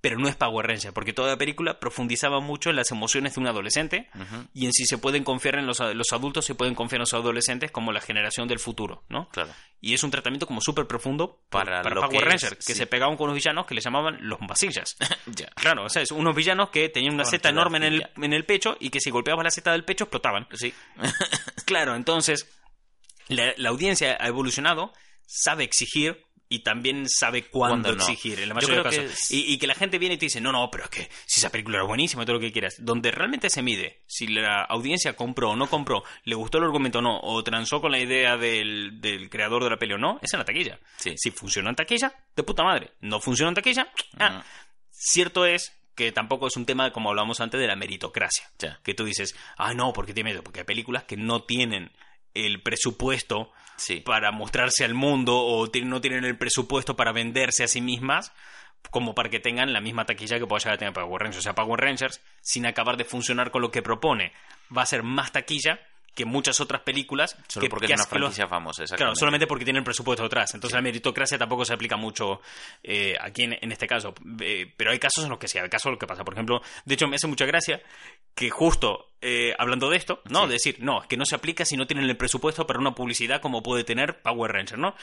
pero 0.02 0.18
no 0.18 0.28
es 0.28 0.34
Power 0.34 0.66
Rangers, 0.66 0.92
porque 0.92 1.12
toda 1.12 1.28
la 1.28 1.38
película 1.38 1.78
profundizaba 1.78 2.40
mucho 2.40 2.70
en 2.70 2.76
las 2.76 2.90
emociones 2.90 3.36
de 3.36 3.40
un 3.40 3.46
adolescente 3.46 4.10
y 4.52 4.66
en 4.66 4.72
si 4.72 4.84
se 4.84 4.98
pueden 4.98 5.22
confiar 5.22 5.54
en 5.60 5.64
los, 5.64 5.78
los 5.78 6.12
adultos, 6.12 6.44
se 6.44 6.56
pueden 6.56 6.74
confiar 6.74 6.96
en 6.98 7.02
los 7.02 7.14
adolescentes 7.14 7.70
como 7.70 7.92
la 7.92 8.00
generación 8.00 8.48
del 8.48 8.58
futuro, 8.58 9.04
¿no? 9.08 9.28
Claro. 9.28 9.52
Y 9.80 9.94
es 9.94 10.02
un 10.02 10.10
tratamiento 10.10 10.48
como 10.48 10.60
súper 10.60 10.88
profundo 10.88 11.44
Para 11.48 11.82
para, 11.82 12.00
Power 12.00 12.28
que 12.28 12.34
es, 12.34 12.50
que 12.50 12.72
sí. 12.72 12.74
se 12.74 12.88
pegaban 12.88 13.16
con 13.16 13.26
unos 13.26 13.36
villanos 13.36 13.64
que 13.64 13.76
les 13.76 13.84
llamaban 13.84 14.18
los 14.20 14.40
vasillas. 14.40 14.96
ya. 15.26 15.46
Claro, 15.54 15.84
o 15.84 15.88
sea, 15.88 16.02
es 16.02 16.10
unos 16.10 16.34
villanos 16.34 16.70
que 16.70 16.88
tenían 16.88 17.14
una 17.14 17.24
seta 17.24 17.50
enorme 17.50 17.78
en 17.78 17.84
el, 17.84 18.10
en 18.16 18.32
el 18.32 18.44
pecho 18.44 18.76
y 18.80 18.90
que 18.90 18.98
si 18.98 19.10
golpeabas 19.10 19.44
la 19.44 19.50
seta 19.52 19.70
del 19.70 19.84
pecho 19.84 20.04
explotaban. 20.04 20.48
Sí. 20.52 20.74
Claro, 21.64 21.94
entonces 21.94 22.48
la, 23.28 23.54
la 23.56 23.70
audiencia 23.70 24.18
ha 24.20 24.26
evolucionado, 24.26 24.92
sabe 25.26 25.62
exigir 25.64 26.24
y 26.54 26.60
también 26.60 27.08
sabe 27.08 27.44
cuándo, 27.44 27.88
Cuándo 27.88 27.96
no. 27.96 28.02
exigir 28.10 28.38
en 28.40 28.48
la 28.48 28.54
Yo 28.54 28.54
mayoría 28.54 28.76
de 28.78 28.84
los 28.84 28.96
casos. 29.10 29.28
que 29.28 29.36
Y, 29.36 29.52
y 29.54 29.58
que 29.58 29.66
la 29.66 29.74
gente 29.74 29.98
viene 29.98 30.14
y 30.16 30.18
te 30.18 30.26
dice, 30.26 30.40
no, 30.40 30.52
no, 30.52 30.70
pero 30.70 30.84
es 30.84 30.90
que 30.90 31.08
si 31.26 31.40
esa 31.40 31.50
película 31.50 31.78
era 31.78 31.86
buenísima, 31.86 32.24
todo 32.24 32.34
lo 32.34 32.40
que 32.40 32.52
quieras. 32.52 32.76
Donde 32.78 33.10
realmente 33.10 33.50
se 33.50 33.62
mide 33.62 34.00
si 34.06 34.26
la 34.26 34.62
audiencia 34.62 35.14
compró 35.16 35.50
o 35.50 35.56
no 35.56 35.68
compró, 35.68 36.04
le 36.24 36.34
gustó 36.34 36.58
el 36.58 36.64
argumento 36.64 36.98
o 36.98 37.02
no, 37.02 37.18
o 37.20 37.42
transó 37.42 37.80
con 37.80 37.92
la 37.92 37.98
idea 37.98 38.36
del, 38.36 39.00
del 39.00 39.30
creador 39.30 39.64
de 39.64 39.70
la 39.70 39.76
peli 39.78 39.94
o 39.94 39.98
no, 39.98 40.18
es 40.22 40.32
en 40.32 40.38
la 40.40 40.44
taquilla. 40.44 40.78
Sí. 40.96 41.14
Si 41.16 41.30
funciona 41.30 41.70
en 41.70 41.76
taquilla, 41.76 42.12
de 42.36 42.42
puta 42.42 42.62
madre. 42.62 42.90
No 43.00 43.20
funciona 43.20 43.48
en 43.50 43.54
taquilla, 43.54 43.88
ah. 44.18 44.44
Cierto 44.90 45.46
es 45.46 45.72
que 45.94 46.12
tampoco 46.12 46.46
es 46.46 46.56
un 46.56 46.64
tema, 46.64 46.90
como 46.92 47.10
hablamos 47.10 47.40
antes, 47.40 47.60
de 47.60 47.66
la 47.66 47.76
meritocracia. 47.76 48.44
Ya. 48.58 48.80
Que 48.82 48.94
tú 48.94 49.04
dices, 49.04 49.34
ah, 49.58 49.74
no, 49.74 49.92
¿por 49.92 50.06
qué 50.06 50.14
tiene 50.14 50.30
miedo? 50.30 50.42
Porque 50.42 50.60
hay 50.60 50.64
películas 50.64 51.04
que 51.04 51.16
no 51.16 51.42
tienen 51.42 51.90
el 52.34 52.62
presupuesto 52.62 53.52
Sí. 53.76 54.00
para 54.00 54.30
mostrarse 54.30 54.84
al 54.84 54.94
mundo 54.94 55.36
o 55.38 55.66
no 55.84 56.00
tienen 56.00 56.24
el 56.24 56.36
presupuesto 56.38 56.94
para 56.94 57.12
venderse 57.12 57.64
a 57.64 57.68
sí 57.68 57.80
mismas 57.80 58.32
como 58.90 59.14
para 59.14 59.30
que 59.30 59.40
tengan 59.40 59.72
la 59.72 59.80
misma 59.80 60.04
taquilla 60.04 60.38
que 60.38 60.46
pueda 60.46 60.58
llegar 60.60 60.74
a 60.74 60.78
tener 60.78 60.92
Power 60.94 61.22
Rangers. 61.22 61.38
O 61.38 61.42
sea, 61.42 61.54
Power 61.54 61.80
Rangers, 61.80 62.20
sin 62.40 62.66
acabar 62.66 62.96
de 62.96 63.04
funcionar 63.04 63.50
con 63.50 63.62
lo 63.62 63.70
que 63.70 63.82
propone, 63.82 64.32
va 64.76 64.82
a 64.82 64.86
ser 64.86 65.02
más 65.02 65.32
taquilla 65.32 65.80
que 66.14 66.24
muchas 66.24 66.60
otras 66.60 66.82
películas. 66.82 67.36
Solo 67.48 67.64
que, 67.64 67.70
porque 67.70 67.86
que 67.86 67.94
es 67.94 68.00
una 68.00 68.06
franquicia 68.08 68.46
famosa, 68.46 68.84
Claro, 68.96 69.14
solamente 69.14 69.46
porque 69.46 69.64
tienen 69.64 69.84
presupuesto 69.84 70.22
detrás. 70.22 70.54
Entonces 70.54 70.74
la 70.74 70.82
meritocracia 70.82 71.38
tampoco 71.38 71.64
se 71.64 71.72
aplica 71.72 71.96
mucho 71.96 72.40
eh, 72.82 73.16
aquí 73.20 73.44
en, 73.44 73.58
en 73.60 73.72
este 73.72 73.86
caso. 73.86 74.14
Eh, 74.40 74.72
pero 74.76 74.90
hay 74.90 74.98
casos 74.98 75.24
en 75.24 75.30
los 75.30 75.38
que 75.38 75.48
sí, 75.48 75.58
hay 75.58 75.68
casos 75.68 75.86
en 75.86 75.92
los 75.92 75.98
que 75.98 76.06
pasa. 76.06 76.24
Por 76.24 76.34
ejemplo, 76.34 76.60
de 76.84 76.94
hecho 76.94 77.08
me 77.08 77.16
hace 77.16 77.26
mucha 77.26 77.46
gracia 77.46 77.82
que 78.34 78.50
justo 78.50 79.12
eh, 79.20 79.54
hablando 79.58 79.88
de 79.88 79.96
esto, 79.96 80.20
¿no? 80.28 80.42
Sí. 80.42 80.46
De 80.48 80.52
decir, 80.54 80.76
no, 80.80 81.02
es 81.02 81.08
que 81.08 81.16
no 81.16 81.24
se 81.24 81.34
aplica 81.34 81.64
si 81.64 81.76
no 81.76 81.86
tienen 81.86 82.08
el 82.08 82.16
presupuesto 82.16 82.66
para 82.66 82.78
una 82.78 82.94
publicidad 82.94 83.40
como 83.40 83.62
puede 83.62 83.84
tener 83.84 84.20
Power 84.20 84.52
Ranger, 84.52 84.78
¿no? 84.78 84.94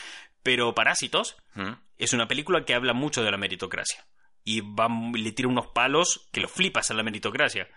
Pero 0.43 0.75
Parásitos 0.75 1.37
¿Mm? 1.55 1.71
es 1.97 2.13
una 2.13 2.27
película 2.27 2.65
que 2.65 2.73
habla 2.73 2.93
mucho 2.93 3.23
de 3.23 3.31
la 3.31 3.37
meritocracia. 3.37 4.05
Y 4.51 4.61
va, 4.61 4.87
le 5.13 5.31
tira 5.31 5.47
unos 5.47 5.67
palos 5.67 6.27
que 6.31 6.41
los 6.41 6.49
flipas 6.51 6.89
a 6.89 6.95
la 6.95 7.03
meritocracia. 7.03 7.67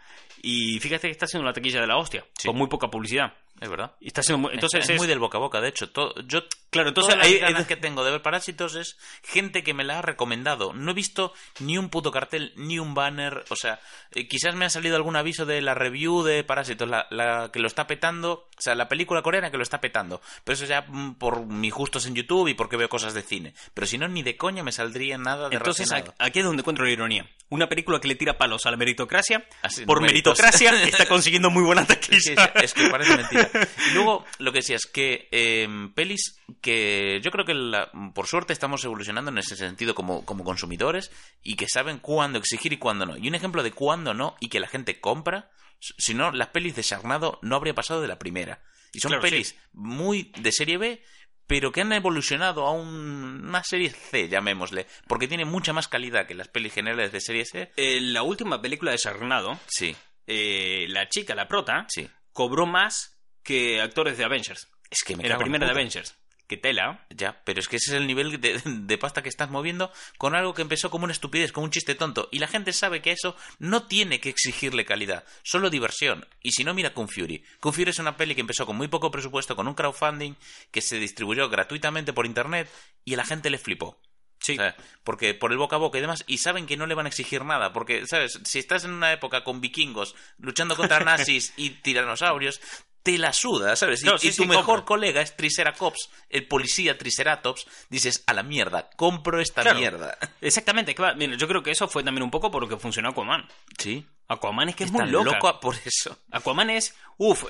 Y 0.43 0.79
fíjate 0.81 1.09
que 1.09 1.13
está 1.13 1.27
haciendo 1.27 1.47
la 1.47 1.53
taquilla 1.53 1.81
de 1.83 1.87
la 1.87 1.99
hostia, 1.99 2.25
Sí. 2.39 2.49
con 2.49 2.57
muy 2.57 2.69
poca 2.69 2.89
publicidad. 2.89 3.35
Es 3.63 3.71
verdad. 3.71 3.93
Y 4.01 4.09
está 4.09 4.23
haciendo 4.23 4.39
muy- 4.49 4.55
entonces 4.55 4.81
es, 4.85 4.91
es- 4.91 4.97
muy 4.99 5.07
del 5.07 5.21
boca 5.21 5.39
a 5.39 5.41
boca, 5.41 5.61
de 5.61 5.69
hecho. 5.69 5.89
to- 5.91 6.15
yo 6.27 6.43
Claro, 6.71 6.89
entonces 6.89 7.15
todas 7.15 7.27
las 7.29 7.35
ahí- 7.35 7.39
ganas 7.39 7.67
que 7.67 7.77
tengo 7.77 8.03
de 8.03 8.11
ver 8.11 8.23
Parásitos 8.23 8.75
es 8.77 8.97
gente 9.23 9.63
que 9.63 9.75
me 9.75 9.85
la 9.85 9.99
ha 9.99 10.03
recomendado. 10.03 10.73
No 10.73 10.91
he 10.93 10.95
visto 10.95 11.33
ni 11.61 11.77
un 11.79 11.91
puto 11.91 12.11
cartel, 12.11 12.53
ni 12.57 12.79
un 12.79 12.95
banner. 12.95 13.45
O 13.51 13.57
sea, 13.57 13.79
eh, 14.13 14.27
quizás 14.27 14.55
me 14.55 14.65
ha 14.65 14.71
salido 14.71 14.97
algún 14.97 15.15
aviso 15.17 15.45
de 15.47 15.61
la 15.61 15.75
review 15.75 16.23
de 16.23 16.43
Parásitos, 16.45 16.89
la, 16.89 17.07
la 17.11 17.51
que 17.53 17.59
lo 17.61 17.67
está 17.69 17.87
petando. 17.87 18.49
O 18.57 18.61
sea, 18.63 18.75
la 18.75 18.89
película 18.89 19.21
coreana 19.23 19.51
que 19.51 19.59
lo 19.59 19.63
está 19.63 19.81
petando. 19.83 20.23
Pero 20.45 20.55
eso 20.55 20.65
ya 20.65 20.81
mm, 20.89 21.17
por 21.17 21.45
mis 21.47 21.73
gustos 21.75 22.07
en 22.07 22.15
YouTube 22.15 22.49
y 22.49 22.55
porque 22.55 22.77
veo 22.79 22.89
cosas 22.89 23.13
de 23.15 23.23
cine. 23.23 23.55
Pero 23.75 23.87
si 23.87 23.99
no, 23.99 24.09
ni 24.09 24.23
de 24.23 24.37
coña 24.39 24.63
me 24.63 24.73
saldría 24.73 25.19
nada 25.19 25.51
de 25.51 25.57
Entonces 25.57 25.87
relacionado. 25.89 26.15
a- 26.19 26.25
aquí 26.27 26.39
es 26.39 26.45
donde 26.47 26.63
encuentro 26.63 26.85
la 26.87 26.91
ironía. 26.91 27.29
Una 27.51 27.69
película 27.69 28.01
que 28.01 28.09
le 28.09 28.15
tira 28.15 28.39
palos 28.39 28.65
a 28.65 28.71
la 28.71 28.79
meritocracia, 28.79 29.45
Así, 29.61 29.85
por 29.85 30.01
meritocracia 30.01 30.71
está 30.85 31.07
consiguiendo 31.07 31.51
muy 31.51 31.63
buena 31.63 31.83
Sí, 31.83 31.89
taquilla. 31.89 32.19
sí, 32.21 32.35
es 32.63 32.73
que 32.73 32.89
parece 32.89 33.15
mentira. 33.15 33.51
y 33.87 33.91
luego, 33.91 34.25
lo 34.39 34.53
que 34.53 34.59
decía 34.59 34.77
es 34.77 34.87
que 34.87 35.29
eh, 35.33 35.69
pelis 35.95 36.41
que 36.61 37.21
yo 37.23 37.31
creo 37.31 37.45
que 37.45 37.55
la- 37.55 37.91
por 38.15 38.27
suerte 38.27 38.53
estamos 38.53 38.85
evolucionando 38.85 39.31
en 39.31 39.39
ese 39.39 39.57
sentido 39.57 39.95
como, 39.95 40.25
como 40.25 40.45
consumidores 40.45 41.11
y 41.43 41.57
que 41.57 41.69
saben 41.69 41.99
cuándo 41.99 42.39
exigir 42.39 42.73
y 42.73 42.79
cuándo 42.79 43.07
no. 43.07 43.17
Y 43.17 43.29
un 43.29 43.35
ejemplo 43.35 43.63
de 43.63 43.73
cuándo 43.73 44.15
no 44.15 44.37
y 44.41 44.49
que 44.49 44.61
la 44.61 44.69
gente 44.69 45.01
compra, 45.01 45.51
si 45.81 46.15
no, 46.15 46.31
las 46.33 46.49
pelis 46.49 46.77
de 46.77 46.83
Sarnado 46.83 47.39
no 47.43 47.57
habría 47.57 47.75
pasado 47.75 48.01
de 48.01 48.09
la 48.09 48.19
primera. 48.19 48.63
Y 48.93 49.01
son 49.01 49.11
Claro, 49.11 49.23
pelis 49.23 49.49
sí. 49.49 49.57
muy 49.73 50.33
de 50.39 50.53
serie 50.53 50.79
B, 50.79 51.03
pero 51.47 51.73
que 51.73 51.81
han 51.81 51.93
evolucionado 51.93 52.67
a 52.67 52.73
un- 52.73 53.45
una 53.49 53.63
serie 53.65 53.91
C, 53.91 54.29
llamémosle, 54.29 54.87
porque 55.09 55.29
tiene 55.29 55.45
mucha 55.45 55.73
más 55.73 55.89
calidad 55.89 56.27
que 56.27 56.35
las 56.35 56.49
pelis 56.49 56.73
generales 56.75 57.11
de 57.13 57.21
serie 57.21 57.45
C. 57.45 57.73
Eh, 57.77 58.01
la 58.01 58.23
última 58.23 58.63
película 58.63 58.91
de 58.93 58.99
Sharknado, 58.99 59.59
Sí, 59.67 59.97
eh, 60.27 60.87
la 60.89 61.09
chica, 61.09 61.35
la 61.35 61.49
prota, 61.49 61.87
sí. 61.89 62.09
cobró 62.33 62.65
más 62.67 63.19
que 63.43 63.81
actores 63.81 64.19
de 64.19 64.25
Avengers. 64.25 64.69
Es 64.91 65.05
que 65.05 65.17
me 65.17 65.25
En 65.25 65.31
la 65.31 65.39
primera 65.39 65.67
de. 65.67 65.73
Avengers. 65.73 66.17
Que 66.47 66.57
tela. 66.59 67.07
Ya, 67.09 67.43
pero 67.45 67.61
es 67.61 67.69
que 67.69 67.77
ese 67.77 67.93
es 67.93 67.97
el 67.97 68.07
nivel 68.07 68.41
de, 68.41 68.61
de 68.65 68.99
pasta 68.99 69.23
que 69.23 69.29
estás 69.29 69.49
moviendo 69.49 69.91
con 70.19 70.35
algo 70.35 70.53
que 70.53 70.61
empezó 70.63 70.91
como 70.91 71.05
una 71.05 71.13
estupidez, 71.13 71.51
como 71.51 71.65
un 71.65 71.71
chiste 71.71 71.95
tonto. 71.95 72.29
Y 72.31 72.41
la 72.41 72.47
gente 72.47 72.73
sabe 72.75 73.01
que 73.01 73.13
eso 73.13 73.37
no 73.59 73.87
tiene 73.87 74.21
que 74.21 74.29
exigirle 74.29 74.85
calidad, 74.85 75.25
solo 75.43 75.71
diversión. 75.71 76.27
Y 76.43 76.53
si 76.53 76.65
no, 76.65 76.75
mira 76.75 76.93
Kung 76.93 77.09
Fury. 77.09 77.43
Kung 77.61 77.73
Fury 77.73 77.91
es 77.91 77.99
una 78.01 78.17
peli 78.17 78.35
que 78.35 78.43
empezó 78.43 78.67
con 78.67 78.77
muy 78.77 78.89
poco 78.89 79.11
presupuesto, 79.11 79.57
con 79.57 79.67
un 79.67 79.75
crowdfunding 79.75 80.35
que 80.71 80.83
se 80.83 80.99
distribuyó 80.99 81.49
gratuitamente 81.49 82.13
por 82.13 82.27
internet 82.27 82.69
y 83.05 83.15
a 83.15 83.19
la 83.19 83.25
gente 83.25 83.49
le 83.49 83.59
flipó. 83.59 83.99
Sí. 84.43 84.55
O 84.55 84.57
sea, 84.57 84.77
porque 85.05 85.35
por 85.35 85.53
el 85.53 85.59
boca 85.59 85.77
a 85.77 85.79
boca 85.79 85.99
y 85.99 86.01
demás, 86.01 86.25
y 86.27 86.39
saben 86.39 86.67
que 86.67 86.77
no 86.77 86.87
le 86.87 86.95
van 86.95 87.07
a 87.07 87.09
exigir 87.09 87.45
nada, 87.45 87.73
porque, 87.73 88.07
¿sabes? 88.07 88.41
Si 88.45 88.59
estás 88.59 88.85
en 88.85 88.91
una 88.91 89.13
época 89.13 89.45
con 89.45 89.61
vikingos 89.61 90.17
luchando 90.37 90.77
contra 90.77 91.01
nazis 91.05 91.55
y 91.57 91.71
tiranosaurios, 91.71 92.61
te 93.03 93.19
la 93.19 93.33
suda, 93.33 93.75
¿sabes? 93.77 94.01
Y, 94.01 94.05
Claro, 94.05 94.19
sí, 94.19 94.29
y 94.29 94.31
tu 94.31 94.43
sí, 94.45 94.49
mejor 94.49 94.65
compro. 94.65 94.85
colega 94.85 95.21
es 95.23 95.37
Triceratops, 95.37 96.09
el 96.31 96.47
policía 96.47 96.97
Triceratops, 96.97 97.67
dices, 97.89 98.23
a 98.27 98.33
la 98.33 98.43
mierda, 98.43 98.91
compro 98.97 99.41
esta 99.41 99.63
Claro. 99.63 99.79
mierda. 99.79 100.17
Exactamente. 100.41 100.95
que 100.95 101.03
va- 101.03 101.15
mira, 101.15 101.37
yo 101.37 101.49
creo 101.49 101.63
que 101.63 101.71
eso 101.73 101.89
fue 101.89 102.03
también 102.05 102.23
un 102.23 102.31
poco 102.31 102.51
por 102.51 102.63
lo 102.63 102.69
que 102.69 102.77
funcionó 102.77 103.09
Aquaman. 103.11 103.47
Sí. 103.79 104.07
Aquaman 104.29 104.69
es 104.71 104.77
que 104.77 104.85
es 104.85 104.91
Está 104.91 105.03
muy 105.03 105.13
loca. 105.13 105.33
loco 105.33 105.61
por 105.61 105.75
eso. 105.85 106.17
Aquaman 106.31 106.71
es, 106.71 106.95
uff, 107.19 107.45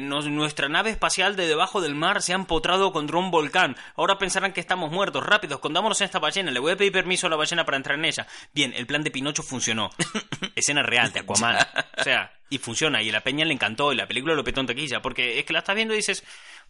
nuestra 0.00 0.68
nave 0.68 0.90
espacial 0.90 1.34
de 1.36 1.46
debajo 1.46 1.80
del 1.80 1.94
mar 1.94 2.22
se 2.22 2.32
ha 2.32 2.36
empotrado 2.36 2.92
contra 2.92 3.16
un 3.18 3.30
volcán. 3.30 3.76
Ahora 3.96 4.18
pensarán 4.18 4.52
que 4.52 4.60
estamos 4.60 4.90
muertos. 4.92 5.24
Rápido, 5.24 5.54
escondámonos 5.56 6.00
en 6.00 6.04
esta 6.04 6.18
ballena. 6.20 6.50
Le 6.52 6.60
voy 6.60 6.72
a 6.72 6.76
pedir 6.76 6.92
permiso 6.92 7.26
a 7.26 7.30
la 7.30 7.36
ballena 7.36 7.64
para 7.64 7.76
entrar 7.76 7.98
en 7.98 8.04
ella. 8.04 8.26
Bien, 8.52 8.72
el 8.76 8.86
plan 8.86 9.02
de 9.02 9.10
Pinocho 9.10 9.42
funcionó. 9.42 9.90
Escena 10.54 10.82
real 10.82 11.12
de 11.12 11.20
Aquaman. 11.20 11.56
O 11.98 12.02
sea, 12.04 12.32
y 12.52 12.58
funciona. 12.58 13.02
Y 13.02 13.10
la 13.10 13.22
peña 13.22 13.44
le 13.44 13.54
encantó. 13.54 13.92
Y 13.92 13.96
la 13.96 14.06
película 14.06 14.34
lo 14.34 14.44
petó 14.44 14.60
en 14.60 14.66
taquilla. 14.66 15.00
Porque 15.00 15.38
es 15.38 15.44
que 15.44 15.52
la 15.52 15.60
estás 15.60 15.74
viendo 15.74 15.94
y 15.94 15.98
dices, 15.98 16.22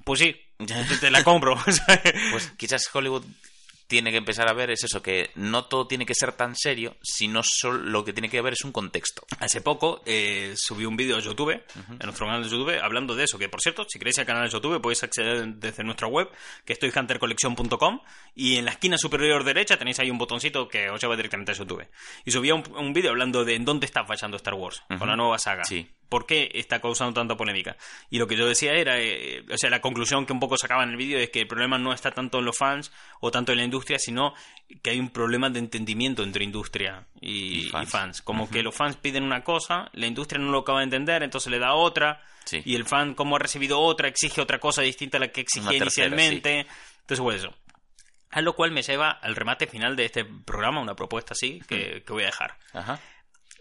pues 0.05 0.21
sí, 0.21 0.37
te 1.01 1.11
la 1.11 1.25
compro. 1.25 1.59
Pues 2.31 2.53
quizás 2.57 2.89
Hollywood 2.95 3.25
tiene 3.93 4.11
que 4.11 4.17
empezar 4.17 4.49
a 4.49 4.55
ver 4.55 4.71
es 4.71 4.85
eso, 4.85 5.03
que 5.03 5.33
no 5.35 5.67
todo 5.67 5.87
tiene 5.87 6.07
que 6.07 6.15
ser 6.15 6.33
tan 6.33 6.57
serio, 6.57 6.97
sino 7.03 7.43
solo 7.45 7.77
lo 7.77 8.03
que 8.03 8.15
tiene 8.15 8.31
que 8.31 8.39
haber 8.39 8.55
es 8.55 8.65
un 8.65 8.73
contexto. 8.73 9.27
Hace 9.39 9.61
poco 9.61 10.01
eh, 10.07 10.55
subí 10.57 10.87
un 10.87 10.97
vídeo 10.97 11.19
a 11.19 11.21
YouTube, 11.21 11.51
en 11.51 11.99
nuestro 12.03 12.25
canal 12.25 12.43
de 12.43 12.49
YouTube, 12.49 12.81
hablando 12.83 13.15
de 13.15 13.25
eso. 13.25 13.39
Que 13.39 13.51
por 13.51 13.61
cierto, 13.61 13.85
si 13.87 13.99
queréis 13.99 14.19
al 14.19 14.25
canal 14.25 14.45
de 14.45 14.49
YouTube, 14.49 14.81
podéis 14.81 15.03
acceder 15.03 15.47
desde 15.57 15.85
nuestra 15.85 16.09
web, 16.09 16.31
que 16.65 16.73
estoy 16.73 16.91
huntercollection.com. 16.97 18.01
Y 18.35 18.57
en 18.57 18.65
la 18.65 18.71
esquina 18.71 18.97
superior 18.97 19.45
derecha 19.45 19.77
tenéis 19.77 19.99
ahí 19.99 20.11
un 20.11 20.17
botoncito 20.17 20.69
que 20.69 20.89
os 20.89 20.99
lleva 20.99 21.15
directamente 21.15 21.53
a 21.53 21.55
YouTube. 21.55 21.87
Y 22.25 22.31
subí 22.31 22.51
un, 22.51 22.65
un 22.75 22.95
vídeo 22.95 23.11
hablando 23.11 23.45
de 23.45 23.57
en 23.57 23.67
dónde 23.67 23.85
está 23.85 24.07
fallando 24.07 24.39
Star 24.39 24.55
Wars 24.55 24.83
con 24.99 25.07
la 25.07 25.17
nueva 25.17 25.39
saga. 25.39 25.65
Sí. 25.65 25.87
¿Por 26.13 26.27
qué 26.27 26.51
está 26.53 26.79
causando 26.79 27.15
tanta 27.15 27.39
polémica? 27.39 27.75
Y 28.11 28.19
lo 28.19 28.27
que 28.27 28.37
yo 28.37 28.47
decía 28.47 28.75
era, 28.75 29.01
eh, 29.01 29.43
o 29.51 29.57
sea, 29.57 29.71
la 29.71 29.81
conclusión 29.81 30.27
que 30.27 30.35
un 30.35 30.41
poco 30.41 30.59
sacaba 30.59 30.83
en 30.85 30.91
el 30.91 30.99
vídeo 30.99 31.19
es 31.19 31.31
que 31.31 31.41
el 31.41 31.47
problema 31.47 31.79
no 31.79 31.95
está 31.95 32.11
tanto 32.11 32.41
en 32.41 32.45
los 32.45 32.59
fans 32.59 32.93
o 33.21 33.31
tanto 33.31 33.53
en 33.53 33.57
la 33.59 33.65
industria, 33.65 33.99
sino 33.99 34.35
que 34.83 34.91
hay 34.91 35.01
un 35.01 35.09
problema 35.09 35.49
de 35.49 35.59
entendimiento 35.61 36.23
entre 36.23 36.45
industria 36.45 37.07
y, 37.19 37.61
Y 37.61 37.69
fans. 37.71 37.89
y 37.89 37.91
fans. 37.91 38.21
Como 38.23 38.51
que 38.51 38.63
los 38.63 38.75
fans 38.77 38.97
piden 38.97 39.23
una 39.25 39.43
cosa, 39.43 39.89
la 39.95 40.07
industria 40.07 40.39
no 40.39 40.51
lo 40.53 40.59
acaba 40.59 40.81
de 40.81 40.85
entender, 40.85 41.23
entonces 41.23 41.51
le 41.51 41.59
da 41.59 41.73
otra, 41.73 42.21
Sí. 42.45 42.61
y 42.63 42.75
el 42.75 42.85
fan, 42.85 43.15
como 43.15 43.37
ha 43.37 43.39
recibido 43.39 43.81
otra, 43.81 44.07
exige 44.09 44.43
otra 44.43 44.59
cosa 44.59 44.83
distinta 44.83 45.17
a 45.17 45.21
la 45.21 45.29
que 45.29 45.41
exigía 45.41 45.79
tercera, 45.79 46.09
inicialmente. 46.09 46.67
Entonces, 47.01 47.21
pues 47.23 47.37
eso. 47.39 47.55
A 48.33 48.43
lo 48.43 48.55
cual 48.55 48.71
me 48.71 48.83
lleva 48.83 49.11
al 49.13 49.35
remate 49.35 49.67
final 49.67 49.97
de 49.97 50.05
este 50.05 50.25
programa, 50.27 50.81
una 50.83 50.95
propuesta 50.95 51.33
así 51.33 51.61
que, 51.67 52.03
que 52.07 52.13
voy 52.13 52.25
a 52.25 52.27
dejar. 52.27 52.59
Ajá. 52.75 53.01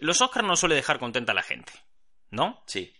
Los 0.00 0.20
Oscars 0.20 0.46
no 0.46 0.56
suele 0.56 0.74
dejar 0.74 0.98
contenta 0.98 1.30
a 1.32 1.34
la 1.34 1.42
gente, 1.42 1.72
¿no? 2.32 2.62
Sí, 2.66 2.92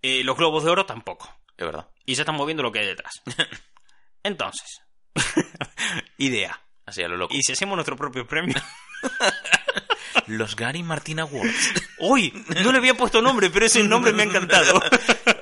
Eh, 0.00 0.24
los 0.24 0.36
Globos 0.36 0.64
de 0.64 0.70
Oro 0.70 0.86
tampoco. 0.86 1.28
es 1.56 1.64
verdad. 1.66 1.88
Y 2.06 2.14
se 2.16 2.22
están 2.22 2.34
moviendo 2.36 2.62
lo 2.62 2.72
que 2.72 2.78
hay 2.80 2.86
detrás. 2.86 3.22
Entonces, 4.24 4.80
idea. 6.18 6.58
Así 6.86 7.02
a 7.02 7.08
lo 7.08 7.16
loco. 7.16 7.34
¿Y 7.34 7.42
si 7.42 7.52
hacemos 7.52 7.76
nuestro 7.76 7.96
propio 7.96 8.26
premio? 8.26 8.54
Los 10.26 10.56
Gary 10.56 10.82
Martin 10.82 11.20
Awards. 11.20 11.72
Uy, 11.98 12.32
no 12.62 12.70
le 12.72 12.78
había 12.78 12.94
puesto 12.94 13.20
nombre, 13.22 13.50
pero 13.50 13.66
ese 13.66 13.82
nombre 13.82 14.12
me 14.12 14.22
ha 14.22 14.26
encantado. 14.26 14.80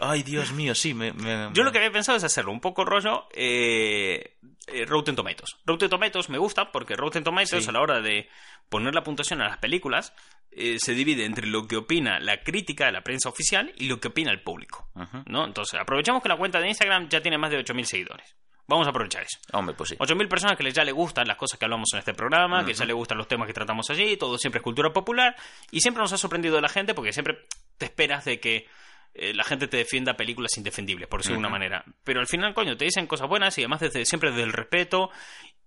Ay, 0.00 0.22
Dios 0.22 0.52
mío, 0.52 0.74
sí, 0.74 0.94
me... 0.94 1.12
me- 1.12 1.50
Yo 1.52 1.62
lo 1.62 1.70
que 1.72 1.78
había 1.78 1.92
pensado 1.92 2.16
es 2.18 2.24
hacerlo 2.24 2.52
un 2.52 2.60
poco 2.60 2.84
rollo 2.84 3.28
eh, 3.32 4.38
eh, 4.72 4.84
Rotten 4.86 5.16
Tomatoes. 5.16 5.56
Rotten 5.66 5.88
Tomatoes 5.90 6.28
me 6.28 6.38
gusta 6.38 6.70
porque 6.72 6.94
Rotten 6.96 7.24
Tomatoes 7.24 7.64
Sí. 7.64 7.68
a 7.68 7.72
la 7.72 7.80
hora 7.80 8.00
de 8.00 8.28
poner 8.68 8.94
la 8.94 9.02
puntuación 9.02 9.40
a 9.42 9.48
las 9.48 9.58
películas 9.58 10.12
eh, 10.52 10.78
se 10.78 10.94
divide 10.94 11.24
entre 11.24 11.46
lo 11.46 11.66
que 11.68 11.76
opina 11.76 12.18
la 12.18 12.42
crítica 12.42 12.86
de 12.86 12.92
la 12.92 13.02
prensa 13.02 13.28
oficial 13.28 13.72
y 13.76 13.88
lo 13.88 14.00
que 14.00 14.08
opina 14.08 14.30
el 14.32 14.42
público. 14.42 14.88
¿no? 15.26 15.44
Entonces, 15.44 15.78
aprovechamos 15.80 16.22
que 16.22 16.28
la 16.28 16.36
cuenta 16.36 16.58
de 16.60 16.68
Instagram 16.68 17.08
ya 17.08 17.20
tiene 17.20 17.38
más 17.38 17.50
de 17.50 17.58
8.000 17.64 17.84
seguidores. 17.84 18.34
Vamos 18.66 18.86
a 18.86 18.90
aprovechar 18.90 19.22
eso. 19.22 19.38
Hombre, 19.52 19.74
pues 19.74 19.90
sí. 19.90 19.96
8.000 19.96 20.28
personas 20.28 20.56
que 20.56 20.70
ya 20.70 20.84
le 20.84 20.92
gustan 20.92 21.26
las 21.26 21.36
cosas 21.36 21.58
que 21.58 21.64
hablamos 21.64 21.88
en 21.92 21.98
este 22.00 22.14
programa, 22.14 22.64
que 22.64 22.72
ya 22.74 22.84
le 22.84 22.92
gustan 22.92 23.18
los 23.18 23.26
temas 23.26 23.46
que 23.48 23.52
tratamos 23.52 23.90
allí, 23.90 24.16
todo 24.16 24.38
siempre 24.38 24.58
es 24.58 24.62
cultura 24.62 24.92
popular, 24.92 25.34
y 25.72 25.80
siempre 25.80 26.00
nos 26.02 26.12
ha 26.12 26.18
sorprendido 26.18 26.60
la 26.60 26.68
gente 26.68 26.94
porque 26.94 27.12
siempre 27.12 27.46
te 27.78 27.86
esperas 27.86 28.24
de 28.24 28.38
que 28.38 28.68
eh, 29.14 29.34
la 29.34 29.44
gente 29.44 29.66
te 29.66 29.76
defienda 29.76 30.16
películas 30.16 30.56
indefendibles, 30.56 31.08
por 31.08 31.20
decirlo 31.20 31.36
de 31.36 31.40
una 31.40 31.48
manera. 31.48 31.84
Pero 32.04 32.20
al 32.20 32.26
final, 32.26 32.54
coño, 32.54 32.76
te 32.76 32.84
dicen 32.84 33.06
cosas 33.06 33.28
buenas 33.28 33.56
y 33.58 33.62
además 33.62 33.80
desde, 33.80 34.04
siempre 34.04 34.30
desde 34.30 34.44
el 34.44 34.52
respeto 34.52 35.11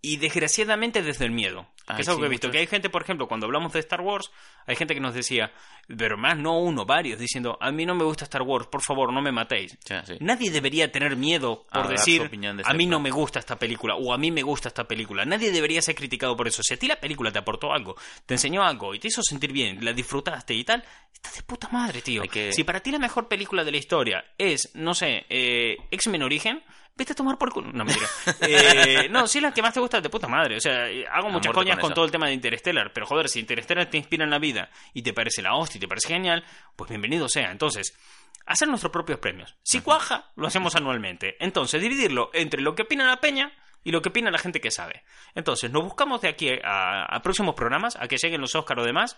y 0.05 0.17
desgraciadamente 0.17 1.01
desde 1.01 1.25
el 1.25 1.31
miedo. 1.31 1.65
Ay, 1.87 2.01
es 2.01 2.07
algo 2.07 2.19
sí, 2.19 2.21
que 2.21 2.27
he 2.27 2.29
visto. 2.29 2.51
Que 2.51 2.57
hay 2.59 2.67
gente, 2.67 2.89
por 2.89 3.01
ejemplo, 3.01 3.27
cuando 3.27 3.45
hablamos 3.45 3.73
de 3.73 3.79
Star 3.79 4.01
Wars, 4.01 4.31
hay 4.67 4.75
gente 4.75 4.93
que 4.93 4.99
nos 4.99 5.13
decía, 5.13 5.51
pero 5.97 6.17
más 6.17 6.37
no 6.37 6.59
uno, 6.59 6.85
varios, 6.85 7.19
diciendo, 7.19 7.57
a 7.59 7.71
mí 7.71 7.85
no 7.85 7.95
me 7.95 8.03
gusta 8.03 8.25
Star 8.25 8.41
Wars, 8.41 8.67
por 8.67 8.81
favor, 8.81 9.11
no 9.13 9.21
me 9.21 9.31
matéis. 9.31 9.77
Sí. 9.83 9.95
Nadie 10.19 10.51
debería 10.51 10.91
tener 10.91 11.15
miedo 11.15 11.65
A 11.71 11.79
por 11.79 11.85
su 11.85 11.91
decir 11.93 12.29
de 12.29 12.63
a 12.63 12.73
mí 12.73 12.85
no 12.85 12.97
plan". 12.97 13.01
me 13.01 13.11
gusta 13.11 13.39
esta 13.39 13.57
película 13.57 13.95
o 13.95 14.13
a 14.13 14.17
mí 14.17 14.29
me 14.31 14.43
gusta 14.43 14.67
esta 14.69 14.83
película. 14.85 15.25
Nadie 15.25 15.51
debería 15.51 15.81
ser 15.81 15.95
criticado 15.95 16.35
por 16.37 16.47
eso. 16.47 16.61
Si 16.63 16.73
a 16.73 16.77
ti 16.77 16.87
la 16.87 16.97
película 16.99 17.31
te 17.31 17.39
aportó 17.39 17.73
algo, 17.73 17.95
te 18.25 18.33
enseñó 18.35 18.63
algo 18.63 18.93
y 18.93 18.99
te 18.99 19.07
hizo 19.07 19.21
sentir 19.23 19.51
bien, 19.51 19.83
la 19.83 19.93
disfrutaste 19.93 20.53
y 20.53 20.63
tal, 20.65 20.83
estás 21.13 21.35
de 21.35 21.43
puta 21.43 21.69
madre, 21.69 22.01
tío. 22.01 22.23
Que- 22.23 22.51
Si 22.53 22.63
para 22.63 22.81
ti 22.81 22.91
la 22.91 22.99
mejor 22.99 23.27
película 23.29 23.63
de 23.63 23.71
la 23.71 23.77
historia 23.77 24.23
es, 24.37 24.71
no 24.75 24.93
sé, 24.93 25.25
eh, 25.29 25.77
X-Men 25.91 26.23
Origen, 26.23 26.61
vete 26.95 27.13
a 27.13 27.15
tomar 27.15 27.37
por 27.37 27.51
culo. 27.51 27.71
No, 27.71 27.85
mentira. 27.85 28.07
Eh, 28.41 29.07
no, 29.09 29.27
si 29.27 29.39
es 29.39 29.41
la 29.41 29.53
que 29.53 29.61
más 29.61 29.73
te 29.73 29.79
gusta, 29.79 30.01
de 30.01 30.09
puta 30.09 30.27
madre. 30.27 30.57
O 30.57 30.59
sea, 30.59 30.89
eh, 30.89 31.05
hago 31.11 31.29
muchas 31.29 31.53
coñas 31.53 31.77
con 31.77 31.89
con, 31.89 31.93
todo 31.93 32.05
el 32.05 32.11
tema 32.11 32.27
de 32.27 32.33
Interstellar, 32.33 32.91
pero 32.93 33.05
joder, 33.05 33.29
si 33.29 33.39
Interstellar 33.39 33.89
te 33.89 33.97
inspira 33.97 34.23
en 34.23 34.29
la 34.29 34.39
vida 34.39 34.69
y 34.93 35.01
te 35.01 35.13
parece 35.13 35.41
la 35.41 35.55
hostia 35.55 35.77
y 35.77 35.81
te 35.81 35.87
parece 35.87 36.07
genial, 36.07 36.43
pues 36.75 36.89
bienvenido 36.89 37.27
sea. 37.27 37.51
Entonces, 37.51 37.97
hacer 38.45 38.67
nuestros 38.67 38.91
propios 38.91 39.19
premios. 39.19 39.55
Si 39.63 39.81
cuaja, 39.81 40.31
lo 40.35 40.47
hacemos 40.47 40.75
anualmente. 40.75 41.35
Entonces, 41.39 41.81
dividirlo 41.81 42.29
entre 42.33 42.61
lo 42.61 42.75
que 42.75 42.83
opina 42.83 43.05
la 43.05 43.19
peña 43.19 43.51
y 43.83 43.91
lo 43.91 44.01
que 44.01 44.09
opina 44.09 44.31
la 44.31 44.37
gente 44.37 44.61
que 44.61 44.71
sabe. 44.71 45.03
Entonces, 45.35 45.71
nos 45.71 45.83
buscamos 45.83 46.21
de 46.21 46.29
aquí 46.29 46.49
a, 46.63 47.03
a 47.03 47.21
próximos 47.21 47.55
programas, 47.55 47.95
a 47.99 48.07
que 48.07 48.17
lleguen 48.17 48.41
los 48.41 48.55
Oscar 48.55 48.79
o 48.79 48.83
demás, 48.83 49.17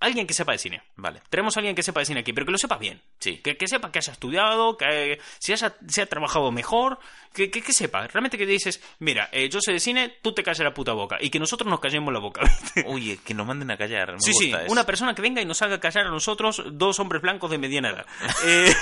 alguien 0.00 0.26
que 0.26 0.34
sepa 0.34 0.52
de 0.52 0.58
cine. 0.58 0.82
Vale. 0.96 1.20
Tenemos 1.28 1.56
a 1.56 1.60
alguien 1.60 1.74
que 1.74 1.82
sepa 1.82 2.00
de 2.00 2.06
cine 2.06 2.20
aquí, 2.20 2.32
pero 2.32 2.46
que 2.46 2.52
lo 2.52 2.58
sepa 2.58 2.76
bien. 2.76 3.02
Sí. 3.18 3.38
Que, 3.38 3.56
que 3.56 3.66
sepa 3.66 3.90
que 3.90 3.98
haya 3.98 4.12
estudiado, 4.12 4.76
que 4.76 5.18
si 5.38 5.52
haya, 5.52 5.74
se 5.88 6.02
ha 6.02 6.06
trabajado 6.06 6.52
mejor, 6.52 6.98
que, 7.32 7.50
que, 7.50 7.62
que 7.62 7.72
sepa. 7.72 8.06
Realmente 8.06 8.38
que 8.38 8.46
dices, 8.46 8.80
mira, 9.00 9.28
eh, 9.32 9.48
yo 9.48 9.60
sé 9.60 9.72
de 9.72 9.80
cine, 9.80 10.18
tú 10.22 10.32
te 10.32 10.42
calles 10.42 10.60
la 10.60 10.72
puta 10.74 10.92
boca. 10.92 11.16
Y 11.20 11.30
que 11.30 11.38
nosotros 11.38 11.68
nos 11.68 11.80
callemos 11.80 12.12
la 12.12 12.20
boca. 12.20 12.42
¿viste? 12.62 12.84
Oye, 12.86 13.18
que 13.24 13.34
nos 13.34 13.46
manden 13.46 13.70
a 13.70 13.76
callar. 13.76 14.12
me 14.12 14.20
Sí, 14.20 14.32
sí, 14.32 14.52
eso. 14.52 14.70
una 14.72 14.84
persona 14.84 15.14
que 15.14 15.22
venga 15.22 15.42
y 15.42 15.44
nos 15.44 15.60
haga 15.62 15.80
callar 15.80 16.06
a 16.06 16.10
nosotros, 16.10 16.62
dos 16.72 17.00
hombres 17.00 17.22
blancos 17.22 17.50
de 17.50 17.58
mediana 17.58 17.90
edad. 17.90 18.06
Eh, 18.44 18.72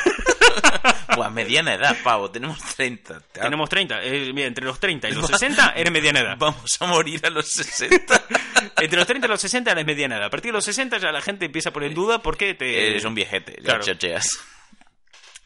Buah, 1.17 1.31
mediana 1.31 1.75
edad, 1.75 1.97
pavo. 2.05 2.31
Tenemos 2.31 2.59
30. 2.77 3.21
Te- 3.21 3.41
tenemos 3.41 3.69
30. 3.69 4.03
eh, 4.05 4.33
mira, 4.33 4.47
entre 4.47 4.65
los 4.65 4.79
30 4.79 5.09
y 5.09 5.13
los 5.13 5.27
60 5.31 5.71
eres 5.77 5.93
mediana 5.93 6.21
edad. 6.21 6.37
Vamos 6.39 6.77
a 6.81 6.87
morir 6.87 7.21
a 7.27 7.31
los 7.31 7.47
60. 7.49 8.23
Entre 8.79 8.97
los 8.99 9.07
30 9.07 9.27
y 9.27 9.31
los 9.31 9.41
60 9.41 9.71
eres 9.73 9.87
mediana 9.87 10.17
edad. 10.17 10.27
A 10.27 10.31
partir 10.31 10.51
de 10.53 10.57
los 10.59 10.65
60 10.65 10.99
ya 10.99 11.11
la 11.13 11.21
gente 11.21 11.47
empieza 11.47 11.71
a 11.71 11.73
poner 11.73 11.89
en 11.91 11.95
duda 11.95 12.23
porque 12.23 12.55
te... 12.55 12.91
Eres 12.91 13.05
un 13.05 13.15
viejete, 13.15 13.57
ya 13.59 13.63
Claro. 13.65 13.85
chocheas. 13.85 14.29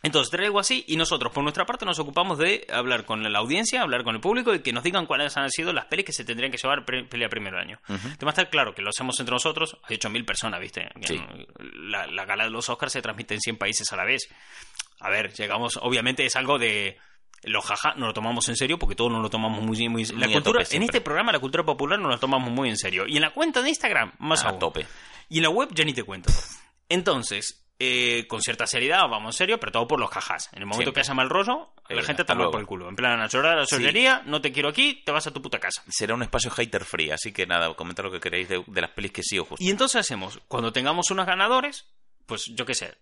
Entonces, 0.03 0.31
traigo 0.31 0.59
así 0.59 0.83
y 0.89 0.97
nosotros, 0.97 1.31
por 1.31 1.43
nuestra 1.43 1.67
parte, 1.67 1.85
nos 1.85 1.99
ocupamos 1.99 2.39
de 2.39 2.67
hablar 2.73 3.05
con 3.05 3.23
la 3.31 3.39
audiencia, 3.39 3.83
hablar 3.83 4.03
con 4.03 4.15
el 4.15 4.21
público 4.23 4.55
y 4.55 4.61
que 4.61 4.73
nos 4.73 4.83
digan 4.83 5.05
cuáles 5.05 5.37
han 5.37 5.51
sido 5.51 5.75
las 5.75 5.85
pelis 5.87 6.07
que 6.07 6.13
se 6.13 6.25
tendrían 6.25 6.51
que 6.51 6.57
llevar 6.57 6.87
pre- 6.87 7.05
pelea 7.05 7.29
primer 7.29 7.55
año. 7.55 7.79
Te 7.87 8.25
va 8.25 8.31
a 8.31 8.33
estar 8.33 8.49
claro 8.49 8.75
que 8.75 8.81
lo 8.81 8.89
hacemos 8.89 9.21
entre 9.21 9.35
nosotros, 9.35 9.77
hay 9.83 9.99
8.000 9.99 10.25
personas, 10.25 10.59
¿viste? 10.59 10.89
Sí. 11.03 11.21
La, 11.75 12.07
la 12.07 12.25
gala 12.25 12.45
de 12.45 12.51
los 12.51 12.67
Oscars 12.71 12.93
se 12.93 13.03
transmite 13.03 13.35
en 13.35 13.41
100 13.41 13.59
países 13.59 13.93
a 13.93 13.97
la 13.97 14.05
vez. 14.07 14.27
A 15.01 15.11
ver, 15.11 15.33
llegamos, 15.35 15.79
obviamente 15.83 16.25
es 16.25 16.37
algo 16.37 16.59
de 16.59 16.97
los 17.43 17.65
jaja, 17.65 17.95
no 17.97 18.07
lo 18.07 18.13
tomamos 18.13 18.49
en 18.51 18.57
serio 18.57 18.79
porque 18.79 18.95
todos 18.95 19.11
nos 19.11 19.23
lo 19.23 19.31
tomamos 19.31 19.63
muy, 19.63 19.89
muy, 19.89 20.05
la 20.05 20.15
Muy 20.15 20.25
a 20.25 20.33
cultura, 20.33 20.63
en 20.71 20.83
este 20.83 21.01
programa 21.01 21.33
la 21.33 21.39
cultura 21.39 21.65
popular 21.65 21.99
nos 21.99 22.11
la 22.11 22.19
tomamos 22.19 22.51
muy 22.51 22.69
en 22.69 22.77
serio 22.77 23.07
y 23.07 23.17
en 23.17 23.23
la 23.23 23.31
cuenta 23.31 23.63
de 23.63 23.71
Instagram 23.71 24.13
más 24.19 24.45
A 24.45 24.51
aún. 24.51 24.59
tope. 24.59 24.87
Y 25.31 25.39
en 25.39 25.45
la 25.45 25.51
web 25.51 25.71
ya 25.73 25.85
ni 25.85 25.95
te 25.95 26.03
cuento. 26.03 26.31
Entonces, 26.89 27.65
eh, 27.79 28.27
con 28.29 28.43
cierta 28.43 28.67
seriedad, 28.67 29.09
vamos 29.09 29.35
en 29.35 29.39
serio, 29.39 29.61
pero 29.61 29.73
todo 29.73 29.87
por 29.89 29.99
los 30.01 30.11
jajas. 30.11 30.51
En 30.53 30.59
el 30.61 30.67
momento 30.67 30.83
Siempre. 30.91 30.95
que 31.03 31.07
haya 31.07 31.15
mal 31.15 31.31
rollo, 31.31 31.73
la 31.89 31.95
verdad, 31.97 32.07
gente 32.09 32.25
toma 32.25 32.37
luego. 32.39 32.51
por 32.53 32.61
el 32.61 32.67
culo. 32.67 32.89
En 32.89 32.97
plan, 32.97 33.21
a 33.21 33.27
llorar 33.29 33.53
a 33.55 33.61
la 33.61 33.67
Sí. 33.67 33.77
sollería, 33.77 34.23
no 34.27 34.41
te 34.41 34.53
quiero 34.53 34.69
aquí, 34.69 35.03
te 35.05 35.13
vas 35.13 35.27
a 35.27 35.31
tu 35.31 35.41
puta 35.41 35.59
casa. 35.59 35.83
Será 35.89 36.15
un 36.15 36.23
espacio 36.23 36.51
hater 36.51 36.85
free, 36.85 37.11
así 37.11 37.33
que 37.33 37.47
nada, 37.47 37.73
comentad 37.75 38.05
lo 38.05 38.11
que 38.11 38.21
queréis 38.21 38.49
de, 38.49 38.63
de 38.67 38.81
las 38.81 38.91
pelis 38.91 39.13
que 39.13 39.23
sí 39.23 39.39
os 39.39 39.49
gustan. 39.49 39.67
Y 39.67 39.71
entonces 39.71 40.01
hacemos, 40.01 40.41
cuando 40.49 40.73
tengamos 40.73 41.11
unos 41.11 41.25
ganadores, 41.27 41.87
pues 42.27 42.47
yo 42.55 42.67
qué 42.67 42.75
sé, 42.75 42.95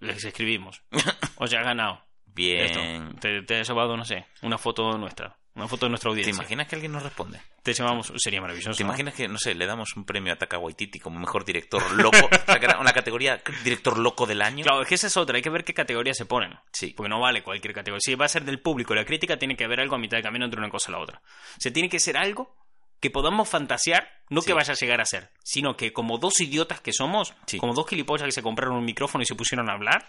les 0.00 0.24
escribimos. 0.24 0.82
Os 1.36 1.50
ya 1.50 1.60
ha 1.60 1.64
ganado. 1.64 2.04
Bien. 2.26 3.16
Te, 3.20 3.42
te 3.42 3.60
he 3.60 3.64
llevado, 3.64 3.96
no 3.96 4.04
sé, 4.04 4.26
una 4.42 4.58
foto 4.58 4.96
nuestra. 4.98 5.36
Una 5.52 5.66
foto 5.66 5.86
de 5.86 5.90
nuestra 5.90 6.08
¿Te 6.08 6.12
audiencia. 6.12 6.32
imaginas 6.32 6.68
que 6.68 6.76
alguien 6.76 6.92
nos 6.92 7.02
responde? 7.02 7.40
Te 7.64 7.72
llamamos, 7.74 8.12
sería 8.16 8.40
maravilloso. 8.40 8.76
¿Te 8.76 8.84
imaginas 8.84 9.14
que, 9.14 9.26
no 9.26 9.36
sé, 9.36 9.54
le 9.56 9.66
damos 9.66 9.96
un 9.96 10.04
premio 10.04 10.32
a 10.32 10.36
Taka 10.36 10.58
Waititi 10.58 11.00
como 11.00 11.18
mejor 11.18 11.44
director 11.44 11.82
loco? 11.92 12.16
Una 12.80 12.92
categoría 12.92 13.42
director 13.64 13.98
loco 13.98 14.26
del 14.26 14.42
año. 14.42 14.62
Claro, 14.62 14.82
es 14.82 14.88
que 14.88 14.94
esa 14.94 15.08
es 15.08 15.16
otra, 15.16 15.36
hay 15.36 15.42
que 15.42 15.50
ver 15.50 15.64
qué 15.64 15.74
categorías 15.74 16.16
se 16.16 16.24
ponen. 16.24 16.56
Sí. 16.72 16.94
Porque 16.96 17.10
no 17.10 17.18
vale 17.20 17.42
cualquier 17.42 17.74
categoría. 17.74 18.00
Si 18.00 18.14
va 18.14 18.26
a 18.26 18.28
ser 18.28 18.44
del 18.44 18.60
público 18.60 18.94
la 18.94 19.04
crítica, 19.04 19.38
tiene 19.38 19.56
que 19.56 19.64
haber 19.64 19.80
algo 19.80 19.96
a 19.96 19.98
mitad 19.98 20.16
de 20.18 20.22
camino 20.22 20.44
entre 20.44 20.60
una 20.60 20.70
cosa 20.70 20.90
y 20.90 20.92
la 20.92 21.00
otra. 21.00 21.20
O 21.20 21.60
sea, 21.60 21.72
tiene 21.72 21.88
que 21.88 21.98
ser 21.98 22.16
algo 22.16 22.56
que 23.00 23.10
podamos 23.10 23.48
fantasear, 23.48 24.08
no 24.28 24.42
Sí. 24.42 24.48
que 24.48 24.52
vaya 24.52 24.72
a 24.72 24.76
llegar 24.76 25.00
a 25.00 25.04
ser, 25.06 25.30
sino 25.42 25.76
que 25.76 25.92
como 25.92 26.18
dos 26.18 26.38
idiotas 26.40 26.80
que 26.80 26.92
somos, 26.92 27.34
Sí. 27.46 27.58
como 27.58 27.74
dos 27.74 27.88
gilipollas 27.88 28.26
que 28.26 28.32
se 28.32 28.42
compraron 28.42 28.76
un 28.76 28.84
micrófono 28.84 29.22
y 29.22 29.26
se 29.26 29.34
pusieron 29.34 29.68
a 29.70 29.72
hablar, 29.72 30.06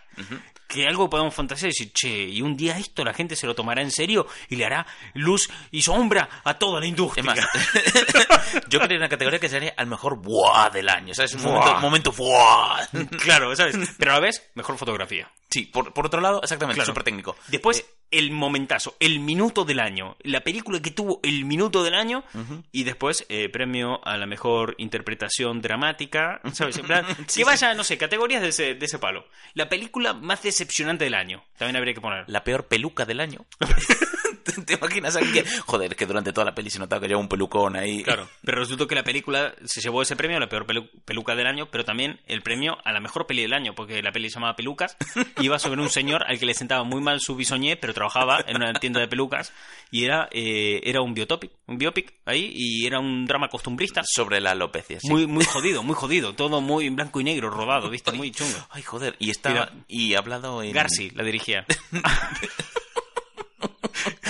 que 0.67 0.87
algo 0.87 1.09
podamos 1.09 1.33
fantasear 1.33 1.69
y 1.69 1.73
decir, 1.73 1.91
che, 1.93 2.09
y 2.29 2.41
un 2.41 2.55
día 2.55 2.77
esto 2.77 3.03
la 3.03 3.13
gente 3.13 3.35
se 3.35 3.47
lo 3.47 3.55
tomará 3.55 3.81
en 3.81 3.91
serio 3.91 4.27
y 4.49 4.57
le 4.57 4.65
hará 4.65 4.85
luz 5.13 5.49
y 5.71 5.81
sombra 5.81 6.29
a 6.43 6.53
toda 6.59 6.79
la 6.79 6.85
industria. 6.85 7.21
Es 7.21 7.25
más, 7.25 7.39
yo 8.69 8.79
quería 8.79 8.97
una 8.97 9.09
categoría 9.09 9.39
que 9.39 9.49
sería 9.49 9.73
al 9.77 9.87
mejor 9.87 10.21
buah 10.21 10.69
del 10.69 10.89
año. 10.89 11.13
¿Sabes? 11.13 11.33
Un 11.35 11.43
Buah. 11.43 11.79
momento, 11.79 11.81
momento 11.81 12.11
buah. 12.11 12.85
claro, 13.23 13.55
¿sabes? 13.55 13.75
Pero 13.97 14.11
a 14.11 14.15
la 14.15 14.21
vez, 14.21 14.51
mejor 14.55 14.77
fotografía. 14.77 15.31
Sí, 15.49 15.65
por, 15.65 15.93
por 15.93 16.05
otro 16.05 16.21
lado, 16.21 16.41
exactamente, 16.43 16.75
Claro. 16.77 16.87
súper 16.87 17.03
técnico. 17.03 17.35
Después, 17.47 17.79
Eh, 17.79 17.85
el 18.12 18.32
momentazo, 18.32 18.95
el 18.99 19.20
minuto 19.20 19.66
del 19.66 19.80
año. 19.80 20.18
La 20.22 20.41
película 20.41 20.82
que 20.82 20.91
tuvo 20.91 21.20
el 21.24 21.45
minuto 21.45 21.84
del 21.84 21.95
año. 21.95 22.24
Y 22.72 22.84
después, 22.84 23.26
eh, 23.30 23.49
premio 23.49 24.05
a 24.05 24.18
la 24.18 24.26
mejor 24.26 24.76
interpretación 24.78 25.62
dramática. 25.62 26.41
¿Sabes? 26.53 26.78
En 26.78 26.86
plan, 26.86 27.05
que 27.36 27.43
vaya, 27.43 27.74
no 27.74 27.84
sé, 27.84 27.97
categorías 27.97 28.41
de 28.41 28.49
ese, 28.49 28.76
de 28.76 28.86
ese 28.86 28.99
palo. 28.99 29.26
La 29.53 29.70
película 29.70 30.14
más 30.14 30.43
decepcionante 30.43 31.05
del 31.05 31.16
año. 31.16 31.43
También 31.57 31.78
habría 31.78 31.93
que 31.93 32.01
poner. 32.01 32.26
la 32.28 32.43
peor 32.43 32.68
peluca 32.68 33.05
del 33.05 33.20
año. 33.20 33.45
¿Te, 34.65 34.73
imaginas 34.73 35.15
a 35.15 35.19
alguien 35.19 35.43
que... 35.43 35.49
Joder, 35.61 35.95
que 35.95 36.05
durante 36.05 36.33
toda 36.33 36.45
la 36.45 36.55
peli 36.55 36.69
se 36.69 36.79
notaba 36.79 36.99
que 37.01 37.07
llevaba 37.07 37.21
un 37.23 37.29
pelucón 37.29 37.75
ahí. 37.75 38.03
Claro, 38.03 38.27
pero 38.43 38.59
resultó 38.59 38.87
que 38.87 38.95
la 38.95 39.03
película 39.03 39.53
se 39.65 39.81
llevó 39.81 40.01
ese 40.01 40.15
premio, 40.15 40.39
la 40.39 40.49
peor 40.49 40.65
pelu- 40.65 40.89
peluca 41.05 41.35
del 41.35 41.47
año, 41.47 41.69
pero 41.71 41.83
también 41.85 42.19
el 42.27 42.41
premio 42.41 42.77
a 42.83 42.91
la 42.91 42.99
mejor 42.99 43.27
peli 43.27 43.41
del 43.43 43.53
año, 43.53 43.73
porque 43.75 44.01
la 44.01 44.11
peli 44.11 44.29
se 44.29 44.35
llamaba 44.35 44.55
Pelucas, 44.55 44.97
iba 45.39 45.59
sobre 45.59 45.81
un 45.81 45.89
señor 45.89 46.23
al 46.27 46.39
que 46.39 46.45
le 46.45 46.53
sentaba 46.53 46.83
muy 46.83 47.01
mal 47.01 47.19
su 47.19 47.35
bisoñé, 47.35 47.77
pero 47.77 47.93
trabajaba 47.93 48.39
en 48.47 48.57
una 48.57 48.73
tienda 48.73 48.99
de 48.99 49.07
pelucas, 49.07 49.53
y 49.91 50.05
era, 50.05 50.27
eh, 50.31 50.81
era 50.83 51.01
un 51.01 51.13
biotopic, 51.13 51.51
un 51.67 51.77
biopic 51.77 52.13
ahí, 52.25 52.51
y 52.55 52.85
era 52.85 52.99
un 52.99 53.25
drama 53.25 53.49
costumbrista, 53.49 54.01
Sobre 54.03 54.41
la 54.41 54.51
alopecia, 54.51 54.99
sí. 54.99 55.09
muy, 55.09 55.27
muy 55.27 55.45
jodido, 55.45 55.83
muy 55.83 55.95
jodido, 55.95 56.33
todo 56.33 56.61
muy 56.61 56.87
en 56.87 56.95
blanco 56.95 57.19
y 57.21 57.23
negro, 57.23 57.49
rodado, 57.49 57.89
viste, 57.89 58.11
muy 58.11 58.31
chungo. 58.31 58.57
Ay, 58.69 58.81
joder. 58.83 59.15
Y 59.19 59.29
estaba... 59.29 59.69
Mira. 59.71 59.85
Y 59.87 60.13
hablado 60.15 60.63
en... 60.63 60.71
Garci 60.73 61.09
la 61.11 61.23
dirigía. 61.23 61.65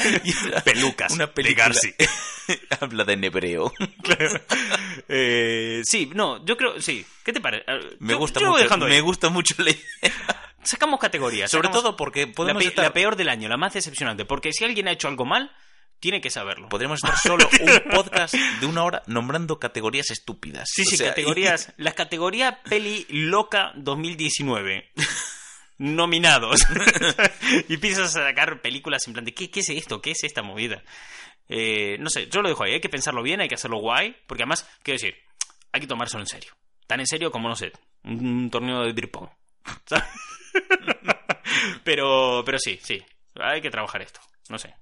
Y 0.24 0.34
Pelucas, 0.64 1.12
Una 1.14 1.26
de 1.28 1.32
película... 1.34 1.66
Garci. 1.66 1.94
Habla 2.80 3.06
en 3.14 3.24
hebreo. 3.24 3.72
Eh, 5.08 5.82
sí, 5.84 6.10
no, 6.14 6.44
yo 6.46 6.56
creo, 6.58 6.80
sí. 6.82 7.06
¿Qué 7.24 7.34
te 7.34 7.42
parece? 7.42 7.66
Me 8.00 8.14
yo- 8.14 8.20
gusta 8.20 8.40
yo 8.40 8.52
mucho. 8.52 8.74
ahí. 8.74 8.80
Me 8.90 9.02
gusta 9.02 9.30
mucho 9.30 9.56
la 9.58 9.72
idea. 9.72 9.82
Sacamos 10.64 11.00
categorías. 11.00 11.50
Sobre 11.52 11.68
sacamos- 11.68 11.84
todo 11.84 11.98
porque 11.98 12.28
la, 12.28 12.34
podemos 12.34 12.64
pe- 12.64 12.70
estar... 12.70 12.86
la 12.86 12.94
peor 12.94 13.16
del 13.16 13.30
año, 13.30 13.50
la 13.50 13.58
más 13.58 13.74
decepcionante. 13.74 14.26
Porque 14.26 14.54
si 14.54 14.64
alguien 14.64 14.88
ha 14.88 14.92
hecho 14.92 15.08
algo 15.08 15.26
mal, 15.26 15.52
tiene 16.00 16.22
que 16.22 16.30
saberlo. 16.30 16.70
Podríamos 16.70 17.00
estar 17.04 17.18
solo 17.18 17.48
un 17.62 17.92
podcast 17.92 18.34
de 18.36 18.66
una 18.66 18.84
hora 18.84 19.04
nombrando 19.08 19.60
categorías 19.60 20.10
estúpidas. 20.12 20.70
Sí, 20.72 20.84
sí, 20.86 20.96
O 20.96 20.98
sea, 20.98 21.10
categorías. 21.10 21.74
Las 21.78 21.94
categorías 21.94 22.56
Peli 22.70 23.06
Loca 23.10 23.72
2019. 23.76 24.92
Nominados. 25.82 26.60
y 27.68 27.74
empiezas 27.74 28.16
a 28.16 28.28
sacar 28.28 28.62
películas 28.62 29.08
en 29.08 29.14
plan 29.14 29.26
de 29.26 29.34
¿qué, 29.34 29.50
qué 29.50 29.62
es 29.62 29.70
esto? 29.70 30.00
¿Qué 30.00 30.12
es 30.12 30.24
esta 30.24 30.44
movida? 30.44 30.84
Eh, 31.50 31.98
no 32.00 32.12
sé, 32.12 32.28
yo 32.28 32.44
lo 32.44 32.50
dejo 32.50 32.64
ahí. 32.64 32.74
Hay 32.74 32.82
que 32.82 32.88
pensarlo 32.88 33.24
bien, 33.24 33.42
hay 33.42 33.48
que 33.48 33.56
hacerlo 33.56 33.80
guay. 33.80 34.16
Porque 34.28 34.44
además, 34.44 34.70
quiero 34.84 35.00
decir, 35.00 35.16
hay 35.72 35.82
que 35.82 35.88
tomárselo 35.88 36.22
en 36.22 36.28
serio. 36.28 36.54
Tan 36.86 37.00
en 37.00 37.08
serio 37.08 37.32
como, 37.32 37.50
no 37.50 37.56
sé, 37.56 37.72
un 38.04 38.52
torneo 38.52 38.84
de 38.84 38.94
beer 38.94 39.10
pong. 39.10 39.30
¿Sabes? 39.86 40.06
pero, 41.84 42.44
pero 42.46 42.60
sí, 42.60 42.80
sí. 42.84 43.04
Hay 43.40 43.60
que 43.60 43.72
trabajar 43.72 44.04
esto. 44.04 44.20
No 44.50 44.60
sé. 44.60 44.76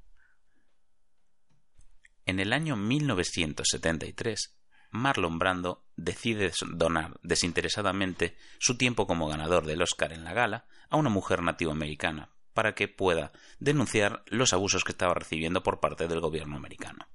En 2.25 2.41
el 2.41 2.51
año 2.51 2.75
1973, 2.75 4.53
Marlon 4.91 5.39
Brando 5.39 5.85
decide 5.95 6.51
donar 6.67 7.19
desinteresadamente 7.23 8.35
su 8.57 8.77
tiempo 8.77 9.07
como 9.07 9.27
ganador 9.27 9.65
del 9.65 9.81
Oscar 9.81 10.13
en 10.13 10.23
la 10.23 10.33
gala 10.33 10.65
a 10.89 10.97
una 10.97 11.09
mujer 11.09 11.41
nativoamericana 11.41 12.29
para 12.53 12.75
que 12.75 12.87
pueda 12.87 13.31
denunciar 13.59 14.23
los 14.27 14.53
abusos 14.53 14.83
que 14.83 14.91
estaba 14.91 15.13
recibiendo 15.13 15.63
por 15.63 15.79
parte 15.79 16.07
del 16.07 16.19
gobierno 16.19 16.57
americano. 16.57 17.07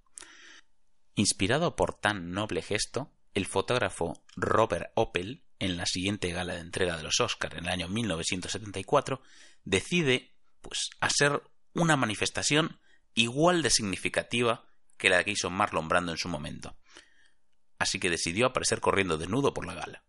Inspirado 1.16 1.76
por 1.76 1.94
tan 1.94 2.32
noble 2.32 2.62
gesto, 2.62 3.12
el 3.34 3.46
fotógrafo 3.46 4.22
Robert 4.36 4.90
Opel, 4.94 5.44
en 5.58 5.76
la 5.76 5.86
siguiente 5.86 6.30
gala 6.30 6.54
de 6.54 6.60
entrega 6.60 6.96
de 6.96 7.02
los 7.02 7.20
Oscars 7.20 7.56
en 7.56 7.64
el 7.64 7.70
año 7.70 7.88
1974, 7.88 9.20
decide 9.64 10.34
pues 10.60 10.90
hacer 11.00 11.42
una 11.74 11.96
manifestación 11.96 12.78
igual 13.14 13.62
de 13.62 13.70
significativa 13.70 14.64
que 14.96 15.08
la 15.08 15.22
que 15.24 15.32
hizo 15.32 15.50
Marlon 15.50 15.88
Brando 15.88 16.12
en 16.12 16.18
su 16.18 16.28
momento. 16.28 16.76
Así 17.78 17.98
que 17.98 18.10
decidió 18.10 18.46
aparecer 18.46 18.80
corriendo 18.80 19.18
desnudo 19.18 19.52
por 19.52 19.66
la 19.66 19.74
gala. 19.74 20.02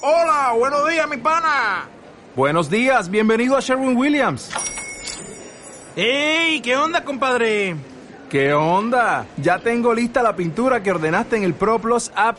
Hola, 0.00 0.52
buenos 0.56 0.88
días, 0.88 1.08
mi 1.08 1.16
pana. 1.16 1.88
Buenos 2.34 2.70
días, 2.70 3.10
bienvenido 3.10 3.56
a 3.56 3.60
Sherwin 3.60 3.96
Williams. 3.96 4.50
¡Ey! 5.96 6.60
¿Qué 6.60 6.76
onda, 6.76 7.04
compadre? 7.04 7.74
¿Qué 8.30 8.52
onda? 8.52 9.26
Ya 9.38 9.58
tengo 9.58 9.94
lista 9.94 10.22
la 10.22 10.36
pintura 10.36 10.82
que 10.82 10.90
ordenaste 10.90 11.36
en 11.36 11.44
el 11.44 11.54
ProPlus 11.54 12.12
app. 12.14 12.38